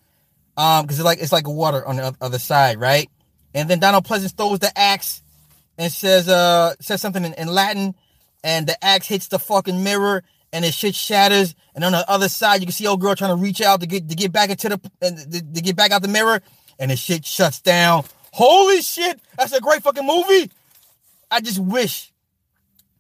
um, 0.60 0.84
because 0.84 0.98
it's 0.98 1.06
like 1.06 1.20
it's 1.20 1.32
like 1.32 1.48
water 1.48 1.86
on 1.86 1.96
the 1.96 2.14
other 2.20 2.38
side, 2.38 2.78
right? 2.78 3.08
And 3.54 3.68
then 3.68 3.80
Donald 3.80 4.04
Pleasence 4.04 4.36
throws 4.36 4.58
the 4.58 4.70
axe 4.78 5.22
and 5.78 5.90
says 5.90 6.28
uh 6.28 6.74
says 6.80 7.00
something 7.00 7.24
in, 7.24 7.32
in 7.32 7.48
Latin, 7.48 7.94
and 8.44 8.66
the 8.66 8.84
axe 8.84 9.06
hits 9.06 9.28
the 9.28 9.38
fucking 9.38 9.82
mirror 9.82 10.22
and 10.52 10.64
the 10.64 10.70
shit 10.70 10.94
shatters. 10.94 11.54
And 11.74 11.82
on 11.82 11.92
the 11.92 12.08
other 12.10 12.28
side, 12.28 12.60
you 12.60 12.66
can 12.66 12.74
see 12.74 12.86
old 12.86 13.00
girl 13.00 13.14
trying 13.14 13.34
to 13.34 13.42
reach 13.42 13.62
out 13.62 13.80
to 13.80 13.86
get 13.86 14.10
to 14.10 14.14
get 14.14 14.32
back 14.32 14.50
into 14.50 14.68
the 14.68 14.90
and 15.00 15.54
to 15.54 15.62
get 15.62 15.76
back 15.76 15.92
out 15.92 16.02
the 16.02 16.08
mirror, 16.08 16.42
and 16.78 16.90
the 16.90 16.96
shit 16.96 17.24
shuts 17.24 17.62
down. 17.62 18.04
Holy 18.32 18.82
shit, 18.82 19.18
that's 19.38 19.52
a 19.52 19.60
great 19.60 19.82
fucking 19.82 20.06
movie. 20.06 20.50
I 21.30 21.40
just 21.40 21.58
wish 21.58 22.12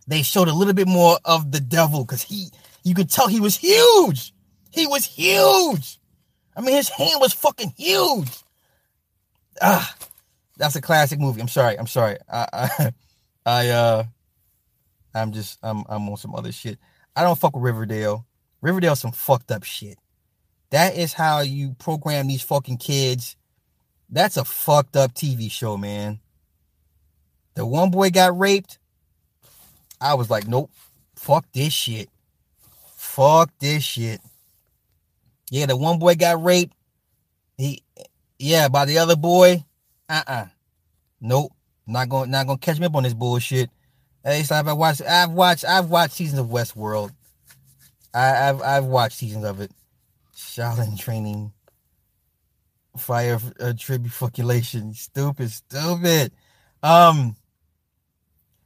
they 0.06 0.22
showed 0.22 0.48
a 0.48 0.54
little 0.54 0.72
bit 0.72 0.88
more 0.88 1.18
of 1.26 1.52
the 1.52 1.60
devil 1.60 2.06
because 2.06 2.22
he, 2.22 2.48
you 2.84 2.94
could 2.94 3.10
tell 3.10 3.28
he 3.28 3.38
was 3.38 3.56
huge. 3.56 4.32
He 4.70 4.86
was 4.86 5.04
huge. 5.04 5.99
I 6.60 6.62
mean, 6.62 6.76
his 6.76 6.90
hand 6.90 7.22
was 7.22 7.32
fucking 7.32 7.72
huge. 7.78 8.28
Ah, 9.62 9.96
that's 10.58 10.76
a 10.76 10.82
classic 10.82 11.18
movie. 11.18 11.40
I'm 11.40 11.48
sorry. 11.48 11.78
I'm 11.78 11.86
sorry. 11.86 12.18
I, 12.30 12.46
I, 12.52 12.92
I 13.46 13.68
uh, 13.70 14.04
I'm 15.14 15.32
just, 15.32 15.58
I'm, 15.62 15.84
I'm 15.88 16.06
on 16.06 16.18
some 16.18 16.34
other 16.34 16.52
shit. 16.52 16.78
I 17.16 17.22
don't 17.22 17.38
fuck 17.38 17.56
with 17.56 17.64
Riverdale. 17.64 18.26
Riverdale's 18.60 19.00
some 19.00 19.12
fucked 19.12 19.50
up 19.50 19.64
shit. 19.64 19.96
That 20.68 20.96
is 20.98 21.14
how 21.14 21.40
you 21.40 21.76
program 21.78 22.28
these 22.28 22.42
fucking 22.42 22.76
kids. 22.76 23.36
That's 24.10 24.36
a 24.36 24.44
fucked 24.44 24.96
up 24.96 25.14
TV 25.14 25.50
show, 25.50 25.78
man. 25.78 26.20
The 27.54 27.64
one 27.64 27.90
boy 27.90 28.10
got 28.10 28.38
raped. 28.38 28.78
I 29.98 30.12
was 30.12 30.28
like, 30.28 30.46
nope, 30.46 30.70
fuck 31.16 31.46
this 31.54 31.72
shit. 31.72 32.10
Fuck 32.96 33.50
this 33.60 33.82
shit. 33.82 34.20
Yeah, 35.50 35.66
the 35.66 35.76
one 35.76 35.98
boy 35.98 36.14
got 36.14 36.42
raped. 36.42 36.74
He, 37.58 37.82
yeah, 38.38 38.68
by 38.68 38.86
the 38.86 38.98
other 38.98 39.16
boy. 39.16 39.64
Uh 40.08 40.22
uh 40.26 40.46
Nope, 41.20 41.52
not 41.86 42.08
going, 42.08 42.30
not 42.30 42.46
gonna 42.46 42.58
catch 42.58 42.78
me 42.78 42.86
up 42.86 42.94
on 42.94 43.02
this 43.02 43.12
bullshit. 43.12 43.68
Hey, 44.24 44.42
so 44.42 44.54
I've 44.54 44.76
watched, 44.76 45.02
I've 45.02 45.32
watched, 45.32 45.64
I've 45.64 45.90
watched 45.90 46.14
seasons 46.14 46.40
of 46.40 46.46
Westworld. 46.46 47.10
I, 48.14 48.26
have 48.26 48.62
I've 48.62 48.84
watched 48.84 49.18
seasons 49.18 49.44
of 49.44 49.60
it. 49.60 49.70
Shaolin 50.34 50.98
training, 50.98 51.52
fire 52.96 53.38
uh, 53.58 53.74
tribulation, 53.78 54.94
stupid, 54.94 55.50
stupid. 55.50 56.32
Um, 56.82 57.36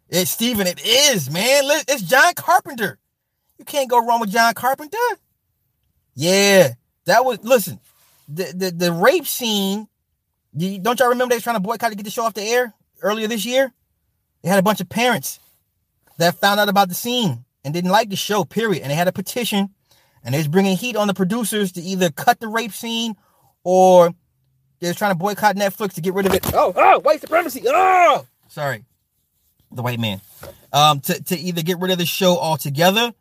it's 0.09 0.31
Steven, 0.31 0.66
it 0.66 0.85
is 0.85 1.31
man. 1.31 1.65
It's 1.89 2.02
John 2.02 2.35
Carpenter. 2.35 2.98
You 3.59 3.65
can't 3.65 3.90
go 3.90 4.05
wrong 4.05 4.20
with 4.20 4.31
John 4.31 4.55
Carpenter. 4.55 4.98
Yeah, 6.15 6.70
that 7.07 7.24
was 7.24 7.43
listen. 7.43 7.81
The 8.28 8.53
the, 8.55 8.70
the 8.70 8.93
rape 8.93 9.27
scene. 9.27 9.89
Don't 10.57 11.01
y'all 11.01 11.09
remember 11.09 11.32
they 11.32 11.39
were 11.39 11.43
trying 11.43 11.57
to 11.57 11.61
boycott 11.61 11.91
to 11.91 11.97
get 11.97 12.05
the 12.05 12.11
show 12.11 12.23
off 12.23 12.35
the 12.35 12.43
air 12.43 12.73
earlier 13.03 13.27
this 13.27 13.45
year? 13.45 13.73
They 14.43 14.49
had 14.49 14.59
a 14.59 14.62
bunch 14.62 14.81
of 14.81 14.89
parents 14.89 15.41
that 16.19 16.36
found 16.36 16.61
out 16.61 16.69
about 16.69 16.89
the 16.89 16.95
scene 16.95 17.45
and 17.65 17.74
didn't 17.74 17.91
like 17.91 18.11
the 18.11 18.16
show, 18.16 18.45
period. 18.45 18.82
And 18.82 18.91
they 18.91 18.95
had 18.95 19.09
a 19.09 19.12
petition 19.12 19.70
and 20.23 20.35
they 20.35 20.39
was 20.39 20.49
bringing 20.49 20.77
heat 20.77 20.97
on 20.97 21.09
the 21.09 21.15
producers 21.15 21.73
to 21.73 21.81
either 21.81 22.11
cut 22.11 22.41
the 22.41 22.49
rape 22.49 22.73
scene 22.73 23.16
or 23.65 24.12
they 24.81 24.89
was 24.89 24.97
trying 24.97 25.12
to 25.12 25.19
boycott 25.19 25.57
Netflix 25.57 25.95
to 25.95 26.01
get 26.01 26.15
rid 26.15 26.27
of 26.27 26.35
it. 26.35 26.47
Oh, 26.55 26.73
oh, 26.77 27.01
white 27.01 27.20
supremacy. 27.20 27.62
Oh, 27.66 28.27
sorry. 28.49 28.85
The 29.73 29.82
white 29.82 29.99
man. 29.99 30.20
Um, 30.73 31.01
to, 31.01 31.23
to 31.24 31.36
either 31.39 31.62
get 31.62 31.78
rid 31.78 31.91
of 31.91 31.99
the 31.99 32.07
show 32.07 32.39
altogether 32.39 33.12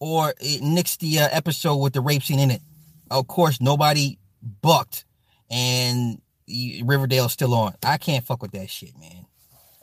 or 0.00 0.34
it 0.40 0.62
nix 0.62 0.96
the 0.96 1.20
uh, 1.20 1.28
episode 1.30 1.76
with 1.76 1.92
the 1.92 2.00
rape 2.00 2.22
scene 2.22 2.40
in 2.40 2.50
it. 2.50 2.62
Of 3.10 3.28
course, 3.28 3.60
nobody 3.60 4.18
bucked 4.62 5.04
and 5.50 6.20
Riverdale's 6.82 7.32
still 7.32 7.54
on. 7.54 7.74
I 7.84 7.98
can't 7.98 8.24
fuck 8.24 8.42
with 8.42 8.52
that 8.52 8.70
shit, 8.70 8.98
man. 8.98 9.26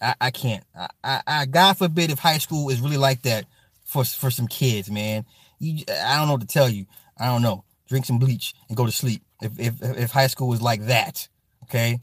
I, 0.02 0.16
I 0.20 0.32
can't. 0.32 0.64
I, 0.76 0.88
I, 1.04 1.22
I, 1.28 1.46
God 1.46 1.78
forbid 1.78 2.12
if 2.12 2.20
high 2.20 2.38
school 2.38 2.70
is 2.70 2.82
really 2.82 2.98
like 2.98 3.22
that 3.24 3.46
for 3.86 4.04
for 4.04 4.30
some 4.30 4.48
kids, 4.48 4.92
man. 4.92 5.26
You, 5.60 5.84
I 5.90 6.18
don't 6.18 6.28
know 6.28 6.34
what 6.34 6.42
to 6.42 6.48
tell 6.48 6.70
you. 6.70 6.86
I 7.18 7.28
don't 7.28 7.42
know. 7.42 7.64
Drink 7.88 8.06
some 8.06 8.20
bleach 8.20 8.54
and 8.68 8.78
go 8.78 8.86
to 8.86 8.92
sleep. 8.92 9.24
If 9.42 9.60
if 9.60 9.82
if 9.82 10.12
high 10.12 10.28
school 10.28 10.54
is 10.54 10.62
like 10.62 10.86
that, 10.88 11.28
okay. 11.64 12.00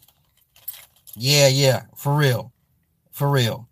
Yeah, 1.16 1.48
yeah, 1.48 1.82
for 1.96 2.16
real, 2.16 2.52
for 3.12 3.30
real. 3.30 3.68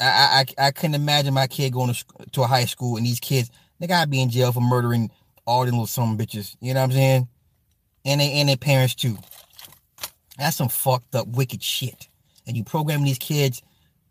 I 0.00 0.44
I 0.58 0.66
I 0.66 0.70
couldn't 0.70 0.94
imagine 0.94 1.34
my 1.34 1.46
kid 1.46 1.72
going 1.72 1.92
to 1.92 2.04
to 2.32 2.42
a 2.42 2.46
high 2.46 2.66
school 2.66 2.96
and 2.96 3.06
these 3.06 3.20
kids 3.20 3.50
they 3.80 3.86
gotta 3.86 4.08
be 4.08 4.20
in 4.20 4.30
jail 4.30 4.52
for 4.52 4.60
murdering 4.60 5.10
all 5.46 5.64
them 5.64 5.72
little 5.72 5.86
some 5.86 6.18
bitches. 6.18 6.56
You 6.60 6.74
know 6.74 6.80
what 6.80 6.86
I'm 6.86 6.92
saying? 6.92 7.28
and 8.08 8.20
they 8.20 8.32
and 8.32 8.48
their 8.48 8.56
parents 8.56 8.94
too. 8.94 9.18
That's 10.38 10.56
some 10.56 10.68
fucked 10.68 11.14
up 11.14 11.28
wicked 11.28 11.62
shit. 11.62 12.08
And 12.46 12.56
you 12.56 12.64
program 12.64 13.04
these 13.04 13.18
kids 13.18 13.62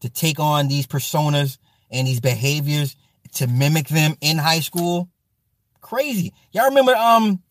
to 0.02 0.10
take 0.10 0.40
on 0.40 0.68
these 0.68 0.86
personas 0.86 1.58
and 1.90 2.08
these 2.08 2.20
behaviors 2.20 2.96
to 3.34 3.48
mimic 3.48 3.88
them 3.88 4.16
in 4.22 4.38
high 4.38 4.60
school. 4.60 5.10
Crazy. 5.82 6.34
Y'all 6.52 6.70
remember 6.70 6.96
um 6.96 7.42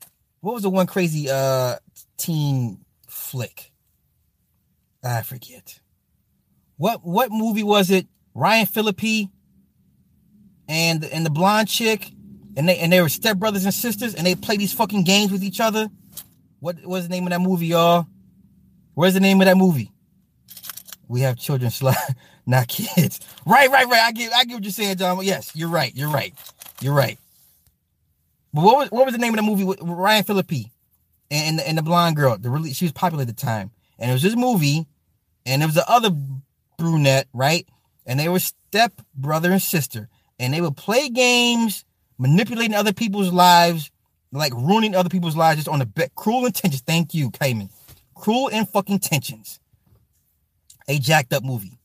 what 0.40 0.54
was 0.54 0.62
the 0.62 0.70
one 0.70 0.86
crazy 0.86 1.28
uh 1.30 1.76
teen 2.16 2.84
flick? 3.08 3.72
I 5.02 5.22
forget. 5.22 5.80
What 6.76 7.04
what 7.04 7.30
movie 7.32 7.64
was 7.64 7.90
it? 7.90 8.06
Ryan 8.36 8.66
Phillippe 8.66 9.30
and 10.68 11.04
and 11.06 11.24
the 11.24 11.30
blonde 11.30 11.68
chick, 11.68 12.10
and 12.56 12.68
they 12.68 12.76
and 12.78 12.92
they 12.92 13.00
were 13.00 13.08
stepbrothers 13.08 13.64
and 13.64 13.72
sisters, 13.72 14.14
and 14.14 14.26
they 14.26 14.34
play 14.34 14.58
these 14.58 14.74
fucking 14.74 15.04
games 15.04 15.32
with 15.32 15.42
each 15.42 15.58
other. 15.58 15.88
What 16.60 16.84
was 16.84 17.04
the 17.04 17.08
name 17.08 17.24
of 17.24 17.30
that 17.30 17.40
movie, 17.40 17.68
y'all? 17.68 18.06
Where's 18.94 19.14
the 19.14 19.20
name 19.20 19.40
of 19.40 19.46
that 19.46 19.56
movie? 19.56 19.90
We 21.08 21.20
have 21.22 21.38
children, 21.38 21.70
not 22.46 22.68
kids. 22.68 23.20
Right, 23.46 23.70
right, 23.70 23.86
right. 23.86 24.02
I 24.02 24.12
get, 24.12 24.32
I 24.34 24.44
get 24.44 24.54
what 24.54 24.64
you're 24.64 24.72
saying, 24.72 24.96
John. 24.96 25.18
Yes, 25.22 25.52
you're 25.54 25.68
right. 25.68 25.94
You're 25.94 26.10
right. 26.10 26.34
You're 26.80 26.94
right. 26.94 27.18
But 28.52 28.64
what 28.64 28.76
was 28.76 28.90
what 28.90 29.06
was 29.06 29.14
the 29.14 29.18
name 29.18 29.32
of 29.32 29.36
the 29.36 29.42
movie 29.50 29.64
with 29.64 29.80
Ryan 29.80 30.24
Phillippe 30.24 30.70
and 31.30 31.58
and 31.58 31.78
the 31.78 31.82
blonde 31.82 32.16
girl? 32.16 32.36
The 32.36 32.50
really 32.50 32.74
she 32.74 32.84
was 32.84 32.92
popular 32.92 33.22
at 33.22 33.28
the 33.28 33.34
time, 33.34 33.70
and 33.98 34.10
it 34.10 34.12
was 34.12 34.22
this 34.22 34.36
movie, 34.36 34.86
and 35.46 35.62
there 35.62 35.68
was 35.68 35.74
the 35.74 35.90
other 35.90 36.10
brunette, 36.76 37.28
right? 37.32 37.66
And 38.06 38.18
they 38.20 38.28
were 38.28 38.38
step 38.38 38.92
brother 39.14 39.50
and 39.50 39.60
sister, 39.60 40.08
and 40.38 40.54
they 40.54 40.60
would 40.60 40.76
play 40.76 41.08
games, 41.08 41.84
manipulating 42.18 42.74
other 42.74 42.92
people's 42.92 43.32
lives, 43.32 43.90
like 44.32 44.52
ruining 44.54 44.94
other 44.94 45.08
people's 45.08 45.36
lives 45.36 45.58
just 45.58 45.68
on 45.68 45.80
the 45.80 45.86
be- 45.86 46.08
cruel 46.14 46.46
intentions. 46.46 46.82
Thank 46.82 47.14
you, 47.14 47.30
Cayman. 47.30 47.70
Cruel 48.14 48.48
and 48.52 48.68
fucking 48.68 49.00
tensions. 49.00 49.60
A 50.88 50.98
jacked 50.98 51.32
up 51.32 51.42
movie. 51.42 51.78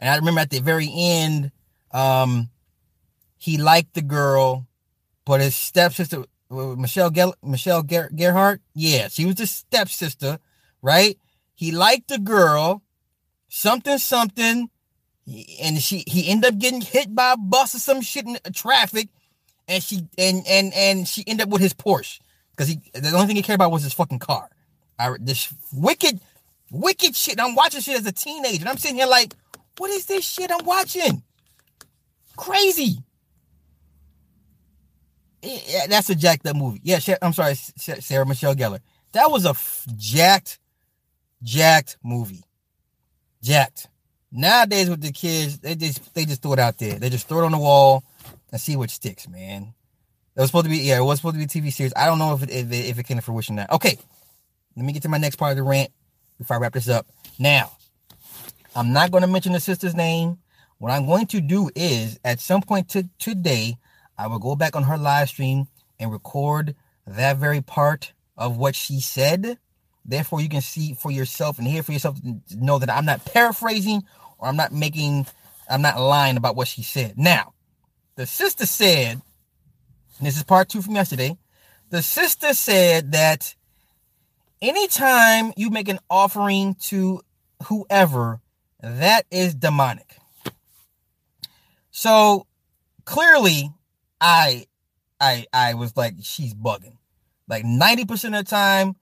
And 0.00 0.10
I 0.10 0.16
remember 0.16 0.40
at 0.40 0.50
the 0.50 0.60
very 0.60 0.90
end, 0.92 1.52
um, 1.92 2.50
he 3.36 3.56
liked 3.56 3.94
the 3.94 4.02
girl, 4.02 4.66
but 5.24 5.40
his 5.40 5.54
stepsister, 5.54 6.24
Michelle 6.50 7.10
Gel- 7.10 7.36
Michelle 7.42 7.82
Ger- 7.82 8.10
Gerhardt, 8.14 8.60
yeah, 8.74 9.08
she 9.08 9.24
was 9.24 9.36
the 9.36 9.46
stepsister, 9.46 10.38
right? 10.82 11.16
He 11.54 11.70
liked 11.70 12.08
the 12.08 12.18
girl, 12.18 12.82
something, 13.48 13.98
something, 13.98 14.70
and 15.26 15.78
she 15.78 16.04
he 16.06 16.28
ended 16.28 16.52
up 16.52 16.58
getting 16.58 16.80
hit 16.80 17.14
by 17.14 17.32
a 17.32 17.36
bus 17.36 17.74
or 17.74 17.78
some 17.78 18.00
shit 18.00 18.26
in 18.26 18.38
traffic, 18.52 19.08
and 19.68 19.82
she 19.82 20.06
and 20.18 20.44
and 20.46 20.72
and 20.74 21.08
she 21.08 21.24
ended 21.26 21.46
up 21.46 21.52
with 21.52 21.62
his 21.62 21.74
Porsche 21.74 22.20
because 22.50 22.68
he 22.68 22.80
the 22.94 23.12
only 23.12 23.26
thing 23.26 23.36
he 23.36 23.42
cared 23.42 23.56
about 23.56 23.70
was 23.70 23.82
his 23.82 23.92
fucking 23.92 24.18
car. 24.18 24.48
I 24.98 25.16
this 25.20 25.52
wicked, 25.72 26.20
wicked 26.70 27.16
shit. 27.16 27.40
I'm 27.40 27.54
watching 27.54 27.80
shit 27.80 27.98
as 27.98 28.06
a 28.06 28.12
teenager, 28.12 28.60
and 28.60 28.68
I'm 28.68 28.78
sitting 28.78 28.96
here 28.96 29.06
like, 29.06 29.34
what 29.78 29.90
is 29.90 30.06
this 30.06 30.24
shit 30.24 30.50
I'm 30.50 30.64
watching? 30.64 31.22
Crazy. 32.36 32.98
Yeah, 35.42 35.86
that's 35.88 36.08
a 36.08 36.14
jacked 36.14 36.46
up 36.46 36.56
movie. 36.56 36.80
Yeah, 36.84 37.00
I'm 37.20 37.32
sorry, 37.32 37.54
Sarah 37.56 38.26
Michelle 38.26 38.54
Gellar. 38.54 38.80
That 39.12 39.30
was 39.30 39.44
a 39.44 39.50
f- 39.50 39.86
jacked, 39.96 40.60
jacked 41.42 41.98
movie. 42.02 42.44
Jacked. 43.42 43.88
Nowadays 44.32 44.88
with 44.88 45.02
the 45.02 45.12
kids, 45.12 45.58
they 45.58 45.74
just 45.74 46.14
they 46.14 46.24
just 46.24 46.40
throw 46.40 46.54
it 46.54 46.58
out 46.58 46.78
there. 46.78 46.98
They 46.98 47.10
just 47.10 47.28
throw 47.28 47.42
it 47.42 47.44
on 47.44 47.52
the 47.52 47.58
wall 47.58 48.02
and 48.50 48.60
see 48.60 48.76
what 48.76 48.90
sticks, 48.90 49.28
man. 49.28 49.74
It 50.34 50.40
was 50.40 50.48
supposed 50.48 50.64
to 50.64 50.70
be 50.70 50.78
yeah, 50.78 50.98
it 50.98 51.04
was 51.04 51.18
supposed 51.18 51.34
to 51.34 51.38
be 51.38 51.44
a 51.44 51.48
TV 51.48 51.70
series. 51.70 51.92
I 51.94 52.06
don't 52.06 52.18
know 52.18 52.34
if 52.34 52.42
it 52.42 52.50
if 52.50 52.72
it, 52.72 52.86
if 52.86 52.98
it 52.98 53.02
came 53.02 53.18
to 53.18 53.22
fruition 53.22 53.56
now. 53.56 53.66
Okay, 53.70 53.98
let 54.74 54.86
me 54.86 54.92
get 54.94 55.02
to 55.02 55.10
my 55.10 55.18
next 55.18 55.36
part 55.36 55.50
of 55.50 55.56
the 55.56 55.62
rant 55.62 55.90
before 56.38 56.56
I 56.56 56.60
wrap 56.60 56.72
this 56.72 56.88
up. 56.88 57.06
Now, 57.38 57.72
I'm 58.74 58.94
not 58.94 59.10
going 59.10 59.20
to 59.20 59.28
mention 59.28 59.52
the 59.52 59.60
sister's 59.60 59.94
name. 59.94 60.38
What 60.78 60.90
I'm 60.90 61.06
going 61.06 61.26
to 61.26 61.40
do 61.40 61.70
is 61.76 62.18
at 62.24 62.40
some 62.40 62.62
point 62.62 62.88
to 62.90 63.08
today, 63.18 63.76
I 64.16 64.26
will 64.28 64.38
go 64.38 64.56
back 64.56 64.74
on 64.74 64.84
her 64.84 64.96
live 64.96 65.28
stream 65.28 65.68
and 66.00 66.10
record 66.10 66.74
that 67.06 67.36
very 67.36 67.60
part 67.60 68.12
of 68.36 68.56
what 68.56 68.74
she 68.74 69.00
said. 69.00 69.58
Therefore, 70.04 70.40
you 70.40 70.48
can 70.48 70.60
see 70.60 70.94
for 70.94 71.10
yourself 71.10 71.58
and 71.58 71.66
hear 71.66 71.82
for 71.82 71.92
yourself 71.92 72.18
know 72.50 72.78
that 72.78 72.90
I'm 72.90 73.04
not 73.04 73.24
paraphrasing 73.24 74.02
or 74.38 74.48
I'm 74.48 74.56
not 74.56 74.72
making, 74.72 75.26
I'm 75.70 75.82
not 75.82 76.00
lying 76.00 76.36
about 76.36 76.56
what 76.56 76.68
she 76.68 76.82
said. 76.82 77.14
Now, 77.16 77.54
the 78.16 78.26
sister 78.26 78.66
said, 78.66 79.22
this 80.20 80.36
is 80.36 80.42
part 80.42 80.68
two 80.68 80.82
from 80.82 80.94
yesterday. 80.94 81.36
The 81.90 82.02
sister 82.02 82.54
said 82.54 83.12
that 83.12 83.54
anytime 84.60 85.52
you 85.56 85.70
make 85.70 85.88
an 85.88 85.98
offering 86.10 86.74
to 86.84 87.20
whoever, 87.66 88.40
that 88.80 89.26
is 89.30 89.54
demonic. 89.54 90.16
So 91.90 92.46
clearly, 93.04 93.70
I, 94.20 94.66
I, 95.20 95.46
I 95.52 95.74
was 95.74 95.96
like, 95.96 96.14
she's 96.22 96.54
bugging. 96.54 96.96
Like 97.48 97.64
90% 97.64 98.10
of 98.26 98.32
the 98.32 98.42
time, 98.44 98.96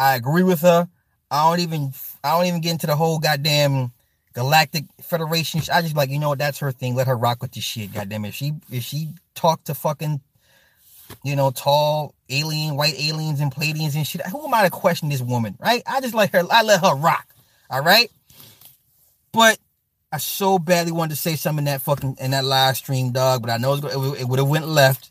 I 0.00 0.16
agree 0.16 0.42
with 0.42 0.62
her. 0.62 0.88
I 1.30 1.50
don't 1.50 1.60
even, 1.60 1.92
I 2.24 2.34
don't 2.36 2.46
even 2.46 2.62
get 2.62 2.72
into 2.72 2.86
the 2.86 2.96
whole 2.96 3.18
goddamn 3.18 3.92
Galactic 4.32 4.86
Federation. 5.02 5.60
I 5.70 5.82
just 5.82 5.94
like, 5.94 6.08
you 6.08 6.18
know 6.18 6.30
what, 6.30 6.38
that's 6.38 6.60
her 6.60 6.72
thing. 6.72 6.94
Let 6.94 7.06
her 7.06 7.16
rock 7.16 7.42
with 7.42 7.52
this 7.52 7.64
shit. 7.64 7.92
Goddamn, 7.92 8.24
if 8.24 8.34
she 8.34 8.54
if 8.70 8.82
she 8.82 9.10
talk 9.34 9.62
to 9.64 9.74
fucking, 9.74 10.22
you 11.22 11.36
know, 11.36 11.50
tall 11.50 12.14
alien, 12.30 12.76
white 12.76 12.94
aliens 12.98 13.40
and 13.40 13.52
Pleiadians 13.52 13.94
and 13.94 14.06
shit, 14.06 14.26
who 14.26 14.46
am 14.46 14.54
I 14.54 14.62
to 14.62 14.70
question 14.70 15.10
this 15.10 15.20
woman, 15.20 15.56
right? 15.60 15.82
I 15.86 16.00
just 16.00 16.14
like 16.14 16.32
her. 16.32 16.44
I 16.50 16.62
let 16.62 16.80
her 16.80 16.94
rock. 16.96 17.26
All 17.68 17.82
right, 17.82 18.10
but 19.32 19.58
I 20.10 20.16
so 20.16 20.58
badly 20.58 20.92
wanted 20.92 21.10
to 21.10 21.20
say 21.20 21.36
something 21.36 21.66
in 21.66 21.72
that 21.72 21.82
fucking 21.82 22.16
in 22.20 22.30
that 22.30 22.44
live 22.46 22.78
stream, 22.78 23.12
dog. 23.12 23.42
But 23.42 23.50
I 23.50 23.58
know 23.58 23.74
it 23.74 24.28
would 24.28 24.38
have 24.38 24.48
went 24.48 24.66
left 24.66 25.10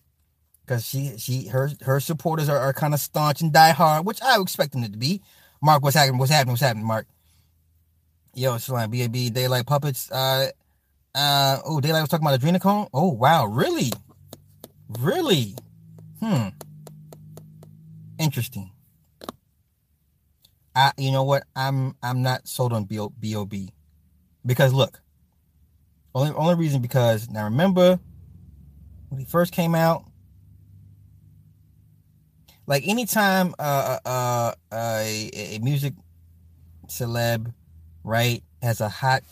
because 0.70 0.86
she 0.86 1.18
she 1.18 1.48
her 1.48 1.72
her 1.82 2.00
supporters 2.00 2.48
are, 2.48 2.60
are 2.60 2.74
kind 2.74 2.94
of 2.94 3.00
staunch 3.00 3.41
and 3.41 3.52
die 3.52 3.72
hard, 3.72 4.06
which 4.06 4.22
I 4.22 4.40
expect 4.40 4.74
them 4.74 4.84
to 4.84 4.90
be. 4.91 5.22
Mark, 5.62 5.82
what's 5.82 5.96
happening? 5.96 6.20
What's 6.20 6.32
happening? 6.32 6.52
What's 6.52 6.62
happening, 6.62 6.86
Mark? 6.86 7.08
Yo, 8.36 8.56
Shalom, 8.60 8.91
BAB, 8.91 9.34
Daylight 9.34 9.66
Puppets. 9.66 10.12
Uh, 10.12 10.50
uh, 11.16 11.58
oh, 11.66 11.82
Daylight 11.82 12.02
was 12.02 12.10
talking 12.10 12.26
about 12.26 12.40
adrenochrome. 12.40 12.88
Oh, 12.94 13.10
wow, 13.10 13.48
really? 13.48 13.91
Really? 15.00 15.56
Hmm. 16.22 16.50
Interesting. 18.20 18.72
I, 20.76 20.91
you 20.98 21.12
know 21.12 21.24
what? 21.24 21.44
I'm, 21.56 21.96
I'm 22.04 22.22
not 22.22 22.48
sold 22.48 22.74
on 22.74 22.84
B 22.84 23.00
O 23.00 23.10
B 23.46 23.74
because 24.46 24.72
look, 24.72 25.02
only, 26.14 26.32
only 26.36 26.56
reason 26.56 26.82
because 26.82 27.28
now 27.28 27.46
remember 27.46 28.00
when 29.10 29.20
he 29.20 29.26
first 29.26 29.52
came 29.52 29.74
out, 29.74 30.06
like 32.70 32.88
anytime 32.88 33.56
uh, 33.58 33.98
uh, 34.06 34.54
uh, 34.72 35.04
a, 35.04 35.60
music 35.60 35.96
celeb 36.86 37.52
right, 38.04 38.44
has 38.62 38.80
a 38.80 38.88
hot 38.88 39.24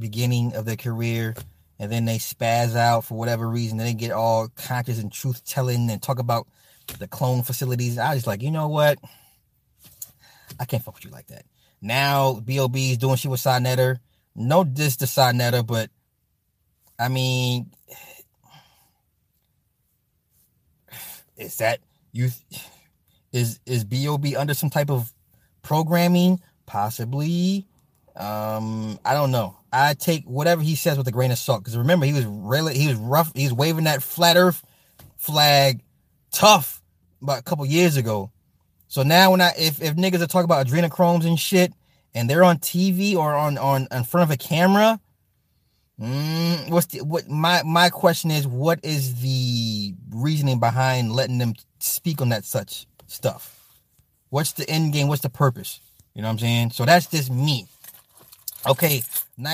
beginning 0.00 0.56
of 0.56 0.64
their 0.64 0.74
career 0.74 1.36
and 1.78 1.92
then 1.92 2.06
they 2.06 2.18
spaz 2.18 2.74
out 2.74 3.04
for 3.04 3.16
whatever 3.16 3.48
reason. 3.48 3.78
Then 3.78 3.86
they 3.86 3.94
get 3.94 4.10
all 4.10 4.48
conscious 4.48 4.98
and 4.98 5.12
truth 5.12 5.44
telling 5.44 5.88
and 5.90 6.02
talk 6.02 6.18
about 6.18 6.48
the 6.98 7.06
clone 7.06 7.44
facilities. 7.44 7.98
I 7.98 8.14
was 8.14 8.26
like, 8.26 8.42
you 8.42 8.50
know 8.50 8.66
what? 8.66 8.98
I 10.58 10.64
can't 10.64 10.82
fuck 10.82 10.96
with 10.96 11.04
you 11.04 11.12
like 11.12 11.28
that. 11.28 11.44
Now 11.80 12.40
B.O.B. 12.40 12.90
is 12.90 12.98
doing 12.98 13.14
shit 13.14 13.30
with 13.30 13.38
Sa 13.38 13.60
No 14.34 14.64
diss 14.64 14.96
to 14.96 15.06
Sa 15.06 15.32
but 15.62 15.88
I 16.98 17.06
mean, 17.06 17.70
is 21.36 21.58
that 21.58 21.78
you? 22.12 22.30
Is 23.32 23.60
is 23.66 23.84
B.O.B. 23.84 24.36
under 24.36 24.54
some 24.54 24.70
type 24.70 24.90
of 24.90 25.12
programming? 25.62 26.40
Possibly. 26.66 27.66
Um, 28.16 28.98
I 29.04 29.14
don't 29.14 29.30
know. 29.30 29.56
I 29.72 29.94
take 29.94 30.24
whatever 30.24 30.62
he 30.62 30.74
says 30.74 30.98
with 30.98 31.06
a 31.06 31.12
grain 31.12 31.30
of 31.30 31.38
salt 31.38 31.60
because 31.60 31.76
remember 31.76 32.06
he 32.06 32.12
was 32.12 32.26
really 32.26 32.76
he 32.76 32.88
was 32.88 32.96
rough. 32.96 33.32
He 33.34 33.44
was 33.44 33.52
waving 33.52 33.84
that 33.84 34.02
flat 34.02 34.36
Earth 34.36 34.64
flag 35.16 35.80
tough 36.32 36.82
about 37.22 37.38
a 37.38 37.42
couple 37.42 37.64
years 37.66 37.96
ago. 37.96 38.32
So 38.88 39.02
now 39.02 39.30
when 39.30 39.40
I 39.40 39.52
if 39.56 39.80
if 39.80 39.94
niggas 39.94 40.20
are 40.20 40.26
talking 40.26 40.44
about 40.44 40.66
adrenochromes 40.66 41.24
and 41.24 41.38
shit 41.38 41.72
and 42.14 42.28
they're 42.28 42.42
on 42.42 42.58
TV 42.58 43.14
or 43.14 43.34
on 43.34 43.56
on 43.58 43.86
in 43.92 44.02
front 44.02 44.28
of 44.28 44.34
a 44.34 44.36
camera, 44.36 44.98
mm, 46.00 46.70
what's 46.70 46.86
the 46.86 47.04
what 47.04 47.28
my 47.28 47.62
my 47.64 47.90
question 47.90 48.30
is 48.30 48.46
what 48.46 48.80
is 48.82 49.20
the 49.20 49.94
reasoning 50.10 50.58
behind 50.58 51.12
letting 51.12 51.38
them 51.38 51.54
speak 51.78 52.20
on 52.20 52.30
that 52.30 52.44
such 52.44 52.86
stuff? 53.06 53.56
What's 54.30 54.52
the 54.52 54.68
end 54.68 54.92
game? 54.92 55.08
What's 55.08 55.22
the 55.22 55.30
purpose? 55.30 55.80
You 56.14 56.22
know 56.22 56.28
what 56.28 56.32
I'm 56.32 56.38
saying? 56.38 56.70
So 56.70 56.84
that's 56.84 57.06
just 57.06 57.30
me. 57.30 57.66
Okay, 58.66 59.02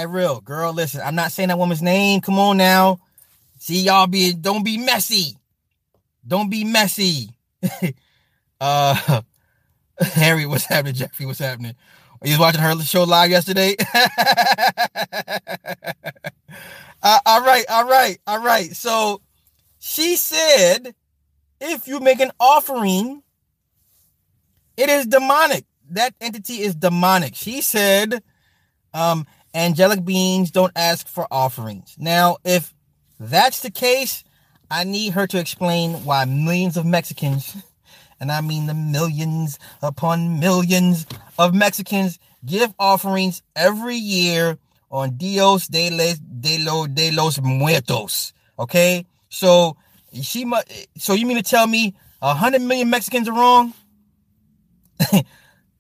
real 0.09 0.41
girl. 0.41 0.73
Listen, 0.73 1.03
I'm 1.05 1.15
not 1.15 1.33
saying 1.33 1.49
that 1.49 1.59
woman's 1.59 1.83
name. 1.83 2.21
Come 2.21 2.39
on 2.39 2.57
now. 2.57 3.01
See 3.59 3.83
y'all 3.83 4.07
be 4.07 4.33
don't 4.33 4.65
be 4.65 4.79
messy. 4.79 5.37
Don't 6.27 6.51
be 6.51 6.65
messy. 6.65 7.31
uh 8.61 9.23
Harry, 10.01 10.47
what's 10.47 10.67
happening? 10.67 10.95
Jeffrey, 10.95 11.27
what's 11.27 11.39
happening? 11.39 11.75
You 12.23 12.33
was 12.33 12.39
watching 12.39 12.61
her 12.61 12.79
show 12.83 13.05
live 13.05 13.31
yesterday? 13.31 13.77
uh, 17.07 17.21
all 17.25 17.41
right, 17.43 17.65
all 17.71 17.87
right, 17.87 18.19
all 18.27 18.43
right. 18.43 18.75
So 18.75 19.23
she 19.79 20.17
said, 20.17 20.93
if 21.61 21.87
you 21.87 22.01
make 22.01 22.19
an 22.19 22.33
offering, 22.41 23.23
it 24.77 24.89
is 24.89 25.07
demonic. 25.07 25.67
That 25.91 26.15
entity 26.21 26.63
is 26.63 26.75
demonic. 26.75 27.37
She 27.37 27.61
said, 27.61 28.25
um, 28.93 29.25
angelic 29.55 30.05
beings 30.05 30.51
don't 30.51 30.73
ask 30.75 31.07
for 31.07 31.29
offerings. 31.31 31.95
Now, 31.97 32.39
if 32.45 32.75
that's 33.21 33.61
the 33.61 33.71
case, 33.71 34.25
I 34.69 34.83
need 34.83 35.13
her 35.13 35.29
to 35.29 35.39
explain 35.39 36.05
why 36.05 36.25
millions 36.25 36.77
of 36.77 36.85
Mexicans, 36.85 37.57
and 38.19 38.33
I 38.33 38.41
mean 38.41 38.67
the 38.67 38.75
millions 38.75 39.61
upon 39.81 40.41
millions 40.41 41.07
of 41.39 41.55
Mexicans, 41.55 42.19
give 42.45 42.75
offerings 42.81 43.43
every 43.55 43.95
year 43.95 44.59
on 44.91 45.17
Dios 45.17 45.69
de, 45.69 45.91
les, 45.91 46.19
de, 46.19 46.59
lo, 46.59 46.87
de 46.87 47.11
los 47.13 47.41
Muertos. 47.41 48.33
Okay? 48.59 49.07
So, 49.29 49.77
she 50.23 50.45
must, 50.45 50.67
so 50.97 51.15
you 51.15 51.27
mean 51.27 51.37
to 51.37 51.43
tell 51.43 51.67
me 51.67 51.95
a 52.23 52.35
hundred 52.35 52.63
million 52.63 52.91
Mexicans 52.91 53.29
are 53.29 53.33
wrong? 53.33 53.75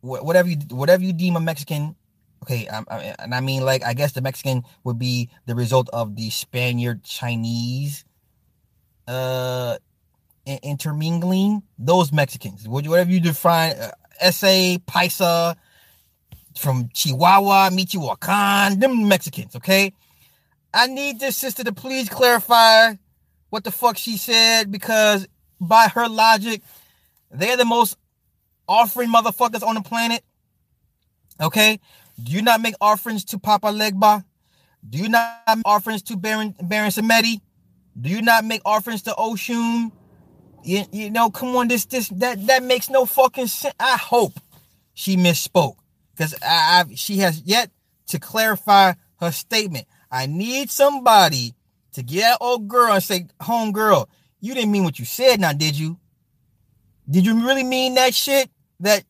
whatever 0.01 0.49
you 0.49 0.57
whatever 0.71 1.03
you 1.03 1.13
deem 1.13 1.37
a 1.37 1.41
Mexican, 1.41 1.97
okay, 2.43 2.69
I, 2.69 2.83
I, 2.89 3.15
and 3.19 3.35
I 3.35 3.41
mean 3.41 3.65
like 3.65 3.85
I 3.85 3.95
guess 3.95 4.13
the 4.13 4.21
Mexican 4.21 4.65
would 4.85 4.99
be 4.99 5.31
the 5.47 5.55
result 5.55 5.89
of 5.93 6.17
the 6.17 6.31
Spaniard 6.31 7.03
Chinese 7.03 8.05
uh 9.09 9.77
intermingling. 10.47 11.63
Those 11.79 12.13
Mexicans, 12.13 12.69
whatever 12.69 13.11
you 13.11 13.21
define, 13.21 13.73
uh, 13.77 13.91
SA 14.31 14.79
Paisa 14.87 15.57
from 16.57 16.89
Chihuahua, 16.93 17.71
Michoacan, 17.71 18.81
them 18.81 19.09
Mexicans, 19.09 19.55
okay. 19.57 19.93
I 20.73 20.87
need 20.87 21.21
this 21.21 21.37
sister 21.37 21.65
to 21.65 21.73
please 21.73 22.09
clarify 22.09 22.95
what 23.51 23.65
the 23.65 23.71
fuck 23.71 23.97
she 23.97 24.17
said 24.17 24.71
because 24.71 25.27
by 25.61 25.89
her 25.89 26.09
logic, 26.09 26.63
they're 27.31 27.57
the 27.57 27.65
most 27.65 27.97
offering 28.69 29.13
motherfuckers 29.13 29.63
on 29.63 29.77
the 29.77 29.81
planet. 29.81 30.23
Okay? 31.41 31.79
Do 32.23 32.33
you 32.33 32.43
not 32.43 32.61
make 32.61 32.75
offerings 32.81 33.25
to 33.27 33.39
Papa 33.39 33.69
Legba? 33.69 34.25
Do 34.89 34.99
you 34.99 35.09
not 35.09 35.41
make 35.49 35.63
offerings 35.65 36.03
to 36.03 36.17
Baron 36.17 36.55
Baron 36.63 36.91
Samedi? 36.91 37.41
Do 37.99 38.11
you 38.11 38.23
not 38.23 38.45
make 38.45 38.63
offerings 38.65 39.03
to 39.03 39.11
Oshun? 39.13 39.91
You, 40.63 40.85
you 40.93 41.11
know, 41.11 41.31
come 41.31 41.57
on, 41.57 41.69
this 41.69 41.87
this 41.87 42.09
that 42.11 42.47
that 42.47 42.63
makes 42.63 42.89
no 42.89 43.05
fucking 43.05 43.49
sense. 43.49 43.75
I 43.81 43.97
hope 43.97 44.35
she 44.95 45.17
misspoke 45.17 45.77
because 46.17 46.35
she 46.99 47.19
has 47.19 47.43
yet 47.43 47.71
to 48.09 48.19
clarify 48.19 48.95
her 49.21 49.33
statement. 49.33 49.87
I 50.11 50.27
need 50.27 50.71
somebody 50.71 51.55
to 51.93 52.03
get 52.03 52.21
that 52.21 52.39
old 52.41 52.69
girl 52.69 52.93
and 52.93 53.03
say, 53.03 53.27
"Home 53.41 53.73
girl, 53.73 54.09
you 54.41 54.55
didn't 54.55 54.73
mean 54.73 54.85
what 54.85 54.99
you 54.99 55.05
said, 55.05 55.41
now 55.41 55.53
did 55.53 55.79
you? 55.79 55.99
Did 57.09 57.27
you 57.27 57.47
really 57.47 57.65
mean 57.65 57.95
that 57.95 58.15
shit?" 58.15 58.51
that 58.81 59.05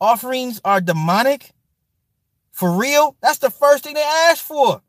offerings 0.00 0.60
are 0.64 0.80
demonic? 0.80 1.50
For 2.52 2.76
real? 2.76 3.16
That's 3.20 3.38
the 3.38 3.50
first 3.50 3.84
thing 3.84 3.94
they 3.94 4.02
ask 4.02 4.44
for. 4.44 4.82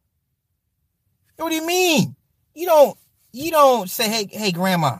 What 1.38 1.50
do 1.50 1.56
you 1.56 1.66
mean? 1.66 2.16
You 2.54 2.66
don't 2.66 2.98
you 3.32 3.52
don't 3.52 3.90
say, 3.90 4.10
hey, 4.10 4.28
hey, 4.32 4.52
grandma, 4.52 4.98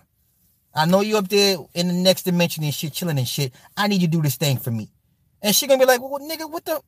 I 0.74 0.86
know 0.86 1.02
you 1.02 1.18
up 1.18 1.28
there 1.30 1.58
in 1.74 1.88
the 1.88 1.94
next 1.94 2.24
dimension 2.24 2.64
and 2.64 2.74
shit, 2.74 2.94
chilling 2.94 3.18
and 3.18 3.28
shit. 3.28 3.54
I 3.76 3.88
need 3.88 4.02
you 4.02 4.08
to 4.08 4.12
do 4.12 4.22
this 4.22 4.36
thing 4.36 4.58
for 4.58 4.70
me. 4.70 4.92
And 5.42 5.56
she 5.56 5.68
gonna 5.68 5.80
be 5.80 5.86
like, 5.86 6.02
well, 6.02 6.20
nigga, 6.20 6.50
what 6.50 6.66
the 6.66 6.82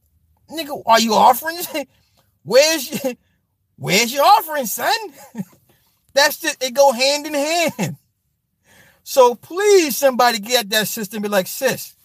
nigga, 0.49 0.82
are 0.86 0.99
you 0.99 1.14
offering? 1.14 1.57
where's 2.44 3.03
your 3.03 3.14
where's 3.78 4.14
your 4.14 4.23
offering, 4.23 4.65
son? 4.65 4.94
That's 6.14 6.40
just 6.40 6.64
it 6.64 6.73
go 6.73 6.91
hand 6.91 7.26
in 7.26 7.34
hand. 7.34 7.98
So 9.03 9.36
please, 9.36 9.98
somebody 9.98 10.40
get 10.40 10.69
that 10.69 10.88
sister 10.88 11.18
and 11.18 11.23
be 11.23 11.30
like, 11.30 11.48
sis, 11.48 11.95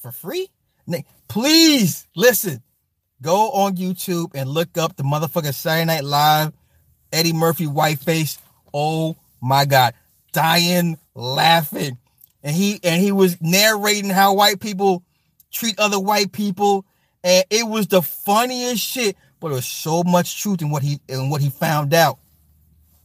for 0.00 0.12
free? 0.12 0.48
Nick, 0.86 1.06
Please 1.30 2.08
listen. 2.16 2.60
Go 3.22 3.52
on 3.52 3.76
YouTube 3.76 4.32
and 4.34 4.50
look 4.50 4.76
up 4.76 4.96
the 4.96 5.04
motherfucker 5.04 5.54
Saturday 5.54 5.84
Night 5.84 6.02
Live 6.02 6.52
Eddie 7.12 7.32
Murphy 7.32 7.68
white 7.68 8.00
face. 8.00 8.36
Oh 8.74 9.16
my 9.40 9.64
god, 9.64 9.94
dying 10.32 10.98
laughing. 11.14 11.98
And 12.42 12.56
he 12.56 12.80
and 12.82 13.00
he 13.00 13.12
was 13.12 13.40
narrating 13.40 14.10
how 14.10 14.34
white 14.34 14.58
people 14.58 15.04
treat 15.52 15.78
other 15.78 16.00
white 16.00 16.32
people 16.32 16.84
and 17.22 17.44
it 17.50 17.66
was 17.66 17.86
the 17.86 18.02
funniest 18.02 18.82
shit, 18.82 19.16
but 19.40 19.48
there 19.48 19.56
was 19.56 19.66
so 19.66 20.02
much 20.02 20.40
truth 20.40 20.62
in 20.62 20.70
what 20.70 20.82
he 20.82 21.00
in 21.08 21.30
what 21.30 21.40
he 21.40 21.50
found 21.50 21.94
out. 21.94 22.18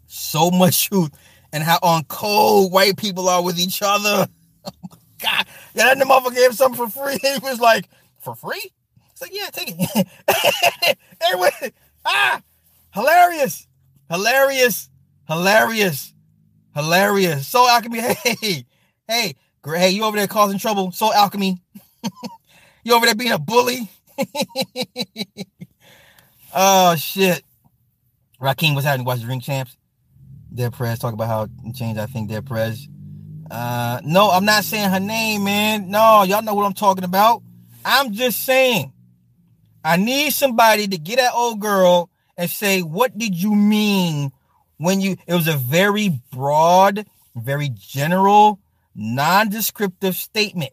So 0.08 0.52
much 0.52 0.88
truth 0.88 1.12
and 1.52 1.64
how 1.64 1.80
on 1.82 2.04
cold 2.06 2.72
white 2.72 2.98
people 2.98 3.30
are 3.30 3.44
with 3.44 3.60
each 3.60 3.82
other. 3.82 4.28
God, 5.22 5.46
yeah, 5.74 5.86
that 5.86 6.00
the 6.00 6.06
motherfucker 6.06 6.36
gave 6.36 6.54
something 6.54 6.90
for 6.90 7.06
free. 7.06 7.18
He 7.22 7.40
was 7.40 7.60
like, 7.60 7.90
for 8.20 8.36
free? 8.36 8.72
It's 9.12 9.22
like, 9.22 9.34
yeah, 9.34 9.50
take 9.52 9.74
it. 9.78 10.98
anyway, 11.22 11.74
ah, 12.04 12.42
hilarious, 12.94 13.66
hilarious, 14.10 14.90
hilarious, 15.28 16.14
hilarious. 16.76 17.48
So 17.48 17.68
alchemy, 17.68 18.02
hey, 18.02 18.66
hey, 19.08 19.36
hey, 19.64 19.90
you 19.90 20.04
over 20.04 20.18
there 20.18 20.28
causing 20.28 20.60
trouble? 20.60 20.92
So 20.92 21.14
alchemy, 21.14 21.58
you 22.84 22.94
over 22.94 23.06
there 23.06 23.16
being 23.16 23.32
a 23.32 23.40
bully? 23.40 23.90
oh 26.56 26.96
shit. 26.96 27.44
Raheem 28.40 28.76
was 28.76 28.86
having 28.86 29.02
to 29.02 29.08
watch 29.08 29.22
Drink 29.22 29.44
Champs. 29.44 29.78
Dead 30.54 30.74
Prez 30.74 31.00
talk 31.00 31.14
about 31.14 31.28
how 31.28 31.48
changed. 31.74 32.00
I 32.00 32.06
think 32.06 32.30
Dead 32.30 32.46
Prez 32.46 32.88
uh, 33.50 34.02
no, 34.04 34.32
I'm 34.32 34.46
not 34.46 34.64
saying 34.64 34.90
her 34.90 35.00
name, 35.00 35.44
man. 35.44 35.90
No, 35.90 36.24
y'all 36.24 36.42
know 36.42 36.56
what 36.56 36.66
I'm 36.66 36.74
talking 36.74 37.04
about. 37.04 37.44
I'm 37.84 38.14
just 38.14 38.44
saying, 38.44 38.92
I 39.84 39.98
need 39.98 40.32
somebody 40.32 40.88
to 40.88 40.98
get 40.98 41.18
that 41.18 41.34
old 41.34 41.60
girl 41.60 42.10
and 42.38 42.50
say, 42.50 42.82
what 42.82 43.18
did 43.18 43.40
you 43.40 43.54
mean 43.54 44.32
when 44.78 45.00
you, 45.00 45.16
it 45.28 45.34
was 45.34 45.48
a 45.48 45.58
very 45.58 46.20
broad, 46.32 47.06
very 47.36 47.70
general, 47.70 48.60
non-descriptive 48.96 50.16
statement. 50.16 50.72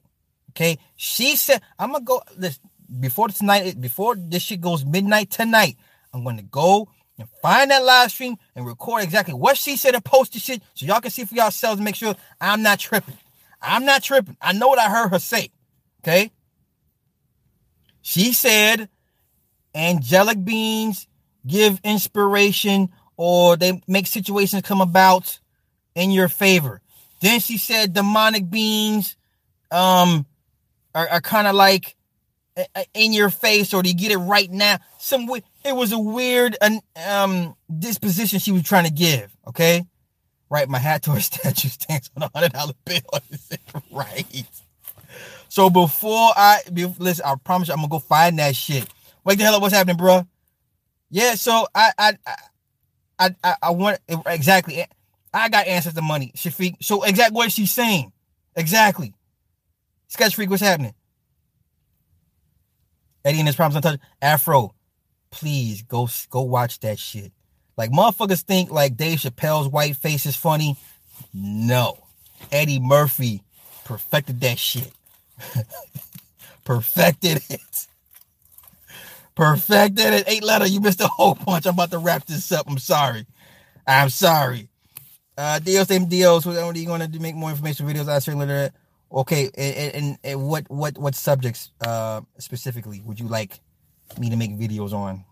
Okay. 0.51 0.78
She 0.97 1.36
said, 1.36 1.60
I'm 1.78 1.94
to 1.94 2.01
go, 2.01 2.23
this, 2.36 2.59
before 3.01 3.28
tonight, 3.28 3.81
before 3.81 4.16
this 4.16 4.43
shit 4.43 4.60
goes 4.60 4.85
midnight 4.85 5.31
tonight, 5.31 5.77
I'm 6.12 6.24
gonna 6.24 6.43
go 6.43 6.89
and 7.19 7.28
find 7.40 7.70
that 7.70 7.85
live 7.85 8.10
stream 8.10 8.36
and 8.55 8.66
record 8.66 9.02
exactly 9.02 9.35
what 9.35 9.56
she 9.56 9.77
said 9.77 9.94
and 9.94 10.05
post 10.05 10.32
the 10.32 10.39
shit 10.39 10.62
so 10.74 10.86
y'all 10.86 11.01
can 11.01 11.10
see 11.10 11.24
for 11.24 11.35
yourselves 11.35 11.78
and 11.78 11.85
make 11.85 11.94
sure 11.94 12.14
I'm 12.40 12.62
not 12.62 12.78
tripping. 12.78 13.16
I'm 13.60 13.85
not 13.85 14.02
tripping. 14.02 14.36
I 14.40 14.52
know 14.52 14.69
what 14.69 14.78
I 14.78 14.90
heard 14.90 15.09
her 15.09 15.19
say. 15.19 15.51
Okay. 16.02 16.32
She 18.01 18.32
said 18.32 18.89
angelic 19.74 20.44
beings 20.44 21.06
give 21.47 21.81
inspiration 21.85 22.90
or 23.16 23.56
they 23.56 23.81
make 23.86 24.06
situations 24.06 24.62
come 24.62 24.81
about 24.81 25.39
in 25.94 26.10
your 26.10 26.28
favor. 26.28 26.81
Then 27.20 27.40
she 27.40 27.56
said 27.56 27.93
demonic 27.93 28.51
beings 28.51 29.16
um 29.70 30.27
are, 30.94 31.09
are 31.09 31.20
kind 31.20 31.47
of 31.47 31.55
like 31.55 31.97
in 32.95 33.12
your 33.12 33.31
face 33.31 33.73
or 33.73 33.83
do 33.83 33.89
you 33.89 33.95
get 33.95 34.12
it 34.12 34.19
right 34.19 34.51
now? 34.51 34.79
Some 34.99 35.29
it 35.65 35.74
was 35.74 35.93
a 35.93 35.99
weird 35.99 36.57
um 37.07 37.55
disposition 37.79 38.39
she 38.39 38.53
was 38.53 38.62
trying 38.62 38.85
to 38.85 38.93
give. 38.93 39.35
Okay, 39.47 39.85
right. 40.51 40.69
My 40.69 40.79
hat 40.79 41.03
to 41.05 41.12
her 41.12 41.20
statue 41.20 41.69
stands 41.69 42.11
on 42.16 42.24
a 42.24 42.31
hundred 42.35 42.53
dollar 42.53 42.74
bill. 42.85 43.01
right. 43.91 44.47
So 45.49 45.70
before 45.70 46.31
I 46.37 46.61
listen, 46.99 47.24
I 47.27 47.35
promise 47.43 47.69
you, 47.69 47.74
I'm 47.74 47.81
gonna 47.81 47.89
go 47.89 47.99
find 47.99 48.39
that 48.39 48.57
shit. 48.57 48.87
Wait 49.24 49.39
the 49.39 49.45
hell 49.45 49.55
up, 49.55 49.62
what's 49.62 49.74
happening, 49.74 49.97
bro? 49.97 50.27
Yeah. 51.11 51.35
So 51.35 51.66
I 51.74 51.93
I 51.99 52.12
I 53.19 53.35
I, 53.45 53.57
I 53.62 53.70
want 53.70 53.99
exactly. 54.27 54.85
I 55.35 55.49
got 55.49 55.66
answers 55.66 55.95
to 55.95 56.03
money, 56.03 56.33
Shafiq. 56.37 56.77
So 56.83 57.03
exactly 57.05 57.37
what 57.37 57.53
she's 57.53 57.70
saying. 57.70 58.12
Exactly. 58.55 59.15
Sketch 60.09 60.35
Freak, 60.35 60.51
what's 60.51 60.61
happening? 60.61 60.93
Eddie 63.24 63.39
and 63.39 63.47
his 63.47 63.57
promise 63.57 63.77
untouched. 63.77 64.01
Afro, 64.20 64.74
please 65.31 65.82
go 65.82 66.09
go 66.31 66.43
watch 66.43 66.81
that 66.81 66.99
shit. 66.99 67.32
Like 67.77 67.90
motherfuckers 67.90 68.43
think 68.43 68.70
like 68.70 68.97
Dave 68.97 69.19
Chappelle's 69.19 69.69
white 69.69 69.97
face 69.97 70.27
is 70.27 70.36
funny. 70.36 70.77
No. 71.32 71.99
Eddie 72.51 72.81
Murphy 72.81 73.43
perfected 73.85 74.40
that 74.40 74.59
shit. 74.59 74.93
perfected 76.65 77.43
it. 77.49 77.86
Perfected 79.35 80.12
it. 80.12 80.24
Eight 80.28 80.44
letter. 80.44 80.66
You 80.66 80.81
missed 80.81 81.01
a 81.01 81.07
whole 81.07 81.35
punch. 81.35 81.66
I'm 81.66 81.74
about 81.74 81.90
to 81.93 81.99
wrap 81.99 82.27
this 82.27 82.53
up. 82.53 82.69
I'm 82.69 82.78
sorry. 82.78 83.27
I'm 83.86 84.11
sorry. 84.11 84.69
Uh 85.39 85.59
Dios 85.59 85.89
name 85.89 86.07
Dios. 86.07 86.44
What 86.44 86.59
are 86.59 86.78
you 86.78 86.86
gonna 86.86 87.09
do 87.09 87.19
make 87.19 87.35
more 87.35 87.51
information 87.51 87.86
videos? 87.86 88.09
I 88.09 88.19
certainly 88.19 88.70
Okay, 89.12 89.51
and, 89.56 89.94
and, 89.94 90.18
and 90.24 90.48
what 90.48 90.70
what 90.70 90.97
what 90.97 91.14
subjects 91.14 91.70
uh 91.86 92.22
specifically 92.39 93.02
would 93.05 93.20
you 93.20 93.28
like 93.28 93.60
me 94.18 94.30
to 94.30 94.36
make 94.36 94.52
videos 94.52 94.93
on? 94.93 95.24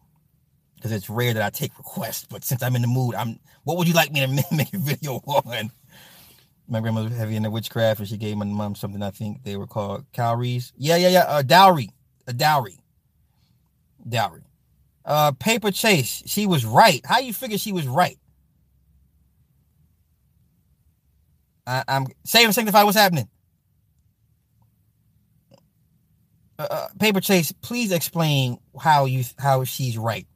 Because 0.75 0.93
it's 0.93 1.09
rare 1.09 1.33
that 1.35 1.43
I 1.43 1.51
take 1.51 1.77
requests, 1.79 2.27
but 2.29 2.45
since 2.45 2.63
I'm 2.63 2.77
in 2.77 2.83
the 2.83 2.89
mood, 2.89 3.15
I'm. 3.15 3.39
What 3.65 3.79
would 3.79 3.89
you 3.89 3.95
like 3.95 4.13
me 4.13 4.21
to 4.21 4.45
make 4.55 4.75
a 4.75 4.79
video 4.79 5.15
on? 5.27 5.71
My 6.69 6.81
grandmother 6.81 7.09
was 7.09 7.17
heavy 7.19 7.37
into 7.37 7.51
witchcraft, 7.51 8.01
and 8.01 8.09
she 8.09 8.17
gave 8.17 8.37
my 8.37 8.45
mom 8.45 8.75
something. 8.75 9.03
I 9.03 9.11
think 9.11 9.43
they 9.45 9.57
were 9.57 9.67
called 9.67 10.05
cowries. 10.13 10.73
Yeah, 10.77 10.97
yeah, 10.97 11.09
yeah. 11.09 11.39
A 11.39 11.43
dowry, 11.43 11.91
a 12.27 12.33
dowry, 12.33 12.79
dowry. 14.09 14.43
Uh, 15.05 15.33
paper 15.33 15.71
chase. 15.71 16.23
She 16.27 16.47
was 16.47 16.65
right. 16.65 17.01
How 17.05 17.19
you 17.19 17.33
figure 17.33 17.59
she 17.59 17.73
was 17.73 17.87
right? 17.87 18.19
I, 21.67 21.83
I'm 21.89 22.07
saving 22.25 22.53
sanctify. 22.53 22.83
What's 22.85 22.97
happening? 22.97 23.29
Uh, 26.61 26.67
uh, 26.71 26.89
paper 26.99 27.23
chase, 27.23 27.53
please 27.63 27.91
explain 27.91 28.59
how 28.79 29.07
you 29.07 29.25
how 29.39 29.65
she's 29.65 29.97
right. 29.97 30.27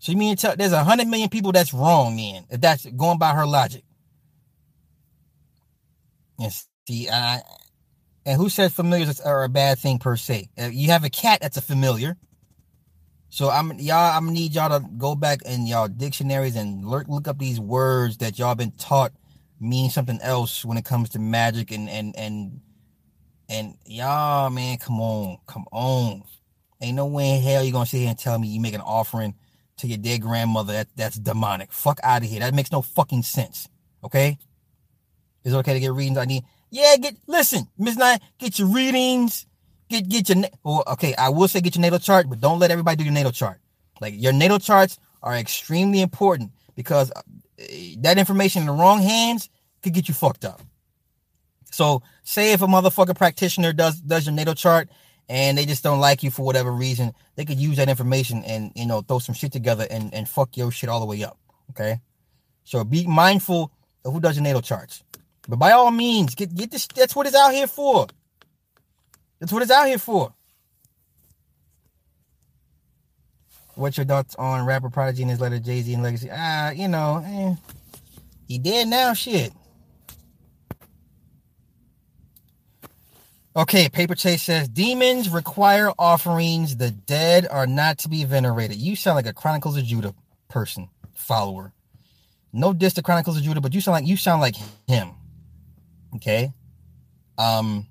So 0.00 0.10
you 0.10 0.18
mean 0.18 0.34
tell 0.34 0.56
there's 0.56 0.72
a 0.72 0.82
hundred 0.82 1.06
million 1.06 1.28
people 1.28 1.52
that's 1.52 1.72
wrong 1.72 2.16
then, 2.16 2.44
if 2.50 2.60
that's 2.60 2.84
going 2.86 3.18
by 3.18 3.32
her 3.34 3.46
logic. 3.46 3.84
And 6.40 6.52
see, 6.88 7.08
I, 7.08 7.42
and 8.26 8.36
who 8.36 8.48
says 8.48 8.74
familiars 8.74 9.20
are 9.20 9.44
a 9.44 9.48
bad 9.48 9.78
thing 9.78 10.00
per 10.00 10.16
se? 10.16 10.48
Uh, 10.60 10.70
you 10.72 10.88
have 10.88 11.04
a 11.04 11.10
cat 11.10 11.40
that's 11.40 11.56
a 11.56 11.62
familiar. 11.62 12.16
So 13.28 13.48
I'm 13.48 13.78
y'all. 13.78 14.16
I'm 14.16 14.32
need 14.32 14.56
y'all 14.56 14.80
to 14.80 14.84
go 14.98 15.14
back 15.14 15.42
in 15.42 15.68
y'all 15.68 15.86
dictionaries 15.86 16.56
and 16.56 16.84
look 16.84 17.06
look 17.06 17.28
up 17.28 17.38
these 17.38 17.60
words 17.60 18.16
that 18.16 18.40
y'all 18.40 18.56
been 18.56 18.72
taught 18.72 19.12
mean 19.60 19.88
something 19.88 20.18
else 20.20 20.64
when 20.64 20.78
it 20.78 20.84
comes 20.84 21.10
to 21.10 21.20
magic 21.20 21.70
and 21.70 21.88
and 21.88 22.16
and 22.16 22.60
and 23.50 23.74
y'all, 23.84 24.48
man, 24.48 24.78
come 24.78 25.00
on, 25.00 25.38
come 25.46 25.66
on. 25.72 26.22
Ain't 26.80 26.96
no 26.96 27.06
way 27.06 27.30
in 27.36 27.42
hell 27.42 27.64
you 27.64 27.72
gonna 27.72 27.84
sit 27.84 27.98
here 27.98 28.08
and 28.08 28.18
tell 28.18 28.38
me 28.38 28.46
you 28.48 28.60
make 28.60 28.74
an 28.74 28.80
offering 28.80 29.34
to 29.78 29.88
your 29.88 29.98
dead 29.98 30.22
grandmother 30.22 30.72
that 30.72 30.88
that's 30.94 31.16
demonic. 31.16 31.72
Fuck 31.72 31.98
out 32.02 32.22
of 32.22 32.28
here. 32.28 32.40
That 32.40 32.54
makes 32.54 32.70
no 32.70 32.80
fucking 32.80 33.24
sense. 33.24 33.68
Okay? 34.04 34.38
Is 35.44 35.52
it 35.52 35.56
okay 35.56 35.74
to 35.74 35.80
get 35.80 35.92
readings? 35.92 36.16
I 36.16 36.26
need. 36.26 36.44
Yeah, 36.70 36.96
get 36.96 37.16
listen, 37.26 37.66
Miss 37.76 37.96
Nine, 37.96 38.20
get 38.38 38.58
your 38.58 38.68
readings. 38.68 39.46
Get 39.88 40.08
get 40.08 40.28
your 40.28 40.44
well, 40.62 40.84
okay. 40.86 41.14
I 41.16 41.30
will 41.30 41.48
say 41.48 41.60
get 41.60 41.74
your 41.74 41.82
natal 41.82 41.98
chart, 41.98 42.30
but 42.30 42.40
don't 42.40 42.60
let 42.60 42.70
everybody 42.70 42.96
do 42.98 43.04
your 43.04 43.12
natal 43.12 43.32
chart. 43.32 43.60
Like 44.00 44.14
your 44.16 44.32
natal 44.32 44.60
charts 44.60 44.98
are 45.22 45.34
extremely 45.34 46.00
important 46.00 46.52
because 46.76 47.10
uh, 47.10 47.22
that 47.98 48.16
information 48.16 48.62
in 48.62 48.66
the 48.66 48.72
wrong 48.72 49.02
hands 49.02 49.50
could 49.82 49.92
get 49.92 50.06
you 50.06 50.14
fucked 50.14 50.44
up. 50.44 50.62
So 51.70 52.02
say 52.30 52.52
if 52.52 52.62
a 52.62 52.66
motherfucker 52.66 53.16
practitioner 53.16 53.72
does 53.72 54.00
does 54.00 54.24
your 54.26 54.34
natal 54.34 54.54
chart 54.54 54.88
and 55.28 55.58
they 55.58 55.66
just 55.66 55.82
don't 55.82 56.00
like 56.00 56.22
you 56.22 56.30
for 56.30 56.44
whatever 56.44 56.70
reason, 56.70 57.12
they 57.34 57.44
could 57.44 57.58
use 57.58 57.76
that 57.76 57.88
information 57.88 58.44
and 58.44 58.72
you 58.74 58.86
know 58.86 59.00
throw 59.02 59.18
some 59.18 59.34
shit 59.34 59.52
together 59.52 59.86
and, 59.90 60.14
and 60.14 60.28
fuck 60.28 60.56
your 60.56 60.70
shit 60.70 60.88
all 60.88 61.00
the 61.00 61.06
way 61.06 61.24
up. 61.24 61.36
Okay. 61.70 62.00
So 62.64 62.84
be 62.84 63.06
mindful 63.06 63.72
of 64.04 64.12
who 64.12 64.20
does 64.20 64.36
your 64.36 64.44
natal 64.44 64.62
charts. 64.62 65.02
But 65.48 65.58
by 65.58 65.72
all 65.72 65.90
means, 65.90 66.34
get 66.34 66.54
get 66.54 66.70
this 66.70 66.86
that's 66.86 67.16
what 67.16 67.26
it's 67.26 67.36
out 67.36 67.52
here 67.52 67.66
for. 67.66 68.06
That's 69.40 69.52
what 69.52 69.62
it's 69.62 69.72
out 69.72 69.88
here 69.88 69.98
for. 69.98 70.32
What's 73.74 73.96
your 73.96 74.06
thoughts 74.06 74.34
on 74.36 74.66
rapper 74.66 74.90
Prodigy 74.90 75.22
and 75.22 75.30
his 75.30 75.40
letter 75.40 75.58
Jay-Z 75.58 75.92
and 75.94 76.02
Legacy? 76.02 76.28
Ah, 76.30 76.66
uh, 76.66 76.70
you 76.72 76.86
know, 76.86 77.24
eh, 77.24 77.54
he 78.46 78.58
dead 78.58 78.88
now, 78.88 79.14
shit. 79.14 79.52
Okay, 83.56 83.88
Paper 83.88 84.14
Chase 84.14 84.44
says 84.44 84.68
demons 84.68 85.28
require 85.28 85.90
offerings. 85.98 86.76
The 86.76 86.92
dead 86.92 87.48
are 87.50 87.66
not 87.66 87.98
to 87.98 88.08
be 88.08 88.24
venerated. 88.24 88.76
You 88.76 88.94
sound 88.94 89.16
like 89.16 89.26
a 89.26 89.32
Chronicles 89.32 89.76
of 89.76 89.84
Judah 89.84 90.14
person, 90.48 90.88
follower. 91.14 91.72
No 92.52 92.72
diss 92.72 92.94
to 92.94 93.02
Chronicles 93.02 93.36
of 93.36 93.42
Judah, 93.42 93.60
but 93.60 93.74
you 93.74 93.80
sound 93.80 93.94
like 93.94 94.06
you 94.06 94.16
sound 94.16 94.40
like 94.40 94.54
him. 94.86 95.10
Okay. 96.14 96.52
Um 97.38 97.86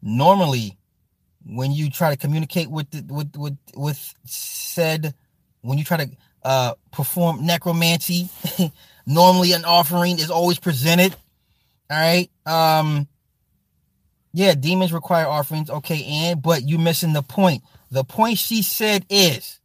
normally 0.00 0.76
when 1.44 1.72
you 1.72 1.90
try 1.90 2.10
to 2.10 2.16
communicate 2.16 2.70
with 2.70 2.90
the, 2.90 3.12
with 3.12 3.36
with 3.36 3.58
with 3.74 4.14
said 4.24 5.14
when 5.62 5.78
you 5.78 5.84
try 5.84 5.96
to 5.96 6.10
uh 6.44 6.74
perform 6.92 7.44
necromancy, 7.44 8.28
normally 9.06 9.52
an 9.52 9.64
offering 9.64 10.20
is 10.20 10.30
always 10.30 10.60
presented. 10.60 11.16
All 11.90 11.98
right. 11.98 12.30
Um 12.46 13.08
yeah, 14.36 14.54
demons 14.54 14.92
require 14.92 15.28
offerings. 15.28 15.70
Okay, 15.70 16.04
and 16.04 16.42
but 16.42 16.64
you 16.64 16.76
missing 16.76 17.12
the 17.12 17.22
point. 17.22 17.62
The 17.92 18.02
point 18.02 18.36
she 18.36 18.62
said 18.62 19.06
is 19.08 19.60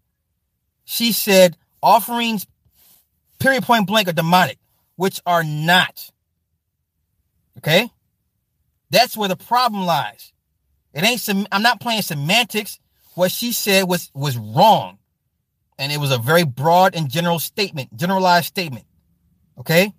she 0.86 1.12
said 1.12 1.58
offerings, 1.82 2.46
period 3.40 3.64
point 3.64 3.88
blank, 3.88 4.08
are 4.08 4.14
demonic, 4.14 4.60
which 4.96 5.20
are 5.26 5.44
not. 5.44 6.12
Okay? 7.58 7.90
That's 8.92 9.18
where 9.18 9.28
the 9.28 9.36
problem 9.36 9.88
lies. 9.88 10.34
It 10.94 11.04
ain't 11.04 11.20
some 11.20 11.48
I'm 11.52 11.64
not 11.64 11.82
playing 11.82 12.04
semantics. 12.04 12.80
What 13.16 13.32
she 13.32 13.54
said 13.54 13.90
was 13.90 14.12
was 14.14 14.38
wrong. 14.38 15.00
And 15.80 15.92
it 15.92 16.00
was 16.00 16.12
a 16.12 16.20
very 16.20 16.44
broad 16.44 16.94
and 16.94 17.10
general 17.10 17.40
statement, 17.40 17.96
generalized 17.98 18.46
statement. 18.46 18.86
Okay? 19.58 19.94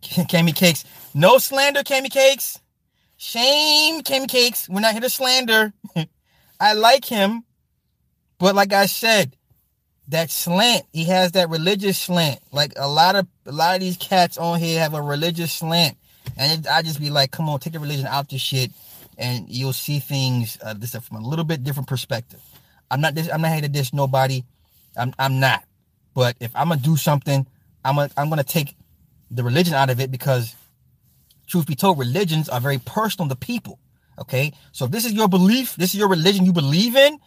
Cami 0.00 0.54
Cakes. 0.54 0.84
No 1.12 1.38
slander, 1.38 1.82
Cami 1.82 2.08
Cakes. 2.08 2.60
Shame, 3.18 4.02
Kim 4.02 4.28
Cakes. 4.28 4.68
We're 4.68 4.80
not 4.80 4.92
here 4.92 5.00
to 5.00 5.10
slander. 5.10 5.72
I 6.60 6.72
like 6.74 7.04
him, 7.04 7.42
but 8.38 8.54
like 8.54 8.72
I 8.72 8.86
said, 8.86 9.36
that 10.06 10.30
slant, 10.30 10.86
he 10.92 11.04
has 11.06 11.32
that 11.32 11.50
religious 11.50 11.98
slant. 11.98 12.38
Like 12.52 12.72
a 12.76 12.88
lot 12.88 13.16
of 13.16 13.26
a 13.44 13.50
lot 13.50 13.74
of 13.74 13.80
these 13.80 13.96
cats 13.96 14.38
on 14.38 14.60
here 14.60 14.78
have 14.78 14.94
a 14.94 15.02
religious 15.02 15.52
slant, 15.52 15.98
and 16.36 16.60
it, 16.64 16.70
I 16.70 16.82
just 16.82 17.00
be 17.00 17.10
like, 17.10 17.32
come 17.32 17.48
on, 17.48 17.58
take 17.58 17.72
the 17.72 17.80
religion 17.80 18.06
out 18.06 18.28
this 18.28 18.40
shit, 18.40 18.70
and 19.18 19.48
you'll 19.48 19.72
see 19.72 19.98
things 19.98 20.56
uh, 20.62 20.74
this 20.74 20.94
from 20.94 21.16
a 21.16 21.28
little 21.28 21.44
bit 21.44 21.64
different 21.64 21.88
perspective. 21.88 22.40
I'm 22.88 23.00
not 23.00 23.16
this. 23.16 23.28
I'm 23.32 23.42
not 23.42 23.50
here 23.50 23.62
to 23.62 23.68
dish 23.68 23.92
nobody. 23.92 24.44
I'm 24.96 25.12
I'm 25.18 25.40
not. 25.40 25.64
But 26.14 26.36
if 26.38 26.54
I'm 26.54 26.68
gonna 26.68 26.80
do 26.80 26.96
something, 26.96 27.48
I'm 27.84 27.96
gonna 27.96 28.10
I'm 28.16 28.28
gonna 28.28 28.44
take 28.44 28.76
the 29.28 29.42
religion 29.42 29.74
out 29.74 29.90
of 29.90 29.98
it 29.98 30.12
because 30.12 30.54
truth 31.48 31.66
be 31.66 31.74
told, 31.74 31.98
religions 31.98 32.48
are 32.48 32.60
very 32.60 32.78
personal 32.78 33.28
to 33.28 33.36
people. 33.36 33.78
Okay, 34.18 34.52
so 34.72 34.86
if 34.86 34.90
this 34.90 35.04
is 35.04 35.12
your 35.12 35.28
belief, 35.28 35.76
this 35.76 35.94
is 35.94 36.00
your 36.00 36.08
religion 36.08 36.44
you 36.44 36.52
believe 36.52 36.96
in, 36.96 37.18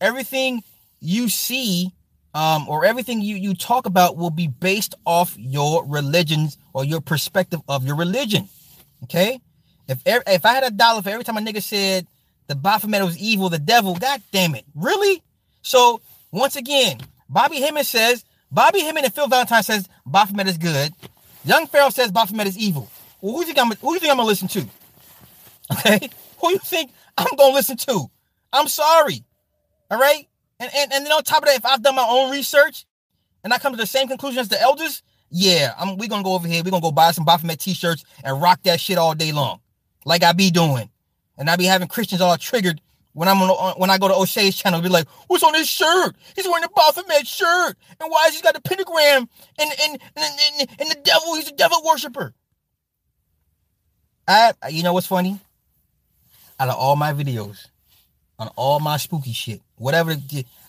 everything 0.00 0.62
you 1.00 1.28
see 1.28 1.92
um, 2.34 2.68
or 2.68 2.84
everything 2.84 3.22
you, 3.22 3.36
you 3.36 3.54
talk 3.54 3.86
about 3.86 4.16
will 4.16 4.30
be 4.30 4.48
based 4.48 4.94
off 5.04 5.34
your 5.38 5.84
religions 5.86 6.58
or 6.72 6.84
your 6.84 7.00
perspective 7.00 7.60
of 7.68 7.86
your 7.86 7.96
religion. 7.96 8.48
Okay, 9.04 9.40
if 9.88 10.02
if 10.06 10.44
I 10.44 10.52
had 10.52 10.64
a 10.64 10.70
dollar 10.70 11.02
for 11.02 11.10
every 11.10 11.24
time 11.24 11.36
a 11.36 11.40
nigga 11.40 11.62
said 11.62 12.06
the 12.48 12.56
Baphomet 12.56 13.02
was 13.02 13.18
evil, 13.18 13.48
the 13.48 13.58
devil, 13.58 13.94
god 13.94 14.20
damn 14.32 14.54
it, 14.54 14.64
really? 14.74 15.22
So 15.62 16.00
once 16.32 16.56
again, 16.56 16.98
Bobby 17.28 17.60
Hemmitt 17.60 17.86
says 17.86 18.24
Bobby 18.50 18.80
Hemmitt 18.80 19.04
and 19.04 19.14
Phil 19.14 19.28
Valentine 19.28 19.62
says 19.62 19.88
Baphomet 20.04 20.48
is 20.48 20.58
good. 20.58 20.92
Young 21.44 21.66
Pharaoh 21.66 21.90
says 21.90 22.10
Baphomet 22.10 22.46
is 22.46 22.58
evil. 22.58 22.90
Who 23.20 23.32
do 23.32 23.38
you 23.38 23.44
think 23.44 23.58
I'm 23.58 23.70
who 23.72 23.94
you 23.94 24.00
think 24.00 24.10
I'm 24.10 24.16
gonna 24.16 24.28
listen 24.28 24.48
to? 24.48 24.66
Okay, 25.72 26.10
who 26.40 26.48
do 26.48 26.52
you 26.54 26.58
think 26.58 26.92
I'm 27.16 27.36
gonna 27.36 27.54
listen 27.54 27.76
to? 27.76 28.06
I'm 28.52 28.68
sorry. 28.68 29.24
All 29.90 29.98
right. 29.98 30.26
And, 30.58 30.70
and 30.74 30.92
and 30.92 31.06
then 31.06 31.12
on 31.12 31.22
top 31.22 31.42
of 31.42 31.48
that, 31.48 31.56
if 31.56 31.64
I've 31.64 31.82
done 31.82 31.94
my 31.94 32.06
own 32.08 32.30
research 32.30 32.86
and 33.44 33.52
I 33.52 33.58
come 33.58 33.72
to 33.72 33.76
the 33.76 33.86
same 33.86 34.08
conclusion 34.08 34.40
as 34.40 34.48
the 34.48 34.60
elders, 34.60 35.02
yeah, 35.30 35.74
I'm 35.78 35.96
we 35.96 36.08
gonna 36.08 36.24
go 36.24 36.34
over 36.34 36.48
here. 36.48 36.62
We're 36.64 36.70
gonna 36.70 36.82
go 36.82 36.92
buy 36.92 37.12
some 37.12 37.24
Baphomet 37.24 37.60
t-shirts 37.60 38.04
and 38.24 38.40
rock 38.42 38.62
that 38.64 38.80
shit 38.80 38.98
all 38.98 39.14
day 39.14 39.32
long. 39.32 39.60
Like 40.04 40.22
I 40.22 40.32
be 40.32 40.50
doing. 40.50 40.90
And 41.38 41.48
I 41.48 41.56
be 41.56 41.64
having 41.64 41.88
Christians 41.88 42.20
all 42.20 42.36
triggered 42.36 42.82
when 43.12 43.28
I'm 43.28 43.40
on 43.42 43.74
when 43.78 43.90
I 43.90 43.98
go 43.98 44.08
to 44.08 44.14
O'Shea's 44.14 44.56
channel, 44.56 44.80
be 44.80 44.88
like, 44.88 45.08
what's 45.26 45.42
on 45.42 45.54
his 45.54 45.68
shirt? 45.68 46.14
He's 46.36 46.46
wearing 46.46 46.64
a 46.64 46.68
Baphomet 46.68 47.26
shirt. 47.26 47.76
And 48.00 48.10
why 48.10 48.24
has 48.24 48.36
he 48.36 48.42
got 48.42 48.54
the 48.54 48.60
pentagram 48.60 49.28
and 49.58 49.70
and, 49.82 49.98
and, 50.16 50.24
and, 50.60 50.70
and 50.78 50.90
the 50.90 50.98
devil? 51.02 51.34
He's 51.34 51.48
a 51.48 51.54
devil 51.54 51.82
worshiper. 51.84 52.32
I 54.30 54.52
you 54.68 54.84
know 54.84 54.92
what's 54.92 55.08
funny? 55.08 55.40
Out 56.60 56.68
of 56.68 56.76
all 56.76 56.94
my 56.94 57.12
videos, 57.12 57.66
on 58.38 58.48
all 58.54 58.78
my 58.78 58.96
spooky 58.96 59.32
shit, 59.32 59.60
whatever. 59.76 60.14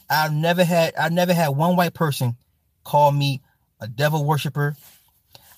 I've 0.09 0.33
never 0.33 0.63
had 0.63 0.95
I've 0.95 1.11
never 1.11 1.33
had 1.33 1.49
one 1.49 1.75
white 1.75 1.93
person 1.93 2.37
call 2.83 3.11
me 3.11 3.41
a 3.79 3.87
devil 3.87 4.25
worshiper. 4.25 4.75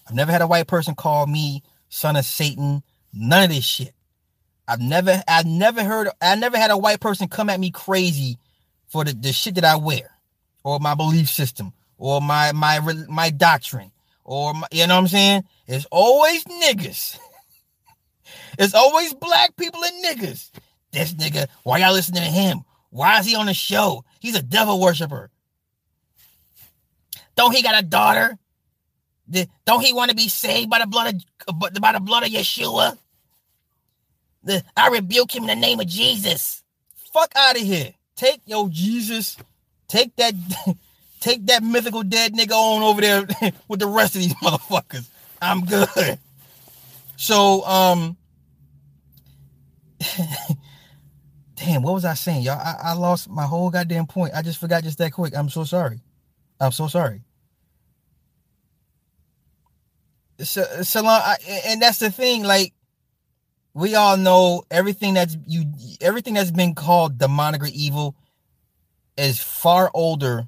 I've 0.06 0.16
never 0.16 0.34
had 0.34 0.42
a 0.42 0.48
white 0.48 0.68
person 0.68 0.96
call 0.96 1.28
me 1.28 1.64
son 1.88 2.18
of 2.18 2.26
Satan. 2.26 2.84
None 3.14 3.46
of 3.46 3.50
this 3.50 3.64
shit. 3.64 3.94
I've 4.68 4.82
never 4.82 5.24
I've 5.26 5.46
never 5.46 5.84
heard 5.84 6.10
I 6.22 6.36
never 6.36 6.58
had 6.58 6.72
a 6.72 6.78
white 6.78 7.00
person 7.00 7.30
come 7.30 7.50
at 7.50 7.60
me 7.60 7.72
crazy 7.72 8.38
for 8.88 9.06
the, 9.06 9.14
the 9.14 9.32
shit 9.32 9.56
that 9.56 9.64
I 9.64 9.78
wear 9.78 10.12
or 10.64 10.80
my 10.80 10.94
belief 10.94 11.30
system 11.30 11.72
or 11.98 12.20
my 12.20 12.52
my 12.52 12.82
my 13.08 13.30
doctrine 13.30 13.92
or 14.26 14.54
my, 14.54 14.68
you 14.72 14.88
know 14.88 14.96
what 14.96 15.02
I'm 15.02 15.08
saying? 15.08 15.44
It's 15.68 15.86
always 15.90 16.44
niggas. 16.44 17.18
It's 18.58 18.74
always 18.74 19.14
black 19.14 19.56
people 19.56 19.82
and 19.84 20.06
niggas. 20.06 20.52
This 20.92 21.14
nigga, 21.14 21.48
why 21.64 21.80
y'all 21.80 21.94
listening 21.94 22.24
to 22.24 22.30
him? 22.30 22.62
Why 22.90 23.20
is 23.20 23.26
he 23.26 23.36
on 23.36 23.48
the 23.48 23.54
show? 23.54 24.06
He's 24.20 24.36
a 24.36 24.42
devil 24.42 24.80
worshiper. 24.80 25.32
Don't 27.36 27.56
he 27.56 27.64
got 27.64 27.82
a 27.82 27.86
daughter? 27.86 28.38
Don't 29.66 29.84
he 29.84 29.94
want 29.94 30.10
to 30.10 30.16
be 30.16 30.28
saved 30.28 30.70
by 30.70 30.80
the 30.80 30.86
blood 30.86 31.16
of 31.48 31.60
by 31.60 31.94
the 31.94 32.00
blood 32.00 32.24
of 32.24 32.30
Yeshua? 32.30 32.98
I 34.78 34.90
rebuke 34.90 35.34
him 35.34 35.44
in 35.44 35.48
the 35.48 35.56
name 35.56 35.80
of 35.80 35.88
Jesus. 35.88 36.62
Fuck 37.14 37.32
out 37.36 37.56
of 37.56 37.62
here. 37.62 37.94
Take 38.16 38.42
yo 38.46 38.68
Jesus. 38.68 39.38
Take 39.88 40.16
that 40.18 40.34
take 41.20 41.46
that 41.48 41.64
mythical 41.64 42.04
dead 42.04 42.34
nigga 42.34 42.52
on 42.52 42.84
over 42.84 43.02
there 43.02 43.26
with 43.68 43.80
the 43.80 43.88
rest 43.88 44.16
of 44.16 44.22
these 44.22 44.34
motherfuckers. 44.44 45.08
I'm 45.42 45.66
good. 45.66 46.20
So 47.16 47.66
um 47.66 48.18
damn, 51.56 51.82
what 51.82 51.94
was 51.94 52.06
I 52.06 52.14
saying, 52.14 52.44
y'all? 52.44 52.60
I, 52.60 52.76
I 52.84 52.94
lost 52.94 53.30
my 53.30 53.46
whole 53.46 53.70
goddamn 53.70 54.08
point. 54.08 54.34
I 54.36 54.42
just 54.42 54.60
forgot 54.60 54.84
just 54.84 54.98
that 54.98 55.14
quick. 55.14 55.36
I'm 55.36 55.50
so 55.50 55.64
sorry. 55.64 56.02
I'm 56.60 56.72
so 56.72 56.88
sorry. 56.88 57.22
So, 60.40 60.64
Salon, 60.82 61.22
I, 61.24 61.38
and 61.68 61.82
that's 61.82 62.00
the 62.00 62.10
thing. 62.10 62.44
Like, 62.44 62.74
we 63.74 63.96
all 63.96 64.18
know 64.18 64.64
everything 64.70 65.14
that's 65.14 65.38
you, 65.48 65.66
everything 66.02 66.34
that's 66.34 66.52
been 66.52 66.76
called 66.76 67.18
demonic 67.18 67.64
or 67.64 67.70
evil, 67.72 68.16
is 69.18 69.40
far 69.40 69.92
older 69.94 70.48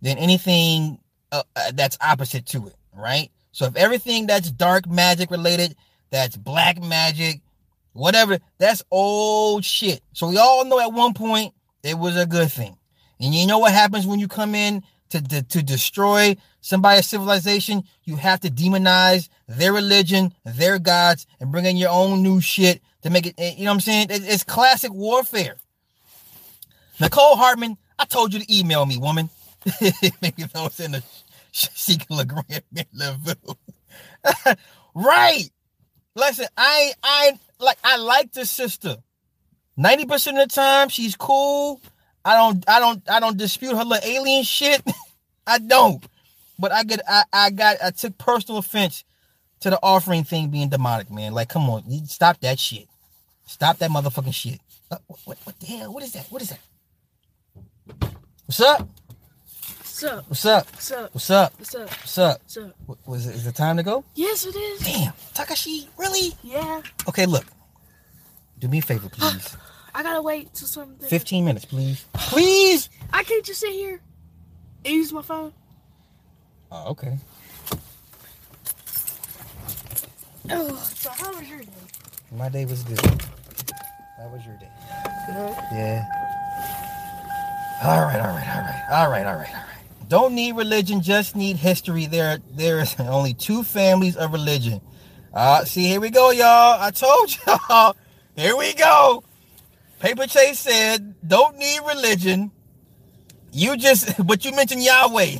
than 0.00 0.16
anything 0.16 1.00
uh, 1.32 1.42
uh 1.56 1.72
that's 1.74 1.98
opposite 2.00 2.46
to 2.46 2.68
it, 2.68 2.76
right? 2.92 3.30
So, 3.52 3.66
if 3.66 3.76
everything 3.76 4.26
that's 4.26 4.50
dark 4.50 4.88
magic 4.88 5.30
related, 5.30 5.74
that's 6.10 6.36
black 6.36 6.80
magic, 6.82 7.40
whatever. 7.98 8.38
That's 8.58 8.82
old 8.90 9.64
shit. 9.64 10.00
So 10.12 10.28
we 10.28 10.38
all 10.38 10.64
know 10.64 10.80
at 10.80 10.92
one 10.92 11.14
point 11.14 11.54
it 11.82 11.98
was 11.98 12.16
a 12.16 12.26
good 12.26 12.50
thing. 12.50 12.76
And 13.20 13.34
you 13.34 13.46
know 13.46 13.58
what 13.58 13.72
happens 13.72 14.06
when 14.06 14.20
you 14.20 14.28
come 14.28 14.54
in 14.54 14.82
to, 15.10 15.22
to, 15.22 15.42
to 15.42 15.62
destroy 15.62 16.36
somebody's 16.60 17.06
civilization? 17.06 17.82
You 18.04 18.16
have 18.16 18.40
to 18.40 18.50
demonize 18.50 19.28
their 19.48 19.72
religion, 19.72 20.32
their 20.44 20.78
gods, 20.78 21.26
and 21.40 21.50
bring 21.50 21.64
in 21.64 21.76
your 21.76 21.90
own 21.90 22.22
new 22.22 22.40
shit 22.40 22.80
to 23.02 23.10
make 23.10 23.26
it, 23.26 23.34
eh, 23.38 23.54
you 23.56 23.64
know 23.64 23.70
what 23.70 23.74
I'm 23.74 23.80
saying? 23.80 24.06
It's 24.10 24.44
classic 24.44 24.92
warfare. 24.92 25.56
Nicole 27.00 27.36
Hartman, 27.36 27.76
I 27.98 28.04
told 28.04 28.32
you 28.32 28.40
to 28.40 28.56
email 28.56 28.86
me, 28.86 28.98
woman. 28.98 29.30
Maybe 29.80 30.42
if 30.42 30.54
I 30.54 30.62
was 30.62 30.78
in 30.80 30.92
the 30.92 31.02
Sheik 31.52 32.06
LeGrand 32.10 32.62
right. 34.94 35.50
Listen, 36.14 36.46
I 36.56 36.92
I 37.02 37.38
like 37.58 37.78
I 37.84 37.96
like 37.96 38.32
the 38.32 38.46
sister. 38.46 38.96
90% 39.78 40.42
of 40.42 40.48
the 40.48 40.54
time 40.54 40.88
she's 40.88 41.14
cool. 41.14 41.80
I 42.24 42.34
don't 42.34 42.64
I 42.68 42.80
don't 42.80 43.08
I 43.10 43.20
don't 43.20 43.36
dispute 43.36 43.76
her 43.76 43.84
little 43.84 44.08
alien 44.08 44.44
shit. 44.44 44.82
I 45.46 45.58
don't. 45.58 46.04
But 46.58 46.72
I 46.72 46.82
get 46.82 47.00
I, 47.08 47.24
I 47.32 47.50
got 47.50 47.76
I 47.82 47.90
took 47.90 48.18
personal 48.18 48.58
offense 48.58 49.04
to 49.60 49.70
the 49.70 49.78
offering 49.82 50.24
thing 50.24 50.50
being 50.50 50.68
demonic, 50.68 51.10
man. 51.10 51.32
Like, 51.32 51.48
come 51.48 51.68
on, 51.70 51.84
stop 52.06 52.40
that 52.40 52.58
shit. 52.58 52.88
Stop 53.46 53.78
that 53.78 53.90
motherfucking 53.90 54.34
shit. 54.34 54.60
Uh, 54.90 54.98
what, 55.24 55.38
what 55.44 55.60
the 55.60 55.66
hell? 55.66 55.92
What 55.92 56.02
is 56.02 56.12
that? 56.12 56.26
What 56.30 56.42
is 56.42 56.50
that? 56.50 56.60
What's 58.46 58.60
up? 58.60 58.88
What's 59.98 60.12
up? 60.12 60.28
What's 60.28 60.46
up? 60.46 60.66
What's 60.70 60.90
up? 60.92 61.10
What's 61.12 61.30
up? 61.32 61.52
What's 61.58 61.74
up? 61.74 61.88
What's 61.88 62.18
up? 62.18 62.40
What's 62.40 62.56
up? 62.56 62.74
What, 62.86 62.98
was 63.04 63.26
it? 63.26 63.34
Is 63.34 63.48
it 63.48 63.56
time 63.56 63.78
to 63.78 63.82
go? 63.82 64.04
Yes, 64.14 64.46
it 64.46 64.54
is. 64.54 64.78
Damn, 64.82 65.12
Takashi, 65.34 65.88
really? 65.96 66.34
Yeah. 66.44 66.82
Okay, 67.08 67.26
look. 67.26 67.44
Do 68.60 68.68
me 68.68 68.78
a 68.78 68.82
favor, 68.82 69.10
ah, 69.20 69.32
please. 69.32 69.56
I 69.92 70.04
gotta 70.04 70.22
wait 70.22 70.54
till 70.54 70.68
something. 70.68 71.08
15 71.08 71.44
minutes, 71.44 71.64
please. 71.64 72.04
Please! 72.12 72.90
I 73.12 73.24
can't 73.24 73.44
just 73.44 73.58
sit 73.58 73.72
here 73.72 74.00
and 74.84 74.94
use 74.94 75.12
my 75.12 75.22
phone. 75.22 75.52
Oh, 76.70 76.90
okay. 76.90 77.18
Oh, 80.48 80.76
so 80.94 81.10
how 81.10 81.36
was 81.36 81.48
your 81.48 81.58
day? 81.58 81.66
My 82.36 82.48
day 82.48 82.66
was 82.66 82.84
good. 82.84 83.00
How 83.00 84.28
was 84.28 84.46
your 84.46 84.54
day? 84.58 84.70
Good. 85.26 85.56
Yeah. 85.72 86.06
All 87.82 88.02
right, 88.02 88.20
all 88.20 88.28
right, 88.28 88.48
all 88.48 88.62
right, 88.62 88.84
all 88.92 89.10
right, 89.10 89.26
all 89.26 89.34
right, 89.34 89.54
all 89.54 89.60
right. 89.62 89.67
Don't 90.08 90.34
need 90.34 90.56
religion, 90.56 91.02
just 91.02 91.36
need 91.36 91.56
history. 91.56 92.06
There, 92.06 92.38
there 92.50 92.80
is 92.80 92.96
only 92.98 93.34
two 93.34 93.62
families 93.62 94.16
of 94.16 94.32
religion. 94.32 94.80
Uh, 95.32 95.64
see, 95.64 95.86
here 95.86 96.00
we 96.00 96.10
go, 96.10 96.30
y'all. 96.30 96.80
I 96.80 96.90
told 96.90 97.36
y'all. 97.46 97.94
Here 98.34 98.56
we 98.56 98.72
go. 98.74 99.22
Paper 100.00 100.26
Chase 100.26 100.60
said, 100.60 101.14
don't 101.26 101.58
need 101.58 101.80
religion. 101.86 102.50
You 103.52 103.76
just, 103.76 104.14
but 104.26 104.44
you 104.44 104.52
mentioned 104.52 104.82
Yahweh. 104.82 105.36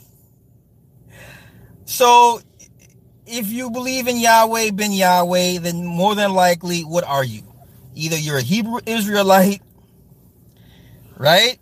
So, 1.86 2.40
if 3.26 3.48
you 3.50 3.70
believe 3.70 4.08
in 4.08 4.18
Yahweh, 4.18 4.72
Ben 4.72 4.92
Yahweh, 4.92 5.58
then 5.60 5.86
more 5.86 6.14
than 6.14 6.32
likely, 6.34 6.82
what 6.82 7.04
are 7.04 7.24
you? 7.24 7.42
Either 7.94 8.18
you're 8.18 8.38
a 8.38 8.42
Hebrew 8.42 8.80
Israelite, 8.84 9.62
right? 11.16 11.58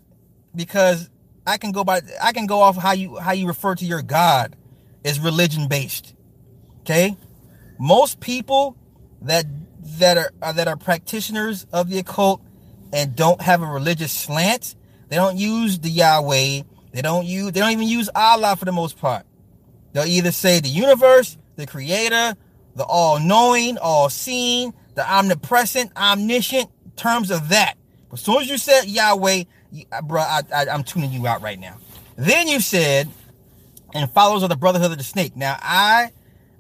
Because 0.55 1.09
I 1.47 1.59
can 1.59 1.73
go 1.73 1.85
by 1.85 2.01
I 2.21 2.33
can 2.33 2.47
go 2.47 2.61
off 2.61 2.77
how 2.77 2.93
you 2.93 3.17
how 3.17 3.33
you 3.33 3.47
refer 3.47 3.75
to 3.77 3.85
your 3.85 4.03
God 4.03 4.57
is 5.05 5.21
religion 5.21 5.69
based. 5.69 6.15
Okay? 6.81 7.17
Most 7.79 8.21
people 8.21 8.77
that 9.23 9.47
that 9.99 10.19
are, 10.19 10.33
are 10.43 10.53
that 10.53 10.69
are 10.69 10.77
practitioners 10.77 11.67
of 11.73 11.89
the 11.89 11.99
occult 11.99 12.43
and 12.93 13.15
don't 13.15 13.41
have 13.41 13.63
a 13.63 13.67
religious 13.67 14.13
slant, 14.13 14.75
they 15.09 15.17
don't 15.17 15.37
use 15.37 15.79
the 15.79 15.91
Yahweh, 15.91 16.63
they 16.93 17.03
don't 17.03 17.27
use 17.27 17.53
they 17.53 17.61
don't 17.61 17.71
even 17.71 17.89
use 17.89 18.11
Allah 18.15 18.57
for 18.57 18.65
the 18.65 18.73
most 18.73 18.99
part. 18.99 19.25
They'll 19.93 20.05
either 20.05 20.33
say 20.33 20.61
the 20.61 20.69
universe, 20.69 21.39
the 21.55 21.67
creator, 21.67 22.35
the 22.75 22.85
all-knowing, 22.85 23.79
all-seeing, 23.79 24.75
the 24.95 25.11
omnipresent, 25.11 25.93
omniscient 25.97 26.71
terms 26.97 27.31
of 27.31 27.49
that. 27.49 27.77
But 28.11 28.19
as 28.19 28.25
soon 28.25 28.43
as 28.43 28.49
you 28.49 28.59
said 28.59 28.85
Yahweh, 28.85 29.45
bro, 30.05 30.21
I, 30.21 30.43
I, 30.55 30.67
I'm 30.69 30.85
tuning 30.85 31.13
you 31.13 31.27
out 31.27 31.43
right 31.43 31.59
now. 31.59 31.79
Then 32.17 32.49
you 32.49 32.61
said, 32.61 33.09
and 33.95 34.11
followers 34.11 34.43
of 34.43 34.49
the 34.49 34.57
Brotherhood 34.57 34.93
of 34.93 34.99
the 34.99 35.05
Snake. 35.05 35.37
Now, 35.37 35.57
I 35.61 36.11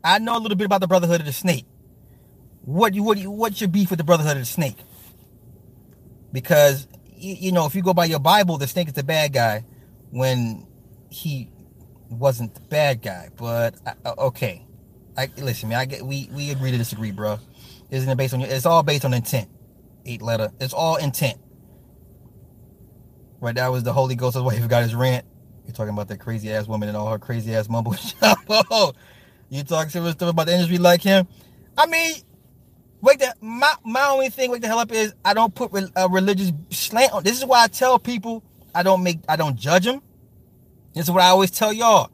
I 0.04 0.18
know 0.18 0.36
a 0.36 0.40
little 0.40 0.56
bit 0.56 0.66
about 0.66 0.80
the 0.80 0.88
Brotherhood 0.88 1.20
of 1.20 1.26
the 1.26 1.32
Snake. 1.32 1.66
What 2.62 2.94
you 2.94 3.02
what 3.02 3.18
you 3.18 3.30
what's 3.30 3.60
your 3.60 3.68
beef 3.68 3.90
with 3.90 3.98
the 3.98 4.04
Brotherhood 4.04 4.32
of 4.32 4.42
the 4.42 4.46
Snake? 4.46 4.76
because 6.36 6.86
you, 7.16 7.34
you 7.34 7.52
know 7.52 7.64
if 7.66 7.74
you 7.74 7.82
go 7.82 7.94
by 7.94 8.04
your 8.04 8.18
Bible, 8.18 8.58
the 8.58 8.66
snake 8.66 8.88
is 8.88 8.94
the 8.94 9.02
bad 9.02 9.32
guy 9.32 9.64
when 10.10 10.66
he 11.08 11.50
wasn't 12.10 12.54
the 12.54 12.60
bad 12.60 13.00
guy. 13.02 13.30
But 13.36 13.76
uh, 14.04 14.14
okay, 14.18 14.66
I 15.16 15.30
listen, 15.38 15.70
man. 15.70 15.78
I 15.78 15.84
get 15.86 16.02
we 16.02 16.28
we 16.32 16.50
agree 16.50 16.70
to 16.70 16.78
disagree, 16.78 17.12
bro. 17.12 17.38
Isn't 17.90 18.10
it 18.10 18.16
based 18.16 18.34
on? 18.34 18.40
your? 18.40 18.50
It's 18.50 18.66
all 18.66 18.82
based 18.82 19.06
on 19.06 19.14
intent. 19.14 19.48
Eight 20.04 20.20
letter. 20.20 20.50
It's 20.60 20.74
all 20.74 20.96
intent. 20.96 21.38
Right. 23.40 23.54
That 23.54 23.68
was 23.68 23.82
the 23.82 23.92
Holy 23.92 24.14
Ghost. 24.14 24.34
That's 24.34 24.44
why 24.44 24.54
he 24.54 24.60
forgot 24.60 24.82
his 24.82 24.94
rant. 24.94 25.24
You're 25.66 25.74
talking 25.74 25.92
about 25.92 26.08
that 26.08 26.18
crazy 26.18 26.52
ass 26.52 26.66
woman 26.66 26.88
and 26.88 26.96
all 26.96 27.10
her 27.10 27.18
crazy 27.18 27.54
ass 27.54 27.68
mumble 27.68 27.96
oh, 28.50 28.92
you 29.48 29.64
talk 29.64 29.90
serious 29.90 30.12
stuff 30.12 30.30
about 30.30 30.46
the 30.46 30.52
industry 30.52 30.78
like 30.78 31.02
him. 31.02 31.26
I 31.76 31.86
mean, 31.86 32.14
wake 33.00 33.18
the 33.18 33.34
my 33.40 33.72
my 33.84 34.06
only 34.06 34.30
thing 34.30 34.50
wake 34.50 34.62
the 34.62 34.68
hell 34.68 34.78
up 34.78 34.92
is 34.92 35.14
I 35.24 35.34
don't 35.34 35.54
put 35.54 35.72
a 35.96 36.08
religious 36.08 36.52
slant 36.70 37.12
on. 37.12 37.24
This 37.24 37.38
is 37.38 37.44
why 37.44 37.64
I 37.64 37.66
tell 37.66 37.98
people 37.98 38.44
I 38.74 38.82
don't 38.82 39.02
make 39.02 39.18
I 39.28 39.36
don't 39.36 39.56
judge 39.56 39.84
them. 39.84 40.02
This 40.94 41.04
is 41.04 41.10
what 41.10 41.22
I 41.22 41.28
always 41.28 41.50
tell 41.50 41.72
y'all. 41.72 42.10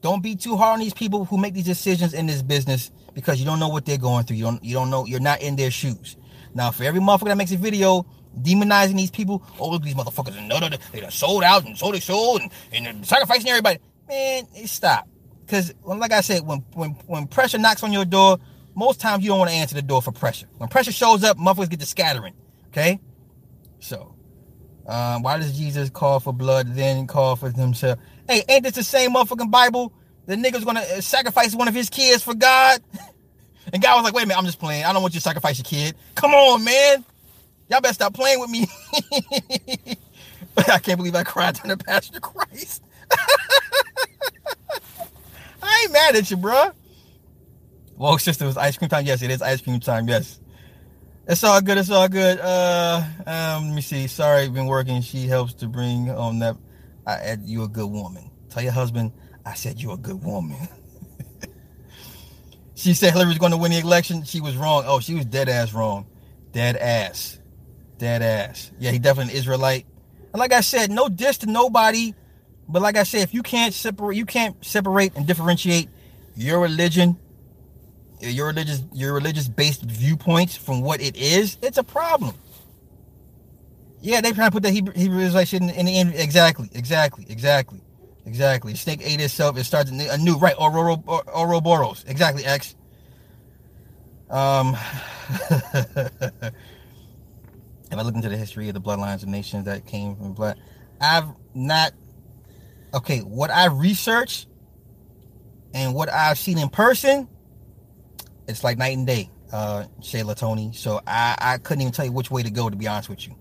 Don't 0.00 0.22
be 0.22 0.36
too 0.36 0.56
hard 0.56 0.74
on 0.74 0.80
these 0.80 0.94
people 0.94 1.24
who 1.24 1.38
make 1.38 1.54
these 1.54 1.64
decisions 1.64 2.14
in 2.14 2.26
this 2.26 2.42
business 2.42 2.90
because 3.14 3.40
you 3.40 3.46
don't 3.46 3.58
know 3.58 3.68
what 3.68 3.84
they're 3.84 3.98
going 3.98 4.24
through. 4.24 4.36
You 4.36 4.44
don't 4.44 4.64
you 4.64 4.74
don't 4.74 4.90
know 4.90 5.06
you're 5.06 5.20
not 5.20 5.40
in 5.40 5.56
their 5.56 5.70
shoes. 5.70 6.16
Now, 6.54 6.70
for 6.70 6.84
every 6.84 7.00
motherfucker 7.00 7.26
that 7.26 7.36
makes 7.36 7.52
a 7.52 7.56
video 7.56 8.06
demonizing 8.42 8.96
these 8.96 9.10
people, 9.10 9.42
oh 9.58 9.70
look 9.70 9.82
these 9.82 9.94
motherfuckers 9.94 10.36
and 10.36 10.48
no, 10.48 10.58
no, 10.58 10.68
they 10.92 11.00
done 11.00 11.10
sold 11.10 11.42
out 11.42 11.64
and 11.64 11.76
sold 11.76 11.94
their 11.94 12.00
soul 12.00 12.38
and, 12.38 12.50
and 12.72 13.06
sacrificing 13.06 13.48
everybody. 13.48 13.78
Man, 14.08 14.46
stop. 14.66 15.08
Because 15.44 15.72
like 15.84 16.12
I 16.12 16.20
said, 16.20 16.46
when 16.46 16.58
when 16.74 16.90
when 17.06 17.26
pressure 17.26 17.58
knocks 17.58 17.82
on 17.82 17.92
your 17.92 18.04
door, 18.04 18.38
most 18.74 19.00
times 19.00 19.24
you 19.24 19.30
don't 19.30 19.38
want 19.38 19.50
to 19.50 19.56
answer 19.56 19.74
the 19.74 19.82
door 19.82 20.02
for 20.02 20.12
pressure. 20.12 20.46
When 20.58 20.68
pressure 20.68 20.92
shows 20.92 21.24
up, 21.24 21.38
motherfuckers 21.38 21.70
get 21.70 21.80
to 21.80 21.86
scattering. 21.86 22.34
Okay? 22.68 23.00
So 23.80 24.14
um, 24.86 25.22
why 25.22 25.38
does 25.38 25.56
Jesus 25.56 25.90
call 25.90 26.20
for 26.20 26.32
blood, 26.32 26.74
then 26.74 27.06
call 27.06 27.36
for 27.36 27.50
himself? 27.50 27.98
Hey, 28.28 28.42
ain't 28.48 28.64
this 28.64 28.74
the 28.74 28.82
same 28.82 29.14
motherfucking 29.14 29.50
Bible? 29.50 29.92
The 30.26 30.36
nigga's 30.36 30.64
gonna 30.64 30.80
uh, 30.80 31.00
sacrifice 31.00 31.54
one 31.54 31.68
of 31.68 31.74
his 31.74 31.88
kids 31.88 32.22
for 32.22 32.34
God. 32.34 32.80
And 33.72 33.82
God 33.82 33.96
was 33.96 34.04
like, 34.04 34.14
wait 34.14 34.22
a 34.22 34.26
minute, 34.26 34.38
I'm 34.38 34.46
just 34.46 34.58
playing. 34.58 34.84
I 34.84 34.92
don't 34.92 35.02
want 35.02 35.12
you 35.14 35.20
to 35.20 35.24
sacrifice 35.24 35.58
your 35.58 35.64
kid. 35.64 35.94
Come 36.14 36.32
on, 36.32 36.64
man. 36.64 37.04
Y'all 37.70 37.80
better 37.80 37.94
stop 37.94 38.14
playing 38.14 38.40
with 38.40 38.50
me. 38.50 38.66
I 40.68 40.78
can't 40.78 40.96
believe 40.96 41.14
I 41.14 41.22
cried 41.24 41.54
to 41.56 41.68
the 41.68 41.76
Pastor 41.76 42.20
Christ. 42.20 42.82
I 45.62 45.80
ain't 45.82 45.92
mad 45.92 46.16
at 46.16 46.30
you, 46.30 46.36
bro. 46.36 46.70
Well, 47.96 48.18
sister, 48.18 48.46
was 48.46 48.56
ice 48.56 48.76
cream 48.78 48.88
time. 48.88 49.04
Yes, 49.06 49.22
it 49.22 49.30
is 49.30 49.42
ice 49.42 49.60
cream 49.60 49.80
time. 49.80 50.08
Yes. 50.08 50.40
It's 51.26 51.44
all 51.44 51.60
good. 51.60 51.76
It's 51.76 51.90
all 51.90 52.08
good. 52.08 52.40
Uh, 52.40 53.02
um, 53.26 53.66
let 53.68 53.74
me 53.74 53.82
see. 53.82 54.06
Sorry, 54.06 54.48
been 54.48 54.66
working. 54.66 55.02
She 55.02 55.26
helps 55.26 55.52
to 55.54 55.68
bring 55.68 56.08
on 56.10 56.38
that. 56.38 56.56
I, 57.06 57.36
you 57.42 57.64
a 57.64 57.68
good 57.68 57.90
woman. 57.90 58.30
Tell 58.50 58.62
your 58.62 58.72
husband 58.72 59.12
I 59.44 59.54
said 59.54 59.80
you're 59.80 59.94
a 59.94 59.98
good 59.98 60.22
woman. 60.22 60.68
she 62.74 62.92
said 62.92 63.14
Hillary's 63.14 63.38
going 63.38 63.52
to 63.52 63.58
win 63.58 63.72
the 63.72 63.78
election. 63.78 64.22
She 64.24 64.40
was 64.40 64.56
wrong. 64.56 64.84
Oh, 64.86 65.00
she 65.00 65.14
was 65.14 65.24
dead 65.24 65.48
ass 65.48 65.72
wrong. 65.72 66.06
Dead 66.52 66.76
ass. 66.76 67.37
Dead 67.98 68.22
ass. 68.22 68.70
Yeah, 68.78 68.90
he 68.92 68.98
definitely 68.98 69.32
an 69.32 69.38
Israelite. 69.38 69.86
And 70.32 70.40
like 70.40 70.52
I 70.52 70.60
said, 70.60 70.90
no 70.90 71.08
diss 71.08 71.38
to 71.38 71.46
nobody. 71.46 72.14
But 72.68 72.82
like 72.82 72.96
I 72.96 73.02
said, 73.02 73.22
if 73.22 73.34
you 73.34 73.42
can't 73.42 73.74
separate, 73.74 74.16
you 74.16 74.26
can't 74.26 74.62
separate 74.64 75.16
and 75.16 75.26
differentiate 75.26 75.88
your 76.36 76.60
religion, 76.60 77.18
your 78.20 78.46
religious, 78.48 78.82
your 78.92 79.14
religious 79.14 79.48
based 79.48 79.82
viewpoints 79.82 80.56
from 80.56 80.82
what 80.82 81.00
it 81.00 81.16
is. 81.16 81.56
It's 81.62 81.78
a 81.78 81.82
problem. 81.82 82.34
Yeah, 84.00 84.20
they 84.20 84.32
trying 84.32 84.48
to 84.48 84.52
put 84.52 84.62
that 84.62 84.72
Hebrew, 84.72 84.92
Hebrew 84.94 85.20
Israelite 85.20 85.48
shit 85.48 85.62
in, 85.62 85.70
in 85.70 85.86
the 85.86 85.98
end. 85.98 86.14
Exactly, 86.14 86.68
exactly, 86.72 87.26
exactly. 87.28 87.80
Exactly. 88.26 88.74
Snake 88.74 89.00
ate 89.02 89.22
itself. 89.22 89.56
It 89.56 89.64
starts 89.64 89.90
a 89.90 90.18
new 90.18 90.36
right. 90.36 90.54
Oro, 90.58 91.02
Ouroboros. 91.34 92.04
Exactly. 92.06 92.44
X. 92.44 92.76
Um. 94.28 94.76
if 97.90 97.98
I 97.98 98.02
look 98.02 98.14
into 98.14 98.28
the 98.28 98.36
history 98.36 98.68
of 98.68 98.74
the 98.74 98.80
bloodlines 98.80 99.22
of 99.22 99.28
nations 99.28 99.64
that 99.64 99.86
came 99.86 100.16
from 100.16 100.34
blood, 100.34 100.60
I've 101.00 101.28
not. 101.54 101.92
Okay, 102.94 103.18
what 103.20 103.50
I 103.50 103.66
researched 103.66 104.48
and 105.74 105.94
what 105.94 106.10
I've 106.10 106.38
seen 106.38 106.58
in 106.58 106.70
person, 106.70 107.28
it's 108.46 108.64
like 108.64 108.78
night 108.78 108.96
and 108.96 109.06
day, 109.06 109.30
uh, 109.52 109.84
Shayla 110.00 110.36
Tony. 110.36 110.72
So 110.72 111.00
I, 111.06 111.36
I 111.38 111.58
couldn't 111.58 111.82
even 111.82 111.92
tell 111.92 112.06
you 112.06 112.12
which 112.12 112.30
way 112.30 112.42
to 112.42 112.50
go, 112.50 112.70
to 112.70 112.76
be 112.76 112.88
honest 112.88 113.08
with 113.08 113.26
you. 113.26 113.34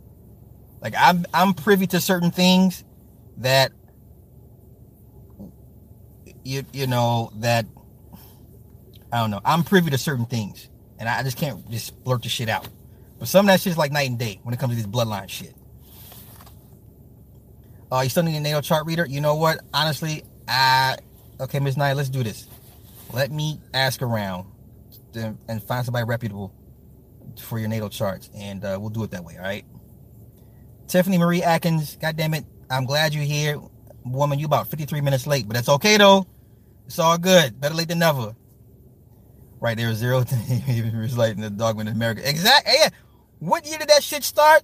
Like 0.82 0.94
I'm 0.98 1.26
I'm 1.34 1.54
privy 1.54 1.88
to 1.88 2.00
certain 2.00 2.32
things 2.32 2.84
that 3.38 3.72
you 6.44 6.64
you 6.72 6.88
know 6.88 7.32
that 7.38 7.66
I 9.12 9.20
don't 9.20 9.32
know. 9.32 9.42
I'm 9.44 9.64
privy 9.64 9.90
to 9.92 9.98
certain 9.98 10.26
things, 10.26 10.70
and 11.00 11.10
I 11.10 11.24
just 11.24 11.38
can't 11.38 11.70
just 11.72 12.04
blurt 12.04 12.24
the 12.24 12.30
shit 12.30 12.50
out. 12.50 12.68
But 13.20 13.28
some 13.28 13.46
of 13.46 13.52
that 13.52 13.62
shit 13.62 13.72
is 13.72 13.78
like 13.78 13.92
night 13.92 14.10
and 14.10 14.20
day 14.20 14.40
when 14.44 14.54
it 14.54 14.60
comes 14.60 14.76
to 14.76 14.78
this 14.78 14.88
bloodline 14.88 15.30
shit. 15.30 15.54
Uh, 17.92 18.02
you 18.02 18.10
still 18.10 18.24
need 18.24 18.36
a 18.36 18.40
natal 18.40 18.62
chart 18.62 18.86
reader? 18.86 19.06
You 19.06 19.22
know 19.22 19.36
what? 19.36 19.60
Honestly, 19.74 20.24
I 20.48 20.98
okay, 21.40 21.60
Miss 21.60 21.78
Knight, 21.78 21.94
let's 21.94 22.10
do 22.10 22.24
this. 22.24 22.48
Let 23.14 23.32
me 23.32 23.60
ask 23.74 24.02
around 24.02 24.46
and 25.16 25.64
find 25.64 25.86
somebody 25.86 26.06
reputable 26.06 26.54
for 27.40 27.58
your 27.60 27.70
natal 27.70 27.90
charts, 27.90 28.30
and 28.36 28.64
uh, 28.64 28.78
we'll 28.80 28.90
do 28.90 29.04
it 29.04 29.12
that 29.12 29.24
way. 29.24 29.38
All 29.38 29.44
right. 29.44 29.66
Tiffany 30.88 31.18
Marie 31.18 31.44
Atkins, 31.44 31.98
God 31.98 32.16
damn 32.16 32.34
it, 32.34 32.46
I'm 32.70 32.86
glad 32.86 33.14
you're 33.14 33.24
here, 33.24 33.60
woman. 34.06 34.40
You 34.40 34.46
about 34.46 34.68
53 34.68 35.02
minutes 35.02 35.28
late, 35.28 35.48
but 35.48 35.56
that's 35.56 35.70
okay 35.70 35.98
though. 35.98 36.26
It's 36.86 37.00
all 37.00 37.18
good. 37.18 37.60
Better 37.60 37.76
late 37.76 37.90
than 37.90 38.00
never. 38.00 38.36
Right 39.60 39.76
there, 39.76 39.94
zero. 39.94 40.24
It's 40.50 41.18
like 41.18 41.38
the 41.38 41.50
dogman 41.50 41.88
in 41.88 41.94
America. 41.94 42.28
Exactly. 42.28 42.74
Yeah. 42.78 42.90
What 43.40 43.68
year 43.68 43.78
did 43.78 43.90
that 43.90 44.04
shit 44.04 44.24
start? 44.24 44.64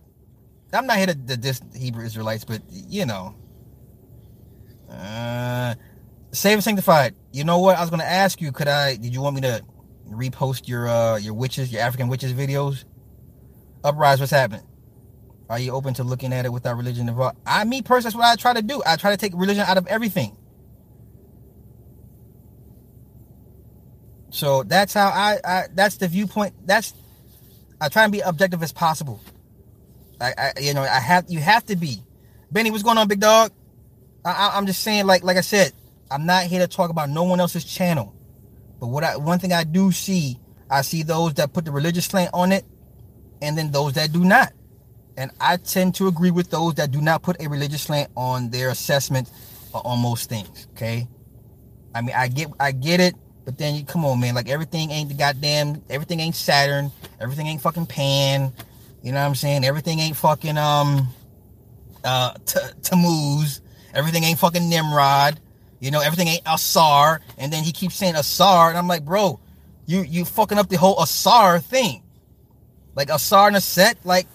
I'm 0.74 0.88
not 0.88 0.98
here 0.98 1.08
to, 1.08 1.16
diss 1.16 1.62
Hebrew 1.76 2.04
Israelites, 2.04 2.46
but 2.46 2.62
you 2.70 3.06
know. 3.06 3.36
Uh, 4.90 5.76
Save 6.34 6.56
and 6.56 6.64
sanctified. 6.64 7.16
You 7.32 7.44
know 7.44 7.60
what? 7.60 7.78
I 7.78 7.82
was 7.82 7.92
gonna 7.92 8.04
ask 8.04 8.42
you. 8.42 8.52
Could 8.52 8.68
I? 8.68 8.96
Did 8.96 9.14
you 9.14 9.22
want 9.22 9.36
me 9.36 9.42
to 9.42 9.64
repost 10.10 10.68
your 10.68 10.88
uh 10.88 11.18
your 11.18 11.36
witches, 11.36 11.72
your 11.72 11.82
African 11.82 12.08
witches 12.08 12.34
videos? 12.34 12.86
Uprise. 13.84 14.20
What's 14.20 14.32
happening? 14.32 14.66
Are 15.48 15.60
you 15.60 15.72
open 15.74 15.94
to 15.96 16.04
looking 16.04 16.34
at 16.34 16.46
it 16.46 16.52
without 16.52 16.76
religion 16.76 17.08
involved? 17.08 17.38
I, 17.46 17.64
me 17.66 17.84
personally, 17.84 18.14
that's 18.14 18.16
what 18.16 18.26
I 18.26 18.36
try 18.36 18.54
to 18.60 18.66
do. 18.66 18.82
I 18.86 18.96
try 18.96 19.12
to 19.12 19.18
take 19.18 19.34
religion 19.36 19.64
out 19.68 19.78
of 19.78 19.86
everything. 19.86 20.36
So 24.32 24.64
that's 24.64 24.96
how 24.96 25.10
I, 25.10 25.38
I 25.46 25.64
that's 25.76 25.98
the 25.98 26.08
viewpoint. 26.08 26.56
That's 26.66 26.94
I 27.84 27.90
try 27.90 28.04
and 28.04 28.14
be 28.14 28.22
objective 28.22 28.64
as 28.64 28.72
possible. 28.72 29.20
I, 30.22 30.34
I 30.38 30.54
you 30.60 30.74
know 30.74 30.84
I 30.84 31.00
have 31.02 31.26
you 31.28 31.40
have 31.40 31.66
to 31.66 31.76
be. 31.76 32.02
Benny, 32.50 32.72
what's 32.72 32.84
going 32.84 32.98
on, 32.98 33.10
big 33.10 33.20
dog? 33.20 33.52
I, 34.24 34.58
am 34.58 34.66
just 34.66 34.84
saying, 34.84 35.06
like 35.06 35.22
like 35.22 35.36
I 35.36 35.42
said, 35.42 35.74
I'm 36.10 36.26
not 36.26 36.46
here 36.46 36.62
to 36.62 36.68
talk 36.68 36.90
about 36.90 37.10
no 37.10 37.24
one 37.24 37.42
else's 37.42 37.66
channel. 37.66 38.16
But 38.80 38.88
what 38.88 39.04
I 39.04 39.18
one 39.18 39.40
thing 39.40 39.52
I 39.52 39.66
do 39.66 39.92
see, 39.92 40.40
I 40.70 40.82
see 40.82 41.04
those 41.04 41.34
that 41.34 41.52
put 41.52 41.66
the 41.66 41.74
religious 41.74 42.06
slant 42.06 42.30
on 42.34 42.54
it, 42.54 42.64
and 43.42 43.58
then 43.58 43.72
those 43.72 43.94
that 43.94 44.14
do 44.14 44.24
not. 44.24 44.54
And 45.18 45.32
I 45.42 45.58
tend 45.58 45.96
to 45.96 46.08
agree 46.08 46.32
with 46.32 46.50
those 46.52 46.76
that 46.76 46.90
do 46.92 47.02
not 47.02 47.22
put 47.22 47.42
a 47.42 47.50
religious 47.50 47.82
slant 47.82 48.10
on 48.16 48.50
their 48.50 48.70
assessment 48.70 49.30
on 49.74 50.00
most 50.00 50.30
things. 50.30 50.68
Okay. 50.72 51.10
I 51.94 52.02
mean, 52.02 52.16
I 52.16 52.30
get 52.30 52.48
I 52.62 52.72
get 52.72 53.02
it 53.02 53.16
but 53.46 53.58
then 53.58 53.76
you 53.76 53.86
come 53.86 54.06
on, 54.06 54.20
man. 54.20 54.36
Like 54.36 54.50
everything 54.50 54.92
ain't 54.92 55.10
the 55.10 55.16
goddamn. 55.16 55.82
Everything 55.90 56.20
ain't 56.20 56.36
Saturn. 56.36 56.92
Everything 57.20 57.48
ain't 57.48 57.62
fucking 57.62 57.88
Pan. 57.88 58.54
You 59.02 59.12
know 59.12 59.20
what 59.20 59.28
I'm 59.28 59.36
saying? 59.36 59.66
Everything 59.66 60.00
ain't 60.00 60.16
fucking 60.16 60.58
um 60.58 61.08
uh 62.04 62.34
Tammuz. 62.82 63.62
Everything 63.94 64.24
ain't 64.24 64.40
fucking 64.40 64.70
Nimrod. 64.70 65.40
You 65.80 65.92
know, 65.92 66.00
everything 66.00 66.30
ain't 66.30 66.44
Asar. 66.46 67.22
And 67.38 67.52
then 67.52 67.64
he 67.64 67.72
keeps 67.72 67.96
saying 67.96 68.16
Asar, 68.16 68.70
and 68.70 68.78
I'm 68.78 68.88
like, 68.88 69.04
bro, 69.04 69.40
you 69.86 70.02
you 70.02 70.24
fucking 70.26 70.58
up 70.58 70.70
the 70.70 70.78
whole 70.78 71.02
Asar 71.02 71.60
thing. 71.60 72.04
Like 72.96 73.10
Asar 73.10 73.48
and 73.48 73.58
a 73.58 73.62
set, 73.62 73.98
like 74.06 74.28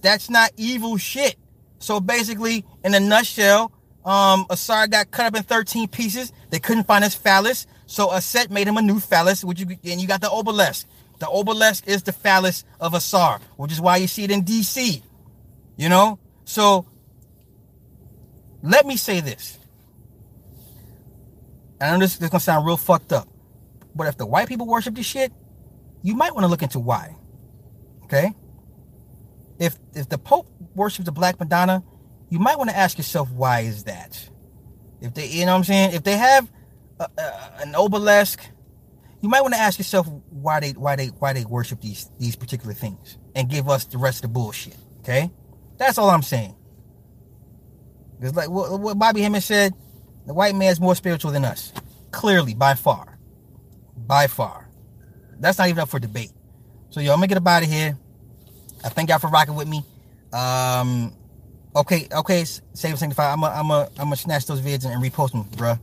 that's 0.00 0.28
not 0.28 0.50
evil 0.56 0.96
shit. 0.96 1.36
So 1.78 2.00
basically, 2.00 2.64
in 2.82 2.94
a 2.94 3.00
nutshell, 3.00 3.70
um, 4.04 4.46
Asar 4.50 4.88
got 4.88 5.10
cut 5.10 5.26
up 5.26 5.36
in 5.36 5.42
13 5.42 5.88
pieces. 5.88 6.32
They 6.50 6.58
couldn't 6.58 6.84
find 6.84 7.04
his 7.04 7.14
phallus. 7.14 7.66
So 7.88 8.08
Aset 8.08 8.50
made 8.50 8.68
him 8.68 8.76
a 8.76 8.82
new 8.82 9.00
phallus, 9.00 9.42
which 9.42 9.58
you 9.58 9.66
and 9.66 10.00
you 10.00 10.06
got 10.06 10.20
the 10.20 10.30
obelisk. 10.30 10.86
The 11.18 11.28
obelisk 11.28 11.88
is 11.88 12.04
the 12.04 12.12
phallus 12.12 12.64
of 12.78 12.94
Asar, 12.94 13.40
which 13.56 13.72
is 13.72 13.80
why 13.80 13.96
you 13.96 14.06
see 14.06 14.22
it 14.22 14.30
in 14.30 14.44
DC. 14.44 15.02
You 15.76 15.88
know? 15.88 16.20
So 16.44 16.86
let 18.62 18.86
me 18.86 18.96
say 18.96 19.20
this. 19.20 19.58
And 21.80 21.90
I 21.90 21.92
know 21.94 22.00
this, 22.00 22.18
this 22.18 22.26
is 22.26 22.30
gonna 22.30 22.40
sound 22.40 22.66
real 22.66 22.76
fucked 22.76 23.12
up. 23.12 23.26
But 23.96 24.06
if 24.06 24.16
the 24.16 24.26
white 24.26 24.46
people 24.46 24.66
worship 24.68 24.94
this 24.94 25.06
shit, 25.06 25.32
you 26.02 26.14
might 26.14 26.32
want 26.34 26.44
to 26.44 26.48
look 26.48 26.62
into 26.62 26.78
why. 26.78 27.16
Okay? 28.04 28.32
if 29.58 29.76
if 29.94 30.08
the 30.08 30.18
Pope 30.18 30.48
worships 30.74 31.04
the 31.04 31.12
Black 31.12 31.38
Madonna, 31.40 31.82
you 32.30 32.38
might 32.38 32.58
want 32.58 32.70
to 32.70 32.76
ask 32.76 32.98
yourself 32.98 33.30
why 33.30 33.60
is 33.60 33.84
that? 33.84 34.28
If 35.00 35.14
they, 35.14 35.26
you 35.26 35.46
know 35.46 35.52
what 35.52 35.58
I'm 35.58 35.64
saying, 35.64 35.92
if 35.92 36.02
they 36.02 36.16
have 36.16 36.50
a, 37.00 37.08
a, 37.18 37.52
an 37.60 37.74
obelisk, 37.74 38.40
you 39.20 39.28
might 39.28 39.40
want 39.40 39.54
to 39.54 39.60
ask 39.60 39.78
yourself 39.78 40.06
why 40.30 40.60
they 40.60 40.72
why 40.72 40.96
they 40.96 41.06
why 41.08 41.32
they 41.32 41.44
worship 41.44 41.80
these 41.80 42.10
these 42.18 42.36
particular 42.36 42.74
things 42.74 43.18
and 43.34 43.48
give 43.48 43.68
us 43.68 43.84
the 43.84 43.98
rest 43.98 44.18
of 44.18 44.22
the 44.22 44.28
bullshit. 44.28 44.76
Okay, 45.00 45.30
that's 45.76 45.98
all 45.98 46.10
I'm 46.10 46.22
saying. 46.22 46.54
Because 48.18 48.34
like 48.34 48.50
what, 48.50 48.80
what 48.80 48.98
Bobby 48.98 49.20
Hemmitt 49.22 49.42
said, 49.42 49.74
the 50.26 50.34
white 50.34 50.54
man's 50.54 50.80
more 50.80 50.94
spiritual 50.94 51.32
than 51.32 51.44
us, 51.44 51.72
clearly 52.10 52.54
by 52.54 52.74
far, 52.74 53.18
by 53.96 54.26
far. 54.26 54.68
That's 55.40 55.58
not 55.58 55.68
even 55.68 55.80
up 55.80 55.88
for 55.88 55.98
debate. 56.00 56.32
So 56.90 57.00
yo, 57.00 57.12
I'm 57.12 57.18
gonna 57.18 57.28
get 57.28 57.38
up 57.38 57.46
out 57.46 57.62
of 57.62 57.68
here. 57.70 57.96
I 58.84 58.88
thank 58.88 59.10
y'all 59.10 59.18
for 59.18 59.30
rocking 59.30 59.54
with 59.54 59.68
me. 59.68 59.84
Um, 60.32 61.14
okay, 61.74 62.08
okay, 62.12 62.44
save 62.44 62.90
and 62.90 62.98
sanctify. 62.98 63.32
I'm 63.32 63.42
a, 63.42 63.46
I'm 63.46 63.70
a, 63.70 63.88
I'm 63.98 64.06
gonna 64.06 64.16
snatch 64.16 64.46
those 64.46 64.60
vids 64.60 64.84
and, 64.84 64.94
and 64.94 65.02
repost 65.02 65.32
them, 65.32 65.44
bruh. 65.44 65.78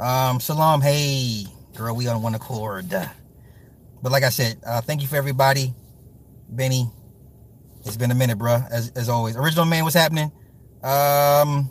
Um, 0.00 0.40
salam, 0.40 0.80
hey, 0.80 1.44
girl, 1.76 1.94
we 1.94 2.08
on 2.08 2.22
one 2.22 2.34
accord. 2.34 2.88
But 4.02 4.10
like 4.10 4.22
I 4.22 4.30
said, 4.30 4.58
uh, 4.66 4.80
thank 4.80 5.02
you 5.02 5.06
for 5.06 5.16
everybody. 5.16 5.74
Benny, 6.48 6.90
it's 7.84 7.98
been 7.98 8.10
a 8.10 8.14
minute, 8.14 8.38
bruh. 8.38 8.66
As 8.70 8.90
as 8.96 9.10
always, 9.10 9.36
original 9.36 9.66
man, 9.66 9.84
what's 9.84 9.94
happening? 9.94 10.32
Um, 10.82 11.70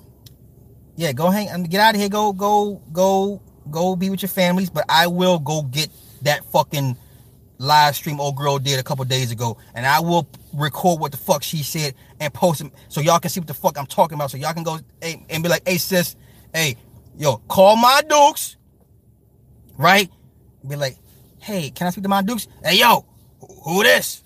yeah, 0.96 1.12
go 1.12 1.32
hang, 1.32 1.50
um, 1.50 1.64
get 1.64 1.82
out 1.82 1.96
of 1.96 2.00
here. 2.00 2.08
Go, 2.08 2.32
go, 2.32 2.84
go, 2.94 3.42
go, 3.72 3.96
be 3.96 4.12
with 4.12 4.22
your 4.22 4.30
families. 4.30 4.70
But 4.70 4.86
I 4.90 5.08
will 5.08 5.40
go 5.40 5.64
get 5.64 5.90
that 6.22 6.46
fucking 6.52 6.98
live 7.58 7.96
stream 7.96 8.22
old 8.22 8.36
girl 8.36 8.60
did 8.60 8.80
a 8.80 8.84
couple 8.84 9.04
days 9.06 9.32
ago, 9.32 9.58
and 9.74 9.88
I 9.88 10.02
will 10.02 10.30
record 10.54 11.00
what 11.00 11.12
the 11.12 11.18
fuck 11.18 11.42
she 11.42 11.64
said 11.64 11.96
and 12.20 12.32
post 12.32 12.62
it 12.62 12.72
so 12.90 13.02
y'all 13.02 13.18
can 13.18 13.32
see 13.32 13.40
what 13.40 13.48
the 13.48 13.56
fuck 13.56 13.76
I'm 13.76 13.88
talking 13.88 14.14
about. 14.14 14.30
So 14.30 14.38
y'all 14.38 14.54
can 14.54 14.62
go 14.64 14.78
hey, 15.02 15.26
and 15.32 15.42
be 15.42 15.50
like, 15.50 15.68
"Hey 15.68 15.80
sis, 15.80 16.16
hey, 16.54 16.78
yo, 17.20 17.38
call 17.50 17.76
my 17.76 18.02
dukes, 18.08 18.56
right? 19.78 20.10
Be 20.68 20.76
like, 20.76 20.98
hey, 21.40 21.70
can 21.70 21.86
I 21.86 21.90
speak 21.92 22.04
to 22.04 22.10
my 22.10 22.24
dukes? 22.24 22.48
Hey, 22.64 22.80
yo, 22.80 23.06
who, 23.64 23.84
this? 23.84 24.24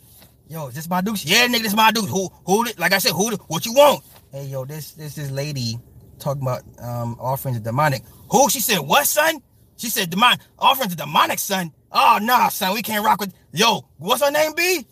Yo, 0.47 0.67
is 0.67 0.75
this 0.75 0.89
my 0.89 1.01
dukes? 1.01 1.25
Yeah, 1.25 1.47
nigga, 1.47 1.63
this 1.63 1.75
my 1.75 1.91
dukes. 1.91 2.09
Who, 2.09 2.29
who? 2.45 2.65
Like 2.77 2.93
I 2.93 2.99
said, 2.99 3.11
who? 3.11 3.35
What 3.47 3.65
you 3.65 3.73
want? 3.73 4.03
Hey, 4.31 4.45
yo, 4.45 4.63
this, 4.63 4.91
this, 4.91 5.15
this 5.15 5.31
lady 5.31 5.79
talking 6.19 6.43
about 6.43 6.61
um 6.79 7.17
offerings 7.19 7.57
of 7.57 7.63
demonic. 7.63 8.03
Who? 8.31 8.49
She 8.49 8.59
said, 8.59 8.79
what, 8.79 9.07
son? 9.07 9.41
She 9.77 9.89
said, 9.89 10.09
demonic 10.11 10.39
offerings 10.59 10.93
of 10.93 10.99
demonic, 10.99 11.39
son. 11.39 11.71
Oh, 11.91 12.19
nah, 12.21 12.49
son, 12.49 12.73
we 12.73 12.83
can't 12.83 13.03
rock 13.03 13.19
with. 13.19 13.33
Yo, 13.51 13.85
what's 13.97 14.23
her 14.23 14.31
name, 14.31 14.53
Be? 14.53 14.85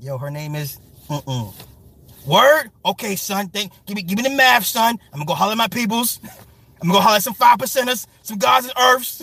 Yo, 0.00 0.18
her 0.18 0.30
name 0.30 0.56
is. 0.56 0.78
Mm-mm. 1.08 1.54
Word? 2.26 2.70
Okay, 2.84 3.14
son. 3.16 3.48
Think, 3.48 3.72
give 3.86 3.94
me, 3.94 4.02
give 4.02 4.16
me 4.16 4.22
the 4.24 4.30
math, 4.30 4.64
son. 4.64 4.98
I'm 5.12 5.20
gonna 5.20 5.26
go 5.26 5.34
holler 5.34 5.52
at 5.52 5.58
my 5.58 5.68
peoples. 5.68 6.18
I'm 6.84 6.90
gonna 6.90 6.98
go 6.98 7.02
holler 7.02 7.20
some 7.20 7.32
five 7.32 7.56
percenters, 7.56 8.06
some 8.20 8.36
gods 8.36 8.66
and 8.76 8.78
earths, 8.78 9.22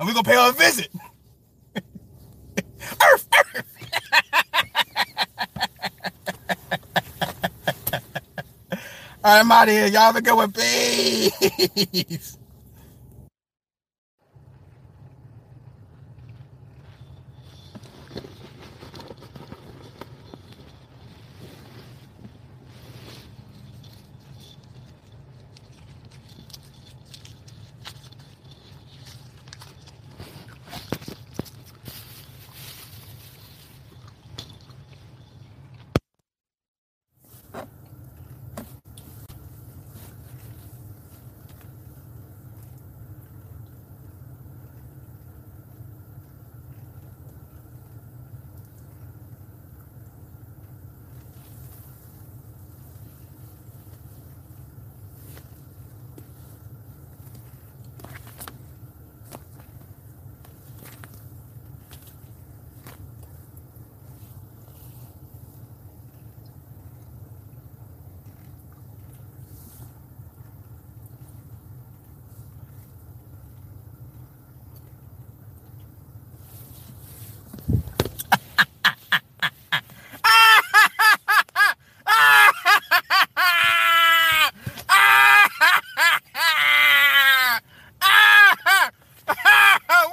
and 0.00 0.08
we're 0.08 0.14
gonna 0.14 0.24
pay 0.24 0.34
her 0.34 0.48
a 0.48 0.52
visit. 0.52 0.88
Earth, 3.12 3.28
Earth. 3.54 3.66
All 9.24 9.30
right, 9.30 9.40
I'm 9.40 9.52
out 9.52 9.68
of 9.68 9.74
here. 9.74 9.86
Y'all 9.88 10.00
have 10.00 10.16
a 10.16 10.22
good 10.22 10.34
one. 10.34 10.52
Peace. 10.52 12.38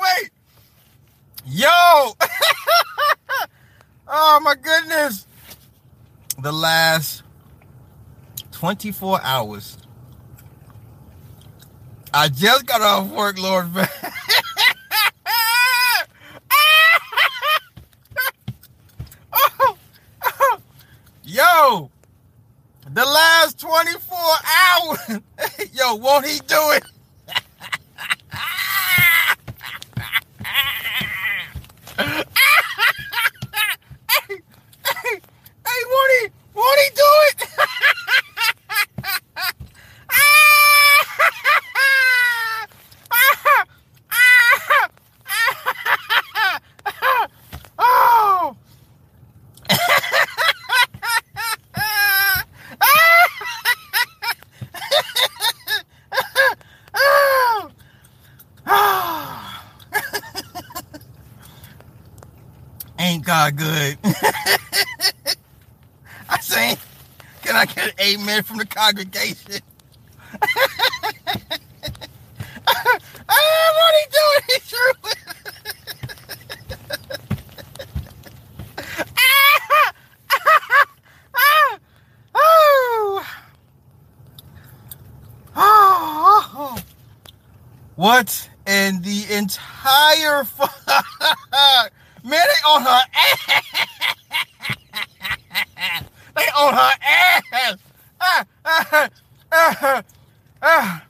Wait. 0.01 0.31
Yo. 1.45 1.67
oh 4.07 4.39
my 4.43 4.55
goodness. 4.55 5.25
The 6.41 6.51
last 6.51 7.23
24 8.69 9.19
hours. 9.23 9.79
I 12.13 12.29
just 12.29 12.67
got 12.67 12.83
off 12.83 13.07
work, 13.07 13.39
Lord. 13.39 13.67
Yo, 21.23 21.89
the 22.91 23.05
last 23.05 23.59
24 23.59 24.19
hours. 24.19 24.99
Yo, 25.73 25.95
won't 25.95 26.27
he 26.27 26.37
do 26.41 26.71
it? 26.73 26.83
hey, 28.27 28.35
hey, 34.85 35.15
hey, 35.15 35.21
won't 35.89 36.11
he, 36.21 36.27
won't 36.53 36.79
he 36.81 36.89
do 36.95 37.01
it? 37.29 37.49
oh. 47.79 48.55
Ain't 62.99 63.25
God 63.25 63.55
good? 63.55 63.97
I 66.29 66.39
say, 66.41 66.77
can 67.41 67.55
I 67.55 67.65
get 67.65 67.87
an 67.87 67.93
amen 67.99 68.43
from 68.43 68.57
the 68.57 68.65
congregation? 68.79 69.61
ah, 72.67 73.73
what 73.75 73.93
he 73.99 74.05
doing? 74.15 74.43
He 74.47 74.57
true. 74.69 74.93
oh. 82.35 83.25
Oh. 85.55 86.77
What 87.95 88.49
in 88.65 89.01
the 89.01 89.25
entire 89.33 90.45
fuck? 90.45 90.73
Man, 92.23 92.31
they 92.31 92.61
on 92.69 92.81
her 92.83 93.01
ass. 93.13 93.63
they 96.35 96.47
on 96.57 96.73
her 96.73 96.91
ass. 97.01 97.77
Ah, 98.21 98.45
ah, 98.65 99.09
ah, 99.51 100.03
ah. 100.61 101.05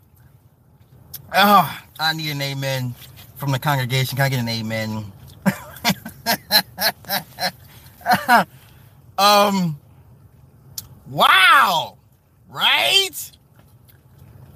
Oh, 1.35 1.79
I 1.99 2.13
need 2.13 2.31
an 2.31 2.41
amen 2.41 2.93
from 3.35 3.51
the 3.51 3.57
congregation. 3.69 4.15
Can 4.17 4.25
I 4.25 4.29
get 4.29 4.39
an 4.39 4.49
amen? 4.49 5.11
um, 9.17 9.77
Wow. 11.09 11.97
Right? 12.49 13.31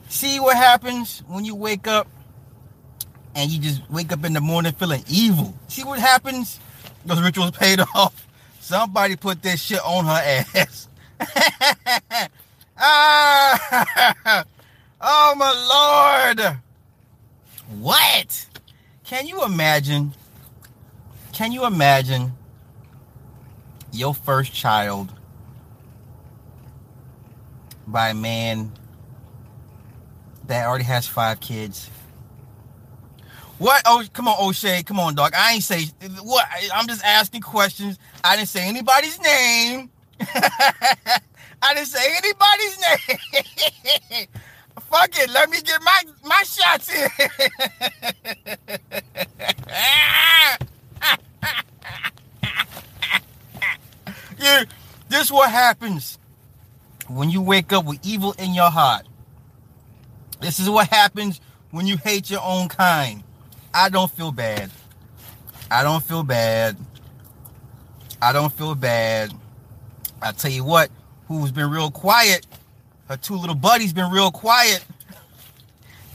See 0.10 0.40
what 0.40 0.56
happens 0.56 1.24
when 1.28 1.46
you 1.46 1.56
wake 1.56 1.88
up 1.88 2.08
and 3.36 3.52
you 3.52 3.60
just 3.60 3.90
wake 3.90 4.12
up 4.12 4.24
in 4.24 4.34
the 4.34 4.42
morning 4.42 4.74
feeling 4.74 5.04
evil. 5.08 5.56
See 5.68 5.84
what 5.84 6.00
happens? 6.00 6.60
Those 7.06 7.22
rituals 7.22 7.52
paid 7.52 7.80
off. 7.96 8.28
Somebody 8.60 9.16
put 9.16 9.42
this 9.42 9.62
shit 9.62 9.80
on 9.84 10.06
her 10.06 10.44
ass. 10.56 10.88
ah, 12.78 14.44
oh 15.02 15.36
my 15.36 16.34
lord. 16.38 16.58
What? 17.80 18.48
Can 19.04 19.28
you 19.28 19.44
imagine? 19.44 20.14
Can 21.34 21.52
you 21.52 21.66
imagine 21.66 22.34
your 23.92 24.14
first 24.14 24.54
child 24.54 25.12
by 27.86 28.10
a 28.10 28.14
man 28.14 28.72
that 30.48 30.66
already 30.66 30.86
has 30.86 31.06
five 31.06 31.40
kids? 31.42 31.90
What? 33.58 33.82
Oh, 33.86 34.04
come 34.14 34.28
on, 34.28 34.36
O'Shea. 34.40 34.84
Come 34.84 35.00
on, 35.00 35.16
dog. 35.16 35.34
I 35.36 35.54
ain't 35.54 35.64
say 35.64 35.86
what. 36.22 36.46
I'm 36.74 36.88
just 36.88 37.04
asking 37.04 37.42
questions. 37.42 38.00
I 38.24 38.36
didn't 38.36 38.50
say 38.50 38.68
anybody's 38.68 39.20
name. 39.20 39.90
I 40.20 41.74
didn't 41.74 41.88
say 41.88 42.18
anybody's 42.18 42.80
name. 42.80 44.28
Fuck 44.82 45.18
it. 45.20 45.30
Let 45.30 45.50
me 45.50 45.62
get 45.62 45.82
my 45.82 46.04
my 46.24 46.44
shots 46.44 46.94
in. 46.94 47.10
yeah, 54.40 54.64
this 55.10 55.32
what 55.32 55.50
happens 55.50 56.20
when 57.08 57.30
you 57.30 57.42
wake 57.42 57.74
up 57.74 57.86
with 57.86 58.00
evil 58.04 58.34
in 58.38 58.54
your 58.54 58.70
heart. 58.70 59.06
This 60.42 60.60
is 60.60 60.70
what 60.70 60.88
happens 60.90 61.40
when 61.72 61.88
you 61.88 61.98
hate 61.98 62.30
your 62.30 62.42
own 62.44 62.68
kind. 62.68 63.24
I 63.74 63.90
don't 63.90 64.12
feel 64.12 64.32
bad. 64.32 64.70
I 65.72 65.84
don't 65.84 66.04
feel 66.04 66.24
bad. 66.24 66.78
I 68.22 68.32
don't 68.32 68.54
feel 68.54 68.76
bad. 68.76 69.34
I 70.22 70.32
tell 70.32 70.52
you 70.52 70.64
what, 70.64 70.90
who's 71.28 71.52
been 71.52 71.70
real 71.70 71.92
quiet, 71.92 72.46
two 73.18 73.36
little 73.36 73.56
buddies 73.56 73.94
been 73.94 74.12
real 74.12 74.32
quiet. 74.32 74.84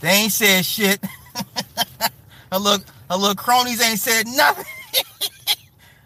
They 0.01 0.09
ain't 0.09 0.31
said 0.31 0.65
shit. 0.65 1.03
her 2.51 2.57
little 2.57 2.85
her 3.09 3.15
little 3.15 3.35
cronies 3.35 3.81
ain't 3.81 3.99
said 3.99 4.27
nothing. 4.27 4.65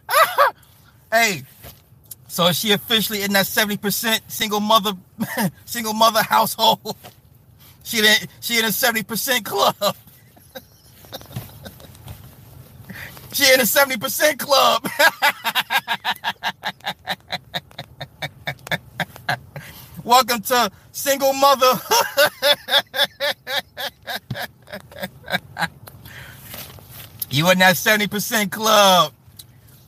hey, 1.12 1.44
so 2.28 2.48
is 2.48 2.58
she 2.58 2.72
officially 2.72 3.22
in 3.22 3.34
that 3.34 3.46
70% 3.46 4.22
single 4.28 4.60
mother 4.60 4.94
single 5.66 5.94
mother 5.94 6.24
household? 6.24 6.96
She 7.84 8.00
in 8.00 8.06
she 8.40 8.58
in 8.60 8.66
a 8.66 8.70
70% 8.70 9.44
club. 9.44 9.96
She 13.34 13.52
in 13.52 13.60
a 13.60 13.64
70% 13.64 14.38
club. 14.38 14.88
Welcome 20.06 20.42
to 20.42 20.70
single 20.92 21.32
mother. 21.32 21.66
you 27.30 27.50
in 27.50 27.60
that 27.60 27.76
70% 27.76 28.52
club. 28.52 29.14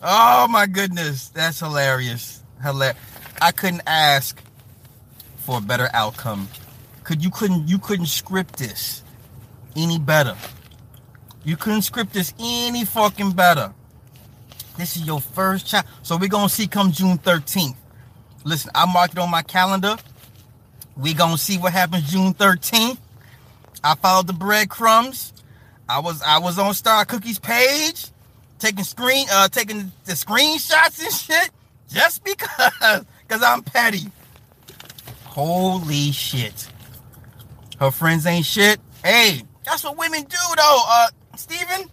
Oh 0.02 0.48
my 0.48 0.68
goodness. 0.68 1.28
That's 1.30 1.60
hilarious. 1.60 2.42
Hilarious. 2.64 2.98
I 3.42 3.52
couldn't 3.52 3.82
ask 3.86 4.42
for 5.40 5.58
a 5.58 5.62
better 5.62 5.90
outcome. 5.94 6.48
Could 7.04 7.22
you 7.22 7.30
couldn't 7.30 7.68
you 7.68 7.78
couldn't 7.78 8.06
script 8.06 8.56
this 8.58 9.04
any 9.76 10.00
better. 10.00 10.38
You 11.44 11.58
couldn't 11.58 11.82
script 11.82 12.14
this 12.14 12.34
any 12.40 12.86
fucking 12.86 13.34
better. 13.34 13.74
This 14.78 14.96
is 14.96 15.06
your 15.06 15.20
first 15.20 15.68
child. 15.68 15.86
So 16.04 16.16
we're 16.16 16.30
gonna 16.30 16.48
see 16.48 16.68
come 16.68 16.94
June 16.94 17.18
13th. 17.18 17.76
Listen, 18.46 18.72
I 18.76 18.86
marked 18.86 19.14
it 19.14 19.20
on 19.20 19.32
my 19.32 19.42
calendar. 19.42 19.98
We 20.96 21.14
gonna 21.14 21.38
see 21.38 21.58
what 21.58 21.74
happens 21.74 22.10
June 22.10 22.34
13th. 22.36 22.98
I 23.84 23.96
followed 23.96 24.28
the 24.28 24.34
breadcrumbs. 24.34 25.34
I 25.90 26.00
was 26.00 26.22
I 26.22 26.38
was 26.38 26.58
on 26.58 26.74
Star 26.76 27.04
Cookies 27.06 27.40
page, 27.40 28.06
taking 28.60 28.84
screen 28.84 29.26
uh 29.32 29.50
taking 29.50 29.92
the 30.06 30.14
screenshots 30.14 31.04
and 31.04 31.14
shit 31.14 31.50
just 31.90 32.24
because 32.24 32.72
because 33.28 33.44
I'm 33.44 33.64
petty. 33.64 34.12
Holy 35.26 36.12
shit. 36.12 36.70
Her 37.80 37.92
friends 37.92 38.26
ain't 38.28 38.46
shit. 38.46 38.80
Hey, 39.04 39.42
that's 39.66 39.84
what 39.84 39.98
women 39.98 40.22
do 40.22 40.38
though. 40.56 40.82
Uh 40.88 41.08
Steven, 41.36 41.90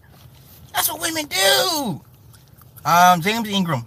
that's 0.75 0.93
what 0.93 1.01
women 1.01 1.27
do. 1.27 2.01
Um, 2.85 3.21
James 3.21 3.49
Ingram, 3.49 3.87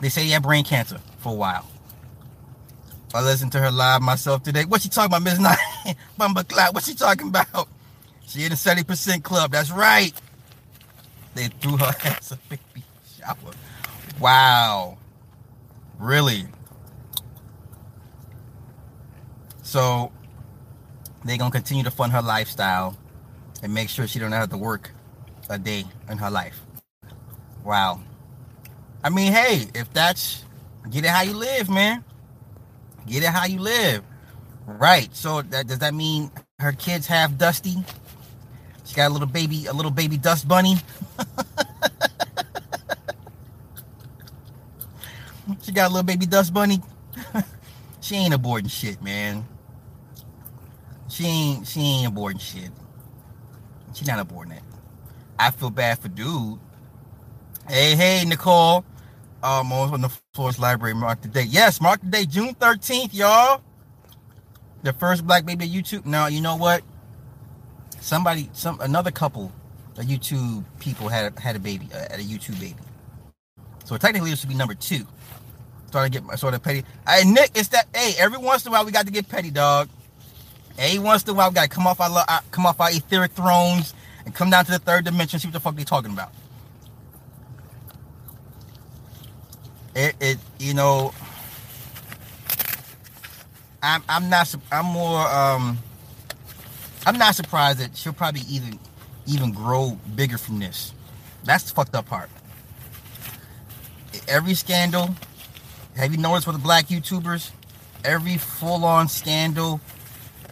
they 0.00 0.08
say 0.08 0.24
he 0.24 0.30
had 0.30 0.42
brain 0.42 0.64
cancer 0.64 0.98
for 1.18 1.32
a 1.32 1.36
while. 1.36 1.66
I 3.14 3.22
listened 3.22 3.52
to 3.52 3.58
her 3.58 3.70
live 3.70 4.02
myself 4.02 4.42
today. 4.42 4.64
What 4.64 4.82
she 4.82 4.88
talking 4.88 5.10
about, 5.10 5.22
Miss 5.22 5.38
Night? 5.38 5.58
Bumba 6.18 6.48
Cloud. 6.48 6.74
What 6.74 6.84
she 6.84 6.94
talking 6.94 7.28
about? 7.28 7.68
She 8.26 8.44
in 8.44 8.50
the 8.50 8.56
70% 8.56 9.22
club. 9.22 9.52
That's 9.52 9.70
right. 9.70 10.12
They 11.34 11.48
threw 11.48 11.76
her 11.76 11.84
ass 12.04 12.32
a 12.32 12.38
baby 12.48 12.84
shower. 13.18 13.52
Wow. 14.20 14.98
Really? 15.98 16.46
So 19.62 20.12
they 21.24 21.38
gonna 21.38 21.50
continue 21.50 21.84
to 21.84 21.90
fund 21.90 22.12
her 22.12 22.22
lifestyle 22.22 22.96
and 23.62 23.72
make 23.72 23.88
sure 23.88 24.06
she 24.06 24.18
don't 24.18 24.32
have 24.32 24.50
to 24.50 24.56
work 24.58 24.90
a 25.48 25.58
day 25.58 25.84
in 26.08 26.18
her 26.18 26.30
life. 26.30 26.60
Wow. 27.64 28.00
I 29.04 29.10
mean, 29.10 29.32
hey, 29.32 29.66
if 29.74 29.92
that's 29.92 30.44
get 30.90 31.04
it 31.04 31.10
how 31.10 31.22
you 31.22 31.34
live, 31.34 31.68
man. 31.68 32.04
Get 33.06 33.22
it 33.22 33.28
how 33.28 33.46
you 33.46 33.60
live. 33.60 34.02
Right. 34.66 35.14
So 35.14 35.42
that 35.42 35.66
does 35.66 35.78
that 35.80 35.94
mean 35.94 36.30
her 36.58 36.72
kids 36.72 37.06
have 37.08 37.38
Dusty? 37.38 37.76
She 38.84 38.94
got 38.94 39.10
a 39.10 39.12
little 39.12 39.28
baby, 39.28 39.66
a 39.66 39.72
little 39.72 39.90
baby 39.90 40.16
dust 40.16 40.48
bunny. 40.48 40.76
she 45.62 45.72
got 45.72 45.86
a 45.86 45.92
little 45.92 46.02
baby 46.02 46.26
dust 46.26 46.52
bunny. 46.54 46.80
she 48.00 48.16
ain't 48.16 48.34
aborting 48.34 48.70
shit, 48.70 49.02
man. 49.02 49.46
She 51.08 51.24
ain't 51.26 51.66
she 51.66 51.80
ain't 51.80 52.14
aborting 52.14 52.40
shit. 52.40 52.70
She's 53.94 54.08
not 54.08 54.26
aborting 54.26 54.56
it. 54.56 54.62
I 55.38 55.50
feel 55.50 55.70
bad 55.70 55.98
for 55.98 56.08
dude. 56.08 56.58
Hey, 57.68 57.96
hey, 57.96 58.24
Nicole. 58.26 58.84
Um, 59.42 59.72
on 59.72 60.00
the 60.00 60.10
Florence 60.34 60.58
Library, 60.60 60.94
mark 60.94 61.20
the 61.20 61.28
date. 61.28 61.48
Yes, 61.48 61.80
mark 61.80 62.00
the 62.00 62.06
date, 62.06 62.28
June 62.30 62.54
13th, 62.54 63.12
y'all. 63.12 63.60
The 64.82 64.92
first 64.92 65.26
black 65.26 65.44
baby 65.44 65.68
YouTube. 65.68 66.06
Now, 66.06 66.26
you 66.28 66.40
know 66.40 66.56
what? 66.56 66.82
Somebody, 68.00 68.50
some 68.52 68.80
another 68.80 69.10
couple 69.10 69.52
of 69.98 70.04
YouTube 70.04 70.64
people 70.78 71.08
had 71.08 71.38
had 71.38 71.56
a 71.56 71.58
baby, 71.58 71.88
uh, 71.92 71.98
had 71.98 72.20
a 72.20 72.24
YouTube 72.24 72.58
baby. 72.60 72.76
So 73.84 73.96
technically, 73.96 74.30
this 74.30 74.42
would 74.44 74.48
be 74.48 74.54
number 74.54 74.74
two. 74.74 75.06
Started 75.88 76.12
get 76.12 76.24
my 76.24 76.36
sort 76.36 76.54
of 76.54 76.62
petty. 76.62 76.84
Hey, 77.06 77.24
Nick, 77.24 77.50
it's 77.54 77.68
that. 77.68 77.86
Hey, 77.94 78.14
every 78.18 78.38
once 78.38 78.64
in 78.64 78.70
a 78.70 78.72
while 78.72 78.84
we 78.84 78.92
got 78.92 79.06
to 79.06 79.12
get 79.12 79.28
petty, 79.28 79.50
dog. 79.50 79.88
Every 80.78 80.98
once 81.00 81.24
in 81.24 81.30
a 81.30 81.34
while 81.34 81.50
we 81.50 81.54
got 81.54 81.64
to 81.64 81.68
come 81.68 81.86
off 81.86 82.00
our 82.00 82.24
uh, 82.28 82.40
come 82.50 82.64
off 82.64 82.80
our 82.80 82.90
etheric 82.90 83.32
thrones 83.32 83.92
and 84.24 84.34
come 84.34 84.50
down 84.50 84.64
to 84.66 84.70
the 84.70 84.78
third 84.78 85.04
dimension. 85.04 85.40
See 85.40 85.48
what 85.48 85.52
the 85.52 85.60
fuck 85.60 85.74
they 85.74 85.84
talking 85.84 86.12
about. 86.12 86.32
It, 89.94 90.16
it 90.20 90.38
you 90.58 90.74
know 90.74 91.12
I'm 93.82 94.02
I'm 94.08 94.30
not 94.30 94.54
I'm 94.70 94.86
more 94.86 95.20
um 95.28 95.78
I'm 97.06 97.18
not 97.18 97.34
surprised 97.34 97.78
that 97.78 97.96
she'll 97.96 98.12
probably 98.12 98.42
even 98.48 98.78
even 99.26 99.52
grow 99.52 99.98
bigger 100.14 100.38
from 100.38 100.58
this. 100.58 100.92
That's 101.44 101.64
the 101.64 101.74
fucked 101.74 101.94
up 101.94 102.06
part. 102.06 102.30
Every 104.28 104.54
scandal, 104.54 105.10
have 105.96 106.12
you 106.12 106.18
noticed 106.18 106.46
with 106.46 106.56
the 106.56 106.62
black 106.62 106.86
YouTubers? 106.86 107.50
Every 108.04 108.36
full-on 108.36 109.08
scandal, 109.08 109.80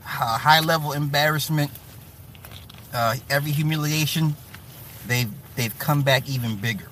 uh, 0.04 0.38
high-level 0.38 0.92
embarrassment, 0.92 1.70
uh, 2.92 3.16
every 3.28 3.50
humiliation, 3.50 4.36
they've 5.06 5.30
they've 5.56 5.76
come 5.78 6.02
back 6.02 6.28
even 6.28 6.56
bigger. 6.56 6.86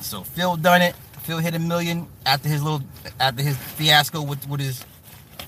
So 0.00 0.22
Phil 0.22 0.56
done 0.56 0.82
it. 0.82 0.96
Phil 1.22 1.38
hit 1.38 1.54
a 1.54 1.58
million 1.58 2.08
after 2.26 2.48
his 2.48 2.62
little 2.62 2.82
after 3.20 3.42
his 3.42 3.56
fiasco 3.56 4.22
with 4.22 4.48
with 4.48 4.60
his 4.60 4.84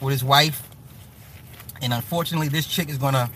with 0.00 0.12
his 0.12 0.22
wife, 0.22 0.68
and 1.82 1.92
unfortunately, 1.92 2.48
this 2.48 2.66
chick 2.66 2.88
is 2.88 2.98
gonna 2.98 3.28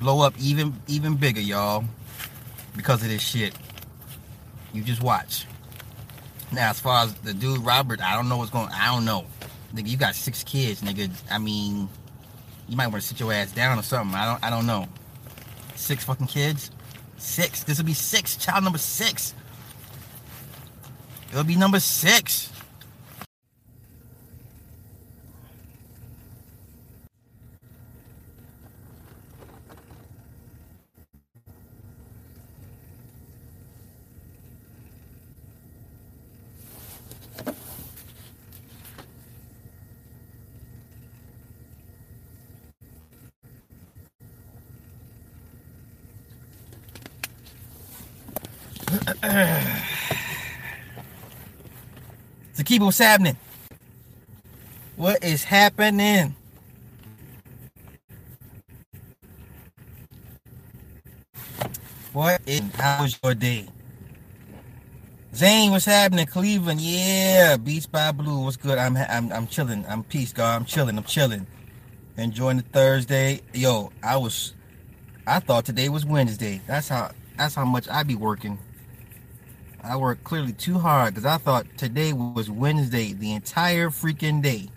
blow 0.00 0.20
up 0.20 0.34
even 0.38 0.74
even 0.86 1.16
bigger, 1.16 1.40
y'all, 1.40 1.84
because 2.74 3.02
of 3.02 3.08
this 3.08 3.22
shit. 3.22 3.54
You 4.72 4.82
just 4.82 5.02
watch. 5.02 5.46
Now, 6.52 6.70
as 6.70 6.80
far 6.80 7.04
as 7.04 7.14
the 7.14 7.34
dude 7.34 7.58
Robert, 7.60 8.00
I 8.00 8.14
don't 8.14 8.28
know 8.28 8.38
what's 8.38 8.50
going. 8.50 8.68
I 8.72 8.94
don't 8.94 9.04
know. 9.04 9.26
Nigga, 9.74 9.88
you 9.88 9.96
got 9.96 10.14
six 10.14 10.42
kids, 10.42 10.80
nigga. 10.80 11.10
I 11.30 11.38
mean, 11.38 11.88
you 12.68 12.76
might 12.76 12.86
want 12.86 13.02
to 13.02 13.08
sit 13.08 13.20
your 13.20 13.32
ass 13.32 13.52
down 13.52 13.78
or 13.78 13.82
something. 13.82 14.14
I 14.16 14.24
don't. 14.24 14.44
I 14.44 14.50
don't 14.50 14.66
know. 14.66 14.86
Six 15.74 16.04
fucking 16.04 16.28
kids. 16.28 16.70
Six. 17.18 17.64
This 17.64 17.78
will 17.78 17.84
be 17.84 17.94
six. 17.94 18.36
Child 18.36 18.64
number 18.64 18.78
six. 18.78 19.34
It'll 21.36 21.44
be 21.44 21.54
number 21.54 21.80
six. 21.80 22.50
keep 52.66 52.82
what's 52.82 52.98
happening. 52.98 53.36
What 54.96 55.22
is 55.22 55.44
happening? 55.44 56.34
What 62.12 62.40
is 62.46 62.62
how 62.74 63.02
was 63.02 63.18
your 63.22 63.34
day? 63.34 63.68
Zane, 65.34 65.70
what's 65.70 65.84
happening? 65.84 66.26
Cleveland, 66.26 66.80
yeah. 66.80 67.56
Beats 67.56 67.86
by 67.86 68.10
Blue, 68.10 68.44
what's 68.44 68.56
good? 68.56 68.78
I'm 68.78 68.96
I'm 68.96 69.32
I'm 69.32 69.46
chilling. 69.46 69.84
I'm 69.86 70.02
peace, 70.02 70.32
God. 70.32 70.56
I'm 70.56 70.64
chilling. 70.64 70.96
I'm 70.96 71.04
chilling. 71.04 71.46
Enjoying 72.16 72.56
the 72.56 72.62
Thursday. 72.62 73.42
Yo, 73.52 73.92
I 74.02 74.16
was 74.16 74.54
I 75.26 75.40
thought 75.40 75.66
today 75.66 75.88
was 75.88 76.06
Wednesday. 76.06 76.60
That's 76.66 76.88
how 76.88 77.10
that's 77.36 77.54
how 77.54 77.66
much 77.66 77.86
I 77.88 78.02
be 78.02 78.14
working. 78.14 78.58
I 79.88 79.96
worked 79.96 80.24
clearly 80.24 80.52
too 80.52 80.78
hard 80.78 81.14
because 81.14 81.26
I 81.26 81.38
thought 81.38 81.66
today 81.76 82.12
was 82.12 82.50
Wednesday 82.50 83.12
the 83.12 83.32
entire 83.32 83.88
freaking 83.90 84.42
day. 84.42 84.68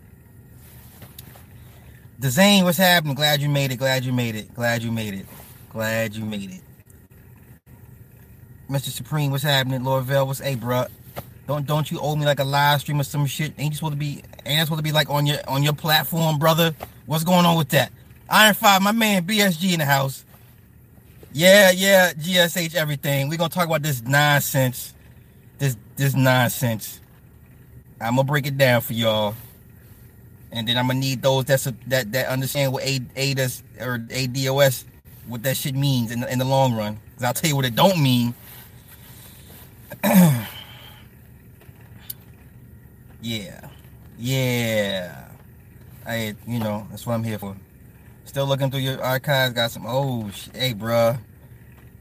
Dezane, 2.22 2.64
what's 2.64 2.77
happening? 2.77 3.15
Glad 3.15 3.41
you 3.41 3.49
made 3.49 3.72
it. 3.72 3.77
Glad 3.77 4.06
you 4.06 4.11
made 4.11 4.36
it. 4.36 4.53
Glad 4.53 4.84
you 4.84 4.91
made 4.91 5.15
it. 5.15 5.26
Glad 5.69 6.15
you 6.15 6.26
made 6.26 6.52
it. 6.52 6.61
Mr. 8.69 8.90
Supreme, 8.90 9.31
what's 9.31 9.44
happening? 9.44 9.84
Lord 9.84 10.03
Vell, 10.03 10.27
what's 10.27 10.40
hey 10.40 10.56
bruh? 10.56 10.88
Don't 11.48 11.65
don't 11.65 11.90
you 11.90 11.99
owe 11.99 12.15
me 12.15 12.26
like 12.26 12.40
a 12.40 12.44
live 12.44 12.81
stream 12.81 12.99
or 12.99 13.03
some 13.03 13.26
shit? 13.26 13.53
Ain't 13.57 13.72
you 13.72 13.77
supposed 13.77 13.94
to 13.94 13.98
be 13.98 14.22
ain't 14.45 14.68
supposed 14.68 14.80
to 14.80 14.84
be 14.84 14.91
like 14.91 15.10
on 15.10 15.26
your 15.26 15.38
on 15.48 15.64
your 15.64 15.73
platform, 15.73 16.38
brother? 16.38 16.76
What's 17.07 17.23
going 17.23 17.48
on 17.48 17.57
with 17.57 17.69
that? 17.69 17.91
Iron 18.30 18.53
Five, 18.53 18.84
my 18.84 18.91
man 18.91 19.26
BSG 19.26 19.73
in 19.73 19.80
the 19.80 19.86
house. 19.86 20.23
Yeah, 21.31 21.72
yeah, 21.72 22.14
GSH 22.14 22.76
everything. 22.76 23.30
We're 23.30 23.38
gonna 23.38 23.49
talk 23.49 23.65
about 23.65 23.81
this 23.81 24.03
nonsense. 24.03 24.94
This 25.60 25.77
this 25.95 26.15
nonsense. 26.15 26.99
I'm 28.02 28.15
gonna 28.15 28.23
break 28.23 28.48
it 28.48 28.57
down 28.57 28.81
for 28.81 28.94
y'all. 28.94 29.36
And 30.52 30.68
then 30.68 30.77
I'm 30.77 30.88
gonna 30.88 30.99
need 30.99 31.22
those 31.22 31.45
that's 31.45 31.65
that 31.88 32.11
that 32.11 32.27
understand 32.27 32.73
what 32.73 32.84
A 32.84 32.99
ADOS 32.99 33.61
or 33.80 33.99
ADOS 33.99 34.86
what 35.27 35.44
that 35.44 35.56
shit 35.56 35.76
means 35.76 36.11
in 36.11 36.22
the, 36.22 36.31
in 36.31 36.40
the 36.40 36.45
long 36.45 36.73
run. 36.73 36.99
Cause 37.15 37.23
I'll 37.23 37.34
tell 37.34 37.49
you 37.49 37.56
what 37.56 37.65
it 37.65 37.76
don't 37.76 38.02
mean. 38.02 38.34
yeah, 43.22 43.69
yeah. 44.18 45.27
I 46.07 46.36
you 46.48 46.60
know 46.60 46.88
that's 46.90 47.06
what 47.06 47.14
I'm 47.14 47.23
here 47.23 47.38
for. 47.38 47.56
Still 48.26 48.45
looking 48.45 48.72
through 48.72 48.81
your 48.81 49.03
archives. 49.03 49.53
Got 49.53 49.72
some 49.72 49.86
old. 49.88 50.31
Hey, 50.53 50.73
bruh. 50.73 51.19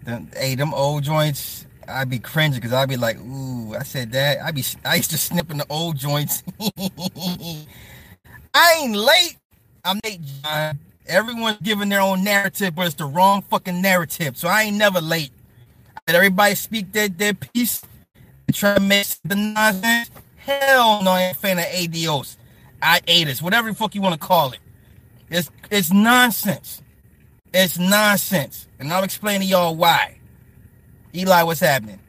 Them, 0.04 0.30
hey, 0.36 0.54
them 0.54 0.74
old 0.74 1.02
joints. 1.02 1.66
I'd 1.88 2.10
be 2.10 2.18
cringing 2.18 2.56
because 2.56 2.72
I'd 2.72 2.88
be 2.88 2.96
like, 2.96 3.18
ooh, 3.18 3.74
I 3.74 3.82
said 3.82 4.12
that. 4.12 4.42
I'd 4.42 4.54
be, 4.54 4.64
I 4.84 4.96
used 4.96 5.10
to 5.10 5.18
snipping 5.18 5.58
the 5.58 5.66
old 5.70 5.96
joints. 5.96 6.42
I 8.54 8.80
ain't 8.82 8.96
late. 8.96 9.36
I'm 9.84 10.00
late, 10.04 10.20
John. 10.42 10.78
Everyone's 11.06 11.58
giving 11.62 11.88
their 11.88 12.02
own 12.02 12.22
narrative, 12.22 12.74
but 12.74 12.86
it's 12.86 12.94
the 12.94 13.06
wrong 13.06 13.42
fucking 13.42 13.80
narrative. 13.80 14.36
So 14.36 14.48
I 14.48 14.64
ain't 14.64 14.76
never 14.76 15.00
late. 15.00 15.30
Let 16.06 16.16
everybody 16.16 16.54
speak 16.54 16.92
their, 16.92 17.08
their 17.08 17.34
piece 17.34 17.82
and 18.46 18.54
try 18.54 18.74
to 18.74 18.80
make 18.80 19.06
the 19.24 19.36
nonsense. 19.36 20.10
Hell 20.36 21.02
no, 21.02 21.12
I 21.12 21.22
ain't 21.22 21.36
a 21.36 21.40
fan 21.40 21.58
of 21.58 21.64
ADOS. 21.64 22.36
I 22.82 23.00
ADOS, 23.00 23.42
whatever 23.42 23.68
the 23.70 23.74
fuck 23.74 23.94
you 23.94 24.02
want 24.02 24.20
to 24.20 24.26
call 24.26 24.52
it. 24.52 24.60
It's 25.30 25.50
it's 25.70 25.92
nonsense. 25.92 26.82
It's 27.52 27.78
nonsense. 27.78 28.68
And 28.78 28.92
I'll 28.92 29.04
explain 29.04 29.40
to 29.40 29.46
y'all 29.46 29.74
why. 29.74 30.17
Eli, 31.14 31.42
what's 31.42 31.60
happening? 31.60 32.00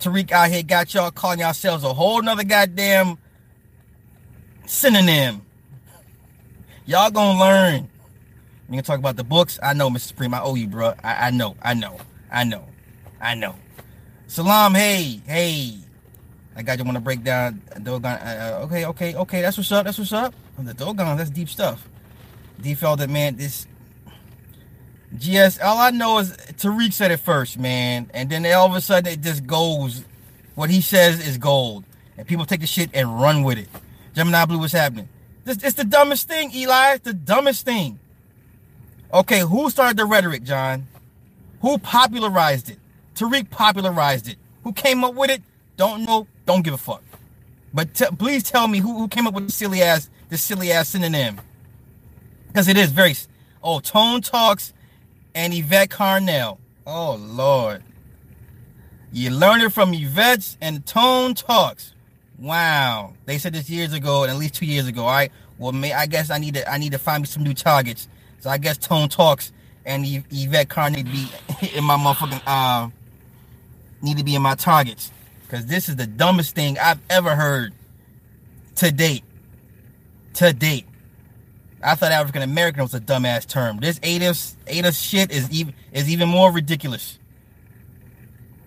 Tariq 0.00 0.32
out 0.32 0.50
here 0.50 0.62
got 0.62 0.92
y'all 0.94 1.10
calling 1.10 1.38
yourselves 1.38 1.84
a 1.84 1.92
whole 1.92 2.20
nother 2.22 2.44
goddamn 2.44 3.18
synonym. 4.66 5.42
Y'all 6.86 7.10
gonna 7.10 7.38
learn. 7.38 7.88
We 8.68 8.76
can 8.76 8.84
talk 8.84 8.98
about 8.98 9.16
the 9.16 9.24
books. 9.24 9.58
I 9.62 9.74
know, 9.74 9.90
Mr. 9.90 10.00
Supreme. 10.00 10.34
I 10.34 10.40
owe 10.40 10.54
you, 10.54 10.66
bro. 10.66 10.94
I, 11.04 11.28
I 11.28 11.30
know. 11.30 11.56
I 11.62 11.74
know. 11.74 11.98
I 12.30 12.44
know. 12.44 12.64
I 13.20 13.34
know. 13.34 13.54
Salam, 14.26 14.74
hey, 14.74 15.20
hey. 15.26 15.76
I 16.56 16.62
got 16.62 16.78
you 16.78 16.84
want 16.84 16.96
to 16.96 17.00
break 17.00 17.22
down 17.22 17.62
Dogon. 17.82 18.12
Uh, 18.12 18.58
uh, 18.60 18.64
okay, 18.64 18.86
okay, 18.86 19.14
okay. 19.14 19.42
That's 19.42 19.56
what's 19.56 19.70
up. 19.72 19.84
That's 19.84 19.98
what's 19.98 20.12
up. 20.12 20.34
The 20.58 20.74
Dogon, 20.74 21.16
that's 21.16 21.30
deep 21.30 21.48
stuff. 21.48 21.88
D 22.60 22.74
felt 22.74 23.06
man, 23.08 23.36
this 23.36 23.66
GS. 25.18 25.60
All 25.60 25.78
I 25.78 25.90
know 25.90 26.18
is 26.18 26.32
Tariq 26.32 26.92
said 26.92 27.10
it 27.10 27.18
first, 27.18 27.58
man, 27.58 28.10
and 28.14 28.30
then 28.30 28.46
all 28.46 28.66
of 28.66 28.74
a 28.74 28.80
sudden 28.80 29.12
it 29.12 29.20
just 29.20 29.46
goes. 29.46 30.04
What 30.54 30.68
he 30.68 30.82
says 30.82 31.26
is 31.26 31.38
gold, 31.38 31.84
and 32.18 32.26
people 32.26 32.44
take 32.44 32.60
the 32.60 32.66
shit 32.66 32.90
and 32.92 33.20
run 33.20 33.42
with 33.42 33.58
it. 33.58 33.68
Gemini 34.14 34.44
Blue, 34.44 34.58
what's 34.58 34.72
happening? 34.72 35.08
This, 35.44 35.62
it's 35.62 35.74
the 35.74 35.84
dumbest 35.84 36.28
thing, 36.28 36.54
Eli. 36.54 36.94
It's 36.94 37.04
the 37.04 37.14
dumbest 37.14 37.64
thing. 37.64 37.98
Okay, 39.12 39.40
who 39.40 39.70
started 39.70 39.96
the 39.96 40.04
rhetoric, 40.04 40.42
John? 40.42 40.86
Who 41.62 41.78
popularized 41.78 42.70
it? 42.70 42.78
Tariq 43.14 43.50
popularized 43.50 44.28
it. 44.28 44.36
Who 44.64 44.72
came 44.72 45.04
up 45.04 45.14
with 45.14 45.30
it? 45.30 45.42
Don't 45.76 46.04
know. 46.04 46.26
Don't 46.46 46.62
give 46.62 46.74
a 46.74 46.78
fuck. 46.78 47.02
But 47.74 47.94
t- 47.94 48.06
please 48.18 48.42
tell 48.42 48.68
me 48.68 48.78
who, 48.78 48.98
who 48.98 49.08
came 49.08 49.26
up 49.26 49.34
with 49.34 49.46
the 49.46 49.52
silly 49.52 49.82
ass, 49.82 50.10
the 50.28 50.36
silly 50.36 50.70
ass 50.70 50.90
synonym. 50.90 51.40
Because 52.48 52.68
it 52.68 52.76
is 52.76 52.90
very. 52.90 53.14
Oh, 53.62 53.80
Tone 53.80 54.20
Talks 54.20 54.72
and 55.34 55.54
Yvette 55.54 55.90
Carnell. 55.90 56.58
Oh 56.86 57.14
Lord. 57.14 57.82
You 59.12 59.30
learned 59.30 59.62
it 59.62 59.70
from 59.70 59.92
Yvette's 59.92 60.56
and 60.60 60.84
Tone 60.86 61.34
Talks. 61.34 61.94
Wow. 62.38 63.12
They 63.26 63.38
said 63.38 63.52
this 63.52 63.68
years 63.68 63.92
ago, 63.92 64.22
and 64.22 64.32
at 64.32 64.38
least 64.38 64.54
two 64.54 64.66
years 64.66 64.86
ago. 64.86 65.02
All 65.02 65.10
right. 65.10 65.30
Well, 65.58 65.72
may, 65.72 65.92
I 65.92 66.06
guess 66.06 66.30
I 66.30 66.38
need 66.38 66.54
to 66.54 66.70
I 66.70 66.78
need 66.78 66.92
to 66.92 66.98
find 66.98 67.22
me 67.22 67.26
some 67.26 67.44
new 67.44 67.54
targets. 67.54 68.08
So 68.40 68.50
I 68.50 68.58
guess 68.58 68.78
Tone 68.78 69.08
Talks 69.08 69.52
and 69.84 70.04
Yvette 70.06 70.68
Carnell 70.68 71.04
be 71.04 71.28
in 71.76 71.84
my 71.84 71.96
motherfucking 71.96 72.42
uh 72.46 72.88
need 74.00 74.18
to 74.18 74.24
be 74.24 74.34
in 74.34 74.42
my 74.42 74.54
targets. 74.54 75.12
Cause 75.48 75.66
this 75.66 75.88
is 75.90 75.96
the 75.96 76.06
dumbest 76.06 76.54
thing 76.54 76.78
I've 76.78 77.00
ever 77.10 77.36
heard 77.36 77.74
to 78.76 78.90
date. 78.90 79.22
To 80.34 80.52
date. 80.52 80.86
I 81.82 81.94
thought 81.94 82.12
African 82.12 82.42
American 82.42 82.82
was 82.82 82.94
a 82.94 83.00
dumbass 83.00 83.46
term. 83.46 83.78
This 83.78 83.98
ADOS 84.00 84.54
ADOS 84.66 85.02
shit 85.02 85.32
is 85.32 85.50
even 85.50 85.74
is 85.92 86.08
even 86.08 86.28
more 86.28 86.52
ridiculous. 86.52 87.18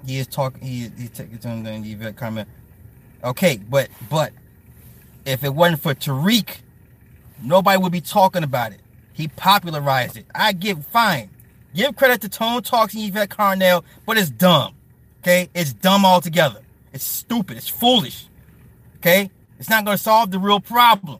He 0.05 0.19
is 0.19 0.27
talking. 0.27 0.61
He 0.61 0.91
he's 0.97 1.11
taking 1.11 1.63
the 1.63 1.91
event 1.91 2.17
comment. 2.17 2.49
Okay, 3.23 3.57
but 3.57 3.89
but 4.09 4.33
if 5.25 5.43
it 5.43 5.53
wasn't 5.53 5.81
for 5.81 5.95
Tariq, 5.95 6.57
nobody 7.41 7.77
would 7.77 7.91
be 7.91 8.01
talking 8.01 8.43
about 8.43 8.73
it. 8.73 8.81
He 9.13 9.29
popularized 9.29 10.17
it. 10.17 10.25
I 10.35 10.51
give 10.51 10.85
fine. 10.87 11.29
Give 11.73 11.95
credit 11.95 12.21
to 12.21 12.29
Tone 12.29 12.61
Talks 12.63 12.93
and 12.93 13.03
Yvette 13.03 13.29
Carnell, 13.29 13.83
but 14.05 14.17
it's 14.17 14.29
dumb. 14.29 14.75
Okay, 15.21 15.49
it's 15.53 15.73
dumb 15.73 16.05
altogether. 16.05 16.61
It's 16.93 17.03
stupid. 17.03 17.57
It's 17.57 17.67
foolish. 17.67 18.27
Okay, 18.97 19.31
it's 19.59 19.69
not 19.69 19.85
going 19.85 19.97
to 19.97 20.03
solve 20.03 20.31
the 20.31 20.39
real 20.39 20.59
problem. 20.59 21.19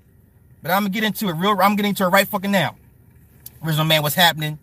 But 0.66 0.72
I'm 0.72 0.82
gonna 0.82 0.90
get 0.90 1.04
into 1.04 1.30
it 1.30 1.34
real. 1.34 1.56
I'm 1.62 1.76
getting 1.76 1.90
into 1.90 2.06
it 2.06 2.08
right 2.08 2.28
fucking 2.28 2.50
now. 2.50 2.76
Original 3.64 3.86
man, 3.86 4.02
what's 4.02 4.16
happening? 4.16 4.58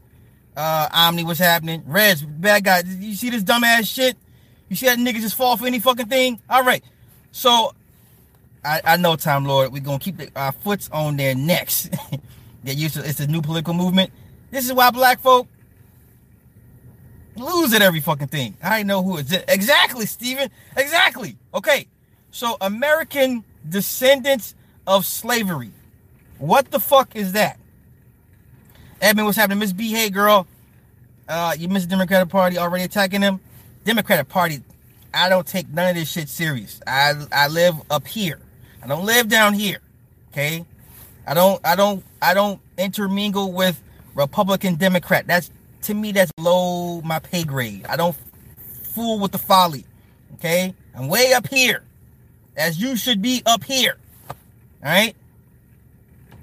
Uh, 0.56 0.88
Omni, 0.92 1.22
what's 1.22 1.38
happening? 1.38 1.84
Reds, 1.86 2.22
bad 2.24 2.64
guy. 2.64 2.82
You 2.84 3.14
see 3.14 3.30
this 3.30 3.44
dumbass 3.44 3.86
shit? 3.86 4.16
You 4.68 4.74
see 4.74 4.86
that 4.86 4.98
nigga 4.98 5.20
just 5.20 5.36
fall 5.36 5.56
for 5.56 5.64
any 5.64 5.78
fucking 5.78 6.06
thing? 6.06 6.40
All 6.50 6.64
right. 6.64 6.82
So, 7.30 7.72
I, 8.64 8.80
I 8.84 8.96
know, 8.96 9.14
Time 9.14 9.44
Lord, 9.44 9.72
we're 9.72 9.80
gonna 9.80 10.00
keep 10.00 10.16
the, 10.16 10.28
our 10.34 10.50
foots 10.50 10.90
on 10.92 11.18
their 11.18 11.36
necks. 11.36 11.88
Get 12.64 12.76
used 12.76 12.96
to 12.96 13.08
it's 13.08 13.20
a 13.20 13.28
new 13.28 13.40
political 13.40 13.72
movement. 13.72 14.10
This 14.50 14.66
is 14.66 14.72
why 14.72 14.90
black 14.90 15.20
folk 15.20 15.46
lose 17.36 17.72
at 17.74 17.80
every 17.82 18.00
fucking 18.00 18.26
thing. 18.26 18.56
I 18.60 18.82
know 18.82 19.04
who 19.04 19.18
is 19.18 19.30
it. 19.30 19.44
Exactly, 19.46 20.06
Steven. 20.06 20.50
Exactly. 20.76 21.36
Okay. 21.54 21.86
So 22.32 22.56
American 22.60 23.44
descendants 23.68 24.56
of 24.84 25.06
slavery. 25.06 25.70
What 26.42 26.72
the 26.72 26.80
fuck 26.80 27.14
is 27.14 27.34
that? 27.34 27.56
Edmund, 29.00 29.26
what's 29.26 29.38
happening? 29.38 29.60
Miss 29.60 29.72
B, 29.72 29.92
hey 29.92 30.10
girl. 30.10 30.48
Uh, 31.28 31.54
you 31.56 31.68
missed 31.68 31.88
Democratic 31.88 32.30
Party 32.30 32.58
already 32.58 32.82
attacking 32.82 33.20
them. 33.20 33.38
Democratic 33.84 34.28
Party, 34.28 34.60
I 35.14 35.28
don't 35.28 35.46
take 35.46 35.68
none 35.68 35.90
of 35.90 35.94
this 35.94 36.10
shit 36.10 36.28
serious. 36.28 36.80
I 36.84 37.12
I 37.30 37.46
live 37.46 37.76
up 37.92 38.08
here. 38.08 38.40
I 38.82 38.88
don't 38.88 39.04
live 39.04 39.28
down 39.28 39.54
here. 39.54 39.78
Okay? 40.32 40.66
I 41.28 41.34
don't 41.34 41.64
I 41.64 41.76
don't 41.76 42.02
I 42.20 42.34
don't 42.34 42.60
intermingle 42.76 43.52
with 43.52 43.80
Republican 44.16 44.74
Democrat. 44.74 45.28
That's 45.28 45.48
to 45.82 45.94
me 45.94 46.10
that's 46.10 46.32
low 46.38 47.02
my 47.02 47.20
pay 47.20 47.44
grade. 47.44 47.86
I 47.88 47.94
don't 47.94 48.16
fool 48.82 49.20
with 49.20 49.30
the 49.30 49.38
folly. 49.38 49.84
Okay? 50.34 50.74
I'm 50.96 51.06
way 51.06 51.34
up 51.34 51.46
here. 51.46 51.84
As 52.56 52.82
you 52.82 52.96
should 52.96 53.22
be 53.22 53.44
up 53.46 53.62
here. 53.62 53.96
All 54.28 54.34
right? 54.82 55.14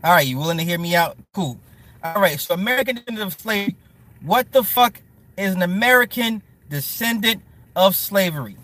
All 0.04 0.12
right, 0.12 0.26
you 0.26 0.38
willing 0.38 0.58
to 0.58 0.64
hear 0.64 0.80
me 0.80 0.96
out? 0.96 1.18
Cool. 1.34 1.60
All 2.04 2.22
right, 2.22 2.40
so 2.40 2.54
American 2.54 2.96
descendant 2.96 3.28
of 3.34 3.40
slavery. 3.40 3.76
What 4.22 4.52
the 4.52 4.64
fuck 4.64 5.02
is 5.38 5.56
an 5.56 5.62
American 5.62 6.42
descendant 6.70 7.42
of 7.76 7.96
slavery? 7.96 8.58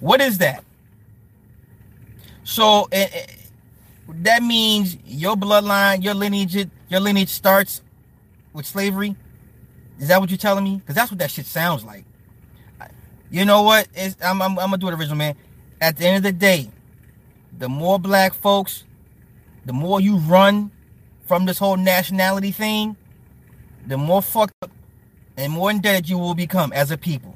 What 0.00 0.20
is 0.20 0.38
that? 0.38 0.64
So 2.44 2.88
it, 2.92 3.14
it, 3.14 3.36
that 4.08 4.42
means 4.42 4.96
your 5.04 5.36
bloodline, 5.36 6.02
your 6.02 6.14
lineage, 6.14 6.56
your 6.88 7.00
lineage 7.00 7.30
starts 7.30 7.82
with 8.52 8.66
slavery. 8.66 9.16
Is 9.98 10.08
that 10.08 10.20
what 10.20 10.30
you're 10.30 10.38
telling 10.38 10.64
me? 10.64 10.76
Because 10.76 10.94
that's 10.94 11.10
what 11.10 11.18
that 11.18 11.30
shit 11.30 11.46
sounds 11.46 11.84
like. 11.84 12.04
You 13.30 13.44
know 13.44 13.62
what? 13.62 13.88
I'm, 14.22 14.40
I'm, 14.40 14.52
I'm 14.58 14.70
gonna 14.70 14.78
do 14.78 14.88
it 14.88 14.94
original, 14.94 15.16
man. 15.16 15.36
At 15.80 15.96
the 15.96 16.06
end 16.06 16.18
of 16.18 16.22
the 16.22 16.32
day, 16.32 16.70
the 17.58 17.68
more 17.68 17.98
black 17.98 18.34
folks, 18.34 18.84
the 19.68 19.74
more 19.74 20.00
you 20.00 20.16
run 20.16 20.70
from 21.26 21.44
this 21.44 21.58
whole 21.58 21.76
nationality 21.76 22.52
thing, 22.52 22.96
the 23.86 23.98
more 23.98 24.22
fucked 24.22 24.54
up 24.62 24.70
and 25.36 25.52
more 25.52 25.70
indebted 25.70 26.08
you 26.08 26.16
will 26.16 26.34
become 26.34 26.72
as 26.72 26.90
a 26.90 26.96
people. 26.96 27.34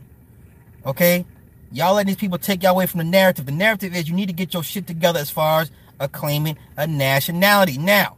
Okay? 0.87 1.27
Y'all 1.73 1.95
letting 1.95 2.07
these 2.07 2.17
people 2.17 2.39
take 2.39 2.63
y'all 2.63 2.73
away 2.73 2.87
from 2.87 2.99
the 2.99 3.05
narrative. 3.05 3.45
The 3.45 3.53
narrative 3.53 3.95
is 3.95 4.09
you 4.09 4.15
need 4.15 4.29
to 4.29 4.33
get 4.33 4.55
your 4.55 4.63
shit 4.63 4.87
together 4.87 5.21
as 5.21 5.29
far 5.29 5.61
as 5.61 5.71
acclaiming 6.01 6.57
a 6.79 6.87
nationality. 6.87 7.77
Now, 7.77 8.17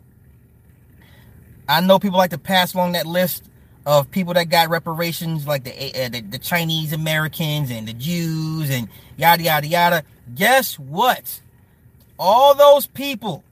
I 1.68 1.80
know 1.80 1.98
people 1.98 2.18
like 2.18 2.30
to 2.30 2.38
pass 2.38 2.72
along 2.72 2.92
that 2.92 3.06
list 3.06 3.50
of 3.84 4.12
people 4.12 4.34
that 4.34 4.48
got 4.48 4.70
reparations, 4.70 5.44
like 5.44 5.64
the, 5.64 5.72
uh, 5.72 6.08
the, 6.08 6.20
the 6.20 6.38
Chinese 6.38 6.92
Americans 6.92 7.72
and 7.72 7.88
the 7.88 7.94
Jews 7.94 8.70
and 8.70 8.88
yada 9.16 9.42
yada 9.42 9.66
yada. 9.66 10.04
Guess 10.36 10.78
what? 10.78 11.40
All 12.16 12.54
those 12.54 12.86
people 12.86 13.42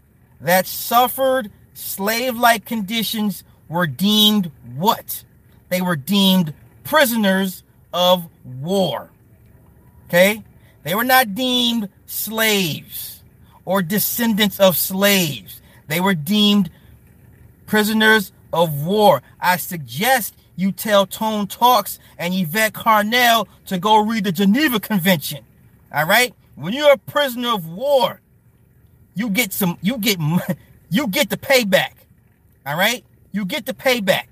that 0.43 0.67
suffered 0.67 1.51
slave-like 1.73 2.65
conditions 2.65 3.45
were 3.69 3.87
deemed 3.87 4.51
what? 4.77 5.25
They 5.69 5.81
were 5.81 5.97
deemed 5.97 6.53
prisoners 6.85 7.63
of 7.93 8.29
war. 8.45 9.11
Okay? 10.07 10.43
They 10.83 10.95
were 10.95 11.05
not 11.05 11.35
deemed 11.35 11.89
slaves 12.07 13.23
or 13.65 13.83
descendants 13.83 14.61
of 14.61 14.77
slaves. 14.77 15.63
They 15.87 16.01
were 16.01 16.15
deemed 16.15 16.71
prisoners 17.67 18.33
of 18.53 18.85
war. 18.85 19.23
I 19.41 19.57
suggest 19.57 20.35
you 20.57 20.73
tell 20.73 21.07
Tone 21.07 21.47
Talks 21.47 21.99
and 22.19 22.35
Yvette 22.35 22.75
Carnell 22.75 23.47
to 23.67 23.79
go 23.79 23.99
read 24.05 24.25
the 24.25 24.33
Geneva 24.33 24.81
Convention. 24.81 25.45
All 25.95 26.07
right? 26.07 26.35
When 26.57 26.75
you're 26.75 26.93
a 26.93 26.99
prisoner 26.99 27.55
of 27.55 27.67
war, 27.67 28.21
you 29.15 29.31
get 29.31 29.53
some 29.53 29.79
you 29.83 29.99
get 29.99 30.19
you 30.91 31.07
get 31.09 31.31
the 31.31 31.37
payback. 31.37 31.93
All 32.67 32.77
right? 32.77 33.05
You 33.33 33.45
get 33.45 33.67
the 33.67 33.75
payback. 33.75 34.27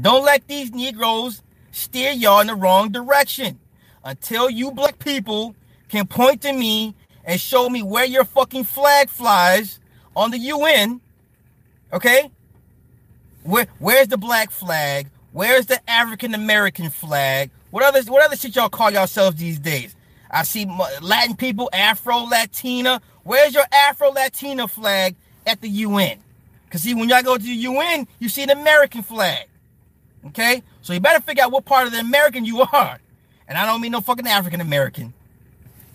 Don't 0.00 0.24
let 0.24 0.46
these 0.48 0.72
Negroes 0.72 1.42
steer 1.70 2.12
y'all 2.12 2.40
in 2.40 2.46
the 2.46 2.54
wrong 2.54 2.90
direction. 2.90 3.58
Until 4.04 4.50
you 4.50 4.72
black 4.72 4.98
people 4.98 5.54
can 5.88 6.06
point 6.06 6.42
to 6.42 6.52
me 6.52 6.94
and 7.24 7.40
show 7.40 7.68
me 7.68 7.82
where 7.82 8.04
your 8.04 8.24
fucking 8.24 8.64
flag 8.64 9.08
flies 9.08 9.78
on 10.16 10.30
the 10.30 10.38
UN, 10.38 11.00
okay? 11.92 12.30
Where 13.44 13.66
where's 13.78 14.08
the 14.08 14.18
black 14.18 14.50
flag? 14.50 15.08
Where's 15.32 15.66
the 15.66 15.78
African 15.88 16.34
American 16.34 16.90
flag? 16.90 17.50
What 17.70 17.84
other 17.84 18.02
what 18.10 18.24
other 18.24 18.36
shit 18.36 18.56
y'all 18.56 18.68
call 18.68 18.90
yourselves 18.90 19.36
these 19.36 19.58
days? 19.58 19.94
I 20.30 20.44
see 20.44 20.66
Latin 21.00 21.36
people, 21.36 21.68
Afro 21.72 22.18
Latina. 22.24 23.00
Where's 23.24 23.54
your 23.54 23.64
Afro 23.72 24.10
Latina 24.10 24.66
flag 24.66 25.14
at 25.46 25.60
the 25.60 25.68
UN? 25.68 26.18
Because 26.64 26.82
see, 26.82 26.94
when 26.94 27.08
y'all 27.08 27.22
go 27.22 27.36
to 27.36 27.42
the 27.42 27.50
UN, 27.50 28.08
you 28.18 28.28
see 28.28 28.42
an 28.42 28.50
American 28.50 29.02
flag. 29.02 29.46
Okay? 30.26 30.62
So 30.80 30.92
you 30.92 31.00
better 31.00 31.20
figure 31.20 31.44
out 31.44 31.52
what 31.52 31.64
part 31.64 31.86
of 31.86 31.92
the 31.92 32.00
American 32.00 32.44
you 32.44 32.62
are. 32.62 32.98
And 33.46 33.58
I 33.58 33.66
don't 33.66 33.80
mean 33.80 33.92
no 33.92 34.00
fucking 34.00 34.26
African 34.26 34.60
American. 34.60 35.12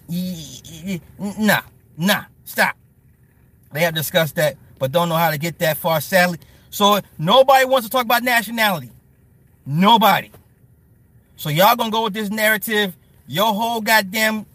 Nah, 0.09 1.61
nah, 1.97 2.23
stop. 2.45 2.77
They 3.73 3.81
have 3.81 3.93
discussed 3.95 4.35
that, 4.35 4.55
but 4.79 4.91
don't 4.91 5.09
know 5.09 5.15
how 5.15 5.31
to 5.31 5.37
get 5.37 5.59
that 5.59 5.77
far, 5.77 5.99
sadly. 5.99 6.39
So 6.69 7.01
nobody 7.17 7.65
wants 7.65 7.87
to 7.87 7.91
talk 7.91 8.05
about 8.05 8.23
nationality. 8.23 8.91
Nobody. 9.65 10.31
So 11.35 11.49
y'all 11.49 11.75
gonna 11.75 11.91
go 11.91 12.03
with 12.03 12.13
this 12.13 12.29
narrative. 12.29 12.95
Your 13.27 13.53
whole 13.53 13.81
goddamn, 13.81 14.45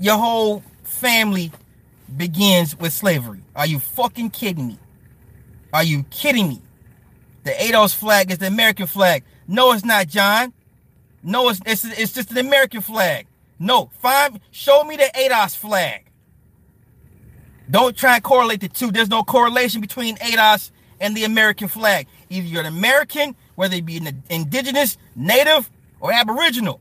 your 0.00 0.16
whole 0.16 0.62
family 0.92 1.50
begins 2.16 2.78
with 2.78 2.92
slavery. 2.92 3.42
Are 3.56 3.66
you 3.66 3.80
fucking 3.80 4.30
kidding 4.30 4.68
me? 4.68 4.78
Are 5.72 5.82
you 5.82 6.04
kidding 6.04 6.48
me? 6.48 6.62
The 7.44 7.50
ADOS 7.50 7.94
flag 7.94 8.30
is 8.30 8.38
the 8.38 8.46
American 8.46 8.86
flag. 8.86 9.24
No, 9.48 9.72
it's 9.72 9.84
not, 9.84 10.06
John. 10.06 10.52
No, 11.22 11.48
it's, 11.48 11.60
it's, 11.66 11.84
it's 11.84 12.12
just 12.12 12.30
an 12.30 12.38
American 12.38 12.80
flag. 12.80 13.26
No, 13.58 13.90
find 14.00 14.40
show 14.50 14.84
me 14.84 14.96
the 14.96 15.10
ADOS 15.14 15.56
flag. 15.56 16.04
Don't 17.70 17.96
try 17.96 18.16
and 18.16 18.24
correlate 18.24 18.60
the 18.60 18.68
two. 18.68 18.90
There's 18.90 19.08
no 19.08 19.22
correlation 19.22 19.80
between 19.80 20.16
ADOS 20.16 20.70
and 21.00 21.16
the 21.16 21.24
American 21.24 21.68
flag. 21.68 22.06
Either 22.28 22.46
you're 22.46 22.60
an 22.60 22.66
American, 22.66 23.34
whether 23.54 23.74
it 23.76 23.86
be 23.86 23.96
an 23.96 24.22
indigenous, 24.28 24.98
native, 25.16 25.70
or 26.00 26.12
aboriginal. 26.12 26.80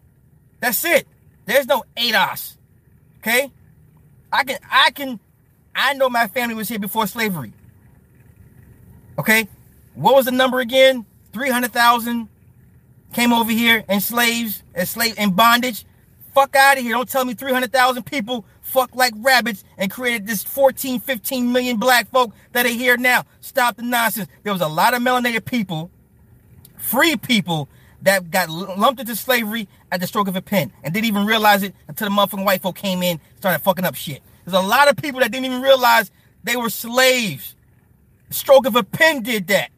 That's 0.60 0.84
it. 0.84 1.08
There's 1.46 1.68
no 1.68 1.84
ADOS. 1.96 2.58
Okay? 3.20 3.52
I 4.32 4.44
can 4.44 4.58
I 4.70 4.92
can 4.92 5.20
I 5.76 5.94
know 5.94 6.10
my 6.10 6.28
family 6.28 6.56
was 6.56 6.70
here 6.70 6.80
before 6.80 7.08
slavery. 7.08 7.54
Okay? 9.18 9.48
What 9.94 10.16
was 10.16 10.26
the 10.26 10.32
number 10.32 10.60
again? 10.60 11.06
300,000 11.34 12.28
came 13.14 13.34
over 13.34 13.52
here 13.52 13.84
and 13.88 14.02
slaves, 14.02 14.64
as 14.74 14.90
slave 14.90 15.18
in 15.18 15.32
bondage. 15.32 15.86
Fuck 16.34 16.56
out 16.56 16.78
of 16.78 16.84
here. 16.84 16.94
Don't 16.94 17.10
tell 17.10 17.26
me 17.26 17.34
300,000 17.34 18.04
people 18.04 18.46
fuck 18.62 18.96
like 18.96 19.14
rabbits 19.18 19.64
and 19.78 19.92
created 19.92 20.26
this 20.26 20.44
14, 20.44 21.00
15 21.00 21.52
million 21.52 21.78
black 21.78 22.10
folk 22.10 22.34
that 22.54 22.66
are 22.66 22.70
here 22.70 22.96
now. 22.96 23.24
Stop 23.42 23.76
the 23.76 23.84
nonsense. 23.84 24.30
There 24.44 24.54
was 24.54 24.62
a 24.62 24.68
lot 24.68 24.94
of 24.94 25.02
melanated 25.02 25.44
people, 25.46 25.92
free 26.78 27.18
people 27.18 27.68
that 28.02 28.32
got 28.32 28.50
lumped 28.50 29.00
into 29.00 29.16
slavery 29.16 29.68
at 29.92 30.00
the 30.00 30.08
stroke 30.08 30.28
of 30.28 30.36
a 30.36 30.42
pen 30.42 30.72
and 30.84 30.94
didn't 30.94 31.08
even 31.08 31.26
realize 31.26 31.64
it 31.64 31.76
until 31.88 32.10
the 32.10 32.16
motherfucking 32.16 32.46
white 32.46 32.62
folk 32.62 32.76
came 32.76 33.04
in, 33.04 33.20
started 33.38 33.60
fucking 33.60 33.86
up 33.86 33.96
shit. 33.96 34.22
There's 34.46 34.56
a 34.56 34.68
lot 34.68 34.90
of 34.90 34.98
people 34.98 35.20
that 35.22 35.32
didn't 35.32 35.46
even 35.46 35.62
realize 35.62 36.12
they 36.44 36.56
were 36.56 36.70
slaves. 36.70 37.56
The 38.30 38.34
stroke 38.34 38.66
of 38.66 38.76
a 38.76 38.84
pen 38.84 39.22
did 39.24 39.48
that. 39.48 39.70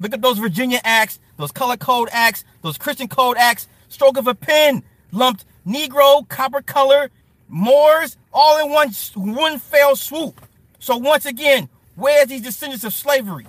Look 0.00 0.12
at 0.12 0.22
those 0.22 0.38
Virginia 0.38 0.80
acts, 0.84 1.20
those 1.36 1.52
color 1.52 1.76
code 1.76 2.08
acts, 2.12 2.44
those 2.62 2.78
Christian 2.78 3.08
code 3.08 3.36
acts. 3.36 3.68
Stroke 3.88 4.16
of 4.16 4.26
a 4.26 4.34
pen 4.34 4.82
lumped 5.12 5.44
Negro, 5.66 6.28
copper 6.28 6.60
color, 6.60 7.10
Moors, 7.48 8.16
all 8.32 8.64
in 8.64 8.72
one 8.72 8.90
one 9.14 9.58
fell 9.58 9.96
swoop. 9.96 10.40
So 10.78 10.96
once 10.96 11.26
again, 11.26 11.68
where's 11.94 12.28
these 12.28 12.42
descendants 12.42 12.84
of 12.84 12.92
slavery? 12.92 13.46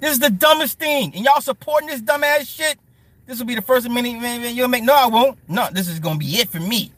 This 0.00 0.12
is 0.12 0.18
the 0.20 0.30
dumbest 0.30 0.78
thing, 0.78 1.12
and 1.14 1.24
y'all 1.24 1.40
supporting 1.40 1.88
this 1.88 2.00
dumbass 2.00 2.46
shit. 2.46 2.78
This 3.26 3.38
will 3.38 3.46
be 3.46 3.54
the 3.54 3.62
first 3.62 3.88
minute 3.90 4.54
you'll 4.54 4.68
make. 4.68 4.84
No, 4.84 4.94
I 4.94 5.06
won't. 5.06 5.38
No, 5.48 5.68
this 5.72 5.88
is 5.88 5.98
gonna 5.98 6.18
be 6.18 6.36
it 6.36 6.48
for 6.48 6.60
me. 6.60 6.92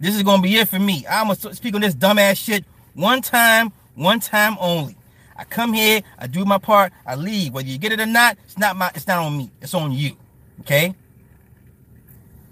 This 0.00 0.14
is 0.14 0.22
gonna 0.22 0.42
be 0.42 0.56
it 0.56 0.68
for 0.68 0.78
me. 0.78 1.04
I'm 1.08 1.28
gonna 1.28 1.54
speak 1.54 1.74
on 1.74 1.80
this 1.80 1.94
dumbass 1.94 2.36
shit 2.36 2.64
one 2.94 3.22
time, 3.22 3.72
one 3.94 4.20
time 4.20 4.56
only. 4.60 4.96
I 5.36 5.44
come 5.44 5.72
here, 5.72 6.02
I 6.18 6.26
do 6.26 6.44
my 6.44 6.58
part, 6.58 6.92
I 7.04 7.16
leave. 7.16 7.52
Whether 7.52 7.68
you 7.68 7.78
get 7.78 7.92
it 7.92 8.00
or 8.00 8.06
not, 8.06 8.38
it's 8.44 8.56
not 8.56 8.76
my 8.76 8.90
it's 8.94 9.06
not 9.06 9.18
on 9.18 9.36
me. 9.36 9.50
It's 9.60 9.74
on 9.74 9.92
you. 9.92 10.16
Okay? 10.60 10.94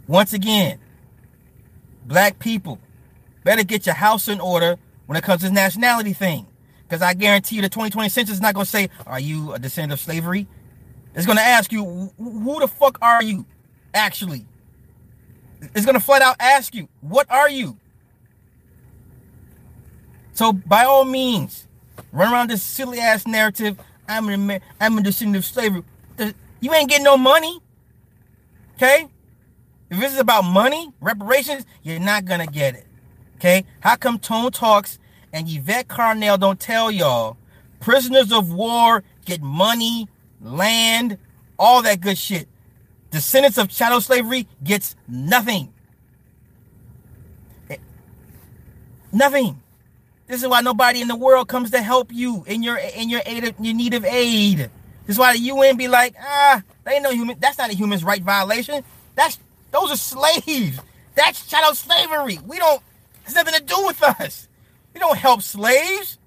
Once 0.07 0.33
again, 0.33 0.79
black 2.05 2.39
people 2.41 2.81
better 3.45 3.63
get 3.63 3.87
your 3.87 3.95
house 3.95 4.27
in 4.27 4.41
order 4.41 4.77
when 5.07 5.17
it 5.17 5.23
comes 5.23 5.41
to 5.41 5.47
this 5.47 5.55
nationality 5.55 6.13
thing. 6.13 6.47
Because 6.91 7.03
I 7.03 7.15
guarantee 7.15 7.55
you 7.55 7.63
the 7.63 7.69
2020 7.69 8.09
census 8.09 8.35
is 8.35 8.41
not 8.41 8.53
going 8.53 8.65
to 8.65 8.71
say, 8.71 8.91
Are 9.07 9.21
you 9.21 9.53
a 9.53 9.61
descendant 9.61 9.93
of 9.93 10.01
slavery? 10.01 10.49
It's 11.15 11.25
going 11.25 11.39
to 11.39 11.45
ask 11.45 11.71
you, 11.71 12.11
Who 12.19 12.59
the 12.59 12.67
fuck 12.67 12.99
are 13.01 13.23
you 13.23 13.47
actually? 13.95 14.45
It's 15.73 15.85
going 15.87 15.95
to 15.95 16.05
flat 16.05 16.21
out 16.21 16.35
ask 16.41 16.75
you, 16.75 16.89
What 17.01 17.31
are 17.31 17.49
you? 17.49 17.79
So, 20.33 20.53
by 20.53 20.83
all 20.83 21.05
means, 21.05 21.69
run 22.11 22.33
around 22.33 22.51
this 22.51 22.63
silly 22.65 22.99
ass 22.99 23.25
narrative. 23.25 23.79
I'm 24.09 24.51
a, 24.51 24.61
I'm 24.81 24.99
a 24.99 25.03
descendant 25.03 25.37
of 25.37 25.45
slavery. 25.45 25.85
You 26.61 26.75
ain't 26.75 26.89
getting 26.89 27.05
no 27.05 27.17
money. 27.17 27.61
Okay? 28.75 29.07
If 29.91 30.01
this 30.01 30.13
is 30.13 30.19
about 30.19 30.43
money, 30.43 30.93
reparations, 31.01 31.67
you're 31.85 32.01
not 32.01 32.25
gonna 32.25 32.49
get 32.49 32.75
it. 32.75 32.87
Okay? 33.37 33.65
How 33.79 33.95
come 33.95 34.19
Tone 34.19 34.51
Talks 34.51 34.99
and 35.33 35.49
Yvette 35.49 35.89
Carnell 35.89 36.39
don't 36.39 36.59
tell 36.59 36.91
y'all 36.91 37.37
prisoners 37.81 38.31
of 38.33 38.53
war 38.53 39.03
get 39.25 39.41
money, 39.41 40.09
land, 40.41 41.19
all 41.59 41.83
that 41.83 42.01
good 42.01 42.19
shit? 42.19 42.49
Descendants 43.11 43.59
of 43.59 43.69
chattel 43.69 44.01
slavery 44.01 44.47
gets 44.63 44.95
nothing. 45.09 45.73
Eh, 47.69 47.77
nothing. 49.13 49.61
This 50.27 50.43
is 50.43 50.49
why 50.49 50.61
nobody 50.61 51.01
in 51.01 51.09
the 51.09 51.17
world 51.17 51.49
comes 51.49 51.73
to 51.73 51.83
help 51.83 52.13
you 52.13 52.45
in 52.47 52.63
your 52.63 52.77
in 52.77 53.09
your 53.09 53.21
aid 53.27 53.45
of, 53.45 53.55
your 53.59 53.75
need 53.75 53.95
of 53.95 54.05
aid. 54.05 54.59
This 54.59 55.17
is 55.17 55.19
why 55.19 55.33
the 55.33 55.41
UN 55.41 55.77
be 55.77 55.89
like, 55.89 56.15
ah, 56.21 56.63
they 56.85 56.93
ain't 56.93 57.03
no 57.03 57.11
human. 57.11 57.37
That's 57.41 57.59
not 57.59 57.71
a 57.71 57.75
human 57.75 57.99
right 58.01 58.23
violation. 58.23 58.85
That's 59.17 59.41
those 59.73 59.91
are 59.91 59.97
slaves. 59.97 60.79
That's 61.17 61.47
chattel 61.49 61.75
slavery. 61.75 62.39
We 62.47 62.59
don't. 62.59 62.81
Has 63.25 63.35
nothing 63.35 63.55
to 63.55 63.63
do 63.63 63.87
with 63.87 64.03
us. 64.03 64.49
We 65.01 65.07
don't 65.07 65.17
help 65.17 65.41
slaves. 65.41 66.19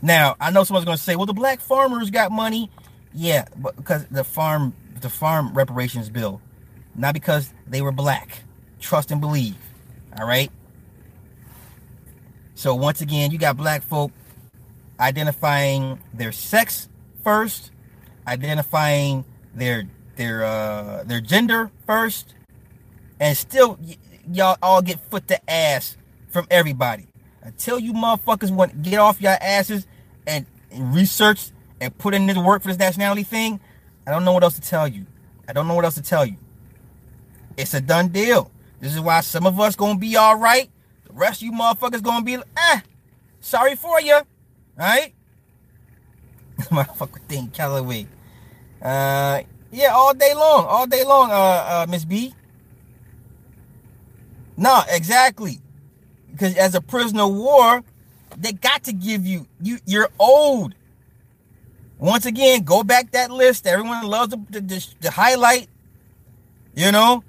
Now 0.00 0.34
I 0.40 0.50
know 0.50 0.64
someone's 0.64 0.86
going 0.86 0.96
to 0.96 1.02
say, 1.02 1.14
"Well, 1.14 1.26
the 1.26 1.34
black 1.34 1.60
farmers 1.60 2.08
got 2.08 2.32
money." 2.32 2.70
Yeah, 3.12 3.44
but 3.54 3.76
because 3.76 4.06
the 4.06 4.24
farm, 4.24 4.74
the 5.02 5.10
farm 5.10 5.52
reparations 5.52 6.08
bill, 6.08 6.40
not 6.94 7.12
because 7.12 7.52
they 7.66 7.82
were 7.82 7.92
black. 7.92 8.44
Trust 8.80 9.10
and 9.10 9.20
believe. 9.20 9.56
All 10.18 10.26
right. 10.26 10.50
So 12.54 12.74
once 12.74 13.02
again, 13.02 13.30
you 13.30 13.36
got 13.36 13.58
black 13.58 13.82
folk 13.82 14.10
identifying 14.98 16.00
their 16.14 16.32
sex 16.32 16.88
first, 17.22 17.72
identifying 18.26 19.26
their 19.54 19.84
their 20.16 20.44
uh 20.44 21.04
their 21.04 21.20
gender 21.20 21.70
first, 21.86 22.34
and 23.20 23.36
still 23.36 23.78
y'all 24.30 24.56
all 24.62 24.82
get 24.82 25.00
foot 25.10 25.26
to 25.28 25.50
ass 25.50 25.96
from 26.28 26.46
everybody 26.50 27.06
until 27.42 27.78
you 27.78 27.92
motherfuckers 27.92 28.50
want 28.50 28.72
to 28.72 28.90
get 28.90 28.98
off 28.98 29.20
your 29.20 29.36
asses 29.40 29.86
and, 30.26 30.46
research 30.74 31.50
and 31.80 31.96
put 31.98 32.14
in 32.14 32.26
this 32.26 32.38
work 32.38 32.62
for 32.62 32.68
this 32.68 32.78
nationality 32.78 33.22
thing. 33.22 33.60
I 34.06 34.10
don't 34.10 34.24
know 34.24 34.32
what 34.32 34.42
else 34.42 34.54
to 34.54 34.60
tell 34.60 34.88
you. 34.88 35.06
I 35.48 35.52
don't 35.52 35.68
know 35.68 35.74
what 35.74 35.84
else 35.84 35.96
to 35.96 36.02
tell 36.02 36.24
you. 36.24 36.36
It's 37.56 37.74
a 37.74 37.80
done 37.80 38.08
deal. 38.08 38.50
This 38.80 38.94
is 38.94 39.00
why 39.00 39.20
some 39.20 39.46
of 39.46 39.60
us 39.60 39.76
gonna 39.76 39.98
be 39.98 40.16
all 40.16 40.36
right. 40.36 40.70
The 41.04 41.12
rest 41.12 41.42
of 41.42 41.46
you 41.46 41.52
motherfuckers 41.52 42.02
gonna 42.02 42.24
be 42.24 42.36
eh. 42.56 42.80
Sorry 43.40 43.74
for 43.74 44.00
you. 44.00 44.20
Right. 44.76 45.12
Motherfucker 46.58 47.20
thing 47.28 47.48
Calloway. 47.48 48.06
Uh, 48.80 49.42
yeah, 49.70 49.88
all 49.88 50.14
day 50.14 50.34
long, 50.34 50.66
all 50.66 50.86
day 50.86 51.04
long. 51.04 51.30
Uh, 51.30 51.34
uh, 51.34 51.86
Miss 51.88 52.04
B. 52.04 52.34
No, 54.56 54.82
exactly. 54.88 55.60
Because 56.30 56.56
as 56.56 56.74
a 56.74 56.80
prisoner 56.80 57.24
of 57.24 57.34
war, 57.34 57.82
they 58.36 58.52
got 58.52 58.84
to 58.84 58.92
give 58.92 59.26
you 59.26 59.46
you. 59.60 59.78
You're 59.86 60.08
old. 60.18 60.74
Once 61.98 62.26
again, 62.26 62.62
go 62.62 62.82
back 62.82 63.12
that 63.12 63.30
list. 63.30 63.66
Everyone 63.66 64.04
loves 64.06 64.34
to, 64.52 64.80
to 65.02 65.10
highlight. 65.10 65.68
You 66.74 66.90
know, 66.90 67.22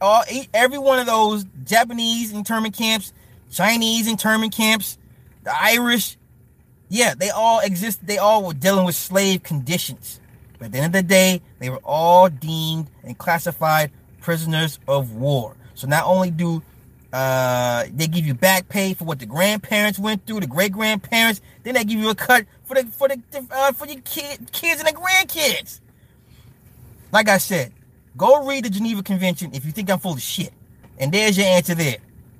all 0.00 0.22
every 0.52 0.78
one 0.78 0.98
of 0.98 1.06
those 1.06 1.44
Japanese 1.64 2.32
internment 2.32 2.76
camps, 2.76 3.12
Chinese 3.50 4.08
internment 4.08 4.54
camps, 4.54 4.98
the 5.44 5.52
Irish, 5.56 6.16
yeah, 6.88 7.14
they 7.14 7.30
all 7.30 7.60
exist. 7.60 8.06
They 8.06 8.18
all 8.18 8.44
were 8.44 8.54
dealing 8.54 8.84
with 8.84 8.96
slave 8.96 9.42
conditions. 9.42 10.20
But 10.58 10.66
at 10.66 10.72
the 10.72 10.78
end 10.78 10.86
of 10.96 11.02
the 11.04 11.08
day, 11.08 11.40
they 11.60 11.70
were 11.70 11.80
all 11.84 12.28
deemed 12.28 12.90
and 13.04 13.16
classified 13.16 13.92
prisoners 14.20 14.78
of 14.88 15.12
war. 15.12 15.56
So 15.74 15.86
not 15.86 16.04
only 16.04 16.30
do 16.30 16.62
uh, 17.12 17.84
they 17.92 18.06
give 18.06 18.26
you 18.26 18.34
back 18.34 18.68
pay 18.68 18.94
for 18.94 19.04
what 19.04 19.18
the 19.18 19.26
grandparents 19.26 19.98
went 19.98 20.26
through, 20.26 20.40
the 20.40 20.46
great 20.46 20.72
grandparents, 20.72 21.40
then 21.62 21.74
they 21.74 21.84
give 21.84 21.98
you 21.98 22.10
a 22.10 22.14
cut 22.14 22.44
for 22.64 22.74
the 22.74 22.84
for 22.86 23.08
the 23.08 23.20
uh, 23.50 23.72
for 23.72 23.86
your 23.86 24.00
kid, 24.02 24.52
kids 24.52 24.80
and 24.80 24.88
the 24.88 24.92
grandkids. 24.92 25.80
Like 27.10 27.28
I 27.28 27.38
said, 27.38 27.72
Go 28.18 28.44
read 28.44 28.64
the 28.64 28.70
Geneva 28.70 29.04
Convention 29.04 29.52
if 29.54 29.64
you 29.64 29.70
think 29.70 29.88
I'm 29.88 30.00
full 30.00 30.14
of 30.14 30.20
shit. 30.20 30.52
And 30.98 31.12
there's 31.12 31.38
your 31.38 31.46
answer 31.46 31.76
there. 31.76 31.98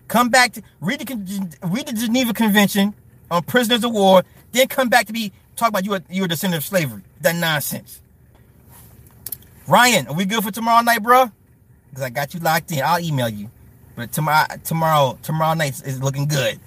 Come 0.09 0.29
back 0.29 0.53
to 0.55 0.63
read 0.81 0.99
the 0.99 1.59
read 1.63 1.87
the 1.87 1.93
Geneva 1.93 2.35
Convention 2.35 2.95
on 3.31 3.45
prisoners 3.45 3.85
of 3.85 3.93
war, 3.93 4.25
then 4.51 4.67
come 4.67 4.89
back 4.89 5.07
to 5.07 5.13
be 5.13 5.33
talk 5.55 5.69
about 5.69 5.85
you 5.85 5.95
are 5.95 6.03
you 6.11 6.25
a 6.25 6.29
descendant 6.29 6.65
of 6.65 6.67
slavery. 6.67 7.03
That 7.21 7.37
nonsense. 7.37 8.01
Ryan, 9.69 10.09
are 10.09 10.15
we 10.15 10.25
good 10.25 10.43
for 10.43 10.51
tomorrow 10.51 10.83
night, 10.83 11.03
bro? 11.03 11.31
Because 11.91 12.03
I 12.03 12.11
got 12.11 12.35
you 12.35 12.41
locked 12.41 12.73
in. 12.73 12.83
I'll 12.83 13.01
email 13.01 13.29
you. 13.29 13.49
But 13.99 14.13
tomorrow, 14.13 14.47
tomorrow, 14.63 15.19
tomorrow 15.25 15.55
night 15.55 15.83
is 15.85 16.01
looking 16.01 16.29
good. 16.29 16.61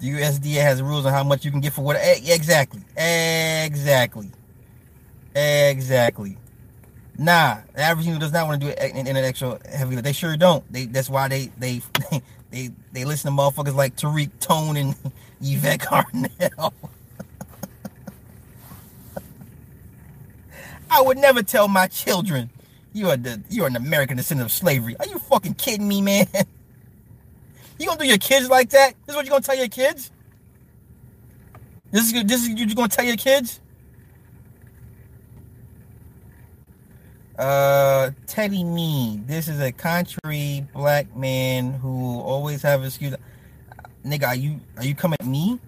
The 0.00 0.08
USDA 0.08 0.62
has 0.62 0.80
rules 0.80 1.04
on 1.04 1.12
how 1.12 1.22
much 1.22 1.44
you 1.44 1.50
can 1.50 1.60
get 1.60 1.74
for 1.74 1.82
what. 1.82 1.98
Exactly. 2.00 2.80
Exactly. 2.96 4.30
Exactly. 5.34 6.38
Nah, 7.18 7.58
the 7.74 7.82
average 7.82 8.06
user 8.06 8.18
does 8.18 8.32
not 8.32 8.46
want 8.46 8.62
to 8.62 8.68
do 8.68 8.72
an 8.72 9.06
intellectual 9.06 9.58
heavy. 9.70 9.96
They 9.96 10.14
sure 10.14 10.38
don't. 10.38 10.64
They 10.72 10.86
that's 10.86 11.10
why 11.10 11.28
they 11.28 11.50
they 11.58 11.82
they 12.50 12.70
they 12.92 13.04
listen 13.04 13.30
to 13.30 13.36
motherfuckers 13.36 13.74
like 13.74 13.96
Tariq 13.96 14.30
Tone 14.40 14.78
and 14.78 14.96
Yvette 15.42 15.80
Carnell. 15.80 16.72
I 20.90 21.02
would 21.02 21.18
never 21.18 21.42
tell 21.42 21.68
my 21.68 21.88
children 21.88 22.48
you 22.94 23.10
are 23.10 23.16
the 23.18 23.42
you're 23.50 23.66
an 23.66 23.76
American 23.76 24.16
descendant 24.16 24.46
of 24.48 24.52
slavery. 24.52 24.96
Are 24.98 25.06
you 25.06 25.18
fucking 25.18 25.54
kidding 25.54 25.86
me, 25.86 26.00
man? 26.00 26.26
You 27.76 27.86
gonna 27.86 27.98
do 27.98 28.06
your 28.06 28.18
kids 28.18 28.48
like 28.48 28.70
that? 28.70 28.94
This 29.04 29.12
is 29.12 29.16
what 29.16 29.24
you 29.24 29.30
gonna 29.32 29.42
tell 29.42 29.56
your 29.56 29.66
kids? 29.66 30.12
This 31.90 32.12
is 32.12 32.24
this 32.24 32.42
is 32.42 32.48
you 32.48 32.72
gonna 32.72 32.86
tell 32.86 33.04
your 33.04 33.16
kids? 33.16 33.60
Uh, 37.36 38.10
Teddy 38.28 38.62
Me. 38.62 39.20
This 39.26 39.48
is 39.48 39.60
a 39.60 39.72
country 39.72 40.64
black 40.72 41.16
man 41.16 41.72
who 41.72 42.20
always 42.20 42.62
have 42.62 42.84
excuse. 42.84 43.16
Nigga, 44.06 44.28
are 44.28 44.36
you 44.36 44.60
are 44.76 44.84
you 44.84 44.94
coming 44.94 45.16
at 45.18 45.26
me? 45.26 45.58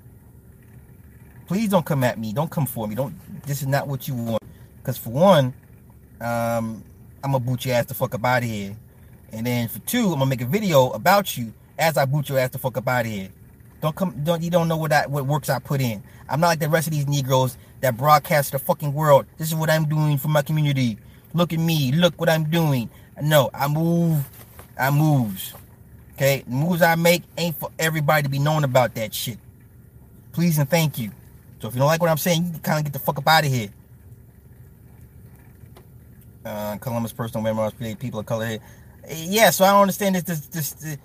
Please 1.49 1.69
don't 1.69 1.85
come 1.85 2.05
at 2.05 2.19
me. 2.19 2.33
Don't 2.33 2.51
come 2.51 2.67
for 2.67 2.87
me. 2.87 2.95
Don't. 2.95 3.15
This 3.47 3.63
is 3.63 3.67
not 3.67 3.89
what 3.89 4.07
you 4.07 4.15
want. 4.15 4.43
Cause 4.85 4.97
for 4.97 5.11
one, 5.11 5.53
um, 6.21 6.85
I'm 7.27 7.33
gonna 7.33 7.45
boot 7.45 7.65
your 7.65 7.75
ass 7.75 7.87
the 7.87 7.95
fuck 7.95 8.15
up 8.15 8.25
out 8.25 8.45
of 8.45 8.49
here. 8.49 8.77
And 9.33 9.45
then 9.45 9.67
for 9.67 9.81
two, 9.81 10.13
I'm 10.13 10.21
gonna 10.21 10.27
make 10.27 10.43
a 10.43 10.47
video 10.47 10.91
about 10.91 11.37
you 11.37 11.53
as 11.77 11.97
I 11.97 12.05
boot 12.05 12.29
your 12.29 12.39
ass 12.39 12.51
the 12.51 12.59
fuck 12.59 12.77
up 12.77 12.87
out 12.87 13.05
of 13.05 13.11
here. 13.11 13.31
Don't 13.81 13.97
come. 13.97 14.15
Don't 14.23 14.45
you 14.45 14.51
don't 14.51 14.69
know 14.69 14.77
what 14.77 14.91
that 14.91 15.11
what 15.11 15.27
works 15.27 15.51
I 15.51 15.59
put 15.59 15.81
in. 15.81 16.05
I'm 16.29 16.39
not 16.39 16.47
like 16.47 16.61
the 16.61 16.69
rest 16.69 16.87
of 16.87 16.93
these 16.93 17.09
Negroes 17.09 17.59
that 17.81 17.97
broadcast 17.97 18.53
the 18.53 18.61
fucking 18.61 18.93
world. 18.93 19.27
This 19.39 19.49
is 19.49 19.57
what 19.57 19.71
I'm 19.71 19.89
doing 19.89 20.19
for 20.19 20.29
my 20.29 20.43
community. 20.43 20.99
Look 21.35 21.53
at 21.53 21.59
me. 21.59 21.91
Look 21.91 22.15
what 22.21 22.29
I'm 22.29 22.45
doing. 22.45 22.91
No, 23.21 23.51
I 23.53 23.67
move. 23.67 24.25
I 24.79 24.91
moves. 24.91 25.53
Okay, 26.15 26.45
the 26.47 26.55
moves 26.55 26.81
I 26.81 26.95
make 26.95 27.25
ain't 27.37 27.57
for 27.57 27.71
everybody 27.77 28.23
to 28.23 28.29
be 28.29 28.39
known 28.39 28.63
about 28.63 28.95
that 28.95 29.13
shit. 29.13 29.39
Please 30.31 30.59
and 30.59 30.71
thank 30.71 30.97
you. 30.97 31.11
So 31.61 31.67
if 31.67 31.75
you 31.75 31.81
don't 31.81 31.89
like 31.89 32.01
what 32.01 32.09
I'm 32.09 32.19
saying, 32.19 32.45
you 32.45 32.51
can 32.53 32.61
kind 32.61 32.79
of 32.79 32.85
get 32.85 32.93
the 32.93 33.01
fuck 33.01 33.19
up 33.19 33.27
out 33.27 33.45
of 33.45 33.51
here. 33.51 33.71
Uh, 36.47 36.77
Columbus 36.77 37.13
personal 37.13 37.43
memoirs 37.43 37.73
people 37.99 38.21
of 38.21 38.27
color. 38.27 38.59
Yeah, 39.13 39.51
so 39.51 39.65
I 39.65 39.73
don't 39.73 39.83
understand 39.83 40.15
this 40.15 40.23
this 40.23 40.47
this 40.47 40.73
this, 40.73 40.99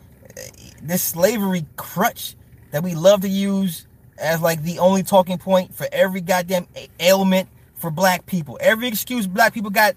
this 0.84 1.02
slavery 1.02 1.66
crutch 1.78 2.36
that 2.70 2.84
we 2.84 2.94
love 2.94 3.22
to 3.22 3.28
use 3.28 3.88
as 4.20 4.40
like 4.40 4.62
the 4.62 4.78
only 4.78 5.02
talking 5.02 5.40
point 5.40 5.74
for 5.74 5.88
every 5.92 6.22
goddamn 6.22 6.68
ailment 7.00 7.50
for 7.74 7.90
black 7.90 8.28
people. 8.28 8.60
Every 8.62 8.88
excuse 8.88 9.26
black 9.26 9.52
people 9.54 9.72
got 9.72 9.96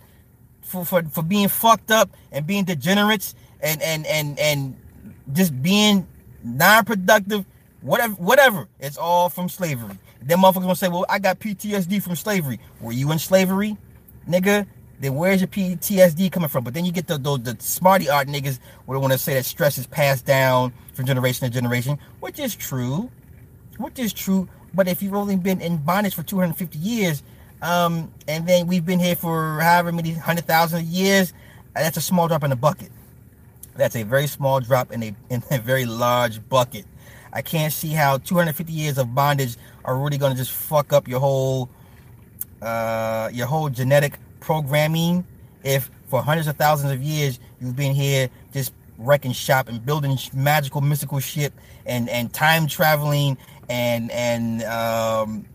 for, 0.62 0.84
for, 0.84 1.02
for 1.02 1.22
being 1.22 1.48
fucked 1.48 1.90
up 1.90 2.10
and 2.32 2.46
being 2.46 2.64
degenerates 2.64 3.34
and 3.60 3.82
and 3.82 4.06
and 4.06 4.38
and 4.38 4.76
just 5.32 5.62
being 5.62 6.06
non-productive, 6.42 7.44
whatever 7.82 8.14
whatever. 8.14 8.68
It's 8.80 8.96
all 8.96 9.28
from 9.28 9.50
slavery. 9.50 9.98
Then 10.22 10.38
motherfuckers 10.38 10.62
gonna 10.62 10.76
say, 10.76 10.88
Well, 10.88 11.04
I 11.06 11.18
got 11.18 11.38
PTSD 11.38 12.02
from 12.02 12.16
slavery. 12.16 12.60
Were 12.80 12.92
you 12.92 13.12
in 13.12 13.18
slavery? 13.18 13.76
Nigga, 14.26 14.66
then 15.04 15.14
where's 15.14 15.40
your 15.40 15.48
PTSD 15.48 16.32
coming 16.32 16.48
from? 16.48 16.64
But 16.64 16.74
then 16.74 16.84
you 16.84 16.92
get 16.92 17.06
the 17.06 17.18
the, 17.18 17.36
the 17.36 17.56
smarty 17.62 18.08
art 18.08 18.28
niggas 18.28 18.58
would 18.86 18.98
want 18.98 19.12
to 19.12 19.18
say 19.18 19.34
that 19.34 19.44
stress 19.44 19.76
is 19.76 19.86
passed 19.86 20.24
down 20.24 20.72
from 20.94 21.06
generation 21.06 21.46
to 21.46 21.52
generation, 21.52 21.98
which 22.20 22.38
is 22.38 22.54
true, 22.54 23.10
which 23.78 23.98
is 23.98 24.12
true. 24.12 24.48
But 24.72 24.88
if 24.88 25.02
you've 25.02 25.14
only 25.14 25.36
been 25.36 25.60
in 25.60 25.76
bondage 25.76 26.14
for 26.14 26.22
250 26.22 26.78
years, 26.78 27.22
um, 27.62 28.12
and 28.26 28.46
then 28.46 28.66
we've 28.66 28.84
been 28.84 28.98
here 28.98 29.14
for 29.14 29.60
however 29.60 29.92
many 29.92 30.12
hundred 30.12 30.46
thousand 30.46 30.86
years, 30.86 31.32
that's 31.74 31.96
a 31.96 32.00
small 32.00 32.26
drop 32.28 32.42
in 32.44 32.50
the 32.50 32.56
bucket. 32.56 32.90
That's 33.76 33.96
a 33.96 34.02
very 34.04 34.26
small 34.26 34.60
drop 34.60 34.90
in 34.92 35.02
a 35.02 35.14
in 35.30 35.42
a 35.50 35.58
very 35.58 35.84
large 35.84 36.46
bucket. 36.48 36.86
I 37.32 37.42
can't 37.42 37.72
see 37.72 37.88
how 37.88 38.18
250 38.18 38.72
years 38.72 38.96
of 38.96 39.14
bondage 39.14 39.56
are 39.84 39.98
really 39.98 40.18
going 40.18 40.32
to 40.32 40.38
just 40.38 40.52
fuck 40.52 40.92
up 40.92 41.08
your 41.08 41.20
whole 41.20 41.68
uh, 42.62 43.28
your 43.32 43.46
whole 43.46 43.68
genetic 43.68 44.18
programming 44.44 45.26
if 45.62 45.90
for 46.08 46.22
hundreds 46.22 46.46
of 46.46 46.56
thousands 46.56 46.92
of 46.92 47.02
years 47.02 47.40
you've 47.60 47.74
been 47.74 47.94
here 47.94 48.28
just 48.52 48.74
wrecking 48.98 49.32
shop 49.32 49.68
and 49.68 49.84
building 49.84 50.18
magical 50.34 50.82
mystical 50.82 51.18
shit 51.18 51.52
and 51.86 52.10
and 52.10 52.32
time 52.34 52.66
traveling 52.66 53.38
and 53.70 54.10
and 54.10 54.62
um, 54.64 55.46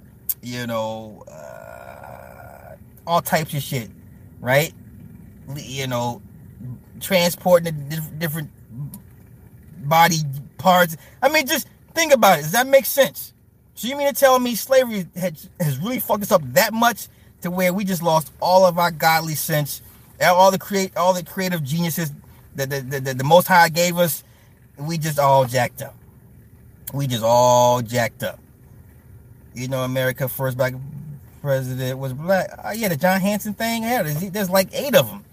you 0.41 0.65
know 0.65 1.23
uh, 1.31 2.75
all 3.05 3.21
types 3.21 3.53
of 3.53 3.61
shit 3.61 3.91
right? 4.39 4.73
You 5.55 5.87
know 5.87 6.21
transporting 6.99 7.89
different 8.17 8.49
body 9.87 10.17
parts. 10.57 10.97
I 11.21 11.29
mean 11.29 11.45
just 11.45 11.67
think 11.93 12.11
about 12.11 12.39
it. 12.39 12.43
Does 12.43 12.51
that 12.53 12.67
make 12.67 12.85
sense? 12.85 13.33
So 13.75 13.87
you 13.87 13.95
mean 13.95 14.07
to 14.07 14.13
tell 14.13 14.39
me 14.39 14.55
slavery 14.55 15.07
has, 15.15 15.49
has 15.59 15.77
really 15.77 15.99
fucked 15.99 16.23
us 16.23 16.31
up 16.31 16.41
that 16.53 16.73
much 16.73 17.07
to 17.41 17.51
where 17.51 17.73
we 17.73 17.83
just 17.83 18.03
lost 18.03 18.31
all 18.41 18.65
of 18.65 18.77
our 18.77 18.91
godly 18.91 19.35
sense, 19.35 19.81
all 20.21 20.51
the 20.51 20.59
create, 20.59 20.95
all 20.97 21.13
the 21.13 21.23
creative 21.23 21.63
geniuses 21.63 22.11
that 22.55 22.69
the, 22.69 22.81
the, 22.81 22.99
the, 22.99 23.13
the 23.13 23.23
Most 23.23 23.47
High 23.47 23.69
gave 23.69 23.97
us. 23.97 24.23
We 24.77 24.97
just 24.97 25.19
all 25.19 25.45
jacked 25.45 25.81
up. 25.81 25.95
We 26.93 27.07
just 27.07 27.23
all 27.23 27.81
jacked 27.81 28.23
up. 28.23 28.39
You 29.53 29.67
know, 29.67 29.83
America 29.83 30.27
first 30.27 30.57
black 30.57 30.73
president 31.41 31.99
was 31.99 32.13
black. 32.13 32.49
Uh, 32.63 32.71
yeah, 32.75 32.87
the 32.87 32.95
John 32.95 33.19
Hanson 33.19 33.53
thing. 33.53 33.83
Yeah, 33.83 34.03
there's, 34.03 34.31
there's 34.31 34.49
like 34.49 34.69
eight 34.73 34.95
of 34.95 35.07
them. 35.07 35.23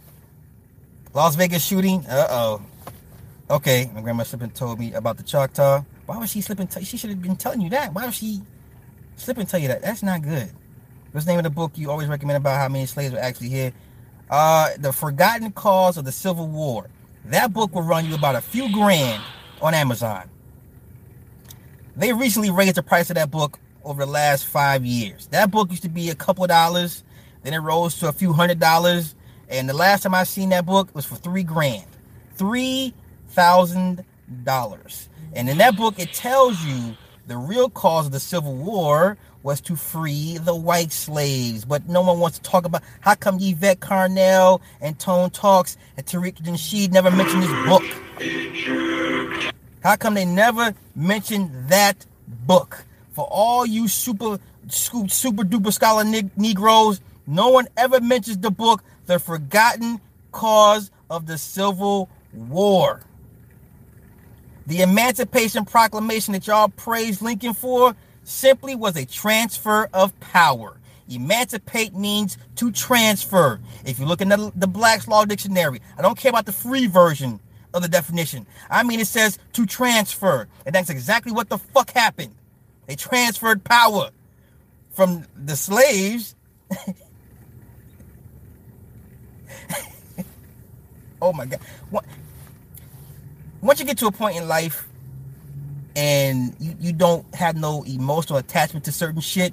Las 1.15 1.35
Vegas 1.37 1.65
shooting. 1.65 2.05
Uh 2.07 2.27
oh. 2.31 2.63
Okay, 3.49 3.91
my 3.95 4.01
grandma 4.01 4.25
slipping 4.25 4.51
told 4.51 4.79
me 4.81 4.93
about 4.95 5.17
the 5.17 5.23
Choctaw. 5.23 5.85
Why 6.07 6.19
was 6.19 6.31
she 6.31 6.41
slipping? 6.41 6.67
T- 6.67 6.85
she 6.85 6.97
should 6.97 7.11
have 7.11 7.23
been 7.23 7.37
telling 7.37 7.61
you 7.61 7.71
that. 7.71 7.95
Why 7.95 8.07
was 8.07 8.15
she 8.17 8.43
slipping 9.17 9.47
tell 9.47 9.61
you 9.61 9.69
that? 9.69 9.83
That's 9.83 10.03
not 10.03 10.23
good. 10.23 10.51
What's 11.17 11.25
the 11.25 11.33
name 11.33 11.39
of 11.39 11.45
the 11.45 11.51
book 11.51 11.73
you 11.77 11.91
always 11.91 12.09
recommend 12.09 12.37
about 12.37 12.59
how 12.59 12.69
many 12.69 12.85
slaves 12.85 13.15
were 13.15 13.19
actually 13.19 13.49
here? 13.49 13.73
Uh, 14.29 14.69
the 14.79 14.93
Forgotten 14.93 15.51
Cause 15.53 15.97
of 15.97 16.05
the 16.05 16.13
Civil 16.13 16.47
War. 16.47 16.91
That 17.25 17.55
book 17.55 17.75
will 17.75 17.85
run 17.85 18.05
you 18.05 18.15
about 18.15 18.35
a 18.35 18.43
few 18.43 18.71
grand 18.71 19.23
on 19.63 19.73
Amazon. 19.73 20.29
They 21.97 22.13
recently 22.13 22.51
raised 22.51 22.75
the 22.75 22.83
price 22.83 23.09
of 23.09 23.15
that 23.15 23.31
book 23.31 23.59
over 23.83 24.05
the 24.05 24.11
last 24.13 24.45
five 24.45 24.85
years. 24.85 25.27
That 25.29 25.51
book 25.51 25.71
used 25.71 25.85
to 25.85 25.89
be 25.89 26.11
a 26.11 26.15
couple 26.15 26.45
of 26.45 26.51
dollars, 26.51 27.03
then 27.45 27.55
it 27.55 27.61
rose 27.61 27.99
to 28.01 28.09
a 28.09 28.13
few 28.13 28.35
hundred 28.35 28.59
dollars. 28.59 29.15
And 29.49 29.71
the 29.71 29.75
last 29.75 30.03
time 30.03 30.15
I 30.15 30.25
seen 30.25 30.51
that 30.51 30.67
book 30.67 30.95
was 30.95 31.07
for 31.07 31.17
three 31.17 31.45
grand, 31.45 31.87
three 32.35 32.93
thousand 33.29 34.05
dollars. 34.45 35.09
And 35.33 35.49
in 35.49 35.57
that 35.57 35.79
book, 35.79 35.99
it 35.99 36.13
tells 36.13 36.63
you 36.63 36.95
the 37.27 37.37
real 37.37 37.69
cause 37.69 38.07
of 38.07 38.13
the 38.13 38.21
Civil 38.21 38.55
War 38.55 39.17
was 39.43 39.61
to 39.63 39.77
free 39.77 40.39
the 40.39 40.55
white 40.55 40.93
slaves. 40.93 41.65
But 41.65 41.89
no 41.89 42.03
one 42.03 42.21
wants 42.21 42.39
to 42.39 42.45
talk 42.45 42.65
about 42.65 42.83
how 43.01 43.15
come 43.15 43.39
Yvette 43.41 43.81
Carnell 43.81 44.61
and 44.81 44.99
Tone 44.99 45.31
Talks 45.31 45.77
and 45.97 46.07
Tariq 46.07 46.43
Nasheed 46.43 46.93
never 46.93 47.11
mentioned 47.11 47.43
this 47.43 47.67
book. 47.67 47.83
How 49.83 49.97
come 49.97 50.15
they 50.15 50.25
never 50.25 50.75
mentioned 50.95 51.51
that 51.69 52.07
book? 52.27 52.85
For 53.13 53.27
all 53.31 53.65
you 53.67 53.89
super 53.89 54.39
super 54.69 55.43
duper 55.45 55.73
scholar 55.73 56.05
Negroes, 56.37 57.01
no 57.27 57.51
one 57.51 57.69
ever 57.77 58.01
mentions 58.01 58.39
the 58.39 58.51
book, 58.51 58.83
The 59.07 59.19
Forgotten 59.19 60.01
Cause 60.33 60.91
of 61.09 61.27
the 61.27 61.39
Civil 61.39 62.09
War. 62.33 63.01
The 64.67 64.83
Emancipation 64.83 65.65
Proclamation 65.65 66.33
that 66.33 66.47
y'all 66.47 66.69
praise 66.69 67.23
Lincoln 67.23 67.55
for 67.55 67.95
simply 68.25 68.75
was 68.75 68.97
a 68.97 69.07
transfer 69.07 69.89
of 69.95 70.19
power. 70.19 70.77
Emancipate 71.09 71.95
means 71.95 72.37
to 72.57 72.73
transfer. 72.73 73.61
If 73.85 74.01
you 74.01 74.07
look 74.07 74.21
in 74.21 74.29
the, 74.29 74.51
the 74.57 74.67
Black's 74.67 75.07
Law 75.07 75.25
Dictionary, 75.25 75.81
I 75.97 76.03
don't 76.03 76.19
care 76.19 76.31
about 76.31 76.47
the 76.47 76.53
free 76.53 76.89
version 76.89 77.39
of 77.73 77.83
the 77.83 77.89
definition. 77.89 78.45
I 78.69 78.83
mean, 78.83 78.99
it 78.99 79.07
says 79.07 79.39
to 79.53 79.67
transfer. 79.67 80.49
And 80.65 80.75
that's 80.75 80.91
exactly 80.91 81.31
what 81.31 81.49
the 81.49 81.59
fuck 81.59 81.93
happened. 81.93 82.35
They 82.87 82.97
transferred 82.97 83.63
power 83.63 84.11
from 84.91 85.27
the 85.37 85.55
slaves. 85.55 86.35
oh 91.23 91.33
my 91.33 91.47
God. 91.47 91.61
Once 93.67 93.81
you 93.81 93.85
get 93.85 93.99
to 93.99 94.07
a 94.07 94.13
point 94.13 94.37
in 94.37 94.47
life 94.47 94.87
and 95.97 96.55
you, 96.61 96.77
you 96.79 96.93
don't 96.93 97.35
have 97.35 97.57
no 97.57 97.83
emotional 97.83 98.39
attachment 98.39 98.85
to 98.85 98.93
certain 98.93 99.21
shit, 99.21 99.53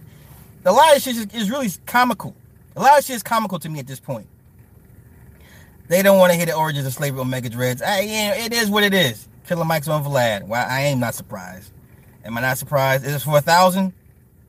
a 0.66 0.72
lot 0.72 0.96
of 0.96 1.02
shit 1.02 1.16
is, 1.16 1.26
is 1.34 1.50
really 1.50 1.68
comical. 1.88 2.36
A 2.76 2.80
lot 2.80 3.00
of 3.00 3.04
shit 3.04 3.16
is 3.16 3.24
comical 3.24 3.58
to 3.58 3.68
me 3.68 3.80
at 3.80 3.88
this 3.88 4.00
point. 4.00 4.28
They 5.88 6.04
don't 6.04 6.20
want 6.20 6.32
to 6.32 6.38
hear 6.38 6.46
the 6.46 6.54
origins 6.54 6.86
of 6.86 6.94
slavery 6.94 7.22
Omega 7.22 7.50
Dreads. 7.50 7.82
I, 7.82 8.02
yeah, 8.02 8.36
it 8.36 8.54
is 8.54 8.70
what 8.70 8.84
it 8.84 8.94
is. 8.94 9.28
Killer 9.48 9.66
Mike's 9.66 9.88
on 9.88 10.04
Vlad. 10.04 10.44
Well, 10.44 10.66
I 10.70 10.82
am 10.82 11.00
not 11.00 11.16
surprised. 11.16 11.72
Am 12.24 12.38
I 12.38 12.42
not 12.42 12.60
surprised? 12.60 13.06
Is 13.06 13.16
it 13.16 13.20
for 13.20 13.38
a 13.38 13.42
thousand? 13.42 13.94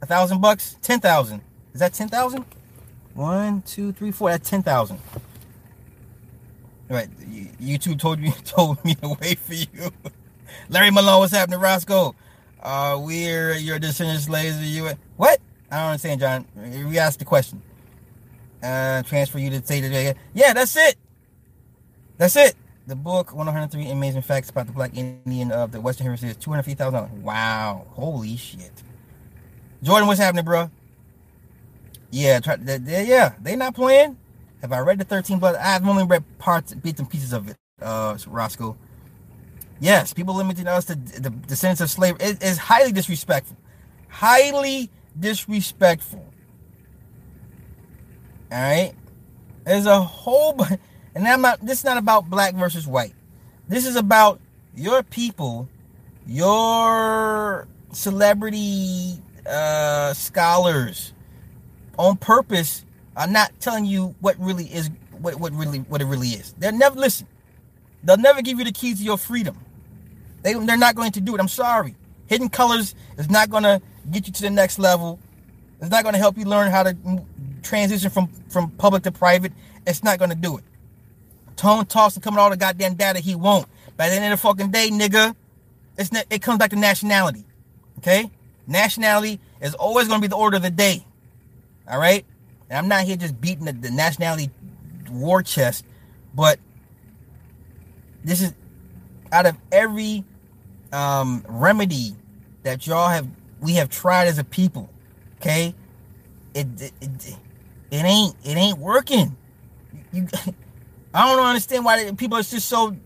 A 0.02 0.06
thousand 0.06 0.42
bucks? 0.42 0.76
Ten 0.82 1.00
thousand? 1.00 1.40
Is 1.72 1.80
that 1.80 1.94
ten 1.94 2.08
thousand? 2.08 2.44
One, 3.14 3.62
two, 3.62 3.92
three, 3.92 4.10
four. 4.10 4.28
That's 4.28 4.48
ten 4.48 4.62
thousand. 4.62 5.00
Right. 6.88 7.08
YouTube 7.60 7.98
told 7.98 8.20
you 8.20 8.30
told 8.44 8.84
me 8.84 8.94
to 8.96 9.16
wait 9.20 9.38
for 9.38 9.54
you. 9.54 9.90
Larry 10.68 10.90
Malone, 10.90 11.20
what's 11.20 11.32
happening, 11.32 11.60
Roscoe? 11.60 12.14
Uh, 12.62 12.98
we're 13.00 13.54
your 13.54 13.78
descendant 13.78 14.20
slaves. 14.20 14.58
Are 14.58 14.64
you 14.64 14.90
what? 15.16 15.40
I 15.70 15.78
don't 15.78 15.86
understand, 15.90 16.20
John. 16.20 16.46
We 16.88 16.98
asked 16.98 17.18
the 17.18 17.24
question. 17.24 17.62
Uh, 18.62 19.02
transfer 19.02 19.38
you 19.38 19.50
to 19.50 19.64
say 19.64 19.80
that. 19.80 20.16
Yeah, 20.32 20.52
that's 20.54 20.76
it. 20.76 20.96
That's 22.16 22.36
it. 22.36 22.54
The 22.86 22.96
book 22.96 23.34
103 23.34 23.90
Amazing 23.90 24.22
Facts 24.22 24.50
about 24.50 24.66
the 24.66 24.72
Black 24.72 24.96
Indian 24.96 25.50
of 25.52 25.72
the 25.72 25.80
Western 25.80 26.04
Hemisphere 26.04 26.30
is 26.30 26.36
250,000. 26.36 27.22
Wow. 27.22 27.86
Holy 27.90 28.36
shit. 28.36 28.72
Jordan, 29.82 30.06
what's 30.06 30.20
happening, 30.20 30.44
bro? 30.44 30.70
Yeah, 32.10 32.40
try, 32.40 32.56
they, 32.56 32.78
they, 32.78 33.06
yeah, 33.06 33.34
they 33.42 33.56
not 33.56 33.74
playing. 33.74 34.16
Have 34.64 34.72
I 34.72 34.78
read 34.78 34.98
the 34.98 35.04
13 35.04 35.40
Blood? 35.40 35.56
I've 35.56 35.86
only 35.86 36.04
read 36.04 36.24
parts, 36.38 36.72
bits 36.72 36.98
and 36.98 37.10
pieces 37.10 37.34
of 37.34 37.50
it, 37.50 37.56
uh, 37.82 38.16
Roscoe. 38.26 38.78
Yes, 39.78 40.14
people 40.14 40.34
limiting 40.34 40.66
us 40.66 40.86
to 40.86 40.94
the 40.94 41.28
descendants 41.28 41.82
of 41.82 41.90
slavery 41.90 42.24
is, 42.24 42.38
is 42.38 42.56
highly 42.56 42.90
disrespectful. 42.90 43.58
Highly 44.08 44.88
disrespectful. 45.20 46.24
All 48.50 48.58
right? 48.58 48.94
There's 49.64 49.84
a 49.84 50.00
whole 50.00 50.54
bunch, 50.54 50.80
and 51.14 51.28
I'm 51.28 51.42
not, 51.42 51.60
this 51.60 51.80
is 51.80 51.84
not 51.84 51.98
about 51.98 52.30
black 52.30 52.54
versus 52.54 52.86
white. 52.86 53.12
This 53.68 53.84
is 53.84 53.96
about 53.96 54.40
your 54.74 55.02
people, 55.02 55.68
your 56.26 57.68
celebrity 57.92 59.18
uh, 59.46 60.14
scholars 60.14 61.12
on 61.98 62.16
purpose 62.16 62.86
are 63.16 63.26
not 63.26 63.52
telling 63.60 63.84
you 63.84 64.14
what 64.20 64.36
really 64.38 64.64
is 64.64 64.90
what, 65.20 65.38
what 65.38 65.52
really 65.52 65.78
what 65.78 66.00
it 66.00 66.06
really 66.06 66.28
is. 66.28 66.52
They'll 66.58 66.72
never 66.72 66.98
listen. 66.98 67.26
They'll 68.02 68.16
never 68.16 68.42
give 68.42 68.58
you 68.58 68.64
the 68.64 68.72
keys 68.72 68.98
to 68.98 69.04
your 69.04 69.16
freedom. 69.16 69.58
They, 70.42 70.52
they're 70.52 70.76
not 70.76 70.94
going 70.94 71.12
to 71.12 71.20
do 71.20 71.34
it. 71.34 71.40
I'm 71.40 71.48
sorry. 71.48 71.94
Hidden 72.26 72.50
colors 72.50 72.94
is 73.16 73.30
not 73.30 73.48
going 73.50 73.62
to 73.62 73.80
get 74.10 74.26
you 74.26 74.32
to 74.32 74.42
the 74.42 74.50
next 74.50 74.78
level. 74.78 75.18
It's 75.80 75.90
not 75.90 76.02
going 76.02 76.12
to 76.12 76.18
help 76.18 76.36
you 76.36 76.44
learn 76.44 76.70
how 76.70 76.82
to 76.82 76.96
transition 77.62 78.10
from, 78.10 78.28
from 78.48 78.70
public 78.72 79.02
to 79.04 79.12
private. 79.12 79.52
It's 79.86 80.02
not 80.02 80.18
going 80.18 80.30
to 80.30 80.36
do 80.36 80.58
it. 80.58 80.64
Tone 81.56 81.86
talks 81.86 82.14
and 82.14 82.22
coming 82.22 82.38
all 82.38 82.50
the 82.50 82.56
goddamn 82.56 82.94
data 82.94 83.20
he 83.20 83.34
won't. 83.34 83.66
By 83.96 84.08
the 84.08 84.16
end 84.16 84.24
of 84.24 84.30
the 84.32 84.36
fucking 84.36 84.70
day, 84.70 84.90
nigga, 84.90 85.34
it's 85.96 86.10
it 86.30 86.42
comes 86.42 86.58
back 86.58 86.70
to 86.70 86.76
nationality. 86.76 87.44
Okay? 87.98 88.30
Nationality 88.66 89.40
is 89.60 89.74
always 89.74 90.08
going 90.08 90.20
to 90.20 90.22
be 90.22 90.28
the 90.28 90.36
order 90.36 90.56
of 90.56 90.62
the 90.62 90.70
day. 90.70 91.04
All 91.88 91.98
right? 91.98 92.24
And 92.68 92.78
I'm 92.78 92.88
not 92.88 93.04
here 93.04 93.16
just 93.16 93.40
beating 93.40 93.66
the, 93.66 93.72
the 93.72 93.90
nationality 93.90 94.50
war 95.10 95.42
chest, 95.42 95.84
but 96.34 96.58
this 98.24 98.40
is 98.40 98.54
out 99.32 99.46
of 99.46 99.56
every 99.70 100.24
um, 100.92 101.44
remedy 101.48 102.14
that 102.62 102.86
y'all 102.86 103.08
have 103.08 103.26
we 103.60 103.74
have 103.74 103.88
tried 103.90 104.28
as 104.28 104.38
a 104.38 104.44
people. 104.44 104.90
Okay, 105.36 105.74
it 106.54 106.66
it, 106.80 106.92
it, 107.00 107.36
it 107.90 108.04
ain't 108.04 108.34
it 108.44 108.56
ain't 108.56 108.78
working. 108.78 109.36
You, 110.12 110.26
I 111.14 111.34
don't 111.34 111.44
understand 111.44 111.84
why 111.84 112.10
people 112.12 112.38
are 112.38 112.42
just 112.42 112.68
so 112.68 112.96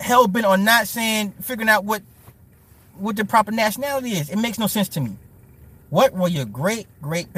hell 0.00 0.26
bent 0.26 0.46
on 0.46 0.64
not 0.64 0.88
saying, 0.88 1.32
figuring 1.40 1.68
out 1.68 1.84
what 1.84 2.02
what 2.96 3.16
the 3.16 3.24
proper 3.24 3.50
nationality 3.50 4.12
is. 4.12 4.30
It 4.30 4.36
makes 4.36 4.58
no 4.58 4.66
sense 4.66 4.88
to 4.90 5.00
me. 5.00 5.16
What 5.90 6.12
were 6.12 6.28
your 6.28 6.44
great 6.44 6.86
great 7.02 7.28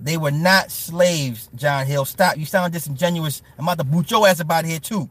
They 0.00 0.16
were 0.16 0.30
not 0.30 0.70
slaves, 0.70 1.48
John 1.54 1.86
Hill. 1.86 2.04
Stop. 2.04 2.36
You 2.36 2.46
sound 2.46 2.72
disingenuous. 2.72 3.42
I'm 3.58 3.64
about 3.64 3.78
to 3.78 3.84
boot 3.84 4.10
your 4.10 4.26
ass 4.28 4.40
about 4.40 4.64
here 4.64 4.78
too. 4.78 5.08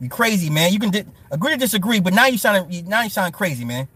You 0.00 0.08
crazy, 0.08 0.50
man. 0.50 0.72
You 0.72 0.78
can 0.78 0.90
di- 0.90 1.04
agree 1.30 1.52
to 1.52 1.58
disagree, 1.58 2.00
but 2.00 2.12
now 2.12 2.26
you 2.26 2.36
sound 2.36 2.88
now 2.88 3.02
you 3.02 3.10
sound 3.10 3.32
crazy, 3.32 3.64
man. 3.64 3.88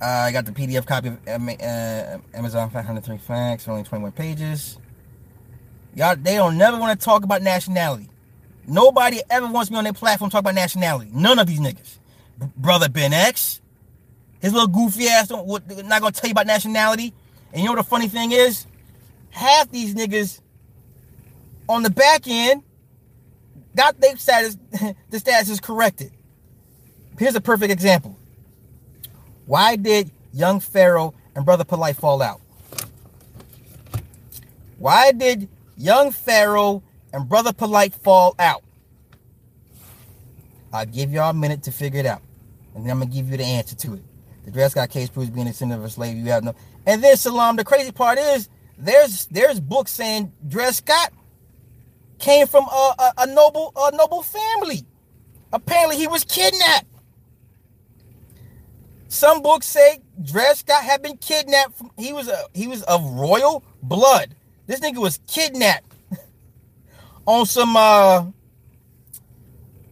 Uh, 0.00 0.04
I 0.06 0.32
got 0.32 0.44
the 0.46 0.52
PDF 0.52 0.86
copy 0.86 1.08
of 1.08 1.18
uh, 1.26 2.18
Amazon 2.36 2.70
503 2.70 3.18
facts, 3.18 3.66
only 3.66 3.82
21 3.82 4.12
pages. 4.12 4.78
Y'all, 5.94 6.14
they 6.14 6.36
don't 6.36 6.56
never 6.56 6.78
want 6.78 6.98
to 6.98 7.04
talk 7.04 7.24
about 7.24 7.42
nationality. 7.42 8.08
Nobody 8.66 9.20
ever 9.30 9.46
wants 9.48 9.70
me 9.70 9.76
on 9.76 9.84
their 9.84 9.92
platform 9.92 10.30
talk 10.30 10.40
about 10.40 10.54
nationality. 10.54 11.10
None 11.12 11.38
of 11.38 11.46
these 11.46 11.58
niggas. 11.58 11.98
Brother 12.56 12.88
Ben 12.88 13.12
X, 13.12 13.60
his 14.40 14.52
little 14.52 14.68
goofy 14.68 15.08
ass 15.08 15.28
don't 15.28 15.46
what 15.46 15.66
not 15.86 16.00
gonna 16.00 16.12
tell 16.12 16.28
you 16.28 16.32
about 16.32 16.46
nationality. 16.46 17.12
And 17.52 17.62
you 17.62 17.64
know 17.64 17.72
what 17.72 17.82
the 17.82 17.88
funny 17.88 18.08
thing 18.08 18.32
is? 18.32 18.66
Half 19.30 19.70
these 19.70 19.94
niggas 19.94 20.40
on 21.68 21.82
the 21.82 21.90
back 21.90 22.26
end 22.26 22.62
got 23.76 24.00
their 24.00 24.16
status, 24.16 24.56
the 25.10 25.18
status 25.18 25.48
is 25.48 25.60
corrected. 25.60 26.12
Here's 27.18 27.34
a 27.34 27.40
perfect 27.40 27.72
example. 27.72 28.18
Why 29.46 29.76
did 29.76 30.10
young 30.32 30.60
Pharaoh 30.60 31.14
and 31.34 31.44
Brother 31.44 31.64
Polight 31.64 31.96
fall 31.96 32.22
out? 32.22 32.40
Why 34.78 35.12
did 35.12 35.48
young 35.76 36.12
Pharaoh 36.12 36.82
and 37.12 37.28
Brother 37.28 37.52
Polight 37.52 37.94
fall 37.94 38.34
out? 38.38 38.62
I'll 40.72 40.86
give 40.86 41.10
y'all 41.10 41.30
a 41.30 41.34
minute 41.34 41.62
to 41.64 41.72
figure 41.72 42.00
it 42.00 42.06
out. 42.06 42.22
And 42.74 42.84
then 42.84 42.92
I'm 42.92 42.98
gonna 43.00 43.10
give 43.10 43.30
you 43.30 43.36
the 43.36 43.44
answer 43.44 43.74
to 43.74 43.94
it. 43.94 44.02
The 44.44 44.50
Dred 44.50 44.70
Scott 44.70 44.90
case 44.90 45.08
proves 45.08 45.30
being 45.30 45.48
a 45.48 45.52
sin 45.52 45.72
of 45.72 45.82
a 45.82 45.90
slave. 45.90 46.16
You 46.16 46.30
have 46.30 46.44
no 46.44 46.54
and 46.88 47.04
then 47.04 47.18
Salam, 47.18 47.56
the 47.56 47.64
crazy 47.64 47.92
part 47.92 48.18
is 48.18 48.48
there's 48.78 49.26
there's 49.26 49.60
books 49.60 49.90
saying 49.90 50.32
Dred 50.48 50.74
Scott 50.74 51.12
came 52.18 52.46
from 52.46 52.64
a, 52.64 52.94
a, 52.98 53.12
a 53.18 53.26
noble 53.26 53.74
a 53.76 53.94
noble 53.94 54.22
family. 54.22 54.86
Apparently 55.52 55.98
he 55.98 56.06
was 56.06 56.24
kidnapped. 56.24 56.86
Some 59.08 59.42
books 59.42 59.66
say 59.66 60.00
Dred 60.22 60.56
Scott 60.56 60.82
had 60.82 61.02
been 61.02 61.18
kidnapped. 61.18 61.76
From, 61.76 61.90
he 61.98 62.14
was 62.14 62.26
a 62.26 62.38
he 62.54 62.66
was 62.66 62.82
of 62.84 63.04
royal 63.04 63.62
blood. 63.82 64.34
This 64.66 64.80
nigga 64.80 64.96
was 64.96 65.20
kidnapped 65.26 65.94
on 67.26 67.44
some 67.44 67.76
uh 67.76 68.24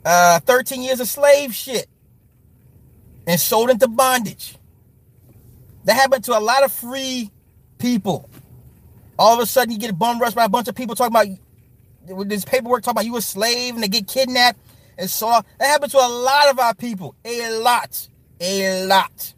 uh 0.03 0.41
13 0.41 0.83
years 0.83 1.01
of 1.01 1.09
slave 1.09 1.55
shit 1.55 1.89
and 3.27 3.39
sold 3.39 3.69
into 3.69 3.87
bondage. 3.87 4.57
That 5.87 5.95
happened 5.95 6.25
to 6.25 6.37
a 6.37 6.41
lot 6.41 6.65
of 6.65 6.73
free 6.73 7.31
people. 7.79 8.29
All 9.19 9.35
of 9.35 9.41
a 9.41 9.47
sudden, 9.47 9.73
you 9.73 9.79
get 9.79 9.97
bum 9.97 10.21
rushed 10.21 10.37
by 10.37 10.45
a 10.45 10.49
bunch 10.49 10.69
of 10.69 10.75
people 10.75 10.95
talking 10.97 11.13
about 11.15 11.29
with 12.15 12.29
this 12.29 12.45
paperwork 12.45 12.83
talking 12.83 12.97
about 12.97 13.05
you 13.07 13.17
a 13.17 13.21
slave 13.21 13.75
and 13.75 13.83
they 13.83 13.89
get 13.89 14.07
kidnapped 14.07 14.59
and 14.99 15.09
so 15.11 15.29
on. 15.29 15.45
that 15.59 15.67
happened 15.67 15.91
to 15.93 15.99
a 15.99 16.09
lot 16.09 16.51
of 16.51 16.59
our 16.59 16.75
people. 16.75 17.15
A 17.25 17.59
lot. 17.61 18.09
A 18.41 18.85
lot. 18.87 19.35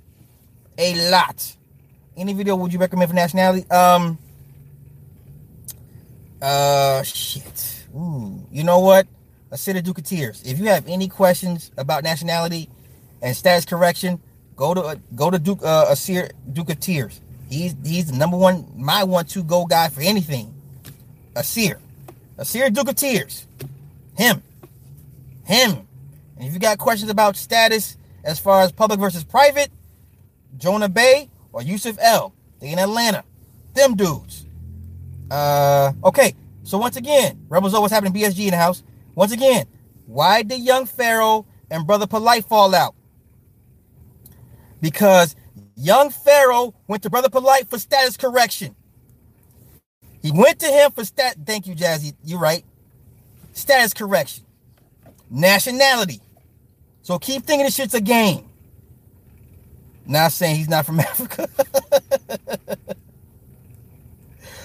A 0.77 1.11
lot. 1.11 1.57
Any 2.17 2.33
video 2.33 2.57
would 2.57 2.73
you 2.73 2.79
recommend 2.79 3.11
for 3.11 3.15
nationality? 3.15 3.71
Um 3.71 4.19
uh 6.41 7.03
shit. 7.03 7.85
Ooh. 7.95 8.47
You 8.51 8.65
know 8.65 8.81
what? 8.81 9.07
A 9.51 9.59
city 9.59 9.81
Duke 9.81 9.99
of 9.99 10.05
Tears. 10.05 10.43
If 10.45 10.59
you 10.59 10.67
have 10.67 10.87
any 10.89 11.09
questions 11.09 11.71
about 11.77 12.05
nationality 12.05 12.69
and 13.23 13.37
status 13.37 13.65
correction, 13.65 14.21
go 14.59 14.75
to 14.75 14.81
uh, 14.83 14.97
go 15.15 15.31
to 15.31 15.39
Duke 15.39 15.61
uh 15.65 15.87
Asir 15.89 16.31
Duke 16.53 16.69
of 16.69 16.81
Tears. 16.81 17.21
He's 17.49 17.75
he's 17.83 18.11
the 18.11 18.17
number 18.17 18.37
one, 18.37 18.71
my 18.77 19.05
one 19.05 19.25
two 19.25 19.43
go 19.43 19.65
guy 19.65 19.89
for 19.89 20.03
anything. 20.03 20.53
Asir. 21.35 21.79
Asir 22.37 22.69
Duke 22.69 22.91
of 22.91 22.97
Tears. 22.97 23.47
Him. 24.17 24.43
Him. 25.45 25.87
And 26.37 26.47
if 26.47 26.53
you 26.53 26.59
got 26.59 26.79
questions 26.79 27.11
about 27.11 27.37
status 27.37 27.97
as 28.25 28.39
far 28.39 28.61
as 28.63 28.73
public 28.73 29.01
versus 29.01 29.25
private, 29.25 29.71
Jonah 30.59 30.89
Bay 30.89 31.31
or 31.53 31.63
Yusuf 31.63 31.97
El. 32.01 32.35
They 32.61 32.73
in 32.73 32.79
Atlanta. 32.79 33.25
Them 33.75 33.95
dudes. 33.95 34.45
Uh 35.31 35.93
okay. 36.05 36.35
So 36.65 36.77
once 36.77 36.97
again, 36.97 37.47
Rebels 37.49 37.73
always 37.73 37.93
happening 37.93 38.13
BSG 38.13 38.45
in 38.47 38.51
the 38.51 38.57
house. 38.57 38.83
Once 39.15 39.33
again, 39.33 39.67
why 40.07 40.43
did 40.43 40.61
young 40.61 40.85
Pharaoh 40.85 41.47
and 41.71 41.87
brother 41.87 42.07
Polight 42.07 42.45
fall 42.45 42.75
out? 42.75 42.95
Because 44.81 45.37
young 45.77 46.11
Pharaoh 46.11 46.75
went 46.89 47.03
to 47.05 47.11
brother 47.11 47.29
Polight 47.29 47.69
for 47.71 47.79
status 47.79 48.17
correction. 48.17 48.77
He 50.23 50.33
went 50.33 50.61
to 50.61 50.67
him 50.67 50.93
for 50.93 51.05
stat. 51.05 51.37
Thank 51.47 51.67
you, 51.67 51.75
Jazzy. 51.75 52.15
You're 52.25 52.41
right. 52.41 52.65
Status 53.53 53.95
correction. 53.95 54.45
Nationality. 55.31 56.21
So 57.03 57.19
keep 57.19 57.45
thinking 57.45 57.67
this 57.67 57.75
shit's 57.77 57.95
a 57.95 58.01
game. 58.01 58.49
Not 60.07 60.33
saying 60.33 60.57
he's 60.57 60.69
not 60.69 60.87
from 60.87 61.01
Africa. 61.01 61.49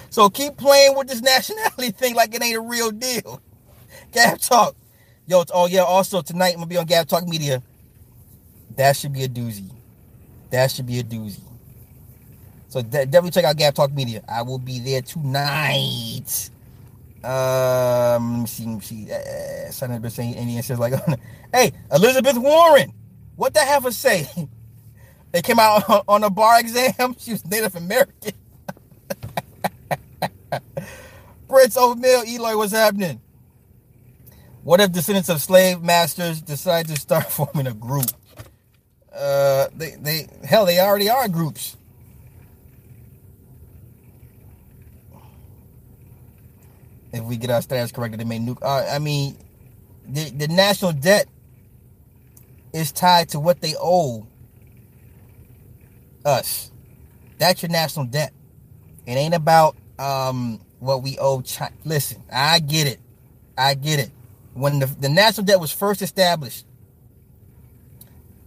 so 0.10 0.30
keep 0.30 0.58
playing 0.58 0.98
with 0.98 1.08
this 1.08 1.22
nationality 1.22 1.92
thing 1.98 2.16
like 2.16 2.36
it 2.36 2.44
ain't 2.44 2.58
a 2.58 2.62
real 2.62 2.92
deal. 2.92 3.42
Gab 4.12 4.40
Talk. 4.40 4.76
Yo, 5.28 5.44
oh 5.54 5.68
yeah, 5.68 5.82
also 5.84 6.22
tonight 6.22 6.50
I'm 6.52 6.56
gonna 6.58 6.68
be 6.68 6.78
on 6.78 6.86
Gab 6.86 7.08
Talk 7.08 7.28
Media. 7.28 7.64
That 8.78 8.98
should 8.98 9.14
be 9.14 9.24
a 9.24 9.30
doozy. 9.30 9.70
That 10.54 10.70
should 10.70 10.86
be 10.86 11.00
a 11.00 11.04
doozy. 11.04 11.42
So 12.68 12.84
de- 12.84 13.08
definitely 13.08 13.32
check 13.32 13.44
out 13.44 13.58
Gab 13.58 13.74
Talk 13.74 13.92
Media. 13.92 14.24
I 14.30 14.44
will 14.44 14.60
be 14.60 14.78
there 14.80 15.02
tonight. 15.02 16.52
Um, 17.24 18.34
let 18.34 18.42
me 18.42 18.46
see. 18.46 18.66
Let 18.66 18.76
me 18.76 18.82
see. 18.82 19.12
Uh, 19.12 20.00
been 20.00 20.12
saying 20.12 20.36
any 20.36 20.62
says 20.62 20.78
like, 20.78 20.94
"Hey, 21.54 21.72
Elizabeth 21.92 22.38
Warren, 22.38 22.94
what 23.36 23.56
the 23.56 23.62
heifer 23.62 23.90
say?" 23.90 24.28
they 25.32 25.42
came 25.42 25.58
out 25.58 25.90
on, 25.90 26.04
on 26.08 26.24
a 26.24 26.30
bar 26.30 26.60
exam. 26.60 27.16
She 27.18 27.32
was 27.32 27.44
Native 27.48 27.76
American. 27.76 28.34
Prince 31.50 31.78
O'Mill, 31.78 32.26
Eloy, 32.28 32.56
what's 32.58 32.74
happening? 32.74 33.20
What 34.62 34.82
if 34.82 34.92
descendants 34.92 35.30
of 35.30 35.42
slave 35.42 35.82
masters 35.82 36.44
decide 36.44 36.88
to 36.90 36.96
start 36.96 37.32
forming 37.32 37.66
a 37.66 37.74
group? 37.74 38.06
Uh, 39.16 39.68
they, 39.76 39.92
they, 39.92 40.28
hell, 40.44 40.66
they 40.66 40.80
already 40.80 41.10
are 41.10 41.28
groups. 41.28 41.78
if 47.14 47.24
we 47.24 47.38
get 47.38 47.52
our 47.52 47.62
status 47.62 47.92
corrected, 47.92 48.20
they 48.20 48.26
may 48.26 48.40
nuke. 48.40 48.58
Uh, 48.62 48.86
I 48.90 49.00
mean, 49.00 49.38
the 50.08 50.30
the 50.32 50.48
national 50.48 50.94
debt 50.94 51.28
is 52.74 52.92
tied 52.92 53.30
to 53.30 53.40
what 53.40 53.62
they 53.62 53.76
owe 53.80 54.28
us. 56.26 56.72
That's 57.38 57.62
your 57.62 57.70
national 57.70 58.06
debt. 58.06 58.34
It 59.06 59.14
ain't 59.14 59.36
about 59.36 59.78
um 60.00 60.60
what 60.80 61.04
we 61.04 61.18
owe 61.20 61.42
China. 61.42 61.76
Listen, 61.86 62.24
I 62.32 62.60
get 62.60 62.88
it. 62.88 63.00
I 63.58 63.76
get 63.76 64.00
it. 64.00 64.12
When 64.56 64.80
the, 64.80 64.88
the 64.88 65.10
national 65.10 65.46
debt 65.46 65.60
was 65.60 65.72
first 65.72 66.02
established 66.02 66.66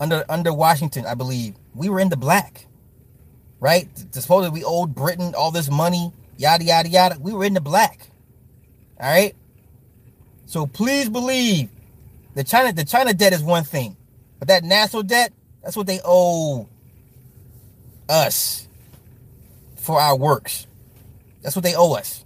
under 0.00 0.24
under 0.28 0.52
Washington, 0.52 1.06
I 1.06 1.14
believe, 1.14 1.54
we 1.74 1.88
were 1.88 2.00
in 2.00 2.08
the 2.08 2.16
black. 2.16 2.66
Right? 3.60 3.88
Supposedly 4.10 4.60
we 4.60 4.64
owed 4.64 4.94
Britain 4.94 5.34
all 5.36 5.50
this 5.50 5.70
money, 5.70 6.12
yada 6.36 6.64
yada 6.64 6.88
yada. 6.88 7.16
We 7.20 7.32
were 7.32 7.44
in 7.44 7.54
the 7.54 7.60
black. 7.60 8.10
All 9.00 9.10
right. 9.10 9.34
So 10.46 10.66
please 10.66 11.08
believe 11.08 11.70
the 12.34 12.44
China 12.44 12.72
the 12.72 12.84
China 12.84 13.14
debt 13.14 13.32
is 13.32 13.42
one 13.42 13.64
thing, 13.64 13.96
but 14.38 14.48
that 14.48 14.62
national 14.62 15.02
debt 15.02 15.32
that's 15.62 15.76
what 15.76 15.86
they 15.86 16.00
owe 16.04 16.68
us 18.08 18.68
for 19.76 20.00
our 20.00 20.16
works. 20.16 20.66
That's 21.42 21.56
what 21.56 21.64
they 21.64 21.74
owe 21.74 21.94
us. 21.94 22.24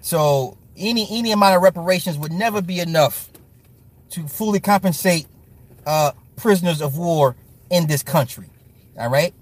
So 0.00 0.58
any 0.76 1.06
any 1.10 1.32
amount 1.32 1.56
of 1.56 1.62
reparations 1.62 2.18
would 2.18 2.32
never 2.32 2.62
be 2.62 2.80
enough 2.80 3.30
to 4.10 4.26
fully 4.26 4.60
compensate 4.60 5.26
uh, 5.86 6.12
prisoners 6.38 6.80
of 6.80 6.96
war 6.96 7.36
in 7.70 7.86
this 7.86 8.02
country. 8.02 8.48
All 8.98 9.10
right. 9.10 9.34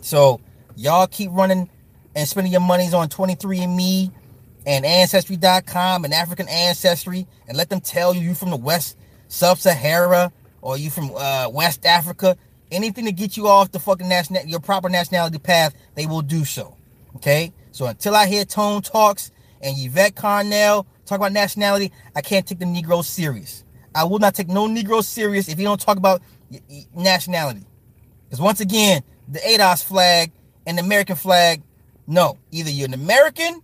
So 0.00 0.40
y'all 0.76 1.06
keep 1.06 1.30
running 1.32 1.68
and 2.14 2.28
spending 2.28 2.52
your 2.52 2.60
monies 2.60 2.94
on 2.94 3.08
23andMe 3.08 4.12
and 4.66 4.84
ancestry.com 4.84 6.04
and 6.04 6.14
African 6.14 6.48
ancestry 6.48 7.26
and 7.46 7.56
let 7.56 7.68
them 7.68 7.80
tell 7.80 8.14
you 8.14 8.20
you 8.20 8.34
from 8.34 8.50
the 8.50 8.56
West 8.56 8.96
Sub-Sahara 9.28 10.32
or 10.60 10.76
you 10.76 10.90
from 10.90 11.10
uh, 11.14 11.48
West 11.48 11.84
Africa. 11.86 12.36
Anything 12.70 13.06
to 13.06 13.12
get 13.12 13.36
you 13.36 13.48
off 13.48 13.72
the 13.72 13.78
fucking 13.78 14.08
national 14.08 14.44
your 14.44 14.60
proper 14.60 14.88
nationality 14.88 15.38
path, 15.38 15.74
they 15.94 16.06
will 16.06 16.22
do 16.22 16.44
so. 16.44 16.76
Okay? 17.16 17.52
So 17.72 17.86
until 17.86 18.14
I 18.14 18.26
hear 18.26 18.44
tone 18.44 18.82
talks 18.82 19.30
and 19.62 19.74
Yvette 19.78 20.14
Carnell 20.14 20.84
talk 21.06 21.16
about 21.16 21.32
nationality, 21.32 21.92
I 22.14 22.20
can't 22.20 22.46
take 22.46 22.58
the 22.58 22.66
Negro 22.66 23.02
serious. 23.04 23.64
I 23.98 24.04
will 24.04 24.20
not 24.20 24.36
take 24.36 24.46
no 24.46 24.68
Negro 24.68 25.02
serious 25.02 25.48
if 25.48 25.58
you 25.58 25.64
don't 25.64 25.80
talk 25.80 25.96
about 25.96 26.22
nationality. 26.94 27.66
Because 28.24 28.40
once 28.40 28.60
again, 28.60 29.02
the 29.26 29.40
ADOS 29.40 29.82
flag 29.82 30.30
and 30.66 30.78
the 30.78 30.82
American 30.82 31.16
flag, 31.16 31.62
no. 32.06 32.38
Either 32.52 32.70
you're 32.70 32.86
an 32.86 32.94
American 32.94 33.60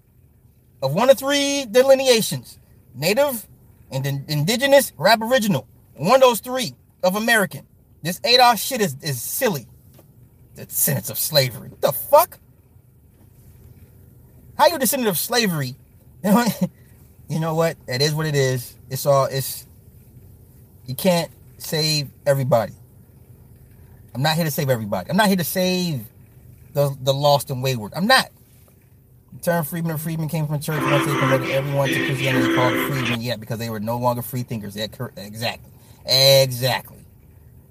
of 0.82 0.93
one 0.93 1.09
of 1.09 1.16
three 1.16 1.66
delineations 1.70 2.59
Native, 2.97 3.47
and 3.93 4.06
Indigenous, 4.28 4.93
or 4.98 5.06
Aboriginal. 5.06 5.69
One 5.94 6.16
of 6.16 6.23
those 6.23 6.40
three 6.40 6.74
of 7.05 7.15
American. 7.15 7.65
This 8.02 8.19
ADOS 8.20 8.59
shit 8.59 8.81
is, 8.81 8.97
is 9.02 9.23
silly. 9.23 9.69
The 10.56 10.66
descendants 10.66 11.11
of 11.11 11.19
slavery. 11.19 11.69
What 11.69 11.81
the 11.81 11.93
fuck? 11.93 12.39
How 14.59 14.66
you 14.66 14.77
a 14.77 14.78
descendant 14.81 15.11
of 15.11 15.19
slavery? 15.19 15.77
you 16.24 17.39
know 17.40 17.55
what? 17.55 17.77
It 17.86 18.02
is 18.02 18.15
what 18.15 18.27
it 18.27 18.35
is. 18.35 18.74
It's 18.90 19.06
all 19.06 19.27
it's 19.27 19.66
you 20.86 20.94
can't 20.94 21.31
save 21.59 22.09
everybody. 22.27 22.73
I'm 24.15 24.23
not 24.23 24.36
here 24.36 24.44
to 24.44 24.51
save 24.51 24.70
everybody. 24.70 25.11
I'm 25.11 25.16
not 25.16 25.28
here 25.28 25.36
to 25.36 25.44
save 25.44 26.06
the 26.73 26.97
the 27.02 27.15
lost 27.15 27.51
and 27.51 27.62
wayward. 27.62 27.93
I'm 27.97 28.06
not. 28.06 28.27
The 29.32 29.40
term 29.40 29.65
freedman 29.65 29.94
or 29.94 29.98
freedman 29.98 30.28
came 30.28 30.47
from 30.47 30.61
church 30.61 30.82
once 30.82 31.06
they 31.06 31.19
converted 31.19 31.51
everyone 31.51 31.89
to 31.89 32.06
Christianity 32.06 32.55
called 32.55 32.75
freedmen, 32.92 33.20
yet 33.20 33.41
because 33.41 33.58
they 33.58 33.70
were 33.70 33.81
no 33.81 33.99
longer 33.99 34.23
free 34.23 34.42
thinkers. 34.44 34.76
Exactly. 34.76 35.73
Exactly. 36.07 37.05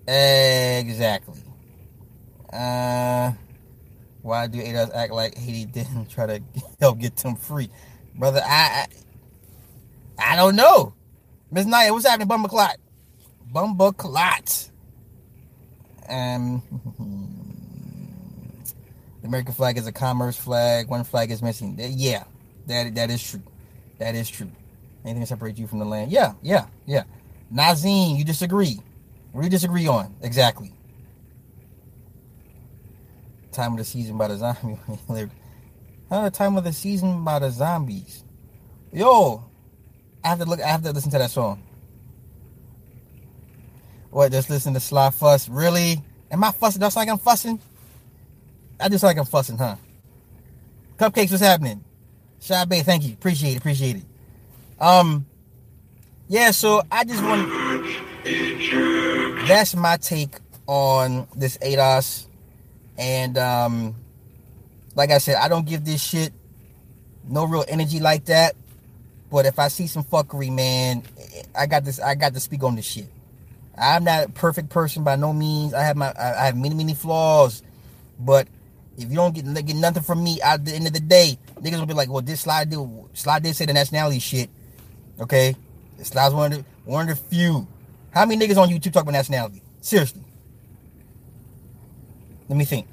Exactly. 0.07 1.39
Uh 2.51 3.31
why 4.21 4.47
do 4.47 4.59
ADOS 4.61 4.93
act 4.95 5.11
like 5.13 5.37
Haiti 5.37 5.65
didn't 5.71 6.09
try 6.09 6.25
to 6.25 6.41
help 6.79 6.99
get 6.99 7.15
them 7.17 7.35
free? 7.35 7.69
Brother, 8.15 8.41
I 8.45 8.87
I, 10.19 10.33
I 10.33 10.35
don't 10.35 10.55
know. 10.55 10.93
Miss 11.51 11.65
Naya, 11.65 11.93
what's 11.93 12.07
happening, 12.07 12.27
Bumba 12.27 12.49
Clot? 12.49 12.77
Bumba 13.53 13.95
Clot. 13.95 14.69
Um 16.09 16.61
the 19.21 19.27
American 19.27 19.53
flag 19.53 19.77
is 19.77 19.87
a 19.87 19.91
commerce 19.91 20.35
flag. 20.35 20.89
One 20.89 21.03
flag 21.03 21.31
is 21.31 21.41
missing. 21.41 21.77
Yeah, 21.79 22.23
that 22.67 22.95
that 22.95 23.09
is 23.09 23.23
true. 23.23 23.43
That 23.99 24.15
is 24.15 24.29
true. 24.29 24.51
Anything 25.05 25.21
that 25.21 25.27
separates 25.27 25.59
you 25.59 25.67
from 25.67 25.79
the 25.79 25.85
land. 25.85 26.11
Yeah, 26.11 26.33
yeah, 26.41 26.65
yeah. 26.85 27.03
Nazim, 27.51 28.15
you 28.15 28.25
disagree. 28.25 28.79
What 29.31 29.41
do 29.41 29.45
you 29.45 29.51
disagree 29.51 29.87
on? 29.87 30.15
Exactly. 30.21 30.73
Time 33.51 33.73
of 33.73 33.77
the 33.77 33.83
season 33.85 34.17
by 34.17 34.27
the 34.27 34.37
zombie. 34.37 34.79
Huh? 36.09 36.29
Time 36.29 36.57
of 36.57 36.63
the 36.63 36.73
season 36.73 37.23
by 37.23 37.39
the 37.39 37.49
zombies. 37.49 38.23
Yo, 38.91 39.43
I 40.23 40.27
have 40.27 40.39
to 40.39 40.45
look. 40.45 40.61
I 40.61 40.67
have 40.67 40.83
to 40.83 40.91
listen 40.91 41.09
to 41.11 41.17
that 41.17 41.31
song. 41.31 41.63
What? 44.13 44.31
Just 44.31 44.51
listen 44.51 44.75
to 44.75 44.79
Sly 44.79 45.09
Fuss. 45.09 45.49
Really? 45.49 45.99
Am 46.29 46.43
I 46.43 46.51
fussing? 46.51 46.79
That's 46.79 46.95
like 46.95 47.09
I'm 47.09 47.17
fussing. 47.17 47.59
I 48.79 48.87
just 48.87 49.03
like 49.03 49.17
I'm 49.17 49.25
fussing, 49.25 49.57
huh? 49.57 49.75
Cupcakes, 50.99 51.31
what's 51.31 51.41
happening? 51.41 51.83
Shy 52.39 52.63
Bay, 52.65 52.83
thank 52.83 53.03
you. 53.03 53.13
Appreciate 53.13 53.53
it, 53.53 53.57
appreciate 53.57 53.95
it. 53.95 54.03
Um, 54.79 55.25
yeah, 56.27 56.51
so 56.51 56.83
I 56.91 57.05
just 57.05 57.23
want 57.23 57.49
that's 59.47 59.75
my 59.75 59.97
take 59.97 60.35
on 60.67 61.27
this 61.35 61.57
ADOS. 61.57 62.27
And 62.99 63.35
um, 63.39 63.95
like 64.93 65.09
I 65.09 65.17
said, 65.17 65.37
I 65.37 65.47
don't 65.47 65.65
give 65.65 65.85
this 65.85 66.03
shit 66.03 66.33
no 67.27 67.45
real 67.45 67.65
energy 67.67 67.99
like 67.99 68.25
that. 68.25 68.55
But 69.31 69.47
if 69.47 69.57
I 69.57 69.69
see 69.69 69.87
some 69.87 70.03
fuckery, 70.03 70.53
man, 70.53 71.01
I 71.57 71.65
got 71.65 71.83
this. 71.83 71.99
I 71.99 72.13
got 72.13 72.35
to 72.35 72.39
speak 72.39 72.61
on 72.63 72.75
this 72.75 72.85
shit. 72.85 73.07
I'm 73.77 74.03
not 74.03 74.25
a 74.25 74.29
perfect 74.29 74.69
person 74.69 75.03
by 75.03 75.15
no 75.15 75.33
means. 75.33 75.73
I 75.73 75.83
have 75.83 75.97
my. 75.97 76.13
I 76.17 76.45
have 76.45 76.57
many, 76.57 76.75
many 76.75 76.93
flaws, 76.93 77.63
but 78.19 78.47
if 78.97 79.09
you 79.09 79.15
don't 79.15 79.33
get, 79.33 79.45
get 79.65 79.75
nothing 79.75 80.03
from 80.03 80.23
me 80.23 80.39
at 80.41 80.63
the 80.63 80.73
end 80.73 80.85
of 80.87 80.93
the 80.93 80.99
day, 80.99 81.37
niggas 81.59 81.79
will 81.79 81.87
be 81.87 81.93
like, 81.93 82.09
well, 82.09 82.21
this 82.21 82.41
slide 82.41 82.69
did 82.69 82.79
slide 83.13 83.43
did 83.43 83.55
say 83.55 83.65
the 83.65 83.73
nationality 83.73 84.19
shit. 84.19 84.49
Okay? 85.19 85.55
this 85.97 86.09
Slide's 86.09 86.33
one 86.33 86.51
of 86.51 86.59
the 86.59 86.65
one 86.85 87.09
of 87.09 87.17
the 87.17 87.23
few. 87.35 87.67
How 88.11 88.25
many 88.25 88.45
niggas 88.45 88.57
on 88.57 88.69
YouTube 88.69 88.93
talk 88.93 89.03
about 89.03 89.13
nationality? 89.13 89.61
Seriously. 89.81 90.21
Let 92.49 92.57
me 92.57 92.65
think. 92.65 92.87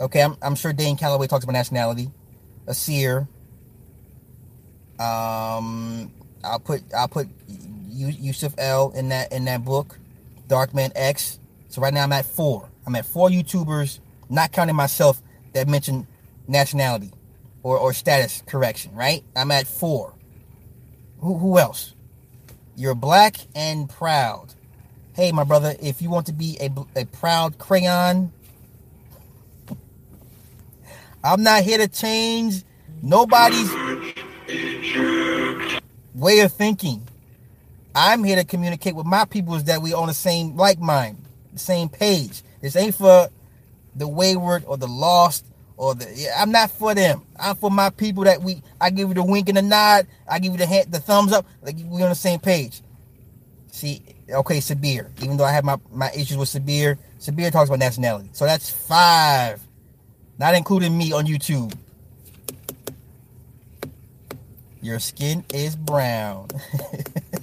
Okay, 0.00 0.22
I'm, 0.22 0.36
I'm 0.42 0.54
sure 0.56 0.72
Dane 0.72 0.96
Calloway 0.96 1.26
talks 1.26 1.44
about 1.44 1.52
nationality. 1.52 2.10
Asir. 2.66 3.28
Um 4.98 6.12
I'll 6.42 6.58
put 6.58 6.82
I'll 6.96 7.08
put 7.08 7.28
Yusuf 8.08 8.54
El 8.58 8.90
in 8.92 9.08
that 9.08 9.32
in 9.32 9.44
that 9.46 9.64
book. 9.64 9.98
Darkman 10.48 10.92
X. 10.94 11.38
So 11.68 11.80
right 11.80 11.94
now 11.94 12.02
I'm 12.02 12.12
at 12.12 12.26
four. 12.26 12.68
I'm 12.86 12.94
at 12.96 13.06
four 13.06 13.28
YouTubers 13.28 14.00
not 14.28 14.52
counting 14.52 14.76
myself 14.76 15.22
that 15.52 15.68
mentioned 15.68 16.06
nationality 16.48 17.10
or, 17.62 17.78
or 17.78 17.92
status 17.92 18.42
correction, 18.46 18.94
right? 18.94 19.22
I'm 19.36 19.50
at 19.50 19.66
four. 19.66 20.14
Who, 21.20 21.38
who 21.38 21.58
else? 21.58 21.94
You're 22.76 22.94
black 22.94 23.36
and 23.54 23.88
proud. 23.88 24.54
Hey, 25.14 25.30
my 25.32 25.44
brother, 25.44 25.74
if 25.80 26.02
you 26.02 26.10
want 26.10 26.26
to 26.26 26.32
be 26.32 26.58
a, 26.60 27.00
a 27.00 27.04
proud 27.04 27.58
crayon, 27.58 28.32
I'm 31.22 31.42
not 31.42 31.62
here 31.62 31.78
to 31.78 31.88
change 31.88 32.64
nobody's 33.02 33.70
way 36.14 36.40
of 36.40 36.52
thinking. 36.52 37.06
I'm 37.94 38.24
here 38.24 38.36
to 38.36 38.44
communicate 38.44 38.94
with 38.94 39.06
my 39.06 39.24
people 39.24 39.54
is 39.54 39.64
that 39.64 39.82
we 39.82 39.92
on 39.92 40.06
the 40.06 40.14
same 40.14 40.56
like 40.56 40.78
mind, 40.78 41.18
the 41.52 41.58
same 41.58 41.88
page. 41.88 42.42
This 42.60 42.76
ain't 42.76 42.94
for 42.94 43.28
the 43.94 44.08
wayward 44.08 44.64
or 44.66 44.76
the 44.76 44.88
lost 44.88 45.44
or 45.76 45.94
the 45.94 46.10
yeah, 46.14 46.34
I'm 46.38 46.52
not 46.52 46.70
for 46.70 46.94
them. 46.94 47.22
I'm 47.38 47.56
for 47.56 47.70
my 47.70 47.90
people 47.90 48.24
that 48.24 48.40
we 48.40 48.62
I 48.80 48.90
give 48.90 49.08
you 49.08 49.14
the 49.14 49.24
wink 49.24 49.48
and 49.48 49.58
the 49.58 49.62
nod, 49.62 50.06
I 50.28 50.38
give 50.38 50.52
you 50.52 50.58
the 50.58 50.66
hand, 50.66 50.90
the 50.90 51.00
thumbs 51.00 51.32
up, 51.32 51.46
like 51.60 51.76
we 51.84 52.02
on 52.02 52.08
the 52.08 52.14
same 52.14 52.40
page. 52.40 52.82
See, 53.72 54.02
okay, 54.28 54.58
Sabir. 54.58 55.10
Even 55.22 55.36
though 55.38 55.44
I 55.44 55.52
have 55.52 55.64
my, 55.64 55.78
my 55.90 56.10
issues 56.12 56.36
with 56.36 56.48
Sabir, 56.48 56.98
Sabir 57.18 57.50
talks 57.50 57.70
about 57.70 57.78
nationality. 57.78 58.28
So 58.32 58.44
that's 58.44 58.70
five. 58.70 59.60
Not 60.38 60.54
including 60.54 60.96
me 60.96 61.12
on 61.12 61.26
YouTube. 61.26 61.74
Your 64.82 64.98
skin 64.98 65.44
is 65.54 65.76
brown. 65.76 66.48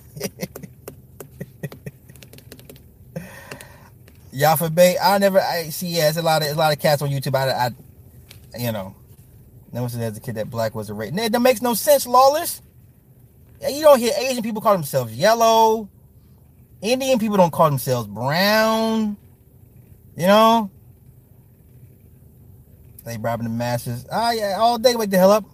Yafa 4.34 4.74
Bay, 4.74 4.98
I 5.02 5.18
never 5.18 5.40
I 5.40 5.70
see 5.70 5.88
yeah, 5.88 6.10
it's 6.10 6.18
a 6.18 6.22
lot 6.22 6.42
of 6.42 6.50
a 6.50 6.54
lot 6.54 6.72
of 6.72 6.80
cats 6.80 7.02
on 7.02 7.10
YouTube. 7.10 7.36
I, 7.36 7.50
I 7.50 7.72
you 8.58 8.72
know, 8.72 8.96
never 9.72 9.90
said 9.90 10.02
as 10.02 10.18
a 10.18 10.22
kid 10.22 10.36
that 10.36 10.50
black 10.50 10.76
was 10.76 10.90
a 10.90 10.94
race. 10.94 11.12
That 11.14 11.42
makes 11.42 11.62
no 11.62 11.74
sense, 11.74 12.08
lawless. 12.08 12.62
You 13.68 13.82
don't 13.82 14.00
hear 14.00 14.14
Asian 14.18 14.42
people 14.44 14.62
call 14.62 14.74
themselves 14.74 15.14
yellow. 15.14 15.90
Indian 16.82 17.20
people 17.20 17.38
don't 17.38 17.52
call 17.52 17.70
themselves 17.70 18.08
brown. 18.08 19.18
You 20.16 20.28
know? 20.28 20.72
They 23.06 23.18
robbing 23.18 23.46
the 23.46 23.50
masses. 23.50 24.06
Ah, 24.12 24.32
yeah, 24.32 24.58
all 24.60 24.78
day, 24.78 24.96
wake 24.96 25.10
the 25.10 25.18
hell 25.18 25.32
up. 25.32 25.46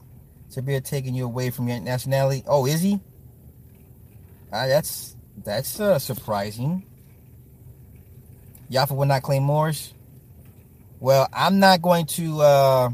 Sabir 0.49 0.83
taking 0.83 1.15
you 1.15 1.25
away 1.25 1.49
from 1.49 1.67
your 1.67 1.79
nationality. 1.79 2.43
Oh, 2.47 2.65
is 2.65 2.81
he? 2.81 2.99
Ah, 4.55 4.67
that's 4.67 5.17
that's 5.43 5.81
uh, 5.81 5.99
surprising. 5.99 6.85
Yafa 8.71 8.95
will 8.95 9.05
not 9.05 9.21
claim 9.21 9.43
Moors. 9.43 9.93
Well, 11.01 11.27
I'm 11.33 11.59
not 11.59 11.81
going 11.81 12.05
to. 12.17 12.41
Uh, 12.41 12.89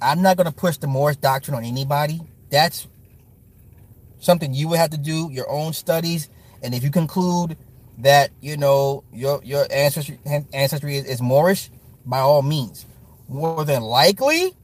I'm 0.00 0.22
not 0.22 0.36
going 0.36 0.46
to 0.46 0.52
push 0.52 0.76
the 0.76 0.86
Moorish 0.86 1.16
doctrine 1.16 1.56
on 1.56 1.64
anybody. 1.64 2.20
That's 2.48 2.86
something 4.20 4.54
you 4.54 4.68
would 4.68 4.78
have 4.78 4.90
to 4.90 4.98
do 4.98 5.28
your 5.32 5.50
own 5.50 5.72
studies, 5.72 6.28
and 6.62 6.72
if 6.72 6.84
you 6.84 6.90
conclude 6.92 7.56
that 7.98 8.30
you 8.40 8.56
know 8.56 9.02
your 9.12 9.40
your 9.42 9.66
ancestry 9.68 10.20
ancestry 10.52 10.96
is, 10.98 11.06
is 11.06 11.20
Moorish, 11.20 11.70
by 12.06 12.20
all 12.20 12.42
means. 12.42 12.86
More 13.28 13.64
than 13.64 13.82
likely, 13.82 14.54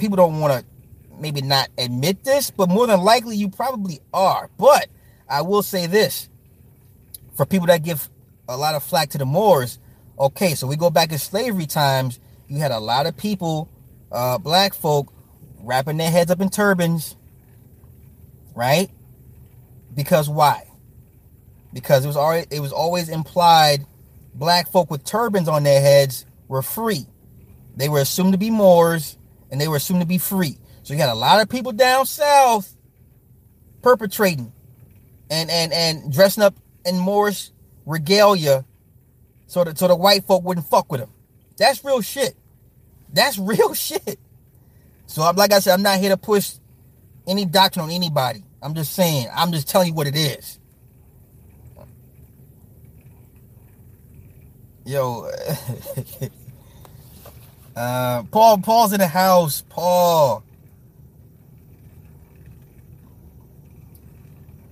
people 0.00 0.16
don't 0.16 0.40
want 0.40 0.58
to 0.58 0.71
maybe 1.18 1.42
not 1.42 1.68
admit 1.78 2.24
this, 2.24 2.50
but 2.50 2.68
more 2.68 2.86
than 2.86 3.00
likely 3.00 3.36
you 3.36 3.48
probably 3.48 4.00
are. 4.12 4.50
But 4.58 4.88
I 5.28 5.42
will 5.42 5.62
say 5.62 5.86
this 5.86 6.28
for 7.34 7.46
people 7.46 7.66
that 7.68 7.82
give 7.82 8.08
a 8.48 8.56
lot 8.56 8.74
of 8.74 8.82
flack 8.82 9.10
to 9.10 9.18
the 9.18 9.26
Moors, 9.26 9.78
okay, 10.18 10.54
so 10.54 10.66
we 10.66 10.76
go 10.76 10.90
back 10.90 11.12
in 11.12 11.18
slavery 11.18 11.66
times, 11.66 12.20
you 12.48 12.58
had 12.58 12.70
a 12.70 12.80
lot 12.80 13.06
of 13.06 13.16
people, 13.16 13.70
uh, 14.10 14.38
black 14.38 14.74
folk, 14.74 15.12
wrapping 15.60 15.96
their 15.96 16.10
heads 16.10 16.30
up 16.30 16.40
in 16.40 16.50
turbans, 16.50 17.16
right? 18.54 18.90
Because 19.94 20.28
why? 20.28 20.68
Because 21.72 22.04
it 22.04 22.08
was 22.08 22.16
already 22.16 22.46
it 22.50 22.60
was 22.60 22.72
always 22.72 23.08
implied 23.08 23.86
black 24.34 24.70
folk 24.70 24.90
with 24.90 25.04
turbans 25.04 25.48
on 25.48 25.62
their 25.62 25.80
heads 25.80 26.26
were 26.48 26.62
free. 26.62 27.06
They 27.76 27.88
were 27.88 28.00
assumed 28.00 28.32
to 28.32 28.38
be 28.38 28.50
Moors, 28.50 29.16
and 29.50 29.60
they 29.60 29.68
were 29.68 29.76
assumed 29.76 30.00
to 30.00 30.06
be 30.06 30.18
free. 30.18 30.58
So 30.82 30.94
you 30.94 30.98
got 30.98 31.10
a 31.10 31.18
lot 31.18 31.40
of 31.40 31.48
people 31.48 31.72
down 31.72 32.06
south 32.06 32.76
perpetrating 33.82 34.52
and 35.30 35.50
and 35.50 35.72
and 35.72 36.12
dressing 36.12 36.42
up 36.42 36.54
in 36.84 36.98
Moorish 36.98 37.50
regalia 37.86 38.64
so 39.46 39.64
that 39.64 39.78
so 39.78 39.88
the 39.88 39.96
white 39.96 40.24
folk 40.24 40.44
wouldn't 40.44 40.66
fuck 40.66 40.90
with 40.90 41.00
them. 41.00 41.10
That's 41.56 41.84
real 41.84 42.00
shit. 42.00 42.36
That's 43.12 43.38
real 43.38 43.74
shit. 43.74 44.18
So 45.06 45.22
I'm 45.22 45.36
like 45.36 45.52
I 45.52 45.58
said, 45.60 45.74
I'm 45.74 45.82
not 45.82 45.98
here 45.98 46.10
to 46.10 46.16
push 46.16 46.54
any 47.26 47.44
doctrine 47.44 47.84
on 47.84 47.90
anybody. 47.90 48.42
I'm 48.62 48.74
just 48.74 48.92
saying, 48.92 49.28
I'm 49.34 49.52
just 49.52 49.68
telling 49.68 49.88
you 49.88 49.94
what 49.94 50.06
it 50.06 50.16
is. 50.16 50.58
Yo, 54.84 55.30
uh, 57.76 58.22
Paul, 58.30 58.58
Paul's 58.58 58.92
in 58.92 58.98
the 58.98 59.06
house. 59.06 59.62
Paul. 59.68 60.42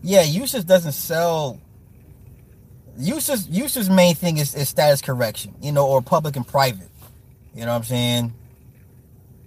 Yeah, 0.03 0.23
Yusuf 0.23 0.67
doesn't 0.67 0.93
sell. 0.93 1.61
Yusuf's 2.99 3.49
Yusuf's 3.49 3.91
main 3.91 4.15
thing 4.15 4.39
is, 4.39 4.55
is 4.55 4.69
status 4.69 5.01
correction, 5.03 5.55
you 5.61 5.73
know, 5.73 5.87
or 5.87 6.03
public 6.03 6.37
and 6.37 6.47
private. 6.47 6.89
You 7.55 7.63
know 7.63 7.73
what 7.73 7.79
I'm 7.79 7.85
saying? 7.85 8.35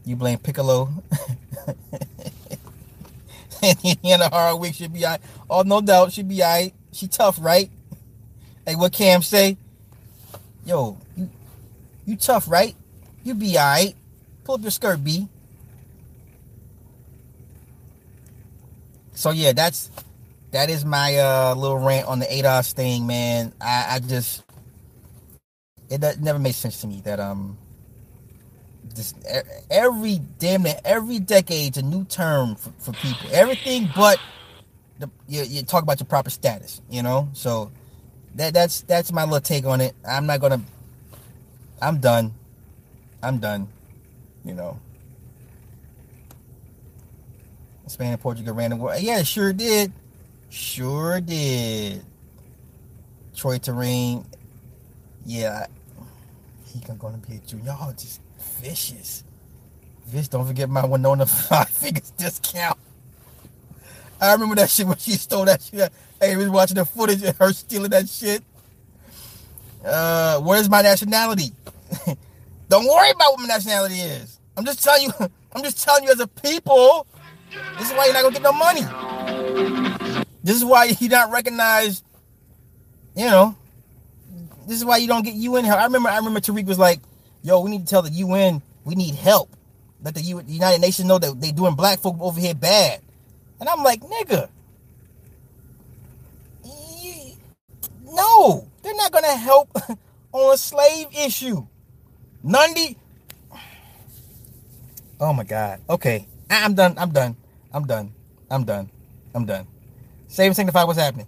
You 0.06 0.15
blame 0.15 0.38
Piccolo. 0.40 0.90
in 4.03 4.22
a 4.22 4.30
hard 4.30 4.59
week, 4.59 4.75
she'll 4.75 4.90
be 4.90 5.03
right. 5.03 5.22
Oh, 5.49 5.61
no 5.61 5.82
doubt, 5.82 6.11
she'll 6.11 6.25
be 6.25 6.43
all 6.43 6.51
right. 6.51 6.73
She 6.91 7.07
tough, 7.07 7.38
right? 7.41 7.69
Hey, 8.65 8.75
what 8.75 8.91
Cam 8.91 9.22
say? 9.22 9.57
Yo, 10.65 10.98
you, 11.17 11.30
you 12.06 12.15
tough, 12.17 12.49
right? 12.49 12.75
You 13.23 13.35
be 13.35 13.57
all 13.57 13.65
right. 13.65 13.95
Pull 14.43 14.56
up 14.56 14.61
your 14.61 14.72
skirt, 14.72 15.03
B. 15.03 15.27
So 19.14 19.32
yeah, 19.32 19.53
that's 19.53 19.90
that 20.53 20.69
is 20.69 20.85
my 20.85 21.17
uh 21.17 21.56
little 21.56 21.80
rant 21.80 22.07
on 22.07 22.19
the 22.19 22.25
ADOS 22.25 22.73
thing, 22.73 23.06
man. 23.07 23.53
I, 23.59 23.95
I 23.95 23.99
just 23.99 24.43
it, 25.90 26.03
it 26.03 26.22
never 26.22 26.40
made 26.40 26.56
sense 26.56 26.80
to 26.82 26.88
me 26.88 27.01
that 27.06 27.19
um 27.19 27.57
this 28.95 29.15
every 29.69 30.22
damn 30.40 30.64
near 30.64 30.75
every 30.85 31.19
decade's 31.19 31.77
a 31.77 31.82
new 31.82 32.06
term 32.06 32.56
for, 32.56 32.72
for 32.80 32.93
people. 32.93 33.30
Everything 33.32 33.90
but 33.95 34.19
the 34.99 35.09
you, 35.27 35.43
you 35.43 35.64
talk 35.64 35.83
about 35.83 35.99
your 35.99 36.07
proper 36.07 36.30
status, 36.30 36.82
you 36.90 37.01
know. 37.01 37.30
So 37.33 37.72
that 38.35 38.53
that's 38.53 38.82
that's 38.82 39.11
my 39.11 39.23
little 39.23 39.41
take 39.41 39.65
on 39.65 39.82
it. 39.82 39.95
I'm 40.07 40.27
not 40.27 40.40
gonna. 40.40 40.61
I'm 41.82 41.98
done. 41.99 42.33
I'm 43.23 43.40
done. 43.40 43.67
You 44.45 44.53
know. 44.53 44.80
Spain 47.88 48.11
and 48.11 48.22
Portugal 48.22 48.53
ran 48.53 48.69
the 48.69 48.75
war. 48.75 48.95
Yeah, 48.98 49.19
it 49.19 49.27
sure 49.27 49.51
did. 49.53 49.91
Sure 50.53 51.19
did. 51.19 52.06
Troy 53.35 53.57
Terrain. 53.57 54.23
Yeah. 55.25 55.65
He 56.67 56.80
gonna 56.80 57.17
be 57.17 57.38
a 57.38 57.40
junior. 57.40 57.65
Y'all 57.65 57.91
just 57.93 58.22
vicious. 58.61 59.23
Vicious, 60.06 60.27
don't 60.27 60.45
forget 60.45 60.69
my 60.69 60.85
Winona 60.85 61.25
five 61.27 61.69
figures 61.69 62.11
discount. 62.11 62.77
I 64.22 64.32
remember 64.33 64.53
that 64.57 64.69
shit 64.69 64.85
when 64.85 64.98
she 64.98 65.14
stole 65.14 65.45
that 65.45 65.64
shit. 65.64 65.91
Hey, 66.22 66.38
we 66.38 66.43
was 66.43 66.51
watching 66.51 66.75
the 66.75 66.85
footage 66.85 67.23
of 67.23 67.35
her 67.40 67.51
stealing 67.51 67.90
that 67.90 68.07
shit. 68.07 68.43
Uh, 69.83 70.40
where's 70.40 70.69
my 70.69 70.83
nationality? 70.83 71.51
don't 72.69 72.85
worry 72.85 73.09
about 73.09 73.32
what 73.32 73.40
my 73.40 73.48
nationality 73.48 73.95
is. 73.95 74.40
I'm 74.56 74.65
just 74.65 74.83
telling 74.83 75.07
you. 75.07 75.14
I'm 75.56 75.64
just 75.64 75.83
telling 75.83 76.03
you 76.03 76.11
as 76.11 76.19
a 76.19 76.27
people. 76.27 77.07
This 77.80 77.90
is 77.90 77.98
why 77.98 78.06
you're 78.06 78.14
not 78.14 78.22
gonna 78.22 78.33
get 78.33 78.43
no 78.43 78.53
money. 78.53 80.02
This 80.44 80.58
is 80.58 80.66
why 80.66 80.86
you're 81.00 81.10
not 81.10 81.32
recognized. 81.32 82.04
You 83.16 83.26
know. 83.26 83.56
This 84.68 84.78
is 84.78 84.86
why 84.86 84.98
you 84.98 85.08
don't 85.08 85.24
get 85.24 85.36
UN 85.36 85.66
help. 85.66 85.80
I 85.80 85.86
remember. 85.86 86.10
I 86.10 86.18
remember 86.18 86.40
Tariq 86.40 86.66
was 86.66 86.80
like, 86.80 87.00
yo, 87.42 87.60
we 87.62 87.72
need 87.72 87.82
to 87.82 87.90
tell 87.90 88.02
the 88.02 88.12
UN 88.12 88.62
we 88.86 88.96
need 88.96 89.16
help. 89.16 89.50
Let 90.04 90.16
the, 90.16 90.22
the 90.22 90.52
United 90.52 90.82
Nations 90.82 91.08
know 91.08 91.18
that 91.18 91.40
they 91.40 91.52
doing 91.52 91.76
black 91.76 92.00
folk 92.00 92.18
over 92.20 92.40
here 92.40 92.54
bad. 92.54 93.02
And 93.60 93.70
I'm 93.70 93.84
like, 93.84 94.02
nigga, 94.02 94.50
no, 98.14 98.68
they're 98.82 98.96
not 98.96 99.12
gonna 99.12 99.36
help 99.36 99.70
on 100.32 100.54
a 100.54 100.58
slave 100.58 101.08
issue. 101.18 101.66
Nundy. 102.44 102.98
Oh 105.20 105.34
my 105.34 105.44
God. 105.44 105.80
Okay, 105.90 106.28
I'm 106.50 106.74
done. 106.74 106.96
I'm 106.98 107.12
done. 107.12 107.36
I'm 107.74 107.86
done. 107.86 108.14
I'm 108.52 108.64
done. 108.66 108.90
I'm 109.34 109.46
done. 109.46 109.68
Save 110.34 110.56
sanctify. 110.56 110.84
What's 110.86 110.98
happening? 110.98 111.28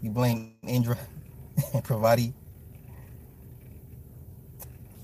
You 0.00 0.10
blame 0.10 0.54
Indra 0.66 0.96
and 1.74 1.84
Pravati 1.84 2.32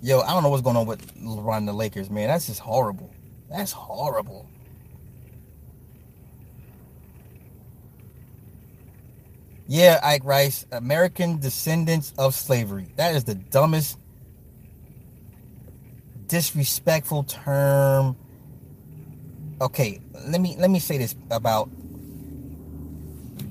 Yo, 0.01 0.21
I 0.21 0.33
don't 0.33 0.43
know 0.43 0.49
what's 0.49 0.63
going 0.63 0.77
on 0.77 0.87
with 0.87 1.15
LeBron 1.19 1.59
and 1.59 1.69
the 1.69 1.75
Lakers, 1.75 2.09
man. 2.09 2.29
That's 2.29 2.47
just 2.47 2.61
horrible. 2.61 3.11
That's 3.51 3.73
horrible. 3.73 4.49
Yeah, 9.67 10.01
Ike 10.03 10.25
Rice, 10.25 10.65
American 10.73 11.41
descendants 11.41 12.15
of 12.17 12.35
slavery. 12.35 12.89
That 12.97 13.15
is 13.15 13.25
the 13.25 13.35
dumbest, 13.35 13.99
disrespectful 16.29 17.25
term. 17.25 18.17
Okay, 19.61 20.01
let 20.29 20.41
me 20.41 20.57
let 20.59 20.71
me 20.71 20.79
say 20.79 20.97
this 20.97 21.15
about 21.31 21.71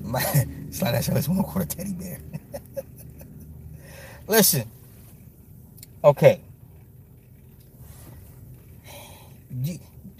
my 0.04 0.20
slide 0.70 0.92
that 0.92 1.28
one 1.28 1.42
quarter 1.42 1.66
teddy 1.66 1.92
bear. 1.92 2.20
Listen, 4.28 4.70
okay. 6.02 6.40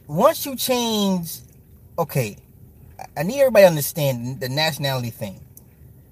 Once 0.06 0.46
you 0.46 0.56
change, 0.56 1.38
okay, 1.98 2.36
I 3.16 3.22
need 3.22 3.40
everybody 3.40 3.64
to 3.64 3.68
understand 3.68 4.40
the 4.40 4.48
nationality 4.48 5.10
thing. 5.10 5.40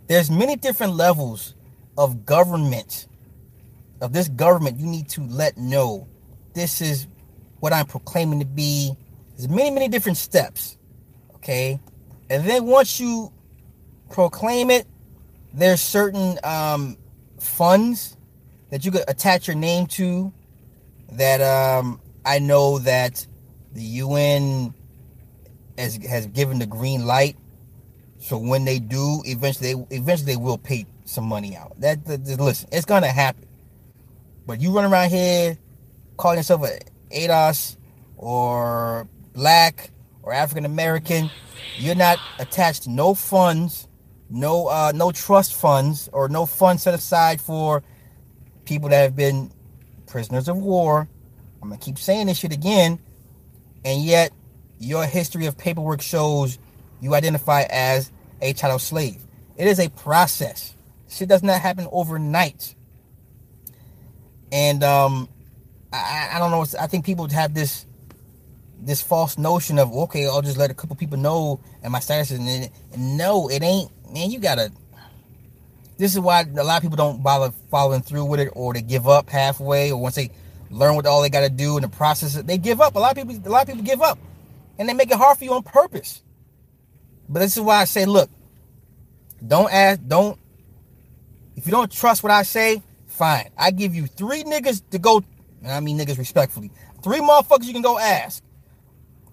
There's 0.06 0.30
many 0.30 0.56
different 0.56 0.94
levels 0.94 1.54
of 1.96 2.24
government, 2.24 3.06
of 4.00 4.12
this 4.12 4.28
government 4.28 4.78
you 4.78 4.86
need 4.86 5.08
to 5.10 5.22
let 5.22 5.56
know 5.56 6.08
this 6.54 6.80
is 6.80 7.06
what 7.60 7.72
I'm 7.72 7.86
proclaiming 7.86 8.40
to 8.40 8.46
be. 8.46 8.96
There's 9.36 9.48
many, 9.48 9.70
many 9.70 9.88
different 9.88 10.18
steps. 10.18 10.76
Okay. 11.36 11.80
And 12.28 12.44
then 12.44 12.66
once 12.66 12.98
you 13.00 13.32
proclaim 14.12 14.70
it, 14.70 14.86
there's 15.52 15.80
certain 15.80 16.38
um, 16.44 16.96
funds 17.40 18.16
that 18.70 18.84
you 18.84 18.90
could 18.90 19.04
attach 19.08 19.48
your 19.48 19.56
name 19.56 19.86
to 19.86 20.32
that 21.12 21.40
um, 21.40 22.00
I 22.24 22.38
know 22.38 22.78
that 22.80 23.26
the 23.72 23.82
UN 23.82 24.74
has 25.76 25.96
has 25.96 26.26
given 26.26 26.58
the 26.58 26.66
green 26.66 27.06
light. 27.06 27.36
So 28.18 28.38
when 28.38 28.64
they 28.64 28.78
do, 28.78 29.20
eventually, 29.24 29.74
they, 29.74 29.96
eventually 29.96 30.34
they 30.34 30.36
will 30.36 30.58
pay 30.58 30.86
some 31.04 31.24
money 31.24 31.56
out. 31.56 31.78
That, 31.80 32.04
that, 32.04 32.24
that 32.24 32.40
listen, 32.40 32.68
it's 32.70 32.84
gonna 32.84 33.08
happen. 33.08 33.48
But 34.46 34.60
you 34.60 34.70
run 34.70 34.84
around 34.84 35.10
here 35.10 35.58
calling 36.16 36.38
yourself 36.38 36.62
a 36.64 36.78
ADOS 37.10 37.76
or 38.16 39.08
black 39.32 39.90
or 40.22 40.32
African 40.32 40.64
American, 40.64 41.30
you're 41.78 41.94
not 41.94 42.18
attached 42.38 42.84
to 42.84 42.90
no 42.90 43.14
funds, 43.14 43.88
no 44.32 44.66
uh, 44.68 44.92
no 44.94 45.12
trust 45.12 45.54
funds 45.54 46.08
or 46.12 46.28
no 46.28 46.46
funds 46.46 46.82
set 46.82 46.94
aside 46.94 47.40
for 47.40 47.82
people 48.64 48.88
that 48.88 49.02
have 49.02 49.16
been 49.16 49.52
prisoners 50.06 50.48
of 50.48 50.56
war. 50.56 51.08
I'm 51.62 51.68
gonna 51.68 51.80
keep 51.80 51.98
saying 51.98 52.26
this 52.26 52.38
shit 52.38 52.52
again, 52.52 52.98
and 53.84 54.02
yet 54.02 54.32
your 54.78 55.04
history 55.04 55.46
of 55.46 55.56
paperwork 55.56 56.00
shows 56.00 56.58
you 57.00 57.14
identify 57.14 57.62
as 57.70 58.10
a 58.40 58.52
chattel 58.52 58.78
slave. 58.78 59.22
It 59.56 59.66
is 59.66 59.78
a 59.78 59.90
process. 59.90 60.74
Shit 61.08 61.28
does 61.28 61.42
not 61.42 61.60
happen 61.60 61.86
overnight. 61.92 62.74
And 64.50 64.82
um, 64.82 65.28
I, 65.92 66.30
I 66.32 66.38
don't 66.38 66.50
know. 66.50 66.64
I 66.80 66.86
think 66.86 67.04
people 67.04 67.28
have 67.28 67.54
this 67.54 67.86
this 68.84 69.02
false 69.02 69.38
notion 69.38 69.78
of 69.78 69.92
okay, 69.92 70.26
I'll 70.26 70.42
just 70.42 70.58
let 70.58 70.70
a 70.70 70.74
couple 70.74 70.96
people 70.96 71.18
know 71.18 71.60
and 71.82 71.92
my 71.92 72.00
status 72.00 72.30
is. 72.30 72.38
And, 72.38 72.70
no, 73.16 73.48
it 73.48 73.62
ain't. 73.62 73.90
Man, 74.12 74.30
you 74.30 74.38
gotta 74.38 74.70
this 75.98 76.14
is 76.14 76.20
why 76.20 76.40
a 76.40 76.64
lot 76.64 76.76
of 76.78 76.82
people 76.82 76.96
don't 76.96 77.22
bother 77.22 77.54
following 77.70 78.02
through 78.02 78.24
with 78.24 78.40
it 78.40 78.48
or 78.54 78.74
they 78.74 78.82
give 78.82 79.08
up 79.08 79.30
halfway 79.30 79.92
or 79.92 80.00
once 80.00 80.16
they 80.16 80.30
learn 80.70 80.96
what 80.96 81.06
all 81.06 81.22
they 81.22 81.30
got 81.30 81.42
to 81.42 81.50
do 81.50 81.76
in 81.76 81.82
the 81.82 81.88
process 81.88 82.34
they 82.42 82.58
give 82.58 82.80
up 82.80 82.96
a 82.96 82.98
lot 82.98 83.16
of 83.16 83.28
people 83.28 83.48
a 83.48 83.50
lot 83.50 83.62
of 83.62 83.68
people 83.68 83.82
give 83.84 84.00
up 84.02 84.18
and 84.78 84.88
they 84.88 84.94
make 84.94 85.10
it 85.10 85.16
hard 85.16 85.36
for 85.36 85.44
you 85.44 85.52
on 85.52 85.62
purpose 85.62 86.22
but 87.28 87.40
this 87.40 87.56
is 87.56 87.62
why 87.62 87.76
i 87.76 87.84
say 87.84 88.06
look 88.06 88.30
don't 89.46 89.70
ask 89.70 90.00
don't 90.08 90.40
if 91.56 91.66
you 91.66 91.72
don't 91.72 91.92
trust 91.92 92.22
what 92.22 92.32
i 92.32 92.42
say 92.42 92.82
fine 93.06 93.50
i 93.56 93.70
give 93.70 93.94
you 93.94 94.06
three 94.06 94.42
niggas 94.44 94.82
to 94.90 94.98
go 94.98 95.22
and 95.62 95.72
i 95.72 95.78
mean 95.78 95.98
niggas 95.98 96.18
respectfully 96.18 96.70
Three 97.02 97.18
motherfuckers 97.18 97.64
you 97.64 97.72
can 97.72 97.82
go 97.82 97.98
ask. 97.98 98.42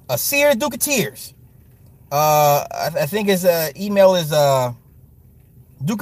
A 0.09 0.17
Seer 0.17 0.55
Duke 0.55 0.73
of 0.73 0.79
Tears. 0.79 1.35
Uh, 2.11 2.65
I, 2.71 2.87
I 3.01 3.05
think 3.05 3.27
his 3.27 3.45
uh, 3.45 3.69
email 3.79 4.15
is 4.15 4.33
uh, 4.33 4.73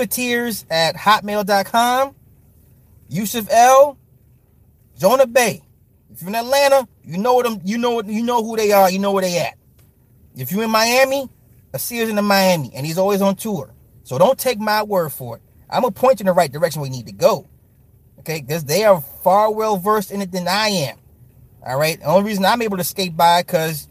Tears 0.09 0.65
at 0.69 0.95
hotmail.com. 0.95 2.15
Yusuf 3.09 3.47
El. 3.51 3.97
Jonah 4.97 5.27
Bay. 5.27 5.61
If 6.11 6.21
you're 6.21 6.29
in 6.29 6.35
Atlanta, 6.35 6.87
you 7.03 7.17
know 7.17 7.33
what 7.33 7.45
them, 7.45 7.61
You 7.63 7.77
know 7.77 8.01
you 8.01 8.23
know 8.23 8.43
who 8.43 8.55
they 8.55 8.71
are. 8.71 8.89
You 8.89 8.99
know 8.99 9.11
where 9.11 9.21
they 9.21 9.37
at. 9.39 9.55
If 10.35 10.51
you're 10.51 10.63
in 10.63 10.71
Miami, 10.71 11.29
a 11.73 11.79
Sears 11.79 12.09
in 12.09 12.15
the 12.15 12.21
Miami, 12.21 12.71
and 12.73 12.85
he's 12.85 12.97
always 12.97 13.21
on 13.21 13.35
tour. 13.35 13.73
So 14.03 14.17
don't 14.17 14.39
take 14.39 14.57
my 14.57 14.83
word 14.83 15.09
for 15.09 15.35
it. 15.35 15.43
I'm 15.69 15.81
gonna 15.81 15.91
point 15.91 16.19
you 16.19 16.23
in 16.23 16.27
the 16.27 16.33
right 16.33 16.51
direction 16.51 16.81
we 16.81 16.89
need 16.89 17.07
to 17.07 17.11
go. 17.11 17.47
Okay, 18.19 18.41
because 18.41 18.63
they 18.63 18.85
are 18.85 19.01
far 19.23 19.51
well 19.51 19.77
versed 19.77 20.11
in 20.11 20.21
it 20.21 20.31
than 20.31 20.47
I 20.47 20.69
am. 20.69 20.97
All 21.65 21.77
right. 21.77 21.99
The 21.99 22.05
only 22.05 22.23
reason 22.23 22.45
I'm 22.45 22.61
able 22.61 22.77
to 22.77 22.83
skate 22.83 23.17
by 23.17 23.41
because 23.41 23.89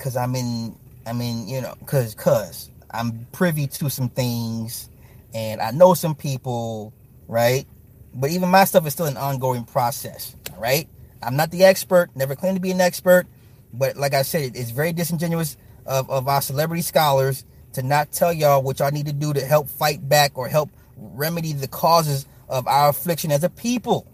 because 0.00 0.16
I'm 0.16 0.34
in 0.34 0.74
I'm 1.06 1.20
in 1.20 1.46
you 1.46 1.60
know 1.60 1.74
because 1.78 2.14
because 2.14 2.70
I'm 2.90 3.26
privy 3.32 3.66
to 3.68 3.90
some 3.90 4.08
things 4.08 4.88
and 5.34 5.60
I 5.60 5.70
know 5.70 5.94
some 5.94 6.14
people, 6.16 6.92
right? 7.28 7.66
But 8.14 8.30
even 8.30 8.48
my 8.48 8.64
stuff 8.64 8.86
is 8.86 8.94
still 8.94 9.06
an 9.06 9.16
ongoing 9.16 9.64
process. 9.64 10.34
right? 10.58 10.88
I'm 11.22 11.36
not 11.36 11.50
the 11.52 11.64
expert. 11.64 12.10
Never 12.16 12.34
claimed 12.34 12.56
to 12.56 12.60
be 12.60 12.72
an 12.72 12.80
expert. 12.80 13.26
But 13.72 13.96
like 13.96 14.14
I 14.14 14.22
said, 14.22 14.56
it's 14.56 14.70
very 14.70 14.92
disingenuous 14.92 15.56
of, 15.86 16.10
of 16.10 16.26
our 16.26 16.42
celebrity 16.42 16.82
scholars 16.82 17.44
to 17.74 17.82
not 17.82 18.10
tell 18.10 18.32
y'all 18.32 18.62
what 18.62 18.80
y'all 18.80 18.90
need 18.90 19.06
to 19.06 19.12
do 19.12 19.32
to 19.32 19.40
help 19.40 19.68
fight 19.68 20.08
back 20.08 20.36
or 20.36 20.48
help 20.48 20.70
remedy 20.96 21.52
the 21.52 21.68
causes 21.68 22.26
of 22.48 22.66
our 22.66 22.88
affliction 22.88 23.30
as 23.30 23.44
a 23.44 23.50
people. 23.50 24.08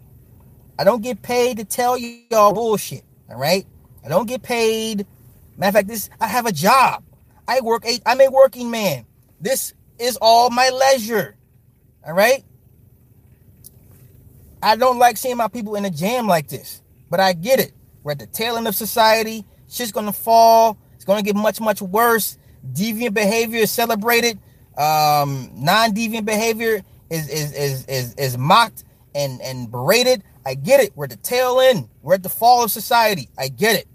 I 0.78 0.84
don't 0.84 1.02
get 1.02 1.22
paid 1.22 1.56
to 1.56 1.64
tell 1.64 1.96
y'all 1.96 2.52
bullshit. 2.52 3.04
All 3.30 3.38
right. 3.38 3.66
I 4.04 4.08
don't 4.08 4.28
get 4.28 4.42
paid. 4.42 5.06
Matter 5.56 5.68
of 5.68 5.74
fact, 5.74 5.88
this 5.88 6.10
I 6.20 6.26
have 6.28 6.46
a 6.46 6.52
job. 6.52 7.04
I 7.48 7.60
work 7.60 7.84
eight. 7.86 8.02
I'm 8.04 8.20
a 8.20 8.28
working 8.28 8.70
man. 8.70 9.06
This 9.40 9.74
is 9.98 10.18
all 10.20 10.50
my 10.50 10.68
leisure. 10.70 11.36
All 12.06 12.12
right. 12.12 12.44
I 14.62 14.76
don't 14.76 14.98
like 14.98 15.16
seeing 15.16 15.36
my 15.36 15.48
people 15.48 15.76
in 15.76 15.84
a 15.84 15.90
jam 15.90 16.26
like 16.26 16.48
this, 16.48 16.82
but 17.10 17.20
I 17.20 17.32
get 17.34 17.60
it. 17.60 17.72
We're 18.02 18.12
at 18.12 18.18
the 18.18 18.26
tail 18.26 18.56
end 18.56 18.66
of 18.66 18.74
society. 18.74 19.44
Shit's 19.68 19.92
gonna 19.92 20.12
fall. 20.12 20.78
It's 20.94 21.04
gonna 21.04 21.22
get 21.22 21.36
much, 21.36 21.60
much 21.60 21.80
worse. 21.80 22.38
Deviant 22.72 23.14
behavior 23.14 23.60
is 23.60 23.70
celebrated. 23.70 24.38
Um, 24.76 25.50
non-deviant 25.54 26.24
behavior 26.24 26.82
is 27.10 27.28
is 27.28 27.52
is 27.52 27.86
is, 27.86 28.14
is 28.14 28.38
mocked 28.38 28.84
and 29.14 29.40
and 29.40 29.70
berated. 29.70 30.22
I 30.44 30.54
get 30.54 30.80
it. 30.80 30.92
We're 30.96 31.04
at 31.04 31.10
the 31.10 31.16
tail 31.16 31.60
end. 31.60 31.88
We're 32.02 32.14
at 32.14 32.22
the 32.22 32.28
fall 32.28 32.64
of 32.64 32.70
society. 32.70 33.28
I 33.38 33.48
get 33.48 33.76
it. 33.76 33.88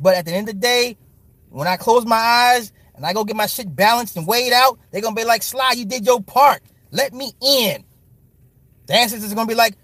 But 0.00 0.14
at 0.16 0.24
the 0.24 0.32
end 0.32 0.48
of 0.48 0.54
the 0.54 0.60
day, 0.60 0.96
when 1.50 1.68
I 1.68 1.76
close 1.76 2.06
my 2.06 2.16
eyes 2.16 2.72
and 2.94 3.04
I 3.04 3.12
go 3.12 3.24
get 3.24 3.36
my 3.36 3.46
shit 3.46 3.74
balanced 3.74 4.16
and 4.16 4.26
weighed 4.26 4.52
out, 4.52 4.78
they're 4.90 5.02
gonna 5.02 5.14
be 5.14 5.24
like, 5.24 5.42
Sly, 5.42 5.72
you 5.76 5.84
did 5.84 6.06
your 6.06 6.22
part. 6.22 6.62
Let 6.90 7.12
me 7.12 7.32
in. 7.40 7.84
The 8.86 8.94
ancestors 8.94 9.30
are 9.30 9.34
gonna 9.34 9.46
be 9.46 9.54
like, 9.54 9.76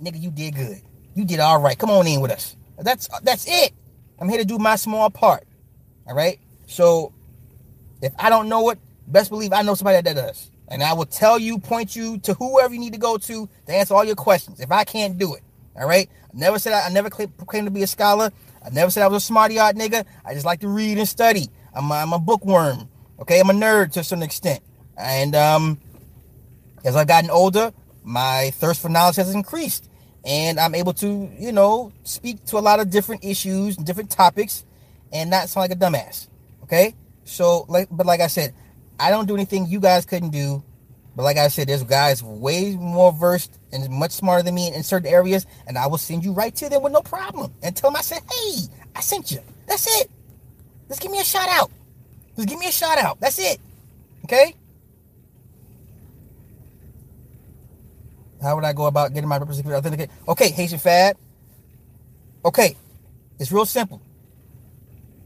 nigga, 0.00 0.20
you 0.20 0.30
did 0.30 0.54
good. 0.54 0.82
You 1.14 1.24
did 1.24 1.40
all 1.40 1.60
right. 1.60 1.78
Come 1.78 1.90
on 1.90 2.06
in 2.06 2.20
with 2.20 2.30
us. 2.30 2.56
That's 2.78 3.08
that's 3.22 3.46
it. 3.48 3.72
I'm 4.18 4.28
here 4.28 4.38
to 4.38 4.44
do 4.44 4.58
my 4.58 4.76
small 4.76 5.10
part. 5.10 5.44
All 6.06 6.14
right. 6.14 6.38
So 6.66 7.12
if 8.02 8.12
I 8.18 8.30
don't 8.30 8.48
know 8.48 8.70
it, 8.70 8.78
best 9.06 9.30
believe 9.30 9.52
I 9.52 9.62
know 9.62 9.74
somebody 9.74 10.00
that 10.00 10.14
does. 10.14 10.50
And 10.68 10.82
I 10.82 10.92
will 10.94 11.06
tell 11.06 11.38
you, 11.38 11.58
point 11.58 11.94
you 11.94 12.18
to 12.20 12.34
whoever 12.34 12.72
you 12.72 12.80
need 12.80 12.94
to 12.94 12.98
go 12.98 13.18
to 13.18 13.48
to 13.66 13.72
answer 13.72 13.94
all 13.94 14.04
your 14.04 14.16
questions. 14.16 14.60
If 14.60 14.72
I 14.72 14.84
can't 14.84 15.18
do 15.18 15.34
it, 15.34 15.42
all 15.76 15.86
right. 15.86 16.08
I 16.24 16.38
never 16.38 16.58
said 16.58 16.72
I, 16.72 16.86
I 16.86 16.88
never 16.90 17.10
claim 17.10 17.64
to 17.64 17.70
be 17.70 17.82
a 17.82 17.86
scholar. 17.86 18.30
I 18.64 18.70
never 18.70 18.90
said 18.90 19.02
I 19.02 19.08
was 19.08 19.22
a 19.22 19.26
smarty 19.26 19.58
art 19.58 19.76
nigga. 19.76 20.04
I 20.24 20.34
just 20.34 20.46
like 20.46 20.60
to 20.60 20.68
read 20.68 20.98
and 20.98 21.08
study. 21.08 21.48
I'm 21.74 21.90
a, 21.90 21.94
I'm 21.94 22.12
a 22.12 22.18
bookworm. 22.18 22.88
Okay, 23.20 23.40
I'm 23.40 23.50
a 23.50 23.52
nerd 23.52 23.92
to 23.92 24.04
some 24.04 24.22
extent. 24.22 24.62
And 24.96 25.34
um, 25.34 25.80
as 26.84 26.96
I've 26.96 27.08
gotten 27.08 27.30
older, 27.30 27.72
my 28.04 28.50
thirst 28.54 28.82
for 28.82 28.88
knowledge 28.88 29.16
has 29.16 29.34
increased 29.34 29.88
and 30.24 30.58
I'm 30.60 30.74
able 30.74 30.92
to, 30.94 31.30
you 31.38 31.52
know, 31.52 31.92
speak 32.04 32.44
to 32.46 32.58
a 32.58 32.60
lot 32.60 32.80
of 32.80 32.90
different 32.90 33.24
issues 33.24 33.76
and 33.76 33.86
different 33.86 34.10
topics 34.10 34.64
and 35.12 35.30
not 35.30 35.48
sound 35.48 35.70
like 35.70 35.76
a 35.76 35.80
dumbass. 35.80 36.28
Okay? 36.64 36.94
So 37.24 37.64
like 37.68 37.88
but 37.90 38.06
like 38.06 38.20
I 38.20 38.26
said, 38.26 38.54
I 38.98 39.10
don't 39.10 39.26
do 39.26 39.34
anything 39.34 39.66
you 39.66 39.80
guys 39.80 40.04
couldn't 40.04 40.30
do. 40.30 40.62
But 41.14 41.24
like 41.24 41.36
I 41.36 41.48
said, 41.48 41.68
there's 41.68 41.84
guys 41.84 42.22
way 42.22 42.76
more 42.76 43.12
versed 43.12 43.58
and 43.72 43.88
much 43.90 44.12
smarter 44.12 44.42
than 44.42 44.54
me 44.54 44.68
in, 44.68 44.74
in 44.74 44.82
certain 44.82 45.08
areas, 45.08 45.46
and 45.66 45.78
I 45.78 45.86
will 45.86 45.98
send 45.98 46.24
you 46.24 46.32
right 46.32 46.54
to 46.56 46.68
them 46.68 46.82
with 46.82 46.92
no 46.92 47.00
problem 47.00 47.52
and 47.62 47.76
tell 47.76 47.90
them 47.90 47.96
I 47.96 48.02
said, 48.02 48.20
hey, 48.30 48.62
I 48.94 49.00
sent 49.00 49.30
you. 49.30 49.40
That's 49.66 49.86
it. 50.00 50.10
Just 50.88 51.00
give 51.00 51.10
me 51.10 51.20
a 51.20 51.24
shout 51.24 51.48
out. 51.48 51.70
Just 52.36 52.48
give 52.48 52.58
me 52.58 52.68
a 52.68 52.72
shout 52.72 52.98
out. 52.98 53.20
That's 53.20 53.38
it. 53.38 53.60
Okay? 54.24 54.54
How 58.42 58.56
would 58.56 58.64
I 58.64 58.72
go 58.72 58.86
about 58.86 59.14
getting 59.14 59.28
my 59.28 59.38
certificate 59.38 59.72
authenticated? 59.72 60.10
Okay, 60.26 60.50
Haitian 60.50 60.80
Fad. 60.80 61.16
Okay, 62.44 62.76
it's 63.38 63.52
real 63.52 63.64
simple. 63.64 64.02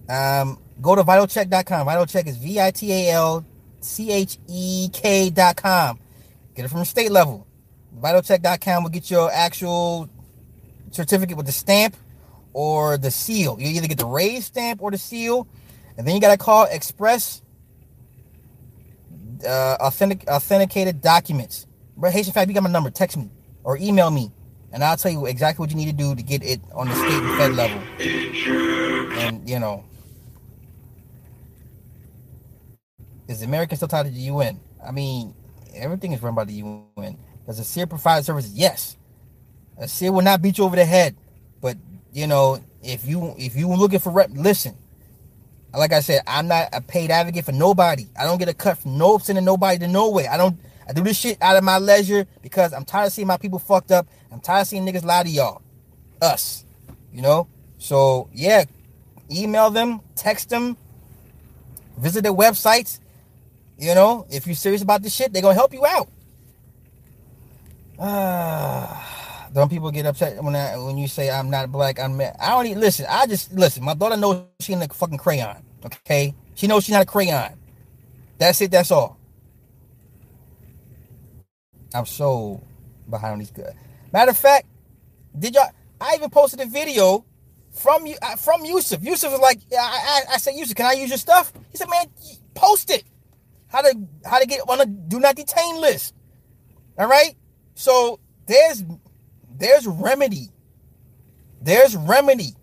Um, 0.08 0.58
go 0.80 0.94
to 0.94 1.02
vitalchek.com. 1.02 1.86
VitalChek 1.86 2.26
is 2.26 2.36
V 2.36 2.60
I 2.60 2.70
T 2.70 2.92
A 2.92 3.12
L 3.12 3.44
C 3.80 4.12
H 4.12 4.38
E 4.46 4.88
K.com. 4.92 5.98
Get 6.54 6.64
it 6.64 6.68
from 6.68 6.80
the 6.80 6.84
state 6.84 7.10
level. 7.10 7.46
VitalChek.com 8.00 8.82
will 8.82 8.90
get 8.90 9.10
your 9.10 9.30
actual 9.32 10.08
certificate 10.90 11.36
with 11.36 11.46
the 11.46 11.52
stamp 11.52 11.96
or 12.52 12.98
the 12.98 13.10
seal. 13.10 13.56
You 13.58 13.68
either 13.68 13.88
get 13.88 13.98
the 13.98 14.06
raised 14.06 14.46
stamp 14.46 14.82
or 14.82 14.90
the 14.90 14.98
seal. 14.98 15.46
And 15.96 16.06
then 16.06 16.14
you 16.14 16.20
got 16.20 16.32
to 16.32 16.38
call 16.38 16.66
Express 16.70 17.42
uh, 19.46 19.76
authentic, 19.80 20.26
authenticated 20.28 21.00
documents. 21.00 21.66
But 21.96 22.12
Haitian 22.12 22.32
Fab, 22.32 22.48
you 22.48 22.54
got 22.54 22.62
my 22.62 22.70
number. 22.70 22.90
Text 22.90 23.16
me 23.16 23.30
or 23.64 23.76
email 23.78 24.10
me, 24.10 24.30
and 24.72 24.84
I'll 24.84 24.96
tell 24.96 25.10
you 25.10 25.26
exactly 25.26 25.62
what 25.62 25.70
you 25.70 25.76
need 25.76 25.86
to 25.86 25.92
do 25.92 26.14
to 26.14 26.22
get 26.22 26.42
it 26.42 26.60
on 26.74 26.88
the 26.88 26.94
state 26.94 27.10
and 27.10 27.38
fed 27.38 27.54
level. 27.54 27.82
And 29.18 29.48
you 29.48 29.58
know, 29.58 29.84
is 33.28 33.42
America 33.42 33.76
still 33.76 33.88
tied 33.88 34.04
to 34.04 34.12
the 34.12 34.20
UN? 34.20 34.60
I 34.86 34.92
mean, 34.92 35.34
everything 35.74 36.12
is 36.12 36.22
run 36.22 36.34
by 36.34 36.44
the 36.44 36.52
UN. 36.52 37.18
Does 37.46 37.58
Asir 37.58 37.86
provide 37.86 38.24
services? 38.24 38.52
Yes. 38.52 38.96
Asir 39.78 40.12
will 40.12 40.22
not 40.22 40.42
beat 40.42 40.58
you 40.58 40.64
over 40.64 40.76
the 40.76 40.84
head, 40.84 41.16
but 41.60 41.76
you 42.12 42.26
know, 42.26 42.58
if 42.82 43.06
you 43.06 43.34
if 43.38 43.56
you 43.56 43.68
looking 43.68 43.98
for 43.98 44.10
rep, 44.12 44.30
listen. 44.32 44.76
Like 45.74 45.92
I 45.92 46.00
said, 46.00 46.22
I'm 46.26 46.48
not 46.48 46.70
a 46.72 46.80
paid 46.80 47.10
advocate 47.10 47.44
for 47.44 47.52
nobody. 47.52 48.06
I 48.18 48.24
don't 48.24 48.38
get 48.38 48.48
a 48.48 48.54
cut 48.54 48.78
from 48.78 48.96
no 48.96 49.18
sending 49.18 49.44
nobody 49.44 49.78
to 49.80 49.88
nowhere. 49.88 50.30
I 50.30 50.38
don't 50.38 50.58
I 50.88 50.92
do 50.92 51.02
this 51.02 51.18
shit 51.18 51.38
out 51.42 51.56
of 51.56 51.64
my 51.64 51.78
leisure 51.78 52.26
because 52.42 52.72
I'm 52.72 52.84
tired 52.84 53.08
of 53.08 53.12
seeing 53.12 53.26
my 53.26 53.36
people 53.36 53.58
fucked 53.58 53.90
up. 53.90 54.06
I'm 54.30 54.40
tired 54.40 54.62
of 54.62 54.66
seeing 54.68 54.86
niggas 54.86 55.04
lie 55.04 55.24
to 55.24 55.28
y'all. 55.28 55.62
Us. 56.22 56.64
You 57.12 57.22
know? 57.22 57.48
So, 57.78 58.28
yeah. 58.32 58.64
Email 59.30 59.70
them, 59.70 60.00
text 60.14 60.50
them, 60.50 60.76
visit 61.98 62.22
their 62.22 62.32
websites. 62.32 63.00
You 63.76 63.94
know, 63.94 64.26
if 64.30 64.46
you're 64.46 64.54
serious 64.54 64.82
about 64.82 65.02
this 65.02 65.12
shit, 65.12 65.32
they're 65.32 65.42
to 65.42 65.52
help 65.52 65.72
you 65.72 65.84
out. 65.84 66.08
Ah, 67.98 69.48
don't 69.54 69.70
people 69.70 69.90
get 69.90 70.06
upset 70.06 70.42
when 70.42 70.56
I, 70.56 70.76
when 70.78 70.98
you 70.98 71.08
say 71.08 71.30
I'm 71.30 71.50
not 71.50 71.72
black? 71.72 72.00
I'm 72.00 72.20
I 72.20 72.50
don't 72.50 72.66
even 72.66 72.80
listen. 72.80 73.06
I 73.08 73.26
just 73.26 73.52
listen. 73.54 73.84
My 73.84 73.94
daughter 73.94 74.16
knows 74.16 74.44
she 74.60 74.74
ain't 74.74 74.84
a 74.84 74.88
fucking 74.94 75.18
crayon. 75.18 75.62
Okay, 75.84 76.34
she 76.54 76.66
knows 76.66 76.84
she's 76.84 76.92
not 76.94 77.02
a 77.02 77.06
crayon. 77.06 77.54
That's 78.38 78.60
it. 78.60 78.70
That's 78.70 78.90
all. 78.90 79.18
I'm 81.94 82.06
so 82.06 82.62
behind 83.08 83.40
these 83.40 83.50
good. 83.50 83.72
Matter 84.12 84.30
of 84.32 84.38
fact, 84.38 84.66
did 85.38 85.54
y'all? 85.54 85.70
I 86.00 86.14
even 86.16 86.30
posted 86.30 86.60
a 86.60 86.66
video 86.66 87.24
from 87.72 88.06
you 88.06 88.16
uh, 88.22 88.36
from 88.36 88.64
Yusuf. 88.64 89.02
Yusuf 89.02 89.32
was 89.32 89.40
like, 89.40 89.60
I, 89.72 89.76
I, 90.30 90.34
I 90.34 90.36
said, 90.38 90.54
Yusuf, 90.54 90.76
can 90.76 90.86
I 90.86 90.92
use 90.92 91.08
your 91.10 91.18
stuff? 91.18 91.52
He 91.70 91.78
said, 91.78 91.88
man, 91.90 92.06
post 92.54 92.90
it. 92.90 93.04
How 93.68 93.82
to 93.82 93.94
how 94.24 94.38
to 94.38 94.46
get 94.46 94.60
on 94.68 94.80
a 94.80 94.86
do 94.86 95.20
not 95.20 95.36
detain 95.36 95.80
list. 95.80 96.14
All 96.98 97.08
right. 97.08 97.34
So 97.76 98.18
there's 98.46 98.84
there's 99.56 99.86
remedy. 99.86 100.48
There's 101.62 101.94
remedy. 101.94 102.54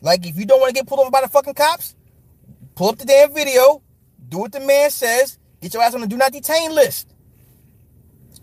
Like 0.00 0.24
if 0.24 0.36
you 0.36 0.46
don't 0.46 0.60
want 0.60 0.74
to 0.74 0.80
get 0.80 0.86
pulled 0.86 1.00
over 1.00 1.10
by 1.10 1.22
the 1.22 1.28
fucking 1.28 1.54
cops, 1.54 1.96
pull 2.76 2.90
up 2.90 2.98
the 2.98 3.04
damn 3.04 3.34
video, 3.34 3.82
do 4.28 4.38
what 4.38 4.52
the 4.52 4.60
man 4.60 4.90
says, 4.90 5.38
get 5.60 5.74
your 5.74 5.82
ass 5.82 5.94
on 5.94 6.00
the 6.00 6.06
do 6.06 6.16
not 6.16 6.32
detain 6.32 6.72
list 6.74 7.12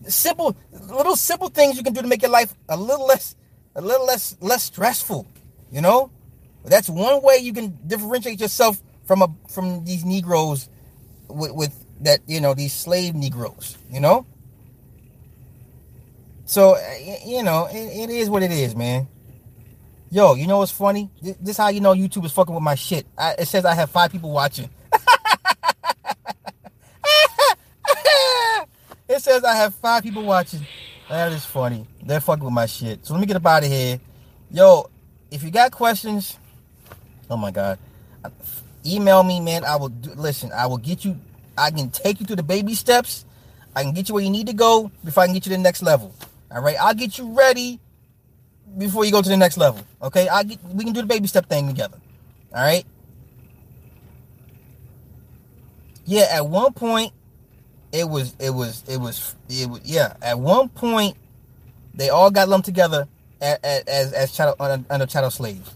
simple 0.07 0.55
little 0.71 1.15
simple 1.15 1.49
things 1.49 1.77
you 1.77 1.83
can 1.83 1.93
do 1.93 2.01
to 2.01 2.07
make 2.07 2.21
your 2.21 2.31
life 2.31 2.53
a 2.69 2.77
little 2.77 3.05
less 3.05 3.35
a 3.75 3.81
little 3.81 4.05
less 4.05 4.37
less 4.41 4.63
stressful 4.63 5.27
you 5.71 5.81
know 5.81 6.11
that's 6.65 6.89
one 6.89 7.21
way 7.21 7.37
you 7.37 7.53
can 7.53 7.77
differentiate 7.87 8.39
yourself 8.39 8.81
from 9.05 9.21
a 9.21 9.27
from 9.49 9.83
these 9.85 10.05
negroes 10.05 10.69
with, 11.27 11.51
with 11.51 11.85
that 12.01 12.19
you 12.27 12.39
know 12.39 12.53
these 12.53 12.73
slave 12.73 13.15
negroes 13.15 13.77
you 13.89 13.99
know 13.99 14.25
So 16.47 16.75
uh, 16.75 16.81
you 17.25 17.43
know, 17.43 17.67
it, 17.69 17.75
it 17.75 18.09
is 18.09 18.29
what 18.29 18.41
it 18.41 18.51
is, 18.51 18.73
man. 18.73 19.09
Yo, 20.09 20.35
you 20.35 20.47
know 20.47 20.59
what's 20.59 20.71
funny? 20.71 21.11
This, 21.21 21.35
this 21.41 21.57
how 21.57 21.67
you 21.67 21.81
know 21.81 21.93
YouTube 21.93 22.23
is 22.23 22.31
fucking 22.31 22.55
with 22.55 22.63
my 22.63 22.75
shit. 22.75 23.05
I, 23.17 23.33
it 23.33 23.49
says 23.49 23.65
I 23.65 23.75
have 23.75 23.91
five 23.91 24.13
people 24.13 24.31
watching. 24.31 24.69
it 29.09 29.21
says 29.21 29.43
I 29.43 29.55
have 29.55 29.75
five 29.75 30.03
people 30.03 30.23
watching. 30.23 30.65
That 31.09 31.33
is 31.33 31.43
funny. 31.43 31.85
They're 32.01 32.21
fucking 32.21 32.45
with 32.45 32.53
my 32.53 32.65
shit. 32.65 33.05
So 33.05 33.13
let 33.13 33.19
me 33.19 33.25
get 33.25 33.35
up 33.35 33.45
out 33.45 33.65
of 33.65 33.69
here. 33.69 33.99
Yo, 34.49 34.89
if 35.29 35.43
you 35.43 35.51
got 35.51 35.73
questions, 35.73 36.37
oh 37.29 37.35
my 37.35 37.51
god, 37.51 37.77
email 38.85 39.21
me, 39.21 39.41
man. 39.41 39.65
I 39.65 39.75
will 39.75 39.89
do, 39.89 40.11
listen. 40.11 40.53
I 40.53 40.67
will 40.67 40.77
get 40.77 41.03
you. 41.03 41.19
I 41.57 41.71
can 41.71 41.89
take 41.89 42.21
you 42.21 42.25
through 42.25 42.37
the 42.37 42.43
baby 42.43 42.73
steps. 42.73 43.25
I 43.75 43.83
can 43.83 43.91
get 43.93 44.07
you 44.07 44.15
where 44.15 44.23
you 44.23 44.29
need 44.29 44.47
to 44.47 44.53
go 44.53 44.89
before 45.03 45.23
I 45.23 45.25
can 45.25 45.33
get 45.33 45.45
you 45.45 45.51
to 45.51 45.57
the 45.57 45.63
next 45.63 45.81
level. 45.81 46.15
All 46.51 46.61
right, 46.61 46.77
I'll 46.79 46.93
get 46.93 47.17
you 47.17 47.31
ready 47.33 47.79
before 48.77 49.05
you 49.05 49.11
go 49.11 49.21
to 49.21 49.29
the 49.29 49.37
next 49.37 49.57
level. 49.57 49.81
Okay, 50.01 50.27
I 50.27 50.43
get 50.43 50.63
we 50.65 50.83
can 50.83 50.93
do 50.93 51.01
the 51.01 51.07
baby 51.07 51.27
step 51.27 51.47
thing 51.49 51.67
together. 51.67 51.97
All 52.53 52.63
right. 52.63 52.85
Yeah, 56.05 56.27
at 56.31 56.47
one 56.47 56.73
point 56.73 57.11
it 57.91 58.07
was 58.07 58.35
it 58.39 58.51
was 58.51 58.83
it 58.87 58.97
was 58.97 59.35
it 59.49 59.69
was 59.69 59.81
yeah. 59.83 60.15
At 60.21 60.39
one 60.39 60.69
point 60.69 61.17
they 61.93 62.09
all 62.09 62.31
got 62.31 62.47
lumped 62.47 62.65
together 62.65 63.07
as 63.41 63.57
as, 63.87 64.13
as 64.13 64.31
chattel, 64.31 64.55
under 64.89 65.05
chattel 65.05 65.31
slaves. 65.31 65.73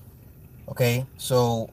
Okay, 0.69 1.05
so 1.17 1.69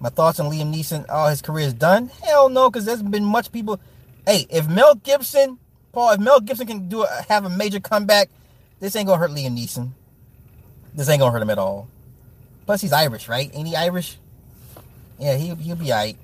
my 0.00 0.10
thoughts 0.10 0.38
on 0.38 0.50
Liam 0.52 0.74
Neeson. 0.74 1.06
Oh, 1.08 1.28
his 1.28 1.40
career 1.40 1.66
is 1.66 1.74
done. 1.74 2.10
Hell 2.22 2.48
no, 2.48 2.70
because 2.70 2.84
there's 2.84 3.02
been 3.02 3.24
much 3.24 3.50
people. 3.52 3.80
Hey, 4.26 4.46
if 4.50 4.68
Mel 4.68 4.96
Gibson, 4.96 5.58
Paul, 5.96 6.10
if 6.10 6.20
Mel 6.20 6.40
Gibson 6.40 6.66
can 6.66 6.88
do 6.90 7.04
a, 7.04 7.24
have 7.26 7.46
a 7.46 7.48
major 7.48 7.80
comeback, 7.80 8.28
this 8.80 8.94
ain't 8.96 9.06
gonna 9.06 9.18
hurt 9.18 9.30
Liam 9.30 9.56
Neeson. 9.56 9.92
This 10.94 11.08
ain't 11.08 11.20
gonna 11.20 11.32
hurt 11.32 11.40
him 11.40 11.48
at 11.48 11.56
all. 11.56 11.88
Plus, 12.66 12.82
he's 12.82 12.92
Irish, 12.92 13.30
right? 13.30 13.50
Ain't 13.54 13.66
he 13.66 13.74
Irish? 13.74 14.18
Yeah, 15.18 15.36
he 15.36 15.54
he'll 15.54 15.74
be 15.74 15.90
alright. 15.90 16.18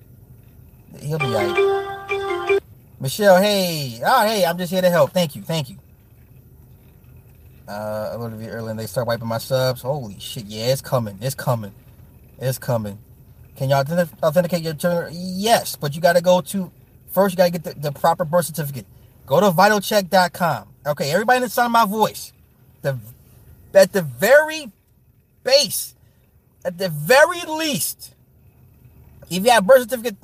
He'll 1.01 1.18
be 1.18 1.25
alright. 1.25 2.60
Michelle, 3.01 3.41
hey, 3.41 3.99
oh 4.05 4.26
hey, 4.26 4.44
I'm 4.44 4.59
just 4.59 4.70
here 4.70 4.83
to 4.83 4.91
help. 4.91 5.12
Thank 5.12 5.34
you, 5.36 5.41
thank 5.41 5.70
you. 5.70 5.78
Uh, 7.67 8.10
a 8.12 8.18
little 8.18 8.36
bit 8.36 8.49
early, 8.49 8.73
and 8.73 8.78
they 8.78 8.84
start 8.84 9.07
wiping 9.07 9.26
my 9.26 9.39
subs. 9.39 9.81
Holy 9.81 10.20
shit! 10.20 10.44
Yeah, 10.44 10.67
it's 10.67 10.83
coming. 10.83 11.17
It's 11.23 11.34
coming. 11.34 11.73
It's 12.39 12.59
coming. 12.59 12.99
Can 13.57 13.70
y'all 13.70 13.86
authenticate 14.23 14.60
your 14.60 14.75
children? 14.75 15.15
Yes, 15.17 15.76
but 15.76 15.94
you 15.94 16.02
got 16.02 16.17
to 16.17 16.20
go 16.20 16.42
to 16.42 16.70
first. 17.10 17.33
You 17.33 17.36
got 17.39 17.47
to 17.47 17.52
get 17.52 17.65
the, 17.65 17.73
the 17.73 17.92
proper 17.92 18.26
birth 18.26 18.44
certificate. 18.44 18.84
Go 19.33 19.41
to 19.41 19.51
vitalchek.com. 19.51 20.69
Okay, 20.89 21.11
everybody 21.11 21.39
in 21.39 21.43
the 21.44 21.49
sound 21.49 21.69
of 21.69 21.73
my 21.73 21.86
voice. 21.86 22.35
The 22.83 22.99
at 23.73 23.94
the 23.94 24.02
very 24.02 24.70
base, 25.43 25.94
at 26.67 26.77
the 26.77 26.91
very 26.91 27.41
least, 27.41 28.15
if 29.31 29.43
you 29.43 29.51
have 29.51 29.67
birth 29.67 29.89
certificate 29.89 30.19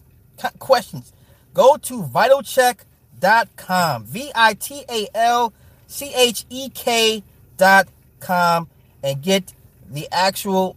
questions, 0.58 1.14
go 1.54 1.78
to 1.78 2.02
vitalchek.com. 2.02 4.04
V 4.04 4.30
I 4.34 4.52
T 4.52 4.84
A 4.90 5.08
L 5.14 5.54
C 5.86 6.12
H 6.14 6.44
E 6.50 6.68
K.com 6.68 8.68
and 9.02 9.22
get 9.22 9.54
the 9.90 10.06
actual 10.12 10.76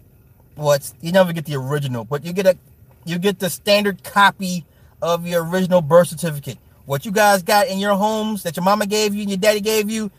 what's 0.55 0.93
you 1.01 1.11
never 1.11 1.33
get 1.33 1.43
the 1.43 1.55
original, 1.55 2.05
but 2.05 2.23
you 2.23 2.31
get 2.31 2.45
a 2.45 2.57
you 3.03 3.19
get 3.19 3.39
the 3.39 3.49
standard 3.49 4.05
copy 4.05 4.63
of 5.01 5.27
your 5.27 5.45
original 5.45 5.81
birth 5.81 6.07
certificate. 6.07 6.59
What 6.91 7.05
you 7.05 7.11
guys 7.13 7.41
got 7.41 7.69
in 7.69 7.79
your 7.79 7.95
homes 7.95 8.43
that 8.43 8.57
your 8.57 8.65
mama 8.65 8.85
gave 8.85 9.15
you 9.15 9.21
and 9.21 9.29
your 9.29 9.37
daddy 9.37 9.61
gave 9.61 9.89
you, 9.89 10.11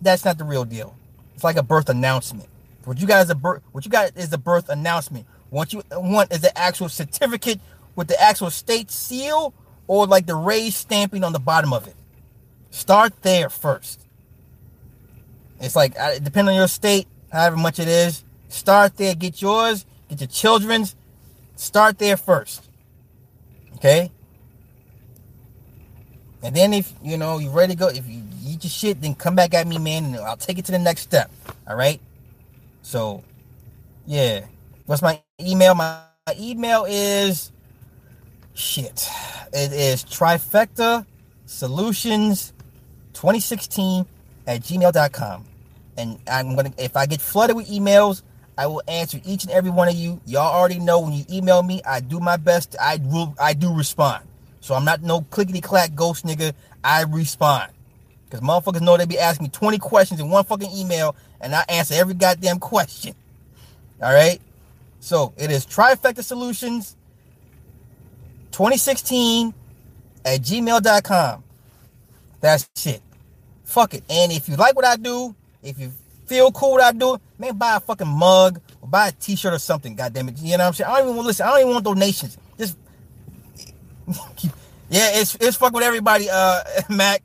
that's 0.00 0.24
not 0.24 0.38
the 0.38 0.44
real 0.44 0.64
deal. 0.64 0.94
It's 1.34 1.42
like 1.42 1.56
a 1.56 1.62
birth 1.64 1.88
announcement. 1.88 2.48
What 2.84 3.00
you 3.00 3.08
guys 3.08 3.28
a 3.30 3.34
birth 3.34 3.64
what 3.72 3.84
you 3.84 3.90
got 3.90 4.16
is 4.16 4.32
a 4.32 4.38
birth 4.38 4.68
announcement. 4.68 5.26
What 5.48 5.72
you 5.72 5.82
want 5.90 6.32
is 6.32 6.42
the 6.42 6.56
actual 6.56 6.88
certificate 6.88 7.58
with 7.96 8.06
the 8.06 8.22
actual 8.22 8.48
state 8.50 8.92
seal 8.92 9.52
or 9.88 10.06
like 10.06 10.26
the 10.26 10.36
raised 10.36 10.76
stamping 10.76 11.24
on 11.24 11.32
the 11.32 11.40
bottom 11.40 11.72
of 11.72 11.88
it. 11.88 11.96
Start 12.70 13.12
there 13.22 13.48
first. 13.50 14.00
It's 15.60 15.74
like 15.74 15.94
depending 16.22 16.50
on 16.50 16.54
your 16.54 16.68
state, 16.68 17.08
however 17.32 17.56
much 17.56 17.80
it 17.80 17.88
is, 17.88 18.22
start 18.46 18.96
there, 18.98 19.16
get 19.16 19.42
yours, 19.42 19.84
get 20.08 20.20
your 20.20 20.28
children's, 20.28 20.94
start 21.56 21.98
there 21.98 22.16
first. 22.16 22.68
Okay? 23.74 24.12
And 26.42 26.54
then 26.54 26.72
if 26.72 26.92
you 27.02 27.16
know 27.16 27.38
you're 27.38 27.52
ready 27.52 27.74
to 27.74 27.78
go, 27.78 27.88
if 27.88 28.06
you 28.08 28.22
eat 28.46 28.64
your 28.64 28.70
shit, 28.70 29.00
then 29.00 29.14
come 29.14 29.34
back 29.34 29.54
at 29.54 29.66
me, 29.66 29.78
man, 29.78 30.06
and 30.06 30.16
I'll 30.16 30.36
take 30.36 30.58
it 30.58 30.64
to 30.66 30.72
the 30.72 30.78
next 30.78 31.02
step. 31.02 31.30
All 31.66 31.76
right. 31.76 32.00
So, 32.82 33.22
yeah. 34.06 34.46
What's 34.86 35.02
my 35.02 35.22
email? 35.40 35.74
My 35.74 36.02
email 36.38 36.86
is 36.88 37.52
shit. 38.54 39.08
It 39.52 39.72
is 39.72 40.04
trifecta 40.04 41.06
solutions 41.46 42.52
2016 43.14 44.06
at 44.46 44.62
gmail.com. 44.62 45.44
And 45.96 46.18
I'm 46.30 46.56
gonna 46.56 46.72
if 46.78 46.96
I 46.96 47.06
get 47.06 47.20
flooded 47.20 47.56
with 47.56 47.68
emails, 47.68 48.22
I 48.56 48.66
will 48.66 48.82
answer 48.88 49.20
each 49.24 49.44
and 49.44 49.52
every 49.52 49.70
one 49.70 49.88
of 49.88 49.94
you. 49.94 50.20
Y'all 50.26 50.54
already 50.54 50.78
know 50.78 51.00
when 51.00 51.12
you 51.12 51.24
email 51.30 51.62
me, 51.62 51.82
I 51.86 52.00
do 52.00 52.20
my 52.20 52.36
best. 52.36 52.76
I 52.80 52.98
will 53.02 53.34
I 53.40 53.52
do 53.54 53.74
respond. 53.74 54.24
So 54.60 54.74
I'm 54.74 54.84
not 54.84 55.02
no 55.02 55.22
clickety 55.22 55.60
clack 55.60 55.94
ghost 55.94 56.24
nigga. 56.24 56.52
I 56.84 57.02
respond. 57.02 57.72
Because 58.24 58.46
motherfuckers 58.46 58.80
know 58.80 58.96
they 58.96 59.06
be 59.06 59.18
asking 59.18 59.44
me 59.44 59.50
20 59.50 59.78
questions 59.78 60.20
in 60.20 60.28
one 60.28 60.44
fucking 60.44 60.70
email 60.70 61.16
and 61.40 61.54
I 61.54 61.64
answer 61.68 61.94
every 61.94 62.14
goddamn 62.14 62.60
question. 62.60 63.14
All 64.02 64.12
right. 64.12 64.40
So 65.00 65.32
it 65.36 65.50
is 65.50 65.66
Trifecta 65.66 66.22
Solutions 66.22 66.96
2016 68.52 69.54
at 70.24 70.40
gmail.com. 70.40 71.44
That's 72.40 72.68
it. 72.86 73.02
Fuck 73.64 73.94
it. 73.94 74.04
And 74.08 74.32
if 74.32 74.48
you 74.48 74.56
like 74.56 74.76
what 74.76 74.84
I 74.84 74.96
do, 74.96 75.34
if 75.62 75.78
you 75.78 75.90
feel 76.26 76.52
cool 76.52 76.72
what 76.72 76.82
I 76.82 76.92
do, 76.92 77.18
man, 77.38 77.56
buy 77.56 77.76
a 77.76 77.80
fucking 77.80 78.06
mug 78.06 78.60
or 78.80 78.88
buy 78.88 79.08
a 79.08 79.12
t-shirt 79.12 79.52
or 79.52 79.58
something, 79.58 79.94
goddamn 79.94 80.28
it. 80.28 80.38
You 80.38 80.56
know 80.56 80.64
what 80.64 80.68
I'm 80.68 80.72
saying? 80.74 80.90
I 80.90 80.98
don't 80.98 81.04
even 81.06 81.16
want 81.16 81.26
listen. 81.26 81.46
I 81.46 81.50
don't 81.50 81.60
even 81.60 81.72
want 81.72 81.84
donations. 81.84 82.38
Yeah, 84.90 85.20
it's 85.20 85.36
it's 85.36 85.56
fuck 85.56 85.72
with 85.72 85.84
everybody, 85.84 86.28
uh 86.28 86.62
Mac. 86.90 87.22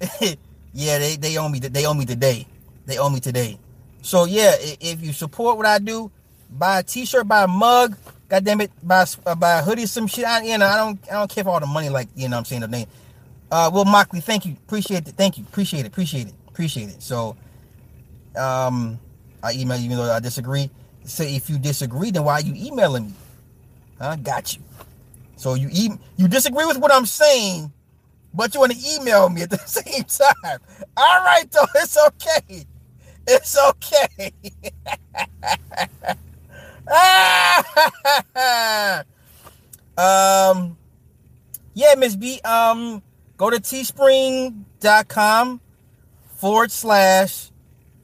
yeah, 0.72 0.98
they, 0.98 1.16
they 1.16 1.36
owe 1.36 1.48
me 1.48 1.58
they 1.58 1.86
owe 1.86 1.94
me 1.94 2.06
today. 2.06 2.46
They 2.86 2.98
owe 2.98 3.10
me 3.10 3.18
today. 3.18 3.58
So 4.02 4.26
yeah, 4.26 4.54
if 4.58 5.02
you 5.02 5.12
support 5.12 5.56
what 5.56 5.66
I 5.66 5.78
do, 5.80 6.10
buy 6.50 6.78
a 6.78 6.82
t-shirt, 6.84 7.26
buy 7.26 7.42
a 7.42 7.48
mug, 7.48 7.96
God 8.28 8.44
damn 8.44 8.60
it, 8.60 8.70
buy 8.80 9.06
uh, 9.26 9.34
buy 9.34 9.58
a 9.58 9.62
hoodie, 9.62 9.86
some 9.86 10.06
shit. 10.06 10.24
I, 10.24 10.42
you 10.44 10.56
know, 10.56 10.66
I 10.66 10.76
don't 10.76 11.00
I 11.10 11.14
don't 11.14 11.30
care 11.30 11.42
for 11.42 11.50
all 11.50 11.60
the 11.60 11.66
money 11.66 11.88
like 11.88 12.08
you 12.14 12.28
know 12.28 12.38
I'm 12.38 12.44
saying 12.44 12.62
the 12.62 12.68
name. 12.68 12.86
Uh, 13.50 13.70
Will 13.72 13.84
Mockley, 13.84 14.20
thank 14.22 14.46
you, 14.46 14.52
appreciate 14.52 15.06
it, 15.08 15.14
thank 15.16 15.36
you, 15.36 15.44
appreciate 15.44 15.80
it, 15.80 15.88
appreciate 15.88 16.28
it, 16.28 16.34
appreciate 16.48 16.90
it. 16.90 17.02
So, 17.02 17.36
um, 18.36 19.00
I 19.42 19.52
email 19.52 19.78
you 19.78 19.86
even 19.86 19.96
though 19.96 20.12
I 20.12 20.20
disagree. 20.20 20.70
Say 21.04 21.34
if 21.34 21.50
you 21.50 21.58
disagree, 21.58 22.12
then 22.12 22.24
why 22.24 22.34
are 22.34 22.40
you 22.40 22.54
emailing 22.54 23.06
me? 23.06 23.14
I 24.00 24.16
got 24.16 24.56
you. 24.56 24.62
So 25.44 25.52
you 25.52 25.68
e- 25.70 25.98
you 26.16 26.26
disagree 26.26 26.64
with 26.64 26.78
what 26.78 26.90
I'm 26.90 27.04
saying, 27.04 27.70
but 28.32 28.54
you 28.54 28.60
want 28.60 28.72
to 28.72 28.78
email 28.94 29.28
me 29.28 29.42
at 29.42 29.50
the 29.50 29.58
same 29.66 30.04
time. 30.04 30.58
All 30.96 31.22
right, 31.22 31.44
though, 31.52 31.66
it's 31.74 31.98
okay. 31.98 32.64
It's 33.26 33.58
okay. 33.58 34.32
um, 39.98 40.78
yeah, 41.74 41.94
Miss 41.98 42.16
B. 42.16 42.40
Um, 42.40 43.02
go 43.36 43.50
to 43.50 43.58
teespring.com 43.58 45.60
forward 46.36 46.72
slash 46.72 47.50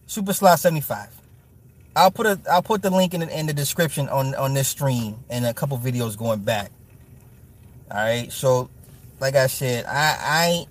super 0.04 0.34
slash 0.34 0.60
75. 0.60 1.08
I'll 1.96 2.10
put 2.10 2.26
a 2.26 2.38
I'll 2.52 2.62
put 2.62 2.82
the 2.82 2.90
link 2.90 3.14
in 3.14 3.20
the, 3.20 3.38
in 3.38 3.46
the 3.46 3.54
description 3.54 4.10
on 4.10 4.34
on 4.34 4.52
this 4.52 4.68
stream 4.68 5.24
and 5.30 5.46
a 5.46 5.54
couple 5.54 5.78
videos 5.78 6.18
going 6.18 6.40
back. 6.40 6.70
All 7.90 7.96
right, 7.96 8.30
so 8.30 8.70
like 9.18 9.34
I 9.34 9.48
said, 9.48 9.84
I 9.86 10.16
I 10.20 10.66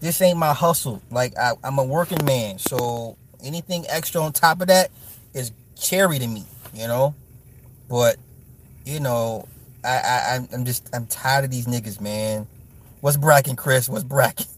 this 0.00 0.20
ain't 0.20 0.38
my 0.38 0.52
hustle. 0.52 1.00
Like 1.10 1.36
I, 1.38 1.52
I'm 1.62 1.78
a 1.78 1.84
working 1.84 2.24
man, 2.24 2.58
so 2.58 3.16
anything 3.44 3.84
extra 3.88 4.20
on 4.20 4.32
top 4.32 4.60
of 4.60 4.66
that 4.66 4.90
is 5.32 5.52
cherry 5.78 6.18
to 6.18 6.26
me, 6.26 6.44
you 6.74 6.88
know. 6.88 7.14
But 7.88 8.16
you 8.84 8.98
know, 8.98 9.46
I, 9.84 9.96
I 9.98 10.48
I'm 10.52 10.64
just 10.64 10.88
I'm 10.92 11.06
tired 11.06 11.44
of 11.44 11.50
these 11.52 11.66
niggas, 11.66 12.00
man. 12.00 12.48
What's 13.00 13.16
bracking, 13.16 13.56
Chris? 13.56 13.88
What's 13.88 14.04
bracking? 14.04 14.46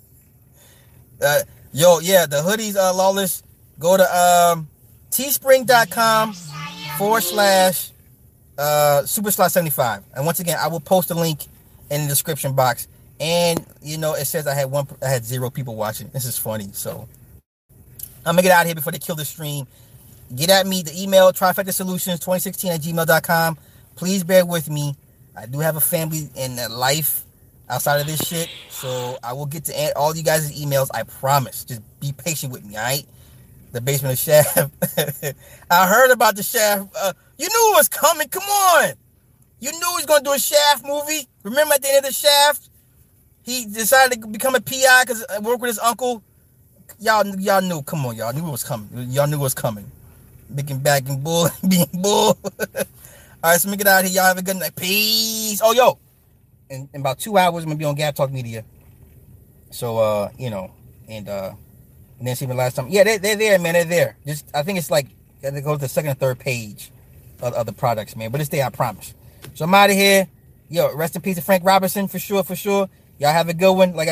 Uh, 1.24 1.38
yo, 1.72 2.00
yeah, 2.00 2.26
the 2.26 2.38
hoodies, 2.38 2.74
uh, 2.74 2.92
lawless. 2.92 3.44
Go 3.78 3.96
to 3.96 4.02
um 4.02 4.66
teespring.com 5.12 6.32
forward 6.98 7.20
slash 7.20 7.92
uh 8.58 9.04
super 9.04 9.30
slot 9.30 9.52
75. 9.52 10.02
And 10.16 10.26
once 10.26 10.40
again, 10.40 10.58
I 10.60 10.66
will 10.66 10.80
post 10.80 11.12
a 11.12 11.14
link 11.14 11.46
in 11.92 12.02
the 12.02 12.08
description 12.08 12.54
box. 12.54 12.88
And 13.20 13.64
you 13.82 13.98
know, 13.98 14.14
it 14.14 14.24
says 14.24 14.46
I 14.46 14.54
had 14.54 14.70
one 14.70 14.86
I 15.02 15.08
had 15.08 15.24
zero 15.24 15.50
people 15.50 15.76
watching. 15.76 16.08
This 16.08 16.24
is 16.24 16.36
funny. 16.36 16.70
So 16.72 17.08
I'm 18.26 18.34
gonna 18.34 18.42
get 18.42 18.52
out 18.52 18.62
of 18.62 18.66
here 18.66 18.74
before 18.74 18.92
they 18.92 18.98
kill 18.98 19.14
the 19.16 19.24
stream. 19.24 19.66
Get 20.34 20.50
at 20.50 20.66
me, 20.66 20.82
the 20.82 21.00
email 21.00 21.30
trifecta 21.32 21.72
solutions 21.72 22.18
2016 22.20 22.72
at 22.72 22.80
gmail.com. 22.80 23.58
Please 23.96 24.24
bear 24.24 24.46
with 24.46 24.70
me. 24.70 24.96
I 25.36 25.46
do 25.46 25.58
have 25.60 25.76
a 25.76 25.80
family 25.80 26.30
and 26.36 26.58
a 26.58 26.68
life 26.68 27.24
outside 27.68 28.00
of 28.00 28.06
this 28.06 28.26
shit. 28.26 28.48
So 28.70 29.18
I 29.22 29.34
will 29.34 29.46
get 29.46 29.64
to 29.66 29.96
all 29.96 30.16
you 30.16 30.22
guys' 30.22 30.50
emails. 30.58 30.88
I 30.94 31.02
promise. 31.02 31.64
Just 31.64 31.82
be 32.00 32.12
patient 32.12 32.52
with 32.52 32.64
me, 32.64 32.76
all 32.76 32.82
right? 32.82 33.04
The 33.72 33.80
basement 33.80 34.14
of 34.14 34.18
Shaft. 34.18 35.36
I 35.70 35.86
heard 35.86 36.10
about 36.10 36.36
the 36.36 36.42
Shaft. 36.42 36.88
Uh, 36.98 37.12
you 37.38 37.46
knew 37.46 37.72
it 37.72 37.76
was 37.76 37.88
coming. 37.88 38.28
Come 38.28 38.42
on. 38.42 38.92
You 39.62 39.70
knew 39.70 39.78
he 39.78 40.04
was 40.04 40.18
to 40.18 40.20
do 40.24 40.32
a 40.32 40.38
Shaft 40.40 40.84
movie. 40.84 41.28
Remember 41.44 41.74
at 41.74 41.82
the 41.82 41.88
end 41.88 41.98
of 41.98 42.06
the 42.06 42.12
Shaft? 42.12 42.68
He 43.44 43.64
decided 43.64 44.20
to 44.20 44.26
become 44.26 44.56
a 44.56 44.60
PI 44.60 45.04
because 45.04 45.24
uh, 45.28 45.40
work 45.40 45.60
with 45.60 45.68
his 45.68 45.78
uncle. 45.78 46.20
Y'all, 46.98 47.24
y'all 47.38 47.62
knew. 47.62 47.80
Come 47.82 48.04
on, 48.04 48.16
y'all 48.16 48.32
knew 48.32 48.44
it 48.44 48.50
was 48.50 48.64
coming. 48.64 48.88
Y'all 49.10 49.28
knew 49.28 49.36
it 49.36 49.40
was 49.40 49.54
coming. 49.54 49.88
Big 50.52 50.82
back 50.82 51.08
and 51.08 51.22
bull, 51.22 51.48
being 51.68 51.86
bull. 51.94 52.36
All 52.44 52.84
right, 53.44 53.60
so 53.60 53.68
let 53.68 53.70
me 53.70 53.76
get 53.76 53.86
out 53.86 54.00
of 54.04 54.10
here. 54.10 54.16
Y'all 54.16 54.26
have 54.26 54.38
a 54.38 54.42
good 54.42 54.56
night. 54.56 54.74
Peace. 54.74 55.60
Oh, 55.62 55.72
yo, 55.72 55.96
in, 56.68 56.88
in 56.92 57.00
about 57.00 57.20
two 57.20 57.38
hours, 57.38 57.62
I'm 57.62 57.70
gonna 57.70 57.78
be 57.78 57.84
on 57.84 57.94
Gab 57.94 58.16
Talk 58.16 58.32
Media. 58.32 58.64
So, 59.70 59.98
uh, 59.98 60.30
you 60.40 60.50
know, 60.50 60.72
and 61.08 61.28
uh, 61.28 61.52
and 62.18 62.26
then 62.26 62.34
see 62.34 62.46
the 62.46 62.54
last 62.54 62.74
time. 62.74 62.88
Yeah, 62.88 63.04
they, 63.04 63.18
they're 63.18 63.36
there, 63.36 63.60
man. 63.60 63.74
They're 63.74 63.84
there. 63.84 64.16
Just, 64.26 64.44
I 64.52 64.64
think 64.64 64.78
it's 64.78 64.90
like 64.90 65.06
they 65.40 65.60
go 65.60 65.74
to 65.74 65.80
the 65.80 65.88
second 65.88 66.10
or 66.10 66.14
third 66.14 66.40
page 66.40 66.90
of, 67.40 67.54
of 67.54 67.66
the 67.66 67.72
products, 67.72 68.16
man. 68.16 68.32
But 68.32 68.40
it's 68.40 68.50
there, 68.50 68.66
I 68.66 68.70
promise. 68.70 69.14
So 69.54 69.64
I'm 69.64 69.74
out 69.74 69.90
of 69.90 69.96
here. 69.96 70.28
Yo, 70.68 70.94
rest 70.94 71.14
in 71.14 71.22
peace 71.22 71.36
to 71.36 71.42
Frank 71.42 71.64
Robinson 71.64 72.08
for 72.08 72.18
sure, 72.18 72.42
for 72.42 72.56
sure. 72.56 72.88
Y'all 73.18 73.32
have 73.32 73.48
a 73.48 73.54
good 73.54 73.72
one. 73.72 73.94
Like 73.94 74.08
I 74.08 74.10